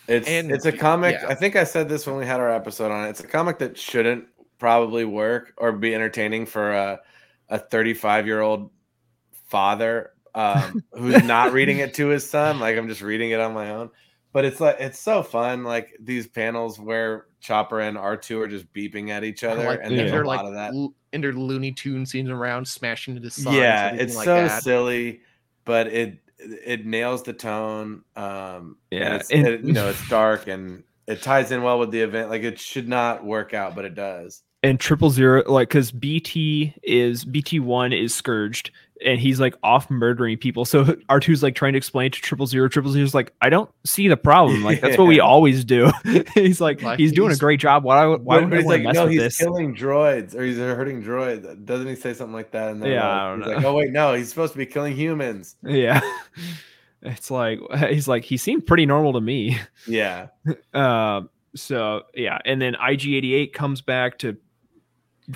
It's 0.07 0.29
And- 0.29 0.51
it's 0.53 0.67
a 0.67 0.73
comic. 0.73 1.17
yeah. 1.21 1.29
I 1.29 1.35
think 1.35 1.57
I 1.57 1.65
said 1.65 1.89
this 1.89 2.07
when 2.07 2.17
we 2.17 2.27
had 2.27 2.39
our 2.41 2.51
episode 2.51 2.91
on 2.93 3.07
it. 3.07 3.11
It's 3.11 3.21
a 3.21 3.27
comic 3.27 3.59
that 3.59 3.77
shouldn't 3.79 4.27
probably 4.59 5.05
work 5.05 5.53
or 5.59 5.73
be 5.73 5.95
entertaining 5.95 6.47
for 6.47 6.73
a 6.73 7.01
a 7.49 7.59
35 7.59 8.27
year 8.27 8.41
old 8.41 8.71
father 9.49 10.11
um, 10.35 10.83
who's 10.93 11.23
not 11.25 11.53
reading 11.53 11.79
it 11.79 11.95
to 11.95 12.09
his 12.09 12.29
son. 12.29 12.59
Like 12.61 12.77
I'm 12.77 12.89
just 12.89 13.03
reading 13.03 13.31
it 13.31 13.41
on 13.41 13.53
my 13.55 13.71
own. 13.71 13.91
But 14.35 14.45
it's 14.45 14.61
like 14.61 14.77
it's 14.81 14.99
so 14.99 15.23
fun. 15.23 15.65
Like 15.65 15.97
these 15.99 16.27
panels 16.27 16.79
where 16.79 17.27
Chopper 17.41 17.81
and 17.81 17.97
R2 17.97 18.41
are 18.43 18.49
just 18.49 18.71
beeping 18.75 19.09
at 19.11 19.25
each 19.25 19.45
other, 19.45 19.65
like, 19.65 19.81
and 19.83 19.93
there's 19.97 20.01
yeah. 20.03 20.07
a 20.09 20.11
they're 20.11 20.25
lot 20.27 20.39
like 20.45 20.47
of 20.49 20.53
that. 20.55 20.75
l- 20.75 20.93
inter 21.13 21.33
Looney 21.33 21.73
Tune 21.73 22.05
scenes 22.05 22.29
around, 22.29 22.67
smashing 22.69 23.17
into 23.17 23.31
signs. 23.31 23.57
yeah 23.57 23.95
it's 23.95 24.17
like 24.17 24.25
so 24.27 24.35
that. 24.35 24.63
silly 24.63 25.21
but 25.65 25.87
it 25.87 26.19
it 26.39 26.85
nails 26.85 27.23
the 27.23 27.33
tone 27.33 28.03
um 28.17 28.77
Yeah, 28.91 28.99
yeah 29.01 29.15
it's, 29.15 29.31
and- 29.31 29.47
it- 29.47 29.61
you 29.65 29.73
know 29.73 29.89
it's 29.89 30.09
dark 30.09 30.49
and 30.49 30.83
it 31.07 31.23
ties 31.23 31.53
in 31.53 31.63
well 31.63 31.79
with 31.79 31.93
the 31.93 32.01
event 32.01 32.29
like 32.31 32.43
it 32.43 32.59
should 32.59 32.89
not 32.89 33.25
work 33.25 33.55
out 33.55 33.77
but 33.77 33.85
it 33.85 33.95
does 33.95 34.43
and 34.65 34.81
triple 34.81 35.11
zero 35.11 35.43
like 35.47 35.69
because 35.69 35.93
bt 35.93 36.75
is 36.83 37.25
bt 37.25 37.61
one 37.61 37.93
is 37.93 38.13
scourged 38.15 38.71
and 39.05 39.21
he's 39.21 39.39
like 39.41 39.55
off 39.63 39.91
murdering 39.91 40.39
people. 40.39 40.65
So 40.65 40.85
r2's 41.11 41.43
like 41.43 41.55
trying 41.55 41.75
to 41.75 41.77
explain 41.77 42.11
to 42.13 42.21
triple 42.21 42.47
zero 42.47 42.69
triple 42.69 42.91
zero's 42.91 43.13
like 43.13 43.35
i 43.43 43.51
don't 43.51 43.71
see 43.85 44.09
the 44.09 44.17
problem. 44.17 44.65
Like 44.65 44.81
that's 44.81 44.97
what 44.97 45.07
we 45.07 45.21
always 45.35 45.65
do. 45.65 45.91
He's 46.35 46.61
like 46.61 46.81
Like, 46.83 46.99
he's 46.99 47.13
doing 47.13 47.31
a 47.31 47.37
great 47.37 47.61
job. 47.61 47.85
Why, 47.85 48.07
why 48.07 48.41
but, 48.41 48.41
would 48.41 48.51
but 48.51 48.55
I 48.55 48.57
he's 48.57 48.65
wanna 48.65 48.77
like 48.77 48.83
mess 48.85 48.95
no 48.95 49.03
with 49.05 49.13
he's 49.13 49.21
this? 49.21 49.37
killing 49.37 49.77
droids 49.77 50.35
or 50.35 50.43
he's 50.45 50.57
hurting 50.57 51.03
droids. 51.03 51.65
Doesn't 51.67 51.87
he 51.87 51.95
say 51.97 52.15
something 52.15 52.33
like 52.35 52.53
that 52.53 52.71
and 52.71 52.83
Yeah, 52.85 53.07
I 53.07 53.29
don't 53.31 53.41
he's 53.41 53.49
know. 53.49 53.55
like 53.57 53.65
oh 53.67 53.75
wait 53.75 53.91
no 53.93 54.15
he's 54.15 54.31
supposed 54.31 54.53
to 54.53 54.59
be 54.59 54.65
killing 54.67 54.97
humans. 54.97 55.57
Yeah. 55.63 56.01
It's 57.03 57.31
like 57.31 57.59
he's 57.91 58.09
like 58.09 58.25
he 58.25 58.39
seemed 58.39 58.67
pretty 58.67 58.87
normal 58.87 59.13
to 59.13 59.21
me. 59.21 59.59
Yeah. 59.87 60.29
Um 60.73 61.29
so 61.55 62.05
yeah. 62.15 62.39
And 62.47 62.63
then 62.63 62.75
ig88 62.75 63.53
comes 63.53 63.83
back 63.83 64.19
to 64.21 64.37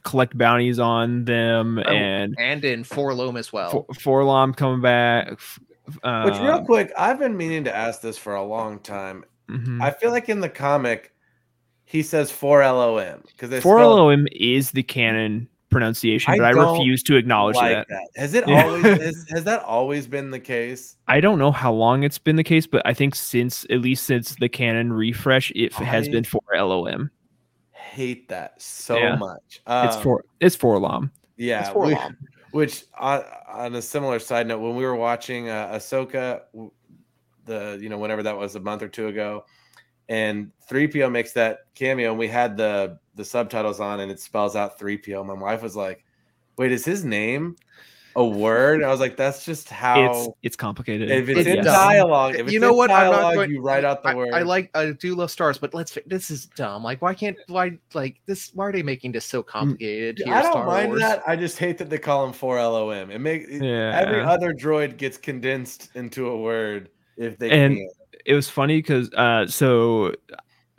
collect 0.02 0.36
bounties 0.36 0.78
on 0.78 1.24
them 1.24 1.78
Oh, 1.78 1.90
and 1.90 2.34
and 2.38 2.64
in 2.64 2.84
Forlom 2.84 3.38
as 3.38 3.52
well. 3.52 3.70
For- 3.70 3.86
Forlom 4.22 4.56
coming 4.56 4.80
back 4.80 5.28
f- 5.32 5.60
uh, 6.02 6.22
which 6.24 6.38
real 6.40 6.62
quick 6.64 6.92
i've 6.98 7.18
been 7.18 7.34
meaning 7.34 7.64
to 7.64 7.74
ask 7.74 8.02
this 8.02 8.18
for 8.18 8.34
a 8.34 8.44
long 8.44 8.78
time 8.80 9.24
mhm. 9.48 9.80
i 9.82 9.90
feel 9.90 10.10
like 10.10 10.28
in 10.28 10.40
the 10.40 10.48
comic 10.48 11.14
he 11.86 12.02
says 12.02 12.30
4lom 12.30 13.24
because 13.28 13.48
they 13.48 13.60
Four 13.62 13.82
LOM 13.82 14.28
is 14.32 14.72
the 14.72 14.82
canon 14.82 15.48
pronunciation, 15.70 16.32
I 16.32 16.36
but 16.38 16.44
I 16.46 16.52
don't 16.52 16.78
refuse 16.78 17.02
to 17.04 17.16
acknowledge 17.16 17.56
like 17.56 17.76
that. 17.76 17.86
that. 17.88 18.08
Has 18.16 18.34
it 18.34 18.44
Yeah. 18.48 18.64
always 18.66 18.82
has, 18.84 19.26
has 19.30 19.44
that 19.44 19.62
always 19.64 20.06
been 20.06 20.30
the 20.30 20.40
case? 20.40 20.96
I 21.08 21.20
don't 21.20 21.38
know 21.38 21.50
how 21.52 21.72
long 21.72 22.02
it's 22.02 22.18
been 22.18 22.36
the 22.36 22.44
case, 22.44 22.66
but 22.66 22.82
I 22.86 22.92
think 22.94 23.14
since 23.14 23.64
at 23.70 23.80
least 23.80 24.04
since 24.04 24.34
the 24.36 24.48
canon 24.48 24.92
refresh, 24.92 25.50
it 25.52 25.72
f- 25.74 25.82
has 25.84 26.08
been 26.08 26.24
for 26.24 26.40
LOM. 26.54 27.10
Hate 27.88 28.28
that 28.28 28.60
so 28.60 28.96
Yeah. 28.96 29.16
much. 29.16 29.60
it's 29.66 29.96
Um, 29.96 30.02
for 30.02 30.24
it's 30.40 30.56
for 30.56 30.78
LOM. 30.78 31.10
yeah. 31.36 31.66
It's 31.68 31.74
we- 31.76 31.94
Forlom. 31.94 32.16
which 32.52 32.84
on, 32.98 33.24
on 33.48 33.74
a 33.74 33.82
similar 33.82 34.18
side 34.18 34.46
note, 34.46 34.60
when 34.60 34.74
we 34.76 34.84
were 34.84 34.94
watching 34.96 35.48
uh, 35.48 35.68
Ahsoka, 35.74 36.42
the 37.44 37.78
you 37.80 37.88
know 37.88 37.98
whenever 37.98 38.22
that 38.22 38.36
was 38.36 38.54
a 38.56 38.60
month 38.60 38.82
or 38.82 38.88
two 38.88 39.08
ago, 39.08 39.44
and 40.08 40.50
3PO 40.70 41.10
makes 41.10 41.32
that 41.32 41.60
cameo, 41.74 42.10
and 42.10 42.18
we 42.18 42.28
had 42.28 42.56
the 42.56 42.98
the 43.14 43.24
subtitles 43.24 43.80
on, 43.80 44.00
and 44.00 44.10
it 44.12 44.20
spells 44.20 44.54
out 44.54 44.78
3PO. 44.78 45.24
My 45.26 45.32
wife 45.34 45.62
was 45.62 45.74
like, 45.76 46.04
"Wait, 46.56 46.70
is 46.72 46.84
his 46.84 47.04
name 47.04 47.56
a 48.18 48.24
word?" 48.26 48.82
I 48.82 48.88
was 48.88 49.00
like, 49.00 49.16
"That's 49.16 49.44
just 49.44 49.68
how." 49.70 50.02
It's 50.26 50.28
it's 50.42 50.56
complicated. 50.56 51.10
if 51.10 51.28
it's 51.28 51.40
It 51.40 51.46
in 51.46 51.56
does. 51.56 51.66
dialogue, 51.66 52.34
if 52.34 52.40
it's 52.42 52.52
you 52.52 52.60
know 52.60 52.70
in 52.70 52.76
what? 52.76 52.90
I'm 52.90 53.10
not 53.10 53.34
going. 53.34 53.50
you 53.50 53.60
write 53.60 53.84
out 53.84 54.02
the 54.02 54.10
I, 54.10 54.14
word. 54.14 54.34
I 54.34 54.42
like. 54.42 54.70
I 54.76 54.90
do 54.92 55.14
love 55.14 55.30
stars, 55.30 55.58
but 55.58 55.72
let's. 55.74 55.96
This 56.06 56.30
is 56.30 56.46
dumb. 56.46 56.82
Like, 56.82 57.00
why 57.00 57.14
can't? 57.14 57.36
Why 57.46 57.78
like 57.94 58.20
this? 58.26 58.50
Why 58.54 58.66
are 58.66 58.72
they 58.72 58.82
making 58.82 59.12
this 59.12 59.24
so 59.24 59.42
complicated? 59.42 60.18
Here, 60.24 60.34
I 60.34 60.42
don't 60.42 60.52
Star 60.52 60.66
mind 60.66 60.88
Wars? 60.88 61.00
that. 61.00 61.22
I 61.26 61.36
just 61.36 61.58
hate 61.58 61.78
that 61.78 61.88
they 61.90 61.98
call 61.98 62.26
him 62.26 62.32
4LOM. 62.32 63.10
It 63.10 63.20
makes 63.20 63.50
Yeah. 63.50 63.98
every 63.98 64.22
other 64.22 64.52
droid 64.52 64.96
gets 64.96 65.16
condensed 65.16 65.90
into 65.94 66.28
a 66.28 66.36
word 66.38 66.88
if 67.16 67.38
they 67.38 67.50
And- 67.50 67.76
can. 67.76 67.88
it 68.26 68.34
was 68.34 68.48
funny 68.50 68.78
because 68.78 69.12
uh, 69.14 69.46
so 69.46 70.12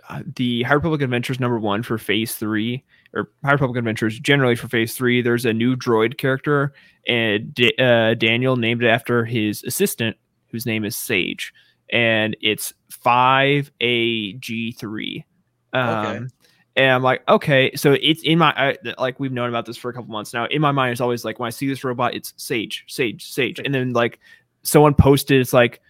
uh, 0.09 0.21
the 0.35 0.63
High 0.63 0.73
Republic 0.73 1.01
Adventures 1.01 1.39
number 1.39 1.59
one 1.59 1.83
for 1.83 1.97
Phase 1.97 2.35
Three, 2.35 2.83
or 3.13 3.31
High 3.43 3.53
Republic 3.53 3.77
Adventures 3.77 4.19
generally 4.19 4.55
for 4.55 4.67
Phase 4.67 4.95
Three, 4.95 5.21
there's 5.21 5.45
a 5.45 5.53
new 5.53 5.75
droid 5.75 6.17
character, 6.17 6.73
and 7.07 7.53
D- 7.53 7.73
uh, 7.79 8.13
Daniel 8.13 8.55
named 8.55 8.83
it 8.83 8.87
after 8.87 9.25
his 9.25 9.63
assistant, 9.63 10.17
whose 10.47 10.65
name 10.65 10.85
is 10.85 10.95
Sage, 10.95 11.53
and 11.91 12.35
it's 12.41 12.73
five 12.89 13.71
A 13.81 14.33
G 14.33 14.71
three. 14.71 15.25
Um, 15.73 16.05
Okay. 16.05 16.25
And 16.75 16.91
I'm 16.91 17.03
like, 17.03 17.27
okay, 17.27 17.75
so 17.75 17.97
it's 17.99 18.23
in 18.23 18.37
my 18.37 18.53
I, 18.55 18.77
like 18.97 19.19
we've 19.19 19.33
known 19.33 19.49
about 19.49 19.65
this 19.65 19.75
for 19.75 19.89
a 19.89 19.93
couple 19.93 20.11
months 20.11 20.33
now. 20.33 20.45
In 20.45 20.61
my 20.61 20.71
mind, 20.71 20.93
it's 20.93 21.01
always 21.01 21.25
like 21.25 21.37
when 21.37 21.47
I 21.47 21.49
see 21.49 21.67
this 21.67 21.83
robot, 21.83 22.13
it's 22.13 22.33
Sage, 22.37 22.85
Sage, 22.87 23.29
Sage, 23.29 23.59
and 23.59 23.75
then 23.75 23.91
like 23.91 24.19
someone 24.61 24.93
posted, 24.93 25.41
it's 25.41 25.51
like 25.51 25.81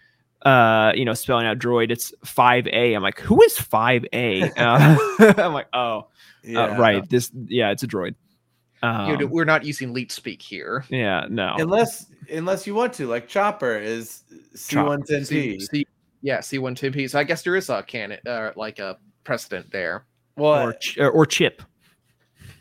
uh 0.44 0.92
you 0.96 1.04
know 1.04 1.14
spelling 1.14 1.46
out 1.46 1.60
droid 1.60 1.92
it's 1.92 2.14
5a 2.26 2.96
i'm 2.96 3.04
like 3.04 3.20
who 3.20 3.42
is 3.44 3.54
5a 3.56 4.52
uh, 4.58 5.34
i'm 5.42 5.54
like 5.54 5.68
oh 5.74 6.08
uh, 6.56 6.76
right 6.78 7.10
this 7.10 7.32
yeah 7.48 7.72
it's 7.72 7.84
a 7.84 7.88
droid 7.88 8.16
um, 8.82 9.10
You 9.10 9.18
know, 9.18 9.26
we're 9.26 9.44
not 9.44 9.66
using 9.66 9.92
leet 9.92 10.10
speak 10.10 10.42
here. 10.42 10.86
yeah 10.90 11.26
no 11.30 11.56
Unless 11.58 12.06
unless 12.32 12.66
you 12.66 12.74
want 12.74 12.94
to, 12.94 13.08
like 13.08 13.28
Chopper 13.28 13.78
is 13.78 14.24
C110P. 14.56 15.26
C, 15.26 15.60
C, 15.60 15.88
yeah, 16.22 16.40
C 16.40 16.60
one 16.60 16.76
ten 16.76 16.94
P. 16.94 17.06
So 17.10 17.20
I 17.20 17.26
guess 17.26 17.42
there 17.42 17.58
is 17.58 17.70
a 17.70 17.84
canon, 17.84 18.20
uh, 18.26 18.52
like 18.56 18.80
a 18.80 18.98
precedent 19.26 19.70
there. 19.72 20.06
Well, 20.38 20.70
or, 20.70 20.74
Ch- 20.74 20.98
or 20.98 21.26
chip 21.26 21.62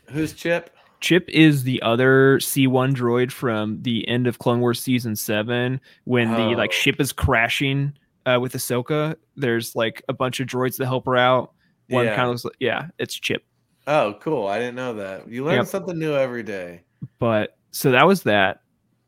who's 0.09 0.33
Chip? 0.33 0.71
Chip 1.01 1.25
is 1.29 1.63
the 1.63 1.81
other 1.81 2.37
c1 2.39 2.93
droid 2.93 3.31
from 3.31 3.81
the 3.83 4.07
end 4.07 4.27
of 4.27 4.39
clone 4.39 4.59
wars 4.59 4.81
season 4.81 5.15
7 5.15 5.79
when 6.05 6.31
the 6.31 6.55
like 6.55 6.71
Oh. 6.71 6.73
ship 6.73 6.99
is 6.99 7.11
crashing 7.13 7.93
uh 8.25 8.37
with 8.41 8.53
ahsoka 8.53 9.15
there's 9.35 9.75
like 9.75 10.03
a 10.09 10.13
bunch 10.13 10.39
of 10.39 10.47
droids 10.47 10.77
that 10.77 10.85
help 10.87 11.05
her 11.05 11.15
out 11.17 11.53
one 11.89 12.05
Yeah. 12.05 12.15
kind 12.15 12.25
of 12.27 12.29
looks 12.31 12.45
like 12.45 12.55
yeah 12.59 12.87
it's 12.99 13.15
chip 13.15 13.43
Oh, 13.87 14.13
cool. 14.21 14.45
I 14.45 14.59
didn't 14.59 14.75
know 14.75 14.93
that. 14.95 15.27
You 15.31 15.43
learn 15.43 15.55
Yep. 15.55 15.65
something 15.65 15.97
new 15.97 16.13
every 16.13 16.43
day. 16.43 16.81
but 17.17 17.57
so 17.71 17.89
that 17.91 18.05
was 18.05 18.21
that 18.23 18.61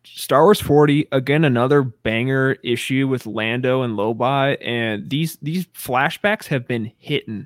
star 0.03 0.41
wars 0.43 0.59
40 0.59 1.07
again 1.11 1.45
another 1.45 1.83
banger 1.83 2.57
issue 2.63 3.07
with 3.07 3.27
lando 3.27 3.83
and 3.83 3.95
lobot 3.95 4.57
and 4.65 5.07
these 5.07 5.37
these 5.43 5.67
flashbacks 5.67 6.47
have 6.47 6.67
been 6.67 6.91
hitting 6.97 7.45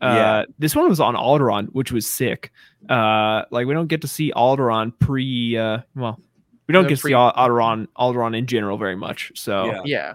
uh 0.00 0.06
Yeah. 0.06 0.44
this 0.58 0.74
one 0.76 0.88
was 0.88 1.00
on 1.00 1.14
Alderaan 1.14 1.68
which 1.72 1.90
was 1.92 2.06
sick 2.06 2.52
uh 2.88 3.42
like 3.50 3.66
we 3.66 3.74
don't 3.74 3.88
get 3.88 4.02
to 4.02 4.08
see 4.08 4.32
Alderaan 4.34 4.92
pre 4.98 5.56
uh 5.56 5.78
well 5.96 6.18
we 6.66 6.72
don't 6.72 6.84
No, 6.84 6.88
get 6.88 6.96
to 6.96 7.00
pre- 7.02 7.10
see 7.10 7.14
Al- 7.14 7.32
Alderaan 7.34 7.88
Alderaan 7.98 8.36
in 8.36 8.46
general 8.46 8.78
very 8.78 8.96
much 8.96 9.32
so 9.34 9.66
Yeah. 9.84 10.14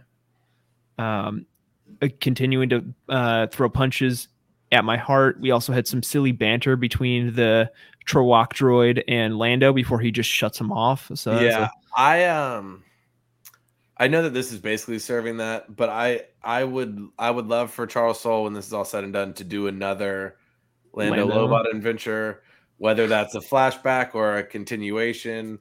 Yeah, 0.98 1.28
um, 1.28 1.46
uh, 2.02 2.08
continuing 2.22 2.70
to 2.70 2.84
uh, 3.10 3.48
throw 3.48 3.70
punches 3.70 4.28
at 4.72 4.84
my 4.86 4.98
heart. 4.98 5.40
We 5.40 5.52
also 5.52 5.74
had 5.74 5.88
some 5.88 6.02
silly 6.04 6.32
banter 6.32 6.76
between 6.76 7.34
the 7.36 7.72
Trowak 8.06 8.54
droid 8.54 9.04
and 9.08 9.38
Lando 9.38 9.72
before 9.74 10.00
he 10.00 10.12
just 10.12 10.30
shuts 10.30 10.60
him 10.60 10.72
off. 10.72 11.10
So 11.16 11.40
yeah, 11.40 11.66
a- 11.66 12.00
I 12.00 12.26
um, 12.26 12.84
I 13.98 14.08
know 14.08 14.24
that 14.24 14.34
this 14.34 14.52
is 14.52 14.60
basically 14.60 15.00
serving 15.00 15.38
that, 15.38 15.76
but 15.76 15.90
I 15.90 16.22
I 16.44 16.64
would 16.64 17.10
I 17.18 17.30
would 17.30 17.48
love 17.48 17.72
for 17.72 17.86
Charles 17.86 18.20
Soule 18.20 18.44
when 18.44 18.54
this 18.54 18.68
is 18.68 18.74
all 18.74 18.86
said 18.86 19.04
and 19.04 19.14
done 19.14 19.34
to 19.36 19.44
do 19.44 19.68
another 19.68 20.38
Lando, 20.94 21.28
Lando. 21.28 21.48
Lobot 21.48 21.76
adventure, 21.76 22.44
whether 22.78 23.08
that's 23.08 23.36
a 23.36 23.40
flashback 23.40 24.16
or 24.16 24.38
a 24.38 24.44
continuation. 24.44 25.60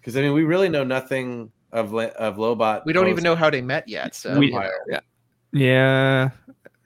Because 0.00 0.16
I 0.16 0.22
mean, 0.22 0.32
we 0.32 0.44
really 0.44 0.68
know 0.68 0.84
nothing 0.84 1.52
of 1.72 1.94
of 1.94 2.36
Lobot. 2.36 2.82
we 2.84 2.92
don't 2.92 3.08
even 3.08 3.24
know 3.24 3.36
how 3.36 3.50
they 3.50 3.60
met 3.62 3.88
yet. 3.88 4.14
So 4.14 4.38
We- 4.38 4.46
you 4.46 4.52
know. 4.52 4.58
Empire. 4.58 5.02
yeah. 5.52 6.30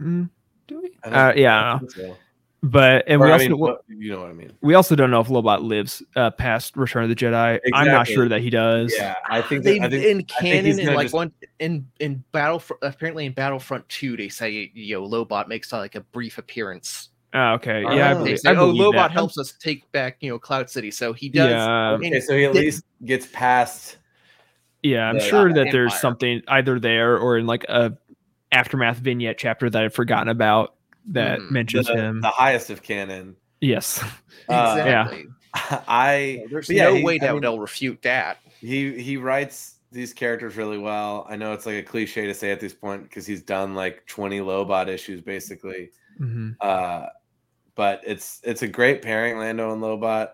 Mm, 0.00 0.28
do 0.66 0.80
we? 0.80 0.90
I 1.04 1.08
don't 1.08 1.18
Uh, 1.18 1.32
yeah, 1.36 1.78
I 2.64 2.68
don't 2.68 2.80
know. 2.80 2.88
think 2.88 3.00
so. 3.00 3.02
but 3.02 3.04
and 3.08 3.20
Or, 3.20 3.24
we 3.26 3.30
I 3.30 3.32
also 3.34 3.48
mean, 3.48 4.00
you 4.02 4.12
know 4.12 4.20
what 4.20 4.30
I 4.30 4.32
mean. 4.34 4.52
we 4.60 4.74
also 4.74 4.94
don't 4.94 5.10
know 5.10 5.20
if 5.20 5.28
Lobot 5.28 5.62
lives 5.62 6.02
uh, 6.16 6.30
past 6.30 6.76
Return 6.76 7.02
of 7.04 7.08
the 7.08 7.16
Jedi. 7.16 7.58
I'm 7.74 7.86
not 7.88 8.06
sure 8.06 8.28
that 8.28 8.40
he 8.40 8.50
does. 8.50 8.94
Yeah, 8.96 9.14
I 9.28 9.42
think 9.42 9.64
They 9.64 9.78
that, 9.80 9.86
I 9.86 9.90
think 9.90 10.04
in 10.04 10.24
canon 10.24 10.66
in 10.66 10.76
gonna 10.86 10.96
like 10.96 11.06
just- 11.06 11.14
one 11.14 11.32
in 11.58 11.86
in 12.00 12.22
battle 12.32 12.62
apparently 12.82 13.26
in 13.26 13.32
Battlefront 13.32 13.88
two 13.88 14.16
they 14.16 14.28
say 14.28 14.70
you 14.74 14.94
know 15.00 15.08
Lobot 15.08 15.48
makes 15.48 15.72
uh, 15.72 15.78
like 15.78 15.94
a 15.96 16.00
brief 16.00 16.38
appearance. 16.38 17.08
Oh, 17.34 17.54
okay. 17.54 17.82
Oh. 17.84 17.92
Yeah. 17.94 18.10
I 18.10 18.14
They 18.14 18.18
They 18.18 18.24
believe, 18.24 18.38
say, 18.40 18.50
I 18.50 18.54
oh, 18.56 18.72
Lobot 18.72 18.92
that. 18.94 19.10
helps 19.10 19.38
us 19.38 19.52
take 19.52 19.90
back 19.92 20.18
you 20.20 20.30
know 20.30 20.38
Cloud 20.38 20.68
City, 20.70 20.90
so 20.90 21.12
he 21.12 21.28
does. 21.30 21.50
Yeah. 21.50 21.90
Okay, 21.92 22.20
so 22.20 22.36
he 22.36 22.44
at 22.44 22.52
the- 22.52 22.60
least 22.60 22.84
gets 23.04 23.26
past. 23.26 23.96
Yeah, 24.82 25.08
I'm 25.08 25.14
the 25.18 25.20
sure 25.20 25.52
that 25.52 25.68
there's 25.72 25.98
something 26.00 26.42
either 26.48 26.78
there 26.80 27.16
or 27.16 27.38
in 27.38 27.46
like 27.46 27.64
a 27.68 27.96
aftermath 28.50 28.98
vignette 28.98 29.38
chapter 29.38 29.70
that 29.70 29.82
I've 29.82 29.94
forgotten 29.94 30.28
about 30.28 30.74
that 31.06 31.38
Mhm. 31.40 31.50
mentions 31.50 31.86
the, 31.86 31.96
him. 31.96 32.20
the 32.20 32.28
highest 32.30 32.70
of 32.70 32.82
canon. 32.82 33.36
yes. 33.60 34.02
Uh, 34.48 34.74
exactly. 34.78 35.26
I 35.54 36.44
There's 36.50 36.68
yeah, 36.68 36.84
no 36.84 36.94
he- 36.94 37.04
way 37.04 37.14
I 37.16 37.18
that 37.26 37.32
mean, 37.34 37.42
they'll 37.42 37.58
refute 37.60 38.02
that. 38.02 38.38
he 38.60 39.00
he 39.00 39.16
writes 39.16 39.78
these 39.92 40.12
characters 40.14 40.56
really 40.56 40.78
well. 40.78 41.26
I 41.28 41.36
know 41.36 41.52
it's 41.52 41.66
like 41.66 41.76
a 41.76 41.82
cliche 41.82 42.26
to 42.26 42.34
say 42.34 42.50
at 42.50 42.58
this 42.60 42.72
point 42.74 43.02
because 43.04 43.26
he's 43.26 43.42
done 43.42 43.74
like 43.74 44.04
20 44.06 44.40
Lobot 44.40 44.88
issues 44.88 45.20
basically. 45.20 45.90
Mhm. 46.20 46.56
Uh, 46.60 47.06
but 47.74 48.00
it's 48.04 48.40
it's 48.42 48.62
a 48.62 48.68
great 48.68 49.02
pairing, 49.02 49.38
Lando 49.38 49.72
and 49.72 49.82
Lobot. 49.82 50.30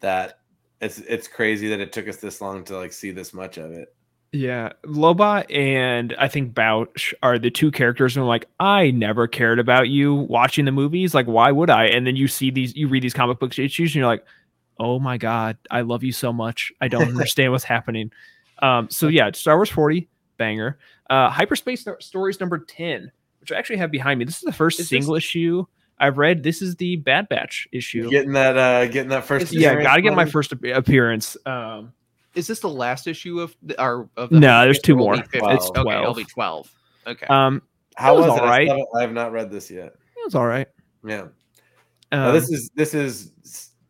That 0.00 0.40
it's 0.80 0.98
it's 1.00 1.28
crazy 1.28 1.68
that 1.68 1.80
it 1.80 1.92
took 1.92 2.08
us 2.08 2.16
this 2.16 2.40
long 2.40 2.64
to 2.64 2.76
like 2.78 2.92
see 2.92 3.10
this 3.12 3.32
much 3.32 3.58
of 3.58 3.70
it. 3.72 3.94
Yeah, 4.32 4.72
Lobot 4.84 5.46
and 5.54 6.14
I 6.18 6.28
think 6.28 6.52
Bouch 6.54 7.14
are 7.22 7.38
the 7.38 7.50
two 7.50 7.70
characters 7.70 8.14
who 8.14 8.22
are 8.22 8.26
like, 8.26 8.46
I 8.60 8.90
never 8.90 9.26
cared 9.26 9.58
about 9.58 9.88
you 9.88 10.14
watching 10.14 10.64
the 10.66 10.72
movies. 10.72 11.14
Like, 11.14 11.26
why 11.26 11.50
would 11.50 11.70
I? 11.70 11.86
And 11.86 12.06
then 12.06 12.16
you 12.16 12.28
see 12.28 12.50
these, 12.50 12.74
you 12.76 12.88
read 12.88 13.02
these 13.02 13.14
comic 13.14 13.38
book 13.38 13.58
issues, 13.58 13.90
and 13.90 13.94
you're 13.96 14.06
like, 14.06 14.24
oh 14.78 14.98
my 14.98 15.16
god, 15.16 15.56
I 15.70 15.80
love 15.82 16.02
you 16.04 16.12
so 16.12 16.32
much. 16.32 16.70
I 16.80 16.88
don't 16.88 17.08
understand 17.08 17.52
what's 17.52 17.64
happening. 17.64 18.10
Um, 18.60 18.88
so 18.90 19.08
yeah, 19.08 19.30
Star 19.32 19.56
Wars 19.56 19.70
40 19.70 20.08
banger. 20.36 20.78
Uh, 21.08 21.30
Hyperspace 21.30 21.80
Sto- 21.82 21.96
Stories 22.00 22.40
number 22.40 22.58
10, 22.58 23.12
which 23.40 23.52
I 23.52 23.56
actually 23.56 23.76
have 23.78 23.90
behind 23.90 24.18
me. 24.18 24.24
This 24.24 24.36
is 24.36 24.42
the 24.42 24.52
first 24.52 24.80
Is 24.80 24.84
this- 24.88 24.90
single 24.90 25.14
issue 25.14 25.64
I've 25.98 26.18
read. 26.18 26.42
This 26.42 26.60
is 26.60 26.76
the 26.76 26.96
Bad 26.96 27.28
Batch 27.30 27.68
issue. 27.72 28.10
Getting 28.10 28.32
that 28.32 28.58
uh 28.58 28.84
getting 28.86 29.08
that 29.10 29.24
first 29.24 29.50
yeah, 29.52 29.80
gotta 29.82 30.02
get 30.02 30.14
my 30.14 30.26
first 30.26 30.52
appearance. 30.52 31.38
Um, 31.46 31.94
Is 32.36 32.46
this 32.46 32.60
the 32.60 32.68
last 32.68 33.06
issue 33.06 33.40
of 33.40 33.56
the, 33.62 33.80
our 33.80 34.08
of 34.16 34.30
No, 34.30 34.48
Hyperspace, 34.48 34.64
there's 34.66 34.78
two 34.80 34.94
or 34.94 34.98
more. 34.98 35.14
it 35.14 35.30
be 35.32 35.38
50? 35.40 35.54
It's 35.54 35.66
okay, 35.70 35.80
it'll 35.80 36.14
12. 36.14 36.16
be 36.16 36.24
twelve. 36.24 36.72
Okay. 37.06 37.26
um, 37.26 37.62
How 37.96 38.14
was 38.16 38.26
was, 38.26 38.36
it? 38.36 38.42
I 38.42 38.44
alright. 38.44 38.68
haven't- 38.68 38.88
I 38.96 39.00
have 39.00 39.12
not 39.12 39.32
read 39.32 39.50
this 39.50 39.70
yet. 39.70 39.86
it 39.86 40.24
was 40.24 40.34
all 40.34 40.46
right. 40.46 40.68
Yeah. 41.04 41.22
Um, 41.22 41.30
Now, 42.12 42.32
this 42.32 42.48
is 42.50 42.70
this 42.74 42.94
is 42.94 43.32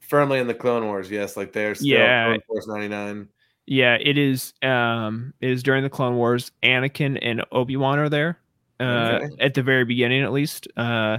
firmly 0.00 0.38
in 0.38 0.46
the 0.46 0.54
Clone 0.54 0.84
Wars. 0.86 1.10
Yes, 1.10 1.36
like 1.36 1.52
they're 1.52 1.74
still 1.74 1.88
Yeah. 1.88 2.26
Clone 2.28 2.40
Force 2.46 2.66
ninety 2.68 2.88
nine. 2.88 3.28
Yeah, 3.66 3.96
it 4.00 4.16
is. 4.16 4.54
Um, 4.62 5.34
it 5.40 5.50
is 5.50 5.62
during 5.64 5.82
the 5.82 5.90
Clone 5.90 6.14
Wars. 6.16 6.52
Anakin 6.62 7.18
and 7.20 7.44
Obi 7.50 7.76
Wan 7.76 7.98
are 7.98 8.08
there, 8.08 8.38
uh, 8.78 9.18
Okay. 9.22 9.28
at 9.40 9.54
the 9.54 9.62
very 9.62 9.84
beginning, 9.84 10.22
at 10.22 10.30
least. 10.32 10.68
Uh, 10.76 11.18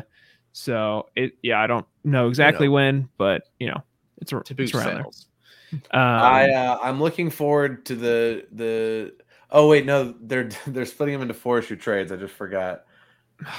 so 0.54 1.08
it. 1.16 1.34
Yeah, 1.44 1.60
I 1.62 1.68
don't 1.68 1.86
know 2.06 2.30
exactly 2.30 2.70
when, 2.70 3.10
but 3.18 3.44
you 3.60 3.68
know, 3.68 3.84
it's, 4.22 4.32
ar- 4.32 4.44
to 4.44 4.56
it's 4.58 4.74
around 4.74 5.02
sales. 5.04 5.26
there. 5.26 5.27
Um, 5.74 5.80
I 5.92 6.50
uh, 6.52 6.80
I'm 6.82 7.00
looking 7.00 7.30
forward 7.30 7.86
to 7.88 7.96
the 7.96 8.46
the. 8.52 9.14
Oh 9.52 9.68
wait, 9.70 9.86
no, 9.86 10.14
they're 10.22 10.50
they're 10.68 10.86
splitting 10.86 11.14
them 11.14 11.22
into 11.24 11.34
four 11.34 11.60
issue 11.60 11.76
trades. 11.76 12.12
I 12.12 12.16
just 12.16 12.34
forgot. 12.34 12.84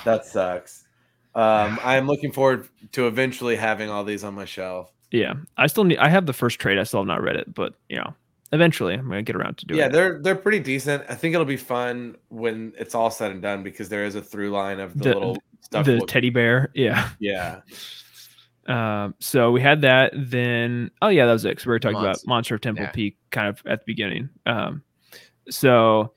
That 0.05 0.25
sucks. 0.27 0.85
Um, 1.35 1.79
I'm 1.85 2.07
looking 2.07 2.33
forward 2.33 2.69
to 2.93 3.07
eventually 3.07 3.57
having 3.57 3.91
all 3.91 4.05
these 4.05 4.25
on 4.25 4.35
my 4.35 4.45
shelf. 4.45 4.91
yeah, 5.11 5.35
I 5.57 5.67
still 5.67 5.85
need. 5.85 5.99
I 5.99 6.09
have 6.09 6.27
the 6.27 6.33
first 6.33 6.59
trade. 6.59 6.79
I 6.79 6.85
still 6.85 7.01
have 7.01 7.07
not 7.07 7.23
read 7.23 7.37
it, 7.37 7.53
but 7.55 7.75
you 7.89 7.97
know, 7.97 8.15
eventually 8.53 8.95
I'm 8.95 9.09
gonna 9.09 9.23
get 9.23 9.37
around 9.37 9.59
to 9.59 9.67
doing 9.67 9.79
yeah, 9.79 9.87
it. 9.87 9.93
they're 9.93 10.19
they're 10.21 10.35
pretty 10.37 10.61
decent. 10.61 11.05
I 11.09 11.15
think 11.15 11.35
it'll 11.35 11.45
be 11.47 11.57
fun 11.57 12.17
when 12.29 12.73
it's 12.79 12.95
all 12.95 13.11
said 13.11 13.31
and 13.31 13.43
done 13.43 13.63
because 13.63 13.89
there 13.89 14.05
is 14.05 14.15
a 14.15 14.23
through 14.23 14.51
line 14.51 14.81
of 14.81 14.95
the, 14.97 15.05
The- 15.05 15.15
little 15.15 15.37
stuff. 15.61 15.87
The 15.87 16.01
teddy 16.01 16.31
bear. 16.31 16.71
Yeah. 16.75 17.11
yeah, 17.19 17.61
Um, 18.69 19.15
so 19.19 19.51
we 19.51 19.61
had 19.61 19.81
that. 19.81 20.13
Then, 20.15 20.91
oh 21.03 21.09
yeah, 21.09 21.27
that 21.27 21.33
was 21.33 21.45
it. 21.45 21.57
'cause 21.57 21.67
we 21.67 21.71
were 21.71 21.79
talking 21.79 21.97
about 21.97 22.09
Monster- 22.09 22.29
Monster 22.29 22.55
of 22.57 22.61
Temple 22.61 22.85
yeah. 22.85 22.91
Peak 22.91 23.17
kind 23.31 23.49
of 23.49 23.63
at 23.67 23.81
the 23.81 23.85
beginning. 23.87 24.29
Um, 24.47 24.83
so 25.51 26.13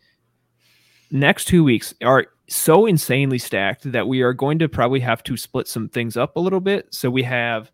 next 1.12 1.45
two 1.45 1.64
weeks 1.64 1.93
are 2.04 2.28
so 2.49 2.86
insanely 2.86 3.38
stacked 3.38 3.89
that 3.91 4.08
we 4.08 4.22
are 4.22 4.34
going 4.34 4.60
to 4.60 4.68
probably 4.68 4.99
have 4.99 5.24
to 5.24 5.38
split 5.38 5.68
some 5.68 5.88
things 5.88 6.18
up 6.18 6.36
a 6.36 6.39
little 6.39 6.60
bit. 6.60 6.93
So 6.93 7.10
we 7.10 7.24
have 7.24 7.72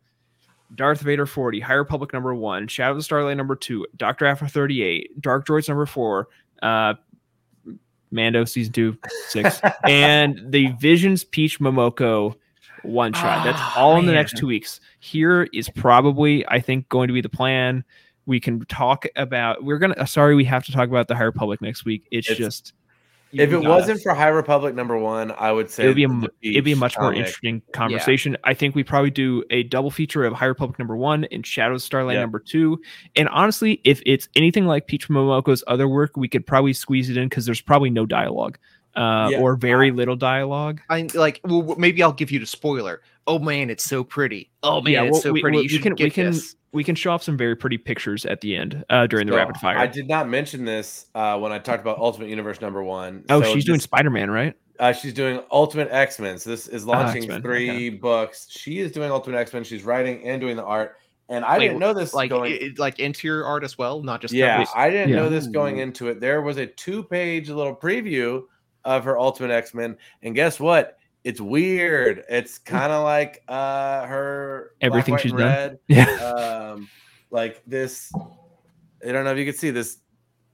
Darth 0.75 1.01
Vader 1.01 1.25
40, 1.25 1.59
High 1.59 1.73
Republic 1.73 2.13
number 2.13 2.35
one, 2.35 2.67
Shadow 2.67 2.91
of 2.91 2.97
the 2.97 3.03
Starlight 3.03 3.37
number 3.37 3.55
two, 3.55 3.87
Doctor 3.95 4.25
Aphra 4.27 4.47
38, 4.47 5.19
Dark 5.21 5.47
Droids 5.47 5.67
number 5.67 5.85
four, 5.87 6.27
uh, 6.61 6.93
Mando 8.11 8.45
season 8.45 8.73
two, 8.73 8.97
six, 9.29 9.59
and 9.83 10.39
the 10.51 10.67
Visions 10.79 11.23
Peach 11.23 11.59
Momoko 11.59 12.35
one 12.83 13.13
shot. 13.13 13.43
That's 13.43 13.59
Ah, 13.59 13.79
all 13.79 13.97
in 13.97 14.05
the 14.05 14.11
man. 14.11 14.15
next 14.21 14.37
two 14.37 14.47
weeks. 14.47 14.79
Here 14.99 15.47
is 15.53 15.69
probably, 15.69 16.45
I 16.47 16.59
think, 16.59 16.89
going 16.89 17.07
to 17.07 17.13
be 17.13 17.21
the 17.21 17.29
plan. 17.29 17.83
We 18.25 18.39
can 18.39 18.65
talk 18.65 19.05
about. 19.15 19.63
We're 19.63 19.77
gonna. 19.79 20.05
Sorry, 20.07 20.35
we 20.35 20.43
have 20.45 20.65
to 20.65 20.71
talk 20.71 20.89
about 20.89 21.07
the 21.07 21.15
High 21.15 21.23
Republic 21.23 21.61
next 21.61 21.85
week. 21.85 22.05
It's, 22.11 22.29
It's- 22.29 22.37
just. 22.37 22.73
if 23.33 23.51
it 23.51 23.59
wasn't 23.59 24.01
for 24.01 24.13
High 24.13 24.27
Republic 24.29 24.73
number 24.75 24.97
one, 24.97 25.31
I 25.37 25.51
would 25.51 25.69
say 25.69 25.83
it 25.83 25.87
would 25.87 25.95
be 25.95 26.03
a, 26.05 26.09
it'd 26.41 26.63
be 26.65 26.71
a 26.71 26.75
Peach 26.75 26.77
much 26.77 26.97
more 26.99 27.13
interesting 27.13 27.61
conversation. 27.73 28.35
I 28.43 28.53
think 28.53 28.73
we 28.75 28.83
probably 28.83 29.11
do 29.11 29.43
a 29.49 29.63
double 29.63 29.91
feature 29.91 30.23
of 30.25 30.33
High 30.33 30.45
Republic 30.45 30.77
number 30.79 30.95
one 30.97 31.25
and 31.25 31.45
Shadows 31.45 31.81
of 31.83 31.85
Starlight 31.85 32.15
Yeah. 32.15 32.21
number 32.21 32.39
two. 32.39 32.81
And 33.15 33.27
honestly, 33.29 33.79
if 33.83 34.01
it's 34.05 34.27
anything 34.35 34.65
like 34.65 34.87
Peach 34.87 35.07
Momoko's 35.09 35.63
other 35.67 35.87
work, 35.87 36.15
we 36.17 36.27
could 36.27 36.45
probably 36.47 36.73
squeeze 36.73 37.09
it 37.09 37.17
in 37.17 37.29
because 37.29 37.45
there's 37.45 37.61
probably 37.61 37.89
no 37.89 38.05
dialogue 38.05 38.57
uh, 38.97 39.29
Yeah. 39.31 39.39
or 39.39 39.55
very 39.55 39.91
little 39.91 40.15
dialogue. 40.15 40.81
I 40.89 41.07
like. 41.13 41.39
Well, 41.45 41.75
maybe 41.77 42.01
I'll 42.03 42.11
give 42.11 42.31
you 42.31 42.39
the 42.39 42.45
spoiler. 42.45 43.01
Oh 43.27 43.39
man, 43.39 43.69
it's 43.69 43.83
so 43.83 44.03
pretty. 44.03 44.49
Oh 44.63 44.81
man, 44.81 44.93
Yeah, 44.93 45.03
it's 45.03 45.21
so 45.21 45.31
we- 45.31 45.41
pretty. 45.41 45.57
we- 45.57 45.63
you 45.63 45.65
we 45.65 45.69
should 45.69 45.83
can- 45.83 45.95
we 45.97 46.09
can- 46.09 46.25
this. 46.31 46.55
We 46.73 46.83
can 46.83 46.95
show 46.95 47.11
off 47.11 47.23
some 47.23 47.37
very 47.37 47.55
pretty 47.55 47.77
pictures 47.77 48.25
at 48.25 48.41
the 48.41 48.55
end 48.55 48.83
uh, 48.89 49.07
during 49.07 49.25
the 49.25 49.33
rapid 49.33 49.55
fire. 49.57 49.77
I 49.77 49.87
did 49.87 50.07
not 50.07 50.27
mention 50.27 50.65
this 50.65 51.05
uh, 51.15 51.37
when 51.39 51.51
I 51.51 51.59
talked 51.59 51.81
about 51.81 51.97
Ultimate 51.97 52.29
Universe 52.29 52.59
number 52.59 52.83
one. 52.83 53.23
oh, 53.29 53.41
So 53.41 53.53
she's 53.53 53.63
doing 53.65 53.79
Spider 53.79 54.09
Man, 54.09 54.29
right? 54.29 54.53
Uh, 54.77 54.91
she's 54.91 55.13
doing 55.13 55.39
Ultimate 55.49 55.87
X 55.91 56.19
Men. 56.19 56.37
So 56.37 56.49
this 56.51 56.67
is 56.67 56.85
launching 56.85 57.23
X-Men, 57.23 57.41
three 57.41 57.89
books. 57.89 58.47
She 58.49 58.79
is 58.79 58.91
doing 58.91 59.09
Ultimate 59.09 59.37
X 59.37 59.53
Men. 59.53 59.63
She's 59.63 59.83
writing 59.83 60.23
and 60.27 60.39
doing 60.41 60.55
the 60.57 60.63
art. 60.65 60.97
And 61.29 61.43
I 61.45 61.57
Wait, 61.57 61.67
didn't 61.69 61.79
know 61.79 61.93
this 61.93 62.13
like 62.13 62.29
going. 62.29 62.53
i- 62.53 62.65
i- 62.65 62.73
like 62.77 62.99
interior 62.99 63.45
art 63.45 63.63
as 63.63 63.77
well, 63.77 64.03
not 64.03 64.21
just 64.21 64.33
yeah, 64.33 64.57
covers? 64.57 64.69
I 64.75 64.89
didn't 64.89 65.09
Yeah. 65.09 65.15
know 65.15 65.29
this 65.29 65.47
going 65.47 65.79
into 65.79 66.09
it. 66.09 66.19
There 66.19 66.41
was 66.41 66.57
a 66.57 66.67
two-page 66.67 67.49
little 67.49 67.75
preview 67.75 68.43
of 68.87 69.03
her 69.03 69.19
Ultimate 69.19 69.51
X 69.51 69.73
Men, 69.73 69.97
and 70.23 70.33
guess 70.33 70.59
what? 70.59 70.97
It's 71.23 71.41
weird. 71.41 72.23
It's 72.29 72.57
kind 72.57 72.91
of 72.91 73.03
like 73.03 73.43
uh 73.49 74.05
her 74.05 74.71
black, 74.79 74.87
Everything 74.91 75.11
white, 75.13 75.21
she's 75.21 75.31
and 75.31 75.39
done. 75.39 75.79
Yeah. 75.87 76.05
Um, 76.73 76.89
like 77.29 77.61
this. 77.67 78.11
I 79.05 79.11
don't 79.11 79.25
know 79.25 79.31
if 79.31 79.37
you 79.37 79.45
can 79.45 79.53
see 79.53 79.69
this. 79.69 79.97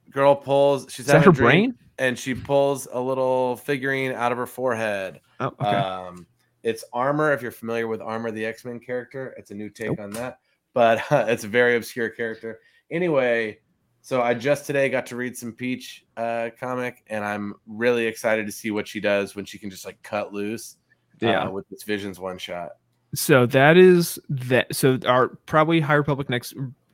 Girl 0.10 0.36
pulls. 0.36 0.88
She's 0.92 1.08
having 1.08 1.24
her 1.24 1.30
a 1.30 1.34
brain? 1.34 1.76
and 2.00 2.18
she 2.18 2.34
pulls 2.34 2.88
a 2.92 3.00
little 3.00 3.56
figurine 3.58 4.14
out 4.14 4.32
of 4.32 4.38
her 4.40 4.48
forehead. 4.48 5.22
Oh, 5.40 5.48
okay. 5.48 5.68
Um, 5.68 6.26
it's 6.64 6.84
Armor. 6.92 7.34
If 7.34 7.44
you're 7.44 7.52
familiar 7.52 7.88
with 7.88 8.02
Armor, 8.02 8.32
the 8.32 8.44
X 8.46 8.66
Men 8.66 8.80
character, 8.80 9.36
it's 9.38 9.52
a 9.52 9.54
new 9.56 9.70
take 9.70 9.90
Nope. 9.90 10.00
on 10.00 10.10
that, 10.12 10.40
but 10.74 11.04
it's 11.12 11.44
a 11.44 11.48
very 11.48 11.76
obscure 11.76 12.10
character. 12.10 12.60
Anyway, 12.90 13.60
so 14.04 14.22
I 14.22 14.36
just 14.36 14.68
today 14.68 14.90
got 14.90 15.08
to 15.08 15.16
read 15.16 15.36
some 15.36 15.52
Peach 15.54 16.06
uh, 16.18 16.50
comic, 16.60 17.04
and 17.08 17.26
I'm 17.26 17.56
really 17.66 18.06
excited 18.06 18.46
to 18.46 18.52
see 18.52 18.70
what 18.70 18.88
she 18.88 19.00
does 19.00 19.36
when 19.36 19.46
she 19.46 19.58
can 19.58 19.70
just 19.72 19.86
like 19.86 20.02
cut 20.04 20.32
loose. 20.32 20.76
uh, 21.22 21.26
Yeah. 21.26 21.48
with 21.48 21.68
this 21.70 21.82
Visions 21.84 22.20
one 22.20 22.38
shot. 22.38 22.74
So 23.16 23.46
that 23.48 23.78
is 23.78 24.20
that. 24.30 24.76
So 24.76 25.00
our 25.08 25.30
probably 25.46 25.80
High 25.80 25.94
Republic 25.96 26.30
next. 26.30 26.54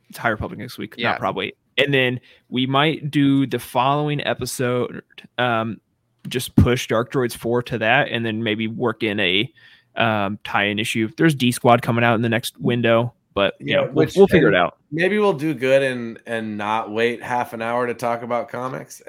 It's 0.10 0.18
High 0.18 0.30
Republic 0.30 0.60
next 0.60 0.78
week. 0.78 0.96
Yeah. 0.98 1.12
Not 1.12 1.20
probably. 1.20 1.54
And 1.78 1.94
then 1.94 2.20
we 2.50 2.66
might 2.66 3.10
do 3.10 3.46
the 3.48 3.60
following 3.60 4.26
episode. 4.26 5.02
Um, 5.38 5.80
just 6.28 6.56
push 6.58 6.88
Dark 6.88 7.12
Droids 7.12 7.36
four 7.36 7.64
to 7.64 7.78
that, 7.80 8.10
and 8.10 8.26
then 8.26 8.44
maybe 8.44 8.68
work 8.68 9.02
in 9.04 9.20
a 9.20 9.52
um 9.96 10.38
tie-in 10.44 10.78
issue. 10.78 11.10
There's 11.18 11.34
D 11.34 11.52
Squad 11.52 11.82
coming 11.82 12.04
out 12.04 12.14
in 12.16 12.22
the 12.22 12.30
next 12.30 12.60
window, 12.60 13.14
but 13.34 13.54
you 13.60 13.68
Yeah, 13.68 13.82
know, 13.86 13.92
we'll, 13.94 14.08
we'll 14.16 14.28
figure 14.28 14.50
it 14.50 14.56
out. 14.56 14.78
Maybe 14.92 15.20
we'll 15.20 15.34
do 15.34 15.54
good 15.54 15.84
and 15.84 16.20
and 16.26 16.58
not 16.58 16.92
wait 16.92 17.22
half 17.22 17.54
an 17.54 17.62
hour 17.62 17.86
to 17.88 17.94
talk 17.94 18.24
about 18.24 18.50
comics. 18.50 19.02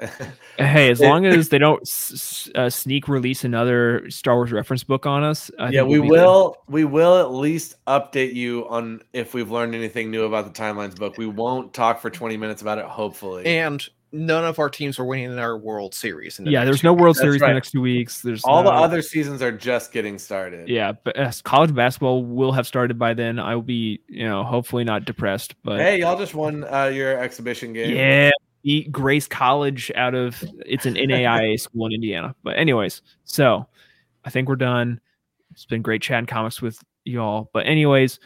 Hey, 0.57 0.91
as 0.91 0.99
long 1.01 1.25
as 1.25 1.49
they 1.49 1.57
don't 1.57 1.81
s- 1.81 2.11
s- 2.13 2.51
uh, 2.55 2.69
sneak 2.69 3.07
release 3.07 3.43
another 3.43 4.09
Star 4.09 4.35
Wars 4.35 4.51
reference 4.51 4.83
book 4.83 5.05
on 5.05 5.23
us, 5.23 5.49
I 5.57 5.69
yeah, 5.69 5.81
think 5.81 5.89
we 5.91 5.99
we'll 5.99 6.09
good. 6.09 6.11
will. 6.11 6.57
We 6.67 6.85
will 6.85 7.17
at 7.19 7.31
least 7.31 7.75
update 7.87 8.33
you 8.35 8.67
on 8.69 9.01
if 9.13 9.33
we've 9.33 9.49
learned 9.49 9.73
anything 9.73 10.11
new 10.11 10.23
about 10.25 10.45
the 10.53 10.61
timelines 10.61 10.95
book. 10.95 11.17
We 11.17 11.25
won't 11.25 11.73
talk 11.73 11.99
for 11.99 12.09
twenty 12.09 12.37
minutes 12.37 12.61
about 12.61 12.77
it. 12.77 12.85
Hopefully, 12.85 13.45
and 13.45 13.83
none 14.11 14.43
of 14.43 14.59
our 14.59 14.69
teams 14.69 14.99
are 14.99 15.05
winning 15.05 15.31
in 15.31 15.39
our 15.39 15.57
World 15.57 15.93
Series. 15.93 16.37
in 16.39 16.45
the 16.45 16.51
Yeah, 16.51 16.65
there's 16.65 16.83
no. 16.83 16.93
World 16.93 17.15
That's 17.15 17.21
Series 17.23 17.41
in 17.41 17.41
right. 17.43 17.47
the 17.49 17.53
next 17.55 17.71
two 17.71 17.81
weeks. 17.81 18.21
There's 18.21 18.43
all 18.43 18.63
the 18.63 18.69
other 18.71 19.01
seasons 19.01 19.41
are 19.41 19.51
just 19.51 19.91
getting 19.91 20.17
started. 20.19 20.67
Yeah, 20.67 20.91
but 20.91 21.15
college 21.43 21.73
basketball 21.73 22.23
will 22.25 22.51
have 22.51 22.67
started 22.67 22.99
by 22.99 23.13
then. 23.13 23.39
I 23.39 23.55
will 23.55 23.61
be, 23.61 24.01
you 24.07 24.27
know, 24.27 24.43
hopefully 24.43 24.83
not 24.83 25.05
depressed, 25.05 25.55
but 25.63 25.79
Hey, 25.79 25.99
y'all 25.99 26.17
just 26.17 26.33
won 26.35 26.63
uh, 26.65 26.85
your 26.85 27.17
exhibition 27.17 27.73
game. 27.73 27.95
yeah, 27.95 28.31
beat 28.63 28.91
Grace 28.91 29.27
College 29.27 29.91
out 29.95 30.13
of 30.13 30.43
it's 30.65 30.85
an 30.85 30.95
NAIA 30.95 31.59
school 31.59 31.85
in 31.87 31.93
Indiana. 31.93 32.35
But 32.43 32.57
anyways, 32.57 33.01
so 33.23 33.65
I 34.25 34.29
think 34.29 34.49
we're 34.49 34.55
done. 34.55 34.99
It's 35.51 35.65
been 35.65 35.81
great 35.81 36.01
chatting 36.01 36.27
comics 36.27 36.61
with 36.61 36.81
y'all. 37.05 37.49
But 37.53 37.65
anyways, 37.65 38.19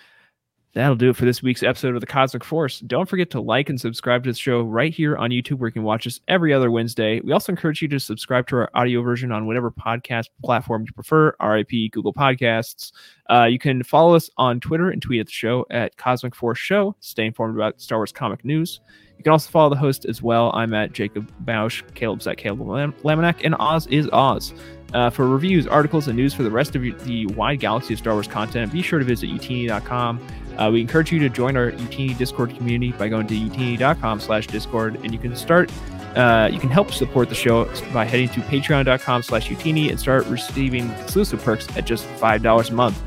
That'll 0.75 0.97
do 0.97 1.11
it 1.11 1.15
for 1.15 1.23
this 1.23 1.41
week's 1.41 1.63
episode 1.63 1.95
of 1.95 2.01
the 2.01 2.05
Cosmic 2.05 2.43
Force. 2.43 2.81
Don't 2.81 3.07
forget 3.07 3.29
to 3.29 3.39
like 3.39 3.69
and 3.69 3.79
subscribe 3.79 4.25
to 4.25 4.31
the 4.31 4.37
show 4.37 4.61
right 4.61 4.93
here 4.93 5.15
on 5.15 5.29
YouTube, 5.29 5.57
where 5.57 5.69
you 5.69 5.73
can 5.73 5.83
watch 5.83 6.05
us 6.05 6.19
every 6.27 6.51
other 6.51 6.69
Wednesday. 6.69 7.21
We 7.21 7.31
also 7.31 7.53
encourage 7.53 7.81
you 7.81 7.87
to 7.87 7.97
subscribe 7.97 8.45
to 8.47 8.57
our 8.57 8.69
audio 8.73 9.01
version 9.01 9.31
on 9.31 9.47
whatever 9.47 9.71
podcast 9.71 10.27
platform 10.43 10.83
you 10.85 10.91
prefer 10.91 11.33
RIP, 11.41 11.93
Google 11.93 12.13
Podcasts. 12.13 12.91
Uh, 13.29 13.45
you 13.45 13.57
can 13.57 13.83
follow 13.83 14.15
us 14.15 14.29
on 14.35 14.59
Twitter 14.59 14.89
and 14.89 15.01
tweet 15.01 15.21
at 15.21 15.27
the 15.27 15.31
show 15.31 15.65
at 15.71 15.95
Cosmic 15.95 16.35
Force 16.35 16.59
Show. 16.59 16.93
Stay 16.99 17.25
informed 17.25 17.55
about 17.55 17.79
Star 17.79 17.99
Wars 17.99 18.11
comic 18.11 18.43
news. 18.43 18.81
You 19.17 19.23
can 19.23 19.31
also 19.31 19.49
follow 19.49 19.69
the 19.69 19.77
host 19.77 20.03
as 20.03 20.21
well. 20.21 20.51
I'm 20.53 20.73
at 20.73 20.91
Jacob 20.91 21.31
Bausch, 21.45 21.83
Caleb's 21.95 22.27
at 22.27 22.35
Caleb 22.35 22.67
Lam- 22.67 22.91
Laminack, 23.03 23.45
and 23.45 23.55
Oz 23.59 23.87
is 23.87 24.09
Oz. 24.11 24.53
Uh, 24.93 25.09
for 25.09 25.27
reviews, 25.27 25.67
articles, 25.67 26.07
and 26.07 26.15
news 26.15 26.33
for 26.33 26.43
the 26.43 26.51
rest 26.51 26.75
of 26.75 26.81
the 26.81 27.25
wide 27.27 27.59
galaxy 27.59 27.93
of 27.93 27.99
Star 27.99 28.13
Wars 28.13 28.27
content, 28.27 28.71
be 28.71 28.81
sure 28.81 28.99
to 28.99 29.05
visit 29.05 29.29
youtini.com. 29.29 30.25
Uh, 30.57 30.69
we 30.71 30.81
encourage 30.81 31.11
you 31.11 31.19
to 31.19 31.29
join 31.29 31.57
our 31.57 31.71
Youtini 31.71 32.17
Discord 32.17 32.55
community 32.55 32.91
by 32.93 33.09
going 33.09 33.27
to 33.27 33.35
youtini.com 33.35 34.19
slash 34.19 34.47
Discord, 34.47 34.95
and 35.03 35.11
you 35.11 35.19
can 35.19 35.35
start, 35.35 35.71
uh, 36.15 36.49
you 36.51 36.59
can 36.59 36.69
help 36.69 36.91
support 36.91 37.29
the 37.29 37.35
show 37.35 37.65
by 37.93 38.05
heading 38.05 38.29
to 38.29 38.39
patreon.com 38.41 39.23
slash 39.23 39.49
Youtini 39.49 39.89
and 39.89 39.99
start 39.99 40.25
receiving 40.27 40.89
exclusive 40.91 41.43
perks 41.43 41.67
at 41.75 41.85
just 41.85 42.05
$5 42.19 42.69
a 42.69 42.73
month. 42.73 43.01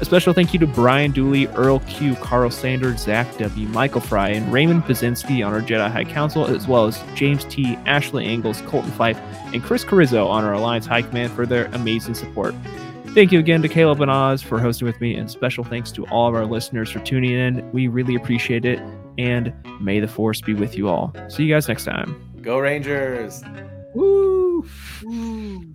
A 0.00 0.04
special 0.06 0.32
thank 0.32 0.54
you 0.54 0.58
to 0.60 0.66
Brian 0.66 1.12
Dooley, 1.12 1.46
Earl 1.48 1.80
Q, 1.80 2.14
Carl 2.16 2.50
Sanders, 2.50 3.02
Zach 3.02 3.36
W, 3.36 3.68
Michael 3.68 4.00
Fry, 4.00 4.30
and 4.30 4.50
Raymond 4.50 4.84
Pazinski 4.84 5.46
on 5.46 5.52
our 5.52 5.60
Jedi 5.60 5.90
High 5.90 6.04
Council, 6.04 6.46
as 6.46 6.66
well 6.66 6.86
as 6.86 6.98
James 7.14 7.44
T, 7.44 7.76
Ashley 7.84 8.24
Angles, 8.24 8.62
Colton 8.62 8.90
Fife, 8.92 9.20
and 9.52 9.62
Chris 9.62 9.84
Carrizzo 9.84 10.26
on 10.26 10.42
our 10.42 10.54
Alliance 10.54 10.86
High 10.86 11.02
Command 11.02 11.32
for 11.32 11.44
their 11.44 11.66
amazing 11.74 12.14
support. 12.14 12.54
Thank 13.12 13.32
you 13.32 13.40
again 13.40 13.60
to 13.62 13.68
Caleb 13.68 14.00
and 14.00 14.10
Oz 14.10 14.40
for 14.40 14.60
hosting 14.60 14.86
with 14.86 15.00
me, 15.00 15.16
and 15.16 15.28
special 15.28 15.64
thanks 15.64 15.90
to 15.92 16.06
all 16.06 16.28
of 16.28 16.34
our 16.36 16.46
listeners 16.46 16.90
for 16.90 17.00
tuning 17.00 17.32
in. 17.32 17.68
We 17.72 17.88
really 17.88 18.14
appreciate 18.14 18.64
it, 18.64 18.78
and 19.18 19.52
may 19.80 19.98
the 19.98 20.06
force 20.06 20.40
be 20.40 20.54
with 20.54 20.78
you 20.78 20.88
all. 20.88 21.12
See 21.28 21.42
you 21.42 21.52
guys 21.52 21.66
next 21.66 21.84
time. 21.84 22.14
Go 22.40 22.60
Rangers! 22.60 23.42
Woo! 23.94 24.64
Woo. 25.02 25.74